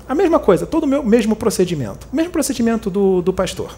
A 0.09 0.15
mesma 0.15 0.39
coisa, 0.39 0.67
todo 0.67 0.85
o 0.85 1.05
mesmo 1.05 1.35
procedimento. 1.35 2.07
O 2.13 2.17
mesmo 2.17 2.31
procedimento 2.31 2.89
do, 2.89 3.21
do 3.21 3.33
pastor. 3.33 3.77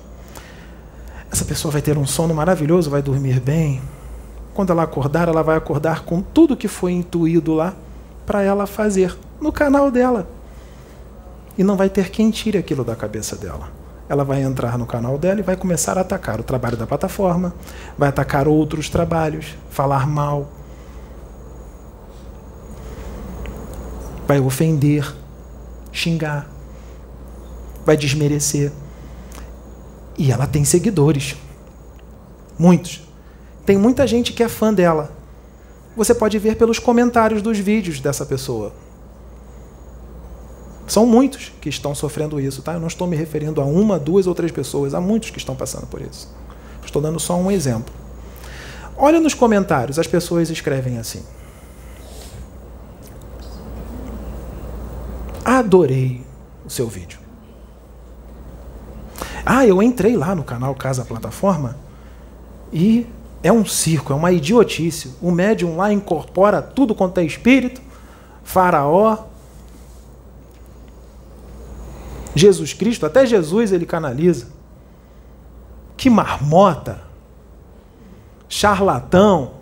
Essa 1.31 1.45
pessoa 1.45 1.73
vai 1.73 1.81
ter 1.81 1.97
um 1.97 2.07
sono 2.07 2.35
maravilhoso, 2.35 2.91
vai 2.91 3.01
dormir 3.01 3.41
bem. 3.41 3.81
Quando 4.53 4.71
ela 4.71 4.83
acordar, 4.83 5.29
ela 5.29 5.43
vai 5.43 5.57
acordar 5.57 6.05
com 6.05 6.21
tudo 6.21 6.57
que 6.57 6.69
foi 6.69 6.93
intuído 6.93 7.55
lá 7.55 7.75
para 8.27 8.43
ela 8.43 8.67
fazer 8.67 9.17
no 9.41 9.53
canal 9.53 9.91
dela. 9.91 10.29
E 11.57 11.65
não 11.65 11.77
vai 11.77 11.89
ter 11.89 12.11
quem 12.11 12.31
tire 12.31 12.59
aquilo 12.59 12.85
da 12.85 12.95
cabeça 12.95 13.37
dela. 13.37 13.78
Ela 14.09 14.25
vai 14.25 14.43
entrar 14.43 14.79
no 14.79 14.87
canal 14.87 15.19
dela 15.19 15.41
e 15.41 15.43
vai 15.43 15.57
começar 15.57 15.99
a 15.99 16.01
atacar 16.01 16.41
o 16.41 16.43
trabalho 16.43 16.77
da 16.77 16.87
plataforma, 16.87 17.55
vai 17.97 18.09
atacar 18.09 18.49
outros 18.49 18.89
trabalhos, 18.89 19.55
falar 19.71 20.07
mal, 20.07 20.49
vai 24.27 24.41
ofender, 24.41 25.15
xingar, 25.93 26.49
vai 27.85 27.97
desmerecer. 27.97 28.73
E 30.17 30.33
ela 30.33 30.47
tem 30.47 30.65
seguidores. 30.65 31.37
Muitos. 32.59 33.03
Tem 33.65 33.79
muita 33.79 34.07
gente 34.07 34.33
que 34.33 34.43
é 34.43 34.49
fã 34.49 34.75
dela. 34.75 35.13
Você 35.97 36.15
pode 36.15 36.39
ver 36.39 36.57
pelos 36.57 36.79
comentários 36.79 37.41
dos 37.41 37.59
vídeos 37.59 38.01
dessa 38.01 38.27
pessoa. 38.27 38.73
São 40.89 41.05
muitos 41.05 41.53
que 41.61 41.69
estão 41.69 41.95
sofrendo 41.95 42.41
isso, 42.41 42.63
tá? 42.63 42.73
Eu 42.73 42.81
não 42.81 42.89
estou 42.89 43.07
me 43.07 43.15
referindo 43.15 43.61
a 43.61 43.65
uma, 43.65 43.99
duas 43.99 44.27
ou 44.27 44.35
três 44.35 44.51
pessoas, 44.51 44.95
há 44.95 45.01
muitos 45.01 45.31
que 45.31 45.39
estão 45.39 45.55
passando 45.55 45.87
por 45.87 46.01
isso. 46.01 46.35
Estou 46.83 47.03
dando 47.03 47.21
só 47.21 47.37
um 47.37 47.51
exemplo. 47.51 47.95
Olha 48.97 49.21
nos 49.21 49.35
comentários, 49.35 49.99
as 49.99 50.07
pessoas 50.07 50.49
escrevem 50.49 50.97
assim: 50.99 51.23
Adorei 55.45 56.23
o 56.65 56.71
seu 56.71 56.89
vídeo. 56.89 57.19
Ah, 59.45 59.67
eu 59.67 59.83
entrei 59.83 60.17
lá 60.17 60.35
no 60.35 60.43
canal 60.43 60.75
Casa 60.75 61.05
Plataforma 61.05 61.77
e 62.73 63.07
é 63.43 63.53
um 63.53 63.65
circo, 63.65 64.13
é 64.13 64.17
uma 64.17 64.33
idiotice. 64.33 65.15
O 65.21 65.31
médium 65.31 65.77
lá 65.77 65.93
incorpora 65.93 66.63
tudo 66.63 66.95
quanto 66.95 67.19
é 67.19 67.25
espírito, 67.25 67.81
faraó, 68.43 69.28
Jesus 72.39 72.73
Cristo, 72.73 73.05
até 73.05 73.27
Jesus 73.27 73.73
ele 73.73 73.85
canaliza. 73.85 74.47
Que 75.97 76.09
marmota, 76.09 77.01
charlatão. 78.49 79.53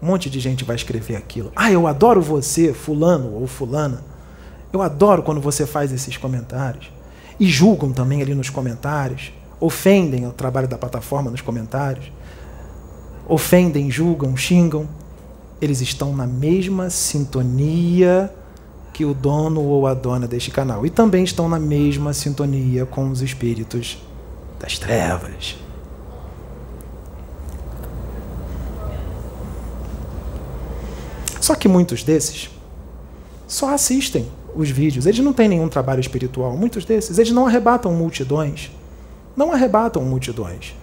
Um 0.00 0.06
monte 0.06 0.30
de 0.30 0.38
gente 0.38 0.64
vai 0.64 0.76
escrever 0.76 1.16
aquilo. 1.16 1.50
Ah, 1.56 1.70
eu 1.70 1.86
adoro 1.86 2.22
você, 2.22 2.72
fulano 2.72 3.34
ou 3.34 3.46
fulana. 3.46 4.04
Eu 4.72 4.82
adoro 4.82 5.22
quando 5.22 5.40
você 5.40 5.66
faz 5.66 5.92
esses 5.92 6.16
comentários. 6.16 6.92
E 7.40 7.46
julgam 7.46 7.92
também 7.92 8.22
ali 8.22 8.34
nos 8.34 8.50
comentários. 8.50 9.32
Ofendem 9.58 10.26
o 10.26 10.32
trabalho 10.32 10.68
da 10.68 10.78
plataforma 10.78 11.30
nos 11.30 11.40
comentários. 11.40 12.12
Ofendem, 13.26 13.90
julgam, 13.90 14.36
xingam. 14.36 14.88
Eles 15.60 15.80
estão 15.80 16.14
na 16.14 16.26
mesma 16.26 16.90
sintonia 16.90 18.32
que 18.96 19.04
o 19.04 19.12
dono 19.12 19.62
ou 19.62 19.86
a 19.86 19.92
dona 19.92 20.26
deste 20.26 20.50
canal. 20.50 20.86
E 20.86 20.88
também 20.88 21.22
estão 21.22 21.50
na 21.50 21.58
mesma 21.58 22.14
sintonia 22.14 22.86
com 22.86 23.10
os 23.10 23.20
espíritos 23.20 23.98
das 24.58 24.78
trevas. 24.78 25.54
Só 31.38 31.54
que 31.54 31.68
muitos 31.68 32.02
desses 32.02 32.48
só 33.46 33.74
assistem 33.74 34.26
os 34.54 34.70
vídeos. 34.70 35.04
Eles 35.04 35.20
não 35.20 35.34
têm 35.34 35.46
nenhum 35.46 35.68
trabalho 35.68 36.00
espiritual. 36.00 36.56
Muitos 36.56 36.86
desses, 36.86 37.18
eles 37.18 37.32
não 37.32 37.46
arrebatam 37.46 37.92
multidões. 37.92 38.70
Não 39.36 39.52
arrebatam 39.52 40.02
multidões. 40.02 40.74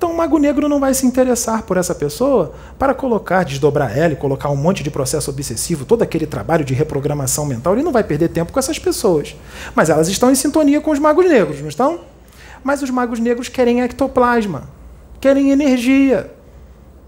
Então 0.00 0.12
o 0.12 0.16
mago 0.16 0.38
negro 0.38 0.66
não 0.66 0.80
vai 0.80 0.94
se 0.94 1.04
interessar 1.04 1.64
por 1.64 1.76
essa 1.76 1.94
pessoa 1.94 2.54
para 2.78 2.94
colocar, 2.94 3.44
desdobrar 3.44 3.98
ela 3.98 4.14
e 4.14 4.16
colocar 4.16 4.48
um 4.48 4.56
monte 4.56 4.82
de 4.82 4.90
processo 4.90 5.30
obsessivo, 5.30 5.84
todo 5.84 6.00
aquele 6.00 6.26
trabalho 6.26 6.64
de 6.64 6.72
reprogramação 6.72 7.44
mental. 7.44 7.74
Ele 7.74 7.82
não 7.82 7.92
vai 7.92 8.02
perder 8.02 8.30
tempo 8.30 8.50
com 8.50 8.58
essas 8.58 8.78
pessoas. 8.78 9.36
Mas 9.74 9.90
elas 9.90 10.08
estão 10.08 10.30
em 10.30 10.34
sintonia 10.34 10.80
com 10.80 10.90
os 10.90 10.98
magos 10.98 11.28
negros, 11.28 11.60
não 11.60 11.68
estão? 11.68 12.00
Mas 12.64 12.80
os 12.80 12.88
magos 12.88 13.20
negros 13.20 13.50
querem 13.50 13.82
ectoplasma, 13.82 14.70
querem 15.20 15.50
energia. 15.50 16.32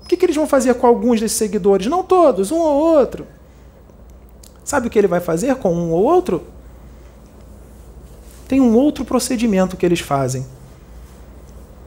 O 0.05 0.07
que, 0.07 0.15
que 0.15 0.27
eles 0.27 0.37
vão 0.37 0.47
fazer 0.47 0.75
com 0.75 0.87
alguns 0.87 1.19
desses 1.19 1.39
seguidores? 1.39 1.87
Não 1.87 2.03
todos, 2.03 2.53
um 2.53 2.59
ou 2.59 2.95
outro. 2.99 3.27
Sabe 4.63 4.89
o 4.89 4.91
que 4.91 4.99
ele 4.99 5.09
vai 5.09 5.21
fazer 5.21 5.55
com 5.55 5.73
um 5.73 5.93
ou 5.93 6.05
outro? 6.05 6.43
Tem 8.47 8.61
um 8.61 8.75
outro 8.77 9.03
procedimento 9.03 9.79
que 9.79 9.87
eles 9.87 10.01
fazem. 10.01 10.45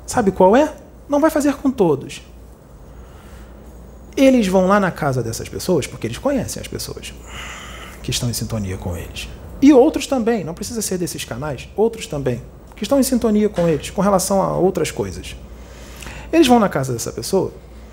Sabe 0.08 0.32
qual 0.32 0.56
é? 0.56 0.84
Não 1.08 1.20
vai 1.20 1.30
fazer 1.30 1.56
com 1.56 1.70
todos. 1.70 2.22
Eles 4.18 4.48
vão 4.48 4.68
lá 4.68 4.80
na 4.80 4.92
casa 4.92 5.22
dessas 5.22 5.50
pessoas, 5.50 5.86
porque 5.86 6.08
eles 6.08 6.18
conhecem 6.18 6.62
as 6.62 6.68
pessoas 6.68 7.14
que 8.02 8.12
estão 8.12 8.30
em 8.30 8.34
sintonia 8.34 8.78
com 8.78 8.96
eles. 8.96 9.28
E 9.62 9.74
outros 9.74 10.08
também, 10.08 10.44
não 10.44 10.54
precisa 10.54 10.82
ser 10.82 10.98
desses 10.98 11.26
canais, 11.26 11.68
outros 11.76 12.08
também, 12.08 12.42
que 12.76 12.84
estão 12.84 13.00
em 13.00 13.04
sintonia 13.04 13.50
com 13.50 13.68
eles, 13.68 13.90
com 13.90 14.02
relação 14.02 14.42
a 14.42 14.56
outras 14.58 14.92
coisas. 14.92 15.36
Eles 16.32 16.48
vão 16.48 16.60
na 16.60 16.70
casa 16.70 16.94
dessa 16.94 17.12
pessoa, 17.12 17.52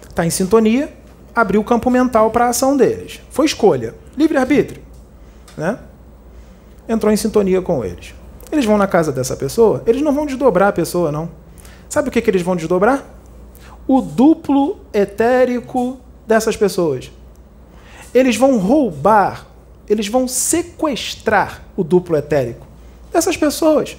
está 0.09 0.25
em 0.25 0.31
sintonia, 0.31 0.93
abriu 1.35 1.61
o 1.61 1.65
campo 1.65 1.91
mental 1.91 2.31
para 2.31 2.47
a 2.47 2.49
ação 2.51 2.77
deles. 2.77 3.21
Foi 3.31 3.47
escolha. 3.47 3.95
Livre-arbítrio. 4.17 4.83
Né? 5.57 5.79
Entrou 6.89 7.13
em 7.13 7.17
sintonia 7.17 7.63
com 7.63 7.85
eles. 7.85 8.15
Eles 8.51 8.65
vão 8.65 8.77
na 8.77 8.87
casa 8.87 9.11
dessa 9.11 9.35
pessoa, 9.35 9.83
eles 9.87 10.03
não 10.03 10.13
vão 10.13 10.27
desdobrar 10.27 10.69
a 10.69 10.73
pessoa, 10.73 11.11
não. 11.11 11.31
Sabe 11.93 12.09
o 12.09 12.11
que, 12.11 12.23
que 12.23 12.31
eles 12.31 12.41
vão 12.41 12.57
desdobrar? 12.57 13.05
O 13.87 14.01
duplo 14.01 14.81
etérico 14.95 15.99
dessas 16.27 16.57
pessoas. 16.57 17.13
Eles 18.15 18.35
vão 18.35 18.57
roubar, 18.57 19.47
eles 19.87 20.09
vão 20.09 20.27
sequestrar 20.27 21.63
o 21.77 21.85
duplo 21.85 22.17
etérico 22.17 22.67
dessas 23.13 23.37
pessoas, 23.37 23.99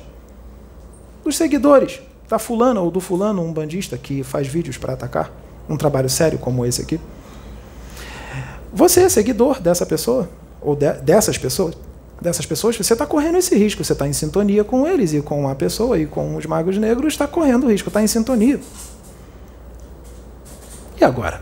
dos 1.24 1.38
seguidores 1.38 2.02
da 2.28 2.40
fulana 2.40 2.82
ou 2.82 2.90
do 2.90 3.00
fulano, 3.00 3.44
um 3.44 3.54
bandista 3.54 3.96
que 3.96 4.24
faz 4.24 4.48
vídeos 4.48 4.76
para 4.76 4.94
atacar, 4.94 5.32
um 5.70 5.78
trabalho 5.78 6.10
sério 6.10 6.40
como 6.40 6.66
esse 6.66 6.82
aqui. 6.82 7.00
Você 8.74 9.02
é 9.02 9.10
seguidor 9.10 9.62
dessa 9.62 9.86
pessoa, 9.86 10.28
ou 10.60 10.76
de, 10.76 10.92
dessas 10.94 11.38
pessoas, 11.38 11.76
dessas 12.22 12.46
pessoas, 12.46 12.76
você 12.78 12.94
está 12.94 13.06
correndo 13.06 13.38
esse 13.38 13.56
risco. 13.56 13.84
Você 13.84 13.94
está 13.94 14.08
em 14.08 14.14
sintonia 14.14 14.64
com 14.64 14.88
eles 14.88 15.14
e 15.14 15.22
com 15.22 15.48
a 15.48 15.56
pessoa 15.56 15.98
e 15.98 16.06
com 16.06 16.36
os 16.36 16.46
magos 16.46 16.78
negros, 16.78 17.14
está 17.14 17.28
correndo 17.28 17.66
o 17.66 17.72
risco, 17.72 17.90
está 17.90 18.02
em 18.02 18.08
sintonia. 18.08 18.60
E 21.00 21.04
agora? 21.04 21.42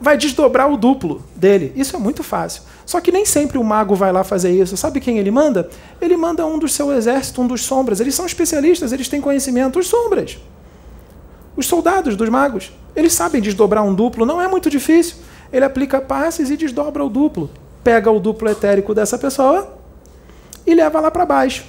Vai 0.00 0.16
desdobrar 0.16 0.70
o 0.70 0.76
duplo 0.76 1.22
dele. 1.34 1.72
Isso 1.76 1.96
é 1.96 1.98
muito 1.98 2.22
fácil. 2.22 2.62
Só 2.84 3.00
que 3.00 3.10
nem 3.10 3.24
sempre 3.24 3.56
o 3.56 3.64
mago 3.64 3.94
vai 3.94 4.12
lá 4.12 4.22
fazer 4.22 4.50
isso. 4.50 4.76
Sabe 4.76 5.00
quem 5.00 5.18
ele 5.18 5.30
manda? 5.30 5.70
Ele 6.00 6.16
manda 6.16 6.44
um 6.44 6.58
do 6.58 6.68
seu 6.68 6.92
exército, 6.92 7.40
um 7.40 7.46
dos 7.46 7.62
sombras. 7.62 8.00
Eles 8.00 8.14
são 8.14 8.26
especialistas, 8.26 8.92
eles 8.92 9.08
têm 9.08 9.20
conhecimento. 9.20 9.78
Os 9.78 9.86
sombras. 9.86 10.38
Os 11.56 11.66
soldados 11.66 12.16
dos 12.16 12.28
magos. 12.28 12.72
Eles 12.94 13.12
sabem 13.12 13.40
desdobrar 13.40 13.82
um 13.84 13.94
duplo, 13.94 14.26
não 14.26 14.40
é 14.40 14.46
muito 14.46 14.68
difícil 14.68 15.16
ele 15.54 15.64
aplica 15.64 16.00
passes 16.00 16.50
e 16.50 16.56
desdobra 16.56 17.04
o 17.04 17.08
duplo. 17.08 17.48
Pega 17.84 18.10
o 18.10 18.18
duplo 18.18 18.48
etérico 18.48 18.94
dessa 18.94 19.18
pessoa 19.18 19.76
e 20.66 20.74
leva 20.74 21.00
lá 21.00 21.10
para 21.10 21.26
baixo. 21.26 21.64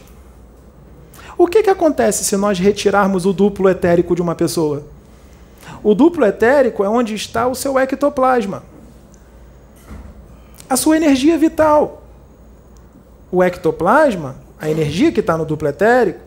O 1.37 1.47
que, 1.47 1.61
que 1.61 1.69
acontece 1.69 2.23
se 2.23 2.37
nós 2.37 2.57
retirarmos 2.57 3.25
o 3.25 3.33
duplo 3.33 3.67
etérico 3.69 4.15
de 4.15 4.21
uma 4.21 4.33
pessoa? 4.33 4.83
O 5.83 5.93
duplo 5.93 6.25
etérico 6.25 6.83
é 6.83 6.89
onde 6.89 7.13
está 7.13 7.45
o 7.47 7.53
seu 7.53 7.77
ectoplasma, 7.77 8.63
a 10.69 10.77
sua 10.77 10.95
energia 10.95 11.37
vital. 11.37 12.03
O 13.31 13.43
ectoplasma, 13.43 14.37
a 14.59 14.69
energia 14.69 15.11
que 15.11 15.19
está 15.19 15.37
no 15.37 15.45
duplo 15.45 15.67
etérico, 15.67 16.19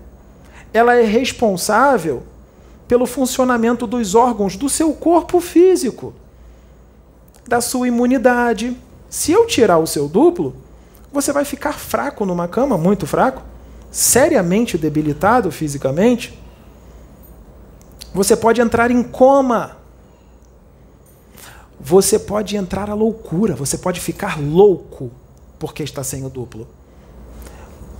ela 0.73 0.95
é 0.95 1.03
responsável 1.03 2.23
pelo 2.87 3.07
funcionamento 3.07 3.87
dos 3.87 4.15
órgãos 4.15 4.57
do 4.57 4.69
seu 4.69 4.93
corpo 4.93 5.41
físico 5.41 6.13
da 7.47 7.61
sua 7.61 7.89
imunidade. 7.89 8.77
Se 9.09 9.33
eu 9.33 9.47
tirar 9.47 9.79
o 9.79 9.87
seu 9.87 10.09
duplo, 10.09 10.55
você 11.13 11.33
vai 11.33 11.45
ficar 11.45 11.73
fraco 11.73 12.25
numa 12.25 12.47
cama, 12.47 12.77
muito 12.77 13.07
fraco, 13.07 13.43
seriamente 13.91 14.77
debilitado 14.77 15.51
fisicamente. 15.51 16.39
Você 18.13 18.37
pode 18.37 18.61
entrar 18.61 18.91
em 18.91 19.03
coma. 19.03 19.77
Você 21.81 22.19
pode 22.19 22.57
entrar 22.57 22.91
à 22.91 22.95
loucura, 22.95 23.55
você 23.55 23.79
pode 23.79 24.01
ficar 24.01 24.39
louco 24.39 25.11
porque 25.59 25.83
está 25.83 26.03
sem 26.03 26.25
o 26.25 26.29
duplo. 26.29 26.67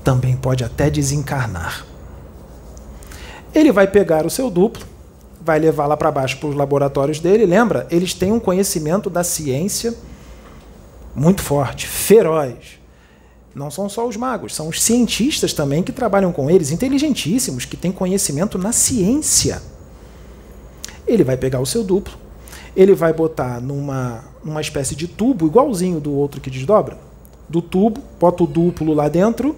Também 0.05 0.37
pode 0.37 0.65
até 0.65 0.91
desencarnar. 0.91 1.87
Ele 3.55 3.73
vai 3.73 3.87
pegar 3.87 4.27
o 4.27 4.31
seu 4.31 4.51
duplo, 4.51 4.85
vai 5.41 5.59
levar 5.59 5.87
lá 5.87 5.97
para 5.97 6.11
baixo 6.11 6.39
para 6.39 6.49
os 6.49 6.55
laboratórios 6.55 7.19
dele. 7.19 7.47
Lembra? 7.47 7.87
Eles 7.91 8.15
têm 8.15 8.33
um 8.33 8.41
conhecimento 8.41 9.09
da 9.09 9.25
ciência 9.25 9.95
muito 11.19 11.43
forte, 11.43 11.87
feroz. 11.87 12.79
não 13.55 13.71
são 13.71 13.89
só 13.89 14.07
os 14.07 14.17
magos, 14.17 14.55
são 14.55 14.69
os 14.69 14.81
cientistas 14.81 15.53
também 15.53 15.83
que 15.83 15.91
trabalham 15.91 16.33
com 16.33 16.49
eles, 16.49 16.71
inteligentíssimos, 16.71 17.65
que 17.65 17.77
têm 17.77 17.91
conhecimento 17.91 18.57
na 18.57 18.71
ciência. 18.71 19.61
Ele 21.07 21.25
vai 21.25 21.37
pegar 21.37 21.59
o 21.59 21.67
seu 21.67 21.83
duplo, 21.83 22.17
ele 22.77 22.95
vai 22.95 23.13
botar 23.13 23.61
numa, 23.61 24.25
numa 24.45 24.61
espécie 24.61 24.95
de 24.95 25.09
tubo, 25.09 25.47
igualzinho 25.47 25.99
do 25.99 26.13
outro 26.13 26.41
que 26.41 26.51
desdobra. 26.51 26.97
Do 27.49 27.61
tubo, 27.61 28.01
bota 28.21 28.45
o 28.45 28.47
duplo 28.47 28.95
lá 28.95 29.09
dentro, 29.09 29.57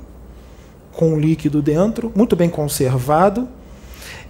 com 0.92 1.12
o 1.12 1.20
líquido 1.20 1.60
dentro, 1.60 2.10
muito 2.14 2.34
bem 2.34 2.48
conservado. 2.48 3.46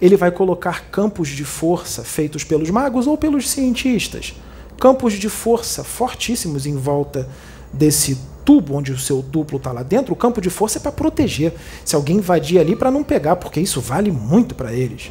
Ele 0.01 0.17
vai 0.17 0.31
colocar 0.31 0.89
campos 0.89 1.29
de 1.29 1.45
força 1.45 2.03
feitos 2.03 2.43
pelos 2.43 2.69
magos 2.69 3.07
ou 3.07 3.17
pelos 3.17 3.49
cientistas. 3.49 4.33
Campos 4.81 5.13
de 5.13 5.29
força 5.29 5.81
fortíssimos 5.81 6.65
em 6.65 6.75
volta 6.75 7.29
desse 7.71 8.17
tubo 8.43 8.75
onde 8.75 8.91
o 8.91 8.97
seu 8.97 9.21
duplo 9.21 9.57
está 9.57 9.71
lá 9.71 9.83
dentro. 9.83 10.11
O 10.11 10.17
campo 10.17 10.41
de 10.41 10.49
força 10.49 10.77
é 10.77 10.81
para 10.81 10.91
proteger. 10.91 11.53
Se 11.85 11.95
alguém 11.95 12.17
invadir 12.17 12.59
ali, 12.59 12.75
para 12.75 12.91
não 12.91 13.01
pegar, 13.01 13.37
porque 13.37 13.61
isso 13.61 13.79
vale 13.79 14.11
muito 14.11 14.53
para 14.53 14.73
eles. 14.73 15.09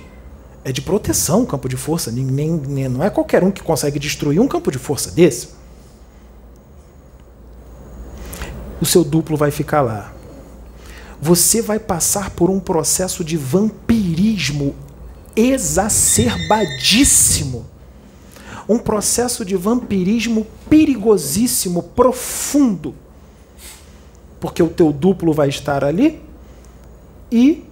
É 0.63 0.73
de 0.73 0.83
proteção 0.83 1.45
o 1.45 1.47
campo 1.47 1.69
de 1.69 1.77
força. 1.77 2.11
Nem, 2.11 2.25
nem, 2.25 2.89
não 2.89 3.03
é 3.03 3.09
qualquer 3.09 3.43
um 3.43 3.51
que 3.51 3.63
consegue 3.63 3.99
destruir 3.99 4.41
um 4.41 4.49
campo 4.49 4.71
de 4.71 4.77
força 4.77 5.11
desse. 5.11 5.49
O 8.79 8.85
seu 8.85 9.03
duplo 9.03 9.39
vai 9.39 9.51
ficar 9.51 9.81
lá 9.81 10.13
você 11.21 11.61
vai 11.61 11.79
passar 11.79 12.31
por 12.31 12.49
um 12.49 12.59
processo 12.59 13.23
de 13.23 13.37
vampirismo 13.37 14.75
exacerbadíssimo. 15.37 17.67
Um 18.69 18.79
processo 18.79 19.45
de 19.45 19.57
vampirismo 19.57 20.47
perigosíssimo, 20.69 21.83
profundo. 21.83 22.95
Porque 24.39 24.63
o 24.63 24.69
teu 24.69 24.93
duplo 24.93 25.33
vai 25.33 25.49
estar 25.49 25.85
ali 25.85 26.21
e 27.31 27.65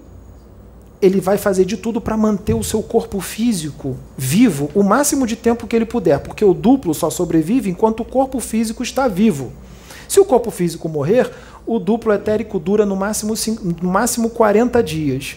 ele 1.01 1.21
vai 1.21 1.39
fazer 1.39 1.65
de 1.65 1.77
tudo 1.77 2.01
para 2.01 2.17
manter 2.17 2.55
o 2.55 2.65
seu 2.65 2.83
corpo 2.83 3.21
físico 3.21 3.97
vivo 4.17 4.71
o 4.75 4.83
máximo 4.83 5.27
de 5.27 5.37
tempo 5.37 5.67
que 5.67 5.77
ele 5.77 5.87
puder, 5.87 6.19
porque 6.19 6.45
o 6.45 6.53
duplo 6.53 6.93
só 6.93 7.09
sobrevive 7.09 7.71
enquanto 7.71 8.01
o 8.01 8.05
corpo 8.05 8.41
físico 8.41 8.83
está 8.83 9.07
vivo. 9.07 9.53
Se 10.09 10.19
o 10.19 10.25
corpo 10.25 10.51
físico 10.51 10.89
morrer, 10.89 11.31
o 11.67 11.79
duplo 11.79 12.13
etérico 12.13 12.59
dura 12.59 12.87
no 12.87 12.97
máximo, 12.97 13.35
no 13.83 13.91
máximo 13.91 14.31
40 14.31 14.83
dias. 14.83 15.37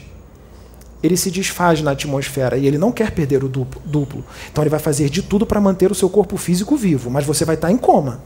Ele 1.03 1.17
se 1.17 1.31
desfaz 1.31 1.81
na 1.81 1.91
atmosfera 1.91 2.57
e 2.57 2.67
ele 2.67 2.77
não 2.77 2.91
quer 2.91 3.11
perder 3.11 3.43
o 3.43 3.49
duplo. 3.49 4.23
Então 4.51 4.63
ele 4.63 4.69
vai 4.69 4.79
fazer 4.79 5.09
de 5.09 5.21
tudo 5.21 5.45
para 5.45 5.59
manter 5.59 5.91
o 5.91 5.95
seu 5.95 6.09
corpo 6.09 6.37
físico 6.37 6.75
vivo, 6.75 7.09
mas 7.09 7.25
você 7.25 7.43
vai 7.43 7.55
estar 7.55 7.71
em 7.71 7.77
coma, 7.77 8.21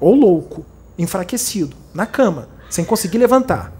ou 0.00 0.14
louco, 0.14 0.64
enfraquecido, 0.98 1.76
na 1.92 2.06
cama, 2.06 2.48
sem 2.70 2.84
conseguir 2.84 3.18
levantar. 3.18 3.72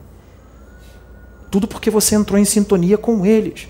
Tudo 1.50 1.66
porque 1.66 1.88
você 1.88 2.16
entrou 2.16 2.38
em 2.38 2.44
sintonia 2.44 2.98
com 2.98 3.24
eles. 3.24 3.68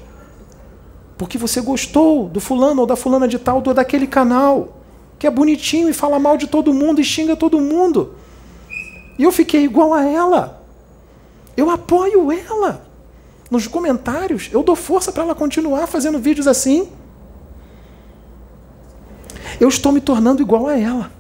Porque 1.17 1.39
você 1.39 1.61
gostou 1.61 2.29
do 2.29 2.41
fulano 2.41 2.81
ou 2.81 2.87
da 2.87 2.97
fulana 2.97 3.29
de 3.29 3.39
tal, 3.39 3.61
do 3.61 3.73
daquele 3.73 4.07
canal, 4.07 4.81
que 5.19 5.27
é 5.27 5.31
bonitinho 5.31 5.89
e 5.89 5.93
fala 5.93 6.19
mal 6.19 6.37
de 6.37 6.47
todo 6.47 6.75
mundo 6.75 7.01
e 7.01 7.05
xinga 7.05 7.37
todo 7.37 7.61
mundo. 7.61 8.15
E 9.19 9.23
eu 9.23 9.31
fiquei 9.31 9.65
igual 9.65 9.95
a 9.95 10.05
ela. 10.05 10.65
Eu 11.57 11.71
apoio 11.71 12.33
ela. 12.33 12.84
Nos 13.55 13.69
comentários, 13.69 14.51
eu 14.51 14.65
dou 14.65 14.75
força 14.75 15.13
para 15.13 15.23
ela 15.23 15.33
continuar 15.33 15.87
fazendo 15.87 16.19
vídeos 16.19 16.49
assim. 16.49 16.91
Eu 19.61 19.69
estou 19.69 19.93
me 19.93 20.01
tornando 20.01 20.43
igual 20.43 20.67
a 20.67 20.77
ela. 20.77 21.13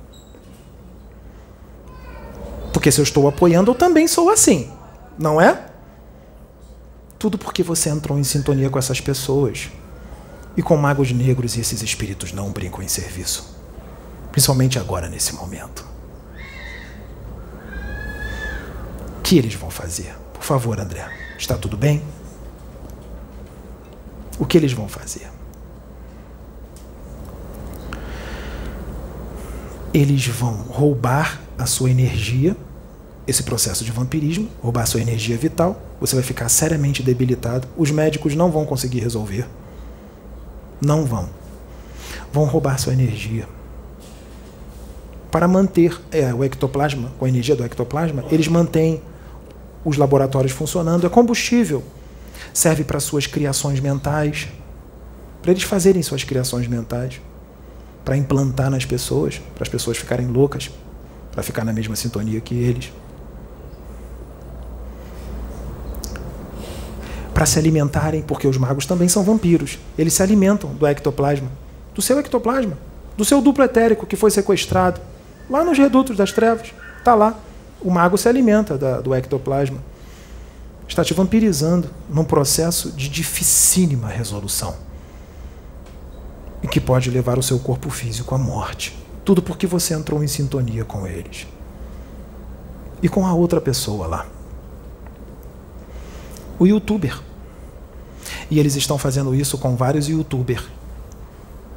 Porque 2.72 2.90
se 2.90 3.00
eu 3.00 3.04
estou 3.04 3.28
apoiando, 3.28 3.70
eu 3.70 3.74
também 3.76 4.08
sou 4.08 4.30
assim. 4.30 4.68
Não 5.16 5.40
é? 5.40 5.66
Tudo 7.20 7.38
porque 7.38 7.62
você 7.62 7.88
entrou 7.88 8.18
em 8.18 8.24
sintonia 8.24 8.68
com 8.68 8.80
essas 8.80 9.00
pessoas. 9.00 9.70
E 10.56 10.62
com 10.62 10.76
magos 10.76 11.12
negros 11.12 11.56
e 11.56 11.60
esses 11.60 11.82
espíritos 11.82 12.32
não 12.32 12.50
brincam 12.50 12.82
em 12.82 12.88
serviço. 12.88 13.56
Principalmente 14.32 14.76
agora, 14.76 15.08
nesse 15.08 15.36
momento. 15.36 15.86
que 19.22 19.38
eles 19.38 19.54
vão 19.54 19.70
fazer? 19.70 20.14
Por 20.32 20.42
favor, 20.42 20.78
André, 20.80 21.08
está 21.38 21.56
tudo 21.56 21.76
bem? 21.76 22.02
O 24.38 24.44
que 24.44 24.56
eles 24.56 24.72
vão 24.72 24.88
fazer? 24.88 25.30
Eles 29.92 30.26
vão 30.26 30.54
roubar 30.54 31.40
a 31.56 31.66
sua 31.66 31.90
energia, 31.90 32.56
esse 33.26 33.42
processo 33.42 33.84
de 33.84 33.92
vampirismo, 33.92 34.48
roubar 34.60 34.82
a 34.82 34.86
sua 34.86 35.00
energia 35.00 35.36
vital, 35.36 35.80
você 36.00 36.16
vai 36.16 36.24
ficar 36.24 36.48
seriamente 36.48 37.02
debilitado, 37.02 37.68
os 37.76 37.90
médicos 37.90 38.34
não 38.34 38.50
vão 38.50 38.66
conseguir 38.66 39.00
resolver. 39.00 39.46
Não 40.80 41.04
vão. 41.04 41.28
Vão 42.32 42.44
roubar 42.44 42.78
sua 42.78 42.92
energia. 42.92 43.48
Para 45.30 45.48
manter 45.48 45.98
é, 46.10 46.34
o 46.34 46.44
ectoplasma, 46.44 47.12
com 47.18 47.24
a 47.24 47.28
energia 47.28 47.56
do 47.56 47.64
ectoplasma, 47.64 48.24
eles 48.30 48.48
mantêm 48.48 49.00
os 49.84 49.96
laboratórios 49.96 50.52
funcionando, 50.52 51.06
é 51.06 51.10
combustível. 51.10 51.82
Serve 52.54 52.84
para 52.84 52.98
suas 53.00 53.26
criações 53.26 53.80
mentais, 53.80 54.48
para 55.42 55.50
eles 55.50 55.64
fazerem 55.64 56.02
suas 56.02 56.24
criações 56.24 56.66
mentais, 56.66 57.20
para 58.02 58.16
implantar 58.16 58.70
nas 58.70 58.86
pessoas, 58.86 59.42
para 59.54 59.64
as 59.64 59.68
pessoas 59.68 59.98
ficarem 59.98 60.26
loucas, 60.28 60.70
para 61.30 61.42
ficar 61.42 61.66
na 61.66 61.72
mesma 61.74 61.96
sintonia 61.96 62.40
que 62.40 62.54
eles. 62.54 62.90
Para 67.34 67.44
se 67.44 67.58
alimentarem, 67.58 68.22
porque 68.22 68.46
os 68.46 68.56
magos 68.56 68.86
também 68.86 69.08
são 69.08 69.22
vampiros. 69.22 69.78
Eles 69.98 70.14
se 70.14 70.22
alimentam 70.22 70.72
do 70.74 70.86
ectoplasma, 70.86 71.50
do 71.92 72.00
seu 72.00 72.18
ectoplasma, 72.18 72.78
do 73.16 73.24
seu 73.24 73.42
duplo 73.42 73.64
etérico 73.64 74.06
que 74.06 74.16
foi 74.16 74.30
sequestrado, 74.30 75.00
lá 75.50 75.62
nos 75.62 75.76
redutos 75.76 76.16
das 76.16 76.32
trevas. 76.32 76.72
Está 76.98 77.14
lá 77.14 77.36
o 77.84 77.90
mago 77.90 78.16
se 78.16 78.26
alimenta 78.26 78.78
da, 78.78 79.00
do 79.00 79.14
ectoplasma. 79.14 79.78
Está 80.88 81.04
te 81.04 81.14
vampirizando 81.14 81.90
num 82.08 82.24
processo 82.24 82.92
de 82.92 83.08
dificílima 83.08 84.08
resolução. 84.08 84.76
E 86.62 86.68
que 86.68 86.80
pode 86.80 87.10
levar 87.10 87.38
o 87.38 87.42
seu 87.42 87.58
corpo 87.58 87.90
físico 87.90 88.34
à 88.34 88.38
morte. 88.38 88.96
Tudo 89.24 89.42
porque 89.42 89.66
você 89.66 89.94
entrou 89.94 90.22
em 90.22 90.26
sintonia 90.26 90.84
com 90.84 91.06
eles. 91.06 91.46
E 93.02 93.08
com 93.08 93.26
a 93.26 93.34
outra 93.34 93.60
pessoa 93.60 94.06
lá. 94.06 94.26
O 96.58 96.66
youtuber. 96.66 97.20
E 98.50 98.58
eles 98.58 98.76
estão 98.76 98.98
fazendo 98.98 99.34
isso 99.34 99.58
com 99.58 99.76
vários 99.76 100.08
youtubers. 100.08 100.64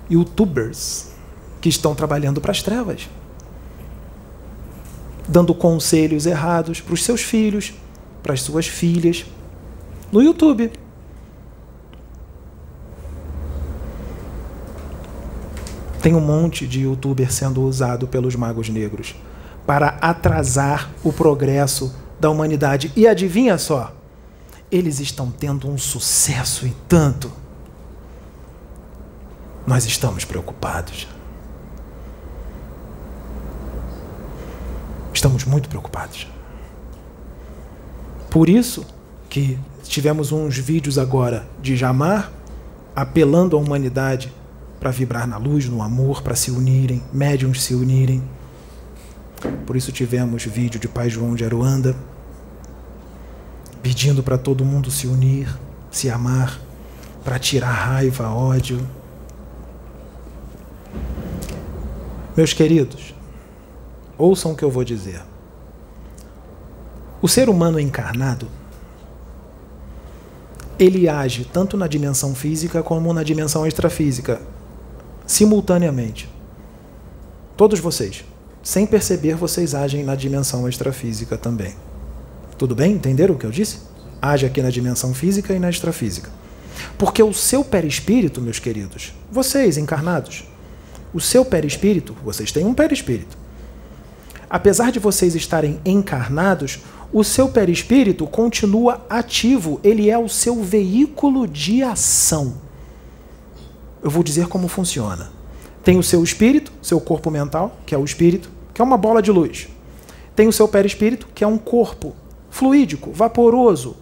Youtubers 0.10 1.08
que 1.60 1.70
estão 1.70 1.96
trabalhando 1.96 2.40
para 2.40 2.52
as 2.52 2.62
trevas 2.62 3.10
dando 5.28 5.54
conselhos 5.54 6.26
errados 6.26 6.80
para 6.80 6.94
os 6.94 7.04
seus 7.04 7.22
filhos, 7.22 7.74
para 8.28 8.34
as 8.34 8.42
suas 8.42 8.68
filhas, 8.68 9.26
no 10.12 10.22
YouTube. 10.22 10.70
Tem 16.02 16.14
um 16.14 16.20
monte 16.20 16.68
de 16.68 16.82
youtuber 16.82 17.32
sendo 17.32 17.64
usado 17.64 18.06
pelos 18.06 18.36
magos 18.36 18.68
negros 18.68 19.16
para 19.66 19.98
atrasar 20.02 20.92
o 21.06 21.14
progresso 21.14 21.96
da 22.20 22.30
humanidade. 22.30 22.92
E 22.98 23.08
adivinha 23.08 23.58
só? 23.58 23.96
Eles 24.70 25.00
estão 25.00 25.32
tendo 25.32 25.70
um 25.70 25.78
sucesso 25.78 26.68
e 26.68 26.76
tanto. 26.86 27.32
Nós 29.66 29.86
estamos 29.86 30.26
preocupados. 30.26 31.08
Estamos 35.14 35.46
muito 35.46 35.70
preocupados. 35.70 36.28
Por 38.30 38.50
isso 38.50 38.86
que 39.30 39.58
tivemos 39.84 40.32
uns 40.32 40.58
vídeos 40.58 40.98
agora 40.98 41.48
de 41.62 41.76
Jamar 41.76 42.32
apelando 42.96 43.56
à 43.56 43.60
humanidade 43.60 44.34
para 44.80 44.92
vibrar 44.92 45.28
na 45.28 45.38
luz, 45.38 45.68
no 45.68 45.82
amor, 45.82 46.22
para 46.22 46.36
se 46.36 46.52
unirem, 46.52 47.04
médiums 47.14 47.64
se 47.64 47.76
unirem. 47.76 48.24
Por 49.66 49.76
isso 49.76 49.92
tivemos 49.92 50.44
vídeo 50.44 50.80
de 50.80 50.88
Pai 50.88 51.10
João 51.10 51.36
de 51.36 51.46
Aruanda 51.46 51.96
pedindo 53.82 54.22
para 54.22 54.38
todo 54.38 54.66
mundo 54.66 54.92
se 54.92 55.08
unir, 55.08 55.48
se 55.90 56.10
amar, 56.10 56.60
para 57.24 57.40
tirar 57.40 57.72
raiva, 57.72 58.30
ódio. 58.30 58.86
Meus 62.36 62.54
queridos, 62.54 63.16
Ouçam 64.18 64.54
o 64.54 64.56
que 64.56 64.64
eu 64.64 64.72
vou 64.72 64.84
dizer. 64.84 65.22
O 67.22 67.28
ser 67.28 67.50
humano 67.50 67.80
encarnado, 67.80 68.48
ele 70.78 71.10
age 71.10 71.46
tanto 71.52 71.76
na 71.76 71.88
dimensão 71.88 72.36
física 72.36 72.84
como 72.84 73.12
na 73.14 73.24
dimensão 73.24 73.66
extrafísica, 73.66 74.40
simultaneamente. 75.26 76.30
Todos 77.56 77.80
vocês, 77.80 78.24
sem 78.62 78.86
perceber, 78.86 79.36
vocês 79.36 79.74
agem 79.74 80.04
na 80.04 80.14
dimensão 80.14 80.70
extrafísica 80.70 81.38
também. 81.38 81.74
Tudo 82.58 82.76
bem? 82.76 82.94
Entenderam 82.94 83.34
o 83.34 83.38
que 83.38 83.46
eu 83.46 83.52
disse? 83.52 83.80
Age 84.22 84.46
aqui 84.46 84.62
na 84.62 84.70
dimensão 84.70 85.14
física 85.14 85.54
e 85.54 85.60
na 85.60 85.70
extrafísica. 85.70 86.30
Porque 86.98 87.24
o 87.24 87.34
seu 87.34 87.64
perispírito, 87.64 88.42
meus 88.42 88.60
queridos, 88.60 89.14
vocês 89.32 89.78
encarnados, 89.78 90.44
o 91.14 91.20
seu 91.20 91.44
perispírito, 91.44 92.16
vocês 92.24 92.52
têm 92.52 92.66
um 92.66 92.74
perispírito. 92.74 93.36
Apesar 94.50 94.92
de 94.92 95.00
vocês 95.00 95.36
estarem 95.36 95.80
encarnados, 95.84 96.80
o 97.12 97.24
seu 97.24 97.50
perispírito 97.50 98.28
continua 98.28 99.06
ativo, 99.10 99.80
ele 99.84 100.10
é 100.10 100.18
o 100.18 100.28
seu 100.28 100.62
veículo 100.62 101.48
de 101.48 101.82
ação. 101.82 102.56
Eu 104.04 104.10
vou 104.10 104.24
dizer 104.24 104.48
como 104.48 104.68
funciona. 104.68 105.32
Tem 105.84 105.98
o 105.98 106.04
seu 106.04 106.24
espírito, 106.24 106.72
seu 106.82 107.00
corpo 107.00 107.32
mental, 107.32 107.78
que 107.86 107.96
é 107.96 107.98
o 107.98 108.04
espírito, 108.04 108.50
que 108.74 108.82
é 108.82 108.84
uma 108.84 108.98
bola 108.98 109.22
de 109.22 109.32
luz. 109.32 109.70
Tem 110.36 110.48
o 110.48 110.54
seu 110.54 110.68
perispírito, 110.68 111.28
que 111.34 111.44
é 111.44 111.48
um 111.48 111.58
corpo 111.58 112.14
fluídico, 112.50 113.12
vaporoso, 113.12 113.96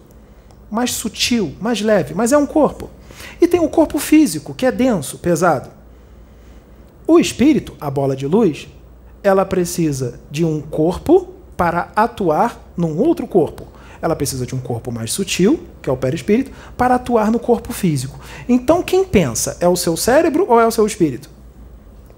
mais 0.70 0.90
sutil, 0.90 1.54
mais 1.60 1.80
leve, 1.80 2.12
mas 2.12 2.32
é 2.32 2.36
um 2.36 2.46
corpo. 2.46 2.90
E 3.40 3.46
tem 3.46 3.60
o 3.60 3.68
corpo 3.68 3.98
físico, 3.98 4.52
que 4.52 4.66
é 4.66 4.72
denso, 4.72 5.18
pesado. 5.18 5.70
O 7.06 7.20
espírito, 7.20 7.74
a 7.80 7.88
bola 7.88 8.16
de 8.16 8.26
luz, 8.26 8.68
ela 9.22 9.44
precisa 9.44 10.20
de 10.30 10.44
um 10.44 10.60
corpo 10.60 11.35
para 11.56 11.90
atuar 11.96 12.60
num 12.76 12.98
outro 12.98 13.26
corpo. 13.26 13.66
Ela 14.00 14.14
precisa 14.14 14.46
de 14.46 14.54
um 14.54 14.60
corpo 14.60 14.92
mais 14.92 15.12
sutil, 15.12 15.64
que 15.80 15.88
é 15.88 15.92
o 15.92 15.96
perispírito, 15.96 16.52
para 16.76 16.96
atuar 16.96 17.30
no 17.30 17.38
corpo 17.38 17.72
físico. 17.72 18.20
Então, 18.48 18.82
quem 18.82 19.04
pensa? 19.04 19.56
É 19.60 19.68
o 19.68 19.76
seu 19.76 19.96
cérebro 19.96 20.46
ou 20.48 20.60
é 20.60 20.66
o 20.66 20.70
seu 20.70 20.86
espírito? 20.86 21.30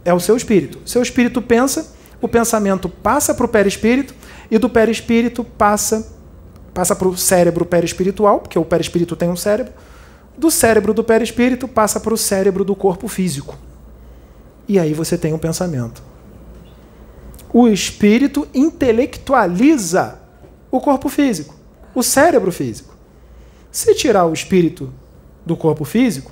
É 0.04 0.12
o 0.12 0.20
seu 0.20 0.36
espírito. 0.36 0.80
Seu 0.84 1.02
espírito 1.02 1.40
pensa, 1.40 1.94
o 2.20 2.28
pensamento 2.28 2.88
passa 2.88 3.32
para 3.34 3.46
o 3.46 3.48
perispírito 3.48 4.14
e 4.50 4.58
do 4.58 4.68
perispírito 4.68 5.44
passa 5.44 6.16
passa 6.74 6.94
para 6.94 7.08
o 7.08 7.16
cérebro 7.16 7.64
perispiritual, 7.64 8.38
porque 8.38 8.56
o 8.56 8.64
perispírito 8.64 9.16
tem 9.16 9.28
um 9.28 9.34
cérebro. 9.34 9.72
Do 10.36 10.48
cérebro 10.48 10.94
do 10.94 11.02
perispírito 11.02 11.66
passa 11.66 11.98
para 11.98 12.14
o 12.14 12.16
cérebro 12.16 12.64
do 12.64 12.76
corpo 12.76 13.08
físico. 13.08 13.56
E 14.68 14.78
aí 14.78 14.94
você 14.94 15.18
tem 15.18 15.32
um 15.32 15.38
pensamento. 15.38 16.00
O 17.52 17.68
espírito 17.68 18.46
intelectualiza 18.54 20.20
o 20.70 20.80
corpo 20.80 21.08
físico, 21.08 21.54
o 21.94 22.02
cérebro 22.02 22.52
físico. 22.52 22.94
Se 23.70 23.94
tirar 23.94 24.26
o 24.26 24.32
espírito 24.32 24.92
do 25.44 25.56
corpo 25.56 25.84
físico, 25.84 26.30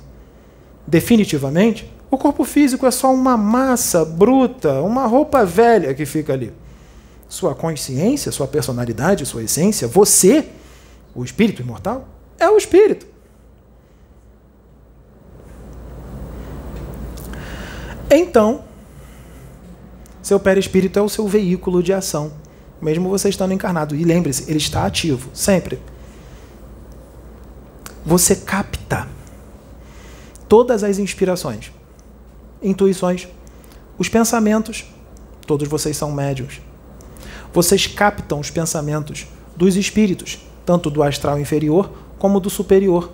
definitivamente, 0.85 1.91
o 2.09 2.17
corpo 2.17 2.45
físico 2.45 2.85
é 2.85 2.91
só 2.91 3.13
uma 3.13 3.35
massa 3.35 4.05
bruta, 4.05 4.81
uma 4.81 5.05
roupa 5.05 5.45
velha 5.45 5.93
que 5.93 6.05
fica 6.05 6.33
ali. 6.33 6.53
Sua 7.27 7.53
consciência, 7.53 8.31
sua 8.31 8.47
personalidade, 8.47 9.25
sua 9.25 9.43
essência, 9.43 9.87
você, 9.87 10.47
o 11.13 11.23
espírito 11.23 11.61
imortal, 11.61 12.07
é 12.39 12.49
o 12.49 12.57
espírito. 12.57 13.05
Então, 18.09 18.63
seu 20.27 20.41
perispírito 20.41 20.99
é 20.99 21.01
o 21.01 21.07
seu 21.07 21.25
veículo 21.25 21.81
de 21.81 21.93
ação, 21.93 22.33
mesmo 22.81 23.07
você 23.07 23.29
estando 23.29 23.53
encarnado. 23.53 23.95
E 23.95 24.03
lembre-se, 24.03 24.43
ele 24.49 24.57
está 24.57 24.85
ativo, 24.85 25.29
sempre. 25.33 25.79
Você 28.05 28.35
capta 28.35 29.07
todas 30.49 30.83
as 30.83 30.99
inspirações, 30.99 31.71
intuições, 32.61 33.25
os 33.97 34.09
pensamentos. 34.09 34.83
Todos 35.45 35.65
vocês 35.65 35.95
são 35.95 36.11
médios. 36.11 36.59
Vocês 37.53 37.87
captam 37.87 38.41
os 38.41 38.49
pensamentos 38.49 39.27
dos 39.55 39.77
espíritos, 39.77 40.45
tanto 40.65 40.89
do 40.89 41.03
astral 41.03 41.39
inferior 41.39 41.89
como 42.19 42.41
do 42.41 42.49
superior. 42.49 43.13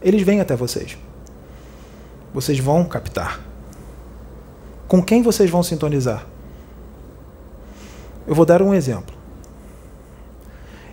Eles 0.00 0.22
vêm 0.22 0.40
até 0.40 0.56
vocês. 0.56 0.96
Vocês 2.32 2.58
vão 2.58 2.82
captar. 2.86 3.47
Com 4.88 5.02
quem 5.02 5.20
vocês 5.20 5.50
vão 5.50 5.62
sintonizar? 5.62 6.26
Eu 8.26 8.34
vou 8.34 8.46
dar 8.46 8.62
um 8.62 8.72
exemplo. 8.72 9.14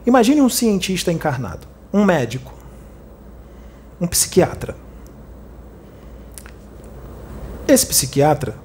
Imagine 0.05 0.41
um 0.41 0.49
cientista 0.49 1.13
encarnado, 1.13 1.65
um 1.93 2.03
médico, 2.03 2.53
um 3.99 4.05
psiquiatra. 4.05 4.76
Esse 7.65 7.85
psiquiatra, 7.85 8.55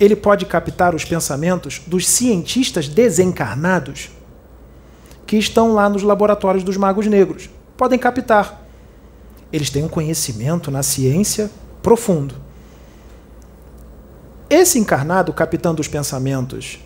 ele 0.00 0.16
pode 0.16 0.46
captar 0.46 0.94
os 0.94 1.04
pensamentos 1.04 1.82
dos 1.86 2.08
cientistas 2.08 2.88
desencarnados 2.88 4.10
que 5.26 5.36
estão 5.36 5.74
lá 5.74 5.90
nos 5.90 6.02
laboratórios 6.02 6.64
dos 6.64 6.78
magos 6.78 7.06
negros. 7.06 7.50
Podem 7.76 7.98
captar. 7.98 8.66
Eles 9.52 9.68
têm 9.68 9.84
um 9.84 9.88
conhecimento 9.88 10.70
na 10.70 10.82
ciência 10.82 11.50
profundo. 11.82 12.51
Esse 14.52 14.78
encarnado, 14.78 15.32
captando 15.32 15.80
os 15.80 15.88
pensamentos 15.88 16.78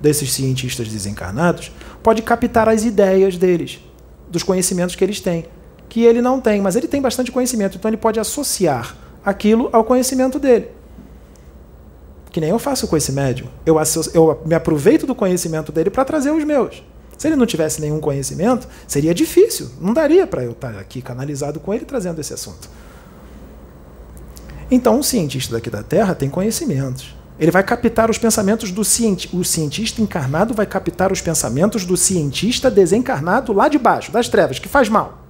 desses 0.00 0.32
cientistas 0.32 0.88
desencarnados, 0.88 1.70
pode 2.02 2.20
captar 2.22 2.68
as 2.68 2.84
ideias 2.84 3.36
deles, 3.36 3.78
dos 4.28 4.42
conhecimentos 4.42 4.96
que 4.96 5.04
eles 5.04 5.20
têm, 5.20 5.46
que 5.88 6.02
ele 6.02 6.20
não 6.20 6.40
tem, 6.40 6.60
mas 6.60 6.74
ele 6.74 6.88
tem 6.88 7.00
bastante 7.00 7.30
conhecimento, 7.30 7.76
então 7.76 7.88
ele 7.88 7.96
pode 7.96 8.18
associar 8.18 8.96
aquilo 9.24 9.68
ao 9.72 9.84
conhecimento 9.84 10.40
dele. 10.40 10.70
Que 12.32 12.40
nem 12.40 12.50
eu 12.50 12.58
faço 12.58 12.88
com 12.88 12.96
esse 12.96 13.12
médium. 13.12 13.46
Eu, 13.64 13.76
eu 14.12 14.42
me 14.44 14.56
aproveito 14.56 15.06
do 15.06 15.14
conhecimento 15.14 15.70
dele 15.70 15.90
para 15.90 16.04
trazer 16.04 16.32
os 16.32 16.42
meus. 16.42 16.82
Se 17.16 17.28
ele 17.28 17.36
não 17.36 17.46
tivesse 17.46 17.80
nenhum 17.80 18.00
conhecimento, 18.00 18.66
seria 18.88 19.14
difícil. 19.14 19.70
Não 19.80 19.94
daria 19.94 20.26
para 20.26 20.42
eu 20.42 20.50
estar 20.50 20.76
aqui 20.76 21.00
canalizado 21.00 21.60
com 21.60 21.72
ele 21.72 21.84
trazendo 21.84 22.20
esse 22.20 22.34
assunto. 22.34 22.68
Então, 24.70 24.98
um 24.98 25.02
cientista 25.02 25.54
daqui 25.54 25.70
da 25.70 25.82
Terra 25.82 26.14
tem 26.14 26.28
conhecimentos. 26.28 27.14
Ele 27.38 27.50
vai 27.50 27.62
captar 27.62 28.10
os 28.10 28.18
pensamentos 28.18 28.70
do 28.70 28.84
cientista. 28.84 29.36
O 29.36 29.44
cientista 29.44 30.00
encarnado 30.00 30.54
vai 30.54 30.66
captar 30.66 31.10
os 31.10 31.20
pensamentos 31.20 31.84
do 31.84 31.96
cientista 31.96 32.70
desencarnado 32.70 33.52
lá 33.52 33.68
de 33.68 33.78
baixo, 33.78 34.12
das 34.12 34.28
trevas, 34.28 34.58
que 34.58 34.68
faz 34.68 34.88
mal. 34.88 35.24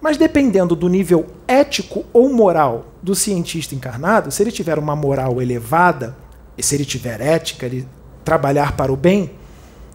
Mas 0.00 0.16
dependendo 0.16 0.76
do 0.76 0.88
nível 0.88 1.26
ético 1.48 2.04
ou 2.12 2.32
moral 2.32 2.86
do 3.02 3.14
cientista 3.14 3.74
encarnado, 3.74 4.30
se 4.30 4.42
ele 4.42 4.52
tiver 4.52 4.78
uma 4.78 4.94
moral 4.94 5.42
elevada, 5.42 6.16
e 6.56 6.62
se 6.62 6.74
ele 6.74 6.84
tiver 6.84 7.20
ética, 7.20 7.66
ele 7.66 7.86
trabalhar 8.24 8.76
para 8.76 8.92
o 8.92 8.96
bem, 8.96 9.32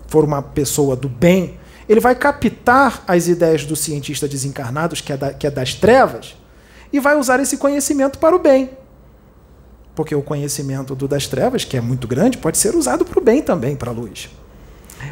for 0.07 0.26
uma 0.26 0.41
pessoa 0.41 0.95
do 0.95 1.07
bem, 1.07 1.57
ele 1.88 1.99
vai 1.99 2.15
captar 2.15 3.03
as 3.07 3.27
ideias 3.27 3.65
do 3.65 3.76
cientista 3.76 4.27
desencarnado, 4.27 4.95
que 4.95 5.14
é, 5.14 5.18
da, 5.18 5.34
que 5.34 5.48
é 5.48 5.52
das 5.52 5.73
trevas, 5.73 6.35
e 6.91 6.99
vai 6.99 7.18
usar 7.18 7.39
esse 7.39 7.57
conhecimento 7.57 8.19
para 8.19 8.35
o 8.35 8.39
bem. 8.39 8.69
Porque 9.95 10.15
o 10.15 10.22
conhecimento 10.22 10.95
do 10.95 11.07
das 11.07 11.27
trevas, 11.27 11.65
que 11.65 11.77
é 11.77 11.81
muito 11.81 12.07
grande, 12.07 12.38
pode 12.38 12.57
ser 12.57 12.76
usado 12.76 13.05
para 13.05 13.19
o 13.19 13.23
bem 13.23 13.41
também, 13.41 13.76
para 13.76 13.91
a 13.91 13.93
luz. 13.93 14.30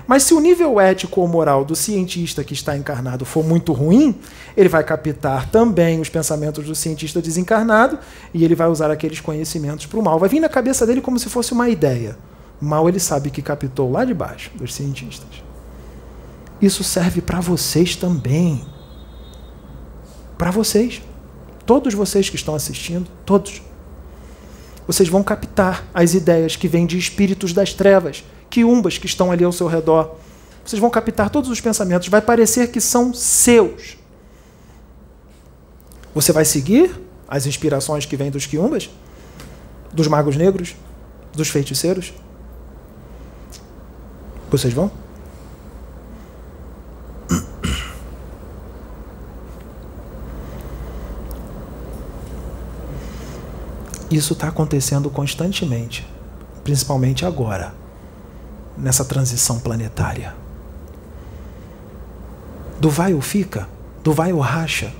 Mas 0.08 0.24
se 0.24 0.34
o 0.34 0.40
nível 0.40 0.80
ético 0.80 1.22
ou 1.22 1.28
moral 1.28 1.66
do 1.66 1.76
cientista 1.76 2.44
que 2.44 2.54
está 2.54 2.78
encarnado 2.78 3.26
for 3.26 3.44
muito 3.44 3.74
ruim, 3.74 4.16
ele 4.56 4.70
vai 4.70 4.84
captar 4.84 5.50
também 5.50 6.00
os 6.00 6.10
pensamentos 6.10 6.66
do 6.66 6.76
cientista 6.76 7.22
desencarnado 7.22 7.98
e 8.34 8.44
ele 8.44 8.56
vai 8.56 8.68
usar 8.68 8.92
aqueles 8.92 9.20
conhecimentos 9.20 9.86
para 9.86 10.00
o 10.00 10.04
mal. 10.04 10.20
Vai 10.20 10.30
vir 10.30 10.40
na 10.40 10.50
cabeça 10.50 10.86
dele 10.86 11.02
como 11.02 11.20
se 11.20 11.30
fosse 11.30 11.54
uma 11.54 11.70
ideia. 11.70 12.18
Mal 12.62 12.88
ele 12.90 13.00
sabe 13.00 13.30
que 13.30 13.42
captou 13.42 13.92
lá 13.92 14.04
de 14.04 14.14
baixo 14.14 14.52
dos 14.56 14.74
cientistas. 14.74 15.30
Isso 16.62 16.84
serve 16.84 17.22
para 17.22 17.40
vocês 17.40 17.96
também. 17.96 18.66
Para 20.38 20.52
vocês. 20.52 21.02
Todos 21.70 21.94
vocês 21.94 22.28
que 22.32 22.36
estão 22.36 22.56
assistindo, 22.56 23.08
todos. 23.24 23.62
Vocês 24.88 25.08
vão 25.08 25.22
captar 25.22 25.86
as 25.94 26.16
ideias 26.16 26.56
que 26.56 26.68
vêm 26.68 26.84
de 26.84 26.98
espíritos 26.98 27.54
das 27.54 27.76
trevas, 27.76 28.24
quiumbas 28.50 28.98
que 28.98 29.06
estão 29.06 29.32
ali 29.32 29.44
ao 29.44 29.52
seu 29.52 29.68
redor. 29.68 30.16
Vocês 30.66 30.80
vão 30.80 30.90
captar 30.90 31.30
todos 31.30 31.48
os 31.48 31.62
pensamentos, 31.62 32.08
vai 32.08 32.24
parecer 32.24 32.72
que 32.72 32.82
são 32.82 33.14
seus. 33.14 34.00
Você 36.16 36.34
vai 36.34 36.44
seguir 36.44 36.90
as 37.28 37.46
inspirações 37.46 38.04
que 38.04 38.18
vêm 38.18 38.32
dos 38.32 38.48
quiumbas, 38.48 38.90
dos 39.94 40.08
magos 40.08 40.36
negros, 40.36 40.76
dos 41.36 41.50
feiticeiros? 41.50 42.12
Vocês 44.50 44.74
vão? 44.74 44.90
Isso 54.10 54.34
está 54.34 54.48
acontecendo 54.48 55.10
constantemente, 55.10 56.08
principalmente 56.64 57.26
agora, 57.26 57.74
nessa 58.78 59.06
transição 59.06 59.60
planetária. 59.60 60.36
Do 62.80 62.90
vai 62.90 63.14
ou 63.14 63.22
fica, 63.22 63.68
do 64.04 64.14
vai 64.14 64.34
ou 64.34 64.40
racha. 64.40 64.92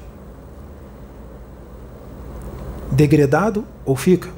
Degradado 2.92 3.66
ou 3.86 3.96
fica. 3.96 4.30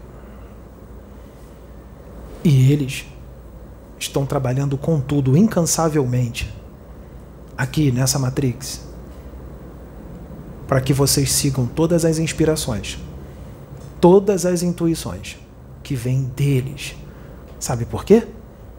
E 2.43 2.71
eles 2.71 3.05
estão 3.99 4.25
trabalhando 4.25 4.77
com 4.77 4.99
tudo 4.99 5.35
incansavelmente 5.35 6.51
aqui 7.57 7.91
nessa 7.91 8.17
matrix 8.17 8.81
para 10.67 10.79
que 10.79 10.93
vocês 10.93 11.31
sigam 11.31 11.65
todas 11.65 12.05
as 12.05 12.17
inspirações, 12.17 12.97
todas 14.01 14.45
as 14.45 14.63
intuições 14.63 15.37
que 15.83 15.95
vêm 15.95 16.23
deles. 16.35 16.95
Sabe 17.59 17.85
por 17.85 18.03
quê? 18.03 18.27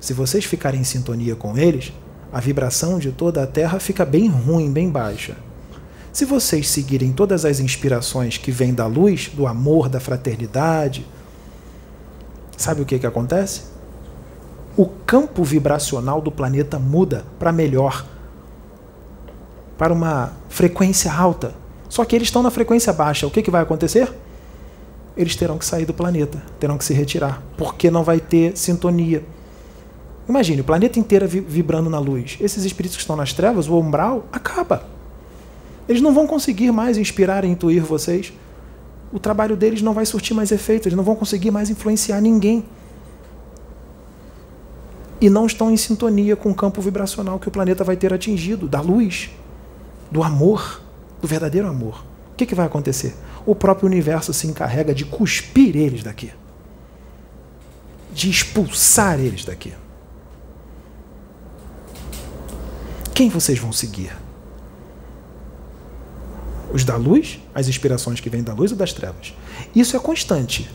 Se 0.00 0.12
vocês 0.12 0.44
ficarem 0.44 0.80
em 0.80 0.84
sintonia 0.84 1.36
com 1.36 1.56
eles, 1.56 1.92
a 2.32 2.40
vibração 2.40 2.98
de 2.98 3.12
toda 3.12 3.42
a 3.42 3.46
Terra 3.46 3.78
fica 3.78 4.04
bem 4.04 4.28
ruim, 4.28 4.72
bem 4.72 4.90
baixa. 4.90 5.36
Se 6.12 6.24
vocês 6.24 6.68
seguirem 6.68 7.12
todas 7.12 7.44
as 7.44 7.60
inspirações 7.60 8.36
que 8.36 8.50
vêm 8.50 8.74
da 8.74 8.86
luz, 8.86 9.30
do 9.32 9.46
amor, 9.46 9.88
da 9.88 10.00
fraternidade, 10.00 11.06
sabe 12.56 12.82
o 12.82 12.84
que, 12.84 12.98
que 12.98 13.06
acontece? 13.06 13.62
O 14.76 14.86
campo 14.86 15.44
vibracional 15.44 16.20
do 16.20 16.32
planeta 16.32 16.78
muda 16.78 17.24
para 17.38 17.52
melhor, 17.52 18.04
para 19.78 19.92
uma 19.92 20.32
frequência 20.48 21.12
alta. 21.12 21.54
Só 21.88 22.04
que 22.04 22.16
eles 22.16 22.28
estão 22.28 22.42
na 22.42 22.50
frequência 22.50 22.92
baixa. 22.92 23.26
O 23.26 23.30
que, 23.30 23.42
que 23.42 23.50
vai 23.50 23.62
acontecer? 23.62 24.12
Eles 25.16 25.36
terão 25.36 25.58
que 25.58 25.64
sair 25.64 25.84
do 25.84 25.92
planeta, 25.92 26.42
terão 26.58 26.78
que 26.78 26.84
se 26.84 26.94
retirar, 26.94 27.42
porque 27.56 27.90
não 27.90 28.02
vai 28.02 28.18
ter 28.18 28.56
sintonia. 28.56 29.22
Imagine, 30.28 30.60
o 30.60 30.64
planeta 30.64 30.98
inteiro 30.98 31.26
vibrando 31.26 31.90
na 31.90 31.98
luz. 31.98 32.38
Esses 32.40 32.64
espíritos 32.64 32.96
que 32.96 33.02
estão 33.02 33.16
nas 33.16 33.32
trevas, 33.32 33.68
o 33.68 33.78
umbral, 33.78 34.24
acaba. 34.32 34.86
Eles 35.88 36.00
não 36.00 36.14
vão 36.14 36.26
conseguir 36.26 36.70
mais 36.70 36.96
inspirar 36.96 37.44
e 37.44 37.48
intuir 37.48 37.82
vocês. 37.82 38.32
O 39.12 39.18
trabalho 39.18 39.56
deles 39.56 39.82
não 39.82 39.92
vai 39.92 40.06
surtir 40.06 40.34
mais 40.34 40.50
efeito, 40.52 40.88
eles 40.88 40.96
não 40.96 41.04
vão 41.04 41.16
conseguir 41.16 41.50
mais 41.50 41.68
influenciar 41.68 42.20
ninguém. 42.20 42.64
E 45.20 45.28
não 45.28 45.44
estão 45.44 45.70
em 45.70 45.76
sintonia 45.76 46.34
com 46.34 46.50
o 46.50 46.54
campo 46.54 46.80
vibracional 46.80 47.38
que 47.38 47.48
o 47.48 47.50
planeta 47.50 47.84
vai 47.84 47.96
ter 47.96 48.12
atingido, 48.12 48.66
da 48.66 48.80
luz, 48.80 49.30
do 50.10 50.22
amor, 50.22 50.80
do 51.20 51.28
verdadeiro 51.28 51.68
amor. 51.68 52.04
O 52.32 52.36
que, 52.36 52.46
que 52.46 52.54
vai 52.54 52.66
acontecer? 52.66 53.14
O 53.44 53.54
próprio 53.54 53.88
universo 53.88 54.32
se 54.32 54.46
encarrega 54.46 54.94
de 54.94 55.04
cuspir 55.04 55.76
eles 55.76 56.02
daqui, 56.02 56.32
de 58.12 58.30
expulsar 58.30 59.18
eles 59.18 59.44
daqui. 59.44 59.74
Quem 63.14 63.28
vocês 63.28 63.58
vão 63.58 63.72
seguir? 63.72 64.16
Os 66.72 66.84
da 66.84 66.96
luz, 66.96 67.38
as 67.54 67.68
inspirações 67.68 68.20
que 68.20 68.30
vêm 68.30 68.42
da 68.42 68.54
luz 68.54 68.72
ou 68.72 68.78
das 68.78 68.92
trevas? 68.92 69.34
Isso 69.74 69.96
é 69.96 70.00
constante. 70.00 70.70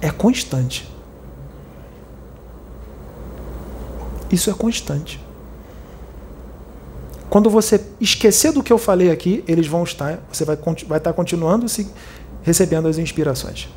É 0.00 0.10
constante. 0.10 0.88
Isso 4.30 4.50
é 4.50 4.54
constante. 4.54 5.23
Quando 7.34 7.50
você 7.50 7.84
esquecer 8.00 8.52
do 8.52 8.62
que 8.62 8.72
eu 8.72 8.78
falei 8.78 9.10
aqui, 9.10 9.42
eles 9.48 9.66
vão 9.66 9.82
estar, 9.82 10.20
você 10.32 10.44
vai, 10.44 10.56
vai 10.86 10.98
estar 10.98 11.12
continuando 11.12 11.68
se, 11.68 11.90
recebendo 12.44 12.86
as 12.86 12.96
inspirações. 12.96 13.68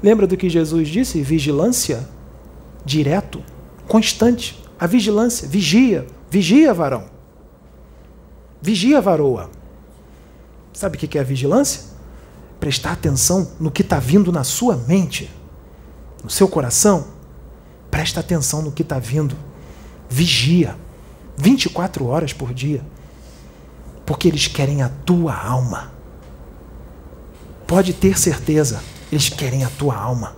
Lembra 0.00 0.24
do 0.24 0.36
que 0.36 0.48
Jesus 0.48 0.86
disse? 0.86 1.20
Vigilância 1.20 2.08
direto, 2.84 3.42
constante. 3.88 4.64
A 4.78 4.86
vigilância, 4.86 5.48
vigia, 5.48 6.06
vigia, 6.30 6.72
varão. 6.72 7.06
Vigia, 8.62 9.00
varoa. 9.00 9.50
Sabe 10.72 10.96
o 10.96 11.00
que 11.00 11.18
é 11.18 11.20
a 11.20 11.24
vigilância? 11.24 11.86
Prestar 12.60 12.92
atenção 12.92 13.50
no 13.58 13.68
que 13.68 13.82
está 13.82 13.98
vindo 13.98 14.30
na 14.30 14.44
sua 14.44 14.76
mente, 14.76 15.28
no 16.22 16.30
seu 16.30 16.46
coração. 16.46 17.04
Presta 17.90 18.20
atenção 18.20 18.62
no 18.62 18.70
que 18.70 18.82
está 18.82 19.00
vindo. 19.00 19.34
Vigia. 20.08 20.76
24 21.38 22.06
horas 22.06 22.32
por 22.32 22.52
dia. 22.52 22.82
Porque 24.04 24.28
eles 24.28 24.46
querem 24.46 24.82
a 24.82 24.88
tua 24.88 25.34
alma. 25.34 25.92
Pode 27.66 27.92
ter 27.92 28.18
certeza, 28.18 28.82
eles 29.12 29.28
querem 29.28 29.64
a 29.64 29.70
tua 29.70 29.94
alma. 29.96 30.36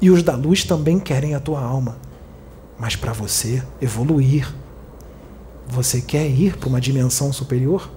E 0.00 0.10
os 0.10 0.22
da 0.22 0.34
luz 0.34 0.64
também 0.64 0.98
querem 0.98 1.34
a 1.34 1.40
tua 1.40 1.60
alma. 1.60 1.98
Mas 2.78 2.96
para 2.96 3.12
você 3.12 3.62
evoluir, 3.80 4.52
você 5.68 6.00
quer 6.00 6.26
ir 6.26 6.56
para 6.56 6.68
uma 6.68 6.80
dimensão 6.80 7.32
superior? 7.32 7.90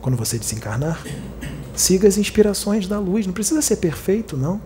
Quando 0.00 0.16
você 0.16 0.38
desencarnar, 0.38 1.04
siga 1.76 2.08
as 2.08 2.16
inspirações 2.16 2.88
da 2.88 2.98
luz. 2.98 3.26
Não 3.26 3.34
precisa 3.34 3.60
ser 3.60 3.76
perfeito, 3.76 4.36
não. 4.36 4.60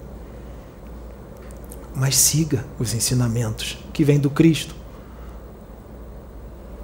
Mas 1.92 2.16
siga 2.16 2.64
os 2.78 2.94
ensinamentos 2.94 3.78
que 3.92 4.04
vêm 4.04 4.18
do 4.18 4.30
Cristo. 4.30 4.83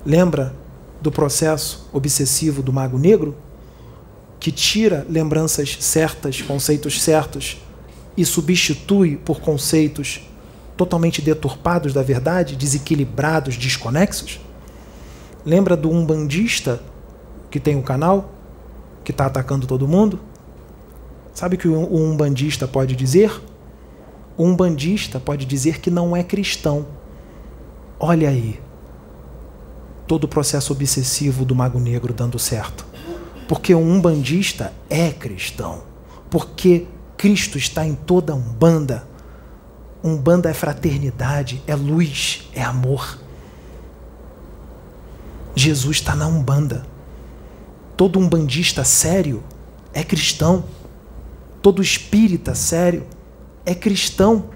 Lembra 0.04 0.54
do 1.00 1.10
processo 1.10 1.88
obsessivo 1.92 2.62
do 2.62 2.72
mago 2.72 2.98
negro? 2.98 3.36
Que 4.38 4.50
tira 4.50 5.06
lembranças 5.08 5.76
certas, 5.80 6.40
conceitos 6.40 7.02
certos, 7.02 7.58
e 8.16 8.24
substitui 8.24 9.16
por 9.16 9.40
conceitos 9.40 10.22
totalmente 10.76 11.20
deturpados 11.20 11.92
da 11.92 12.02
verdade, 12.02 12.56
desequilibrados, 12.56 13.56
desconexos? 13.56 14.40
Lembra 15.44 15.76
do 15.76 15.90
umbandista 15.90 16.82
que 17.50 17.60
tem 17.60 17.76
o 17.76 17.80
um 17.80 17.82
canal, 17.82 18.32
que 19.04 19.10
está 19.10 19.26
atacando 19.26 19.66
todo 19.66 19.86
mundo? 19.86 20.18
Sabe 21.34 21.56
o 21.56 21.58
que 21.58 21.68
o 21.68 21.94
umbandista 21.94 22.66
pode 22.66 22.96
dizer? 22.96 23.40
O 24.36 24.44
umbandista 24.44 25.20
pode 25.20 25.44
dizer 25.44 25.80
que 25.80 25.90
não 25.90 26.16
é 26.16 26.22
cristão. 26.22 26.86
Olha 27.98 28.30
aí, 28.30 28.58
todo 30.10 30.24
o 30.24 30.28
processo 30.28 30.72
obsessivo 30.72 31.44
do 31.44 31.54
Mago 31.54 31.78
Negro 31.78 32.12
dando 32.12 32.36
certo. 32.36 32.84
Porque 33.46 33.72
o 33.72 33.78
umbandista 33.78 34.72
é 34.88 35.12
cristão. 35.12 35.84
Porque 36.28 36.88
Cristo 37.16 37.56
está 37.56 37.86
em 37.86 37.94
toda 37.94 38.34
Umbanda 38.34 39.08
Umbanda 40.02 40.50
é 40.50 40.52
fraternidade, 40.52 41.62
é 41.64 41.76
luz, 41.76 42.50
é 42.52 42.60
amor. 42.60 43.20
Jesus 45.54 45.98
está 45.98 46.16
na 46.16 46.26
Umbanda. 46.26 46.84
Todo 47.96 48.18
umbandista 48.18 48.82
sério 48.82 49.44
é 49.94 50.02
cristão. 50.02 50.64
Todo 51.62 51.80
espírita 51.80 52.56
sério 52.56 53.06
é 53.64 53.76
cristão. 53.76 54.46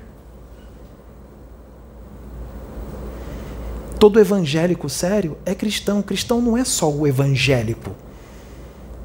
Todo 4.04 4.20
evangélico 4.20 4.86
sério 4.86 5.38
é 5.46 5.54
cristão. 5.54 6.02
Cristão 6.02 6.38
não 6.38 6.58
é 6.58 6.62
só 6.62 6.92
o 6.92 7.06
evangélico. 7.06 7.92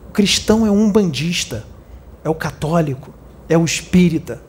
O 0.10 0.12
cristão 0.12 0.68
é 0.68 0.70
um 0.70 0.88
umbandista, 0.88 1.66
é 2.22 2.30
o 2.30 2.36
católico, 2.36 3.14
é 3.48 3.58
o 3.58 3.64
espírita 3.64 4.42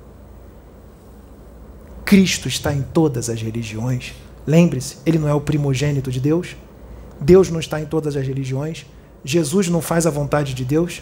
Cristo 2.05 2.49
está 2.49 2.75
em 2.75 2.83
todas 2.83 3.31
as 3.31 3.41
religiões. 3.41 4.13
Lembre-se, 4.45 4.97
ele 5.07 5.21
não 5.21 5.29
é 5.29 5.35
o 5.35 5.41
primogênito 5.41 6.11
de 6.11 6.19
Deus. 6.19 6.57
Deus 7.21 7.49
não 7.49 7.61
está 7.61 7.81
em 7.81 7.87
todas 7.87 8.17
as 8.17 8.27
religiões. 8.27 8.85
Jesus 9.25 9.69
não 9.69 9.81
faz 9.81 10.05
a 10.05 10.11
vontade 10.11 10.53
de 10.53 10.65
Deus. 10.65 11.01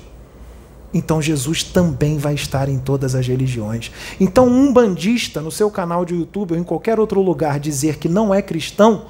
Então 0.92 1.22
Jesus 1.22 1.62
também 1.62 2.18
vai 2.18 2.34
estar 2.34 2.68
em 2.68 2.78
todas 2.78 3.14
as 3.14 3.26
religiões. 3.26 3.90
Então, 4.20 4.46
um 4.46 4.70
bandista 4.70 5.40
no 5.40 5.50
seu 5.50 5.70
canal 5.70 6.04
de 6.04 6.14
YouTube 6.14 6.52
ou 6.52 6.58
em 6.58 6.62
qualquer 6.62 7.00
outro 7.00 7.22
lugar 7.22 7.58
dizer 7.58 7.96
que 7.96 8.10
não 8.10 8.34
é 8.34 8.42
cristão, 8.42 9.06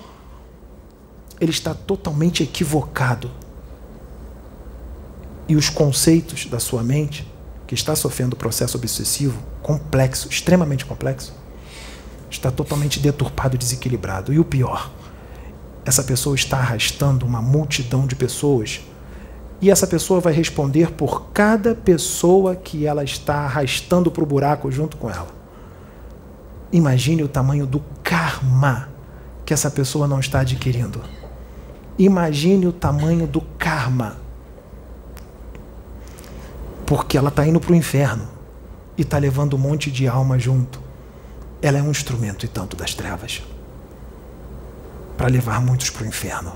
ele 1.40 1.50
está 1.50 1.74
totalmente 1.74 2.42
equivocado. 2.42 3.30
E 5.48 5.56
os 5.56 5.68
conceitos 5.68 6.46
da 6.46 6.58
sua 6.58 6.82
mente, 6.82 7.26
que 7.66 7.74
está 7.74 7.94
sofrendo 7.96 8.36
processo 8.36 8.76
obsessivo 8.76 9.42
complexo, 9.62 10.28
extremamente 10.28 10.84
complexo, 10.84 11.32
está 12.30 12.50
totalmente 12.50 13.00
deturpado, 13.00 13.56
desequilibrado. 13.56 14.32
E 14.32 14.38
o 14.38 14.44
pior, 14.44 14.90
essa 15.84 16.02
pessoa 16.02 16.34
está 16.34 16.58
arrastando 16.58 17.24
uma 17.24 17.40
multidão 17.40 18.06
de 18.06 18.14
pessoas 18.14 18.80
e 19.60 19.70
essa 19.70 19.86
pessoa 19.86 20.20
vai 20.20 20.32
responder 20.32 20.92
por 20.92 21.30
cada 21.32 21.74
pessoa 21.74 22.54
que 22.54 22.86
ela 22.86 23.02
está 23.02 23.38
arrastando 23.38 24.10
para 24.10 24.22
o 24.22 24.26
buraco 24.26 24.70
junto 24.70 24.96
com 24.96 25.10
ela. 25.10 25.28
Imagine 26.70 27.22
o 27.22 27.28
tamanho 27.28 27.66
do 27.66 27.82
karma 28.02 28.88
que 29.44 29.54
essa 29.54 29.70
pessoa 29.70 30.06
não 30.06 30.20
está 30.20 30.40
adquirindo. 30.40 31.02
Imagine 31.98 32.66
o 32.66 32.72
tamanho 32.72 33.26
do 33.26 33.40
karma. 33.58 34.16
Porque 36.86 37.18
ela 37.18 37.28
está 37.28 37.46
indo 37.46 37.60
para 37.60 37.72
o 37.72 37.76
inferno 37.76 38.28
e 38.96 39.02
está 39.02 39.18
levando 39.18 39.54
um 39.54 39.58
monte 39.58 39.90
de 39.90 40.06
alma 40.06 40.38
junto 40.38 40.88
ela 41.60 41.78
é 41.78 41.82
um 41.82 41.90
instrumento 41.90 42.44
e 42.44 42.48
tanto 42.48 42.76
das 42.76 42.94
trevas 42.94 43.42
para 45.16 45.26
levar 45.26 45.60
muitos 45.60 45.90
para 45.90 46.04
o 46.04 46.06
inferno. 46.06 46.52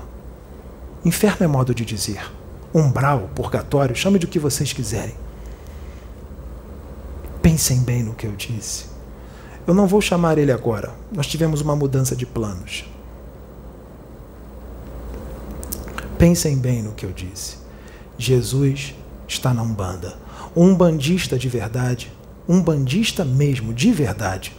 Inferno 1.03 1.43
é 1.43 1.47
modo 1.47 1.75
de 1.75 1.83
dizer. 1.83 2.23
Umbral, 2.73 3.29
purgatório, 3.35 3.95
chame 3.95 4.17
de 4.17 4.25
o 4.25 4.29
que 4.29 4.39
vocês 4.39 4.71
quiserem. 4.71 5.15
Pensem 7.41 7.81
bem 7.81 8.01
no 8.01 8.13
que 8.13 8.25
eu 8.25 8.31
disse. 8.31 8.85
Eu 9.67 9.73
não 9.73 9.85
vou 9.85 9.99
chamar 9.99 10.37
ele 10.37 10.51
agora. 10.51 10.93
Nós 11.11 11.27
tivemos 11.27 11.59
uma 11.59 11.75
mudança 11.75 12.15
de 12.15 12.25
planos. 12.25 12.85
Pensem 16.23 16.57
bem 16.57 16.81
no 16.81 16.93
que 16.93 17.05
eu 17.05 17.11
disse. 17.11 17.57
Jesus 18.17 18.95
está 19.27 19.53
na 19.53 19.61
Umbanda. 19.61 20.15
Um 20.55 20.73
bandista 20.73 21.37
de 21.37 21.49
verdade, 21.49 22.09
um 22.47 22.61
bandista 22.61 23.25
mesmo 23.25 23.73
de 23.73 23.91
verdade, 23.91 24.55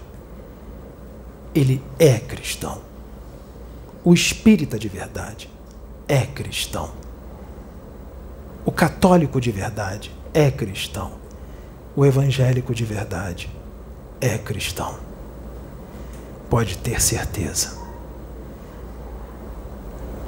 ele 1.55 1.82
é 1.99 2.19
cristão. 2.19 2.82
O 4.05 4.12
espírita 4.12 4.78
de 4.78 4.91
verdade 4.91 5.49
é 6.07 6.27
cristão. 6.27 6.91
O 8.66 8.70
católico 8.70 9.41
de 9.41 9.51
verdade 9.51 10.15
é 10.35 10.51
cristão. 10.51 11.12
O 11.97 12.05
evangélico 12.05 12.74
de 12.74 12.85
verdade 12.85 13.49
é 14.20 14.36
cristão. 14.36 14.99
Pode 16.51 16.77
ter 16.77 17.01
certeza. 17.01 17.84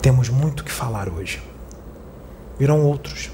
Temos 0.07 0.29
muito 0.29 0.63
que 0.63 0.71
falar 0.71 1.09
hoje. 1.09 1.43
Virão 2.57 2.81
outros. 2.85 3.29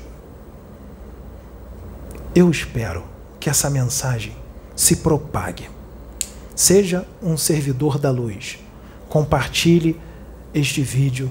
Eu 2.35 2.51
espero 2.51 3.05
que 3.39 3.51
essa 3.51 3.69
mensagem 3.69 4.35
se 4.74 4.97
propague. 4.97 5.69
Seja 6.57 7.07
um 7.23 7.36
servidor 7.36 7.99
da 7.99 8.11
luz. 8.11 8.59
Compartilhe 9.07 10.01
este 10.55 10.81
vídeo 10.81 11.31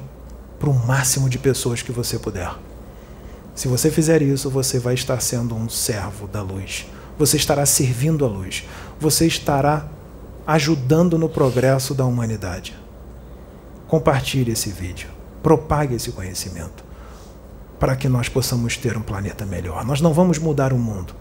para 0.60 0.70
o 0.70 0.76
máximo 0.76 1.28
de 1.28 1.40
pessoas 1.40 1.82
que 1.82 1.92
você 1.92 2.20
puder. 2.20 2.54
Se 3.56 3.68
você 3.68 3.90
fizer 3.90 4.22
isso, 4.22 4.48
você 4.48 4.78
vai 4.78 4.94
estar 4.94 5.20
sendo 5.22 5.56
um 5.56 5.68
servo 5.68 6.28
da 6.28 6.44
luz. 6.44 6.86
Você 7.18 7.38
estará 7.38 7.66
servindo 7.66 8.26
a 8.26 8.28
luz. 8.28 8.64
Você 9.00 9.26
estará 9.26 9.88
ajudando 10.46 11.18
no 11.18 11.28
progresso 11.28 11.96
da 11.96 12.06
humanidade. 12.06 12.78
Compartilhe 13.88 14.52
esse 14.52 14.70
vídeo. 14.70 15.21
Propague 15.42 15.96
esse 15.96 16.12
conhecimento 16.12 16.84
para 17.80 17.96
que 17.96 18.08
nós 18.08 18.30
possamos 18.30 18.78
ter 18.78 18.96
um 18.96 19.02
planeta 19.02 19.46
melhor. 19.46 19.84
Nós 19.84 20.02
não 20.02 20.14
vamos 20.14 20.38
mudar 20.38 20.72
o 20.72 20.78
mundo, 20.78 21.16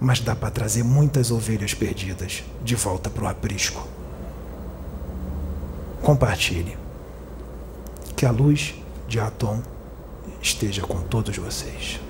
mas 0.00 0.18
dá 0.18 0.34
para 0.34 0.50
trazer 0.50 0.82
muitas 0.82 1.30
ovelhas 1.30 1.74
perdidas 1.74 2.42
de 2.64 2.74
volta 2.74 3.10
para 3.10 3.24
o 3.24 3.28
aprisco. 3.28 3.86
Compartilhe. 6.02 6.78
Que 8.16 8.24
a 8.24 8.30
luz 8.30 8.74
de 9.06 9.20
Atom 9.20 9.60
esteja 10.40 10.82
com 10.82 11.00
todos 11.02 11.36
vocês. 11.36 12.00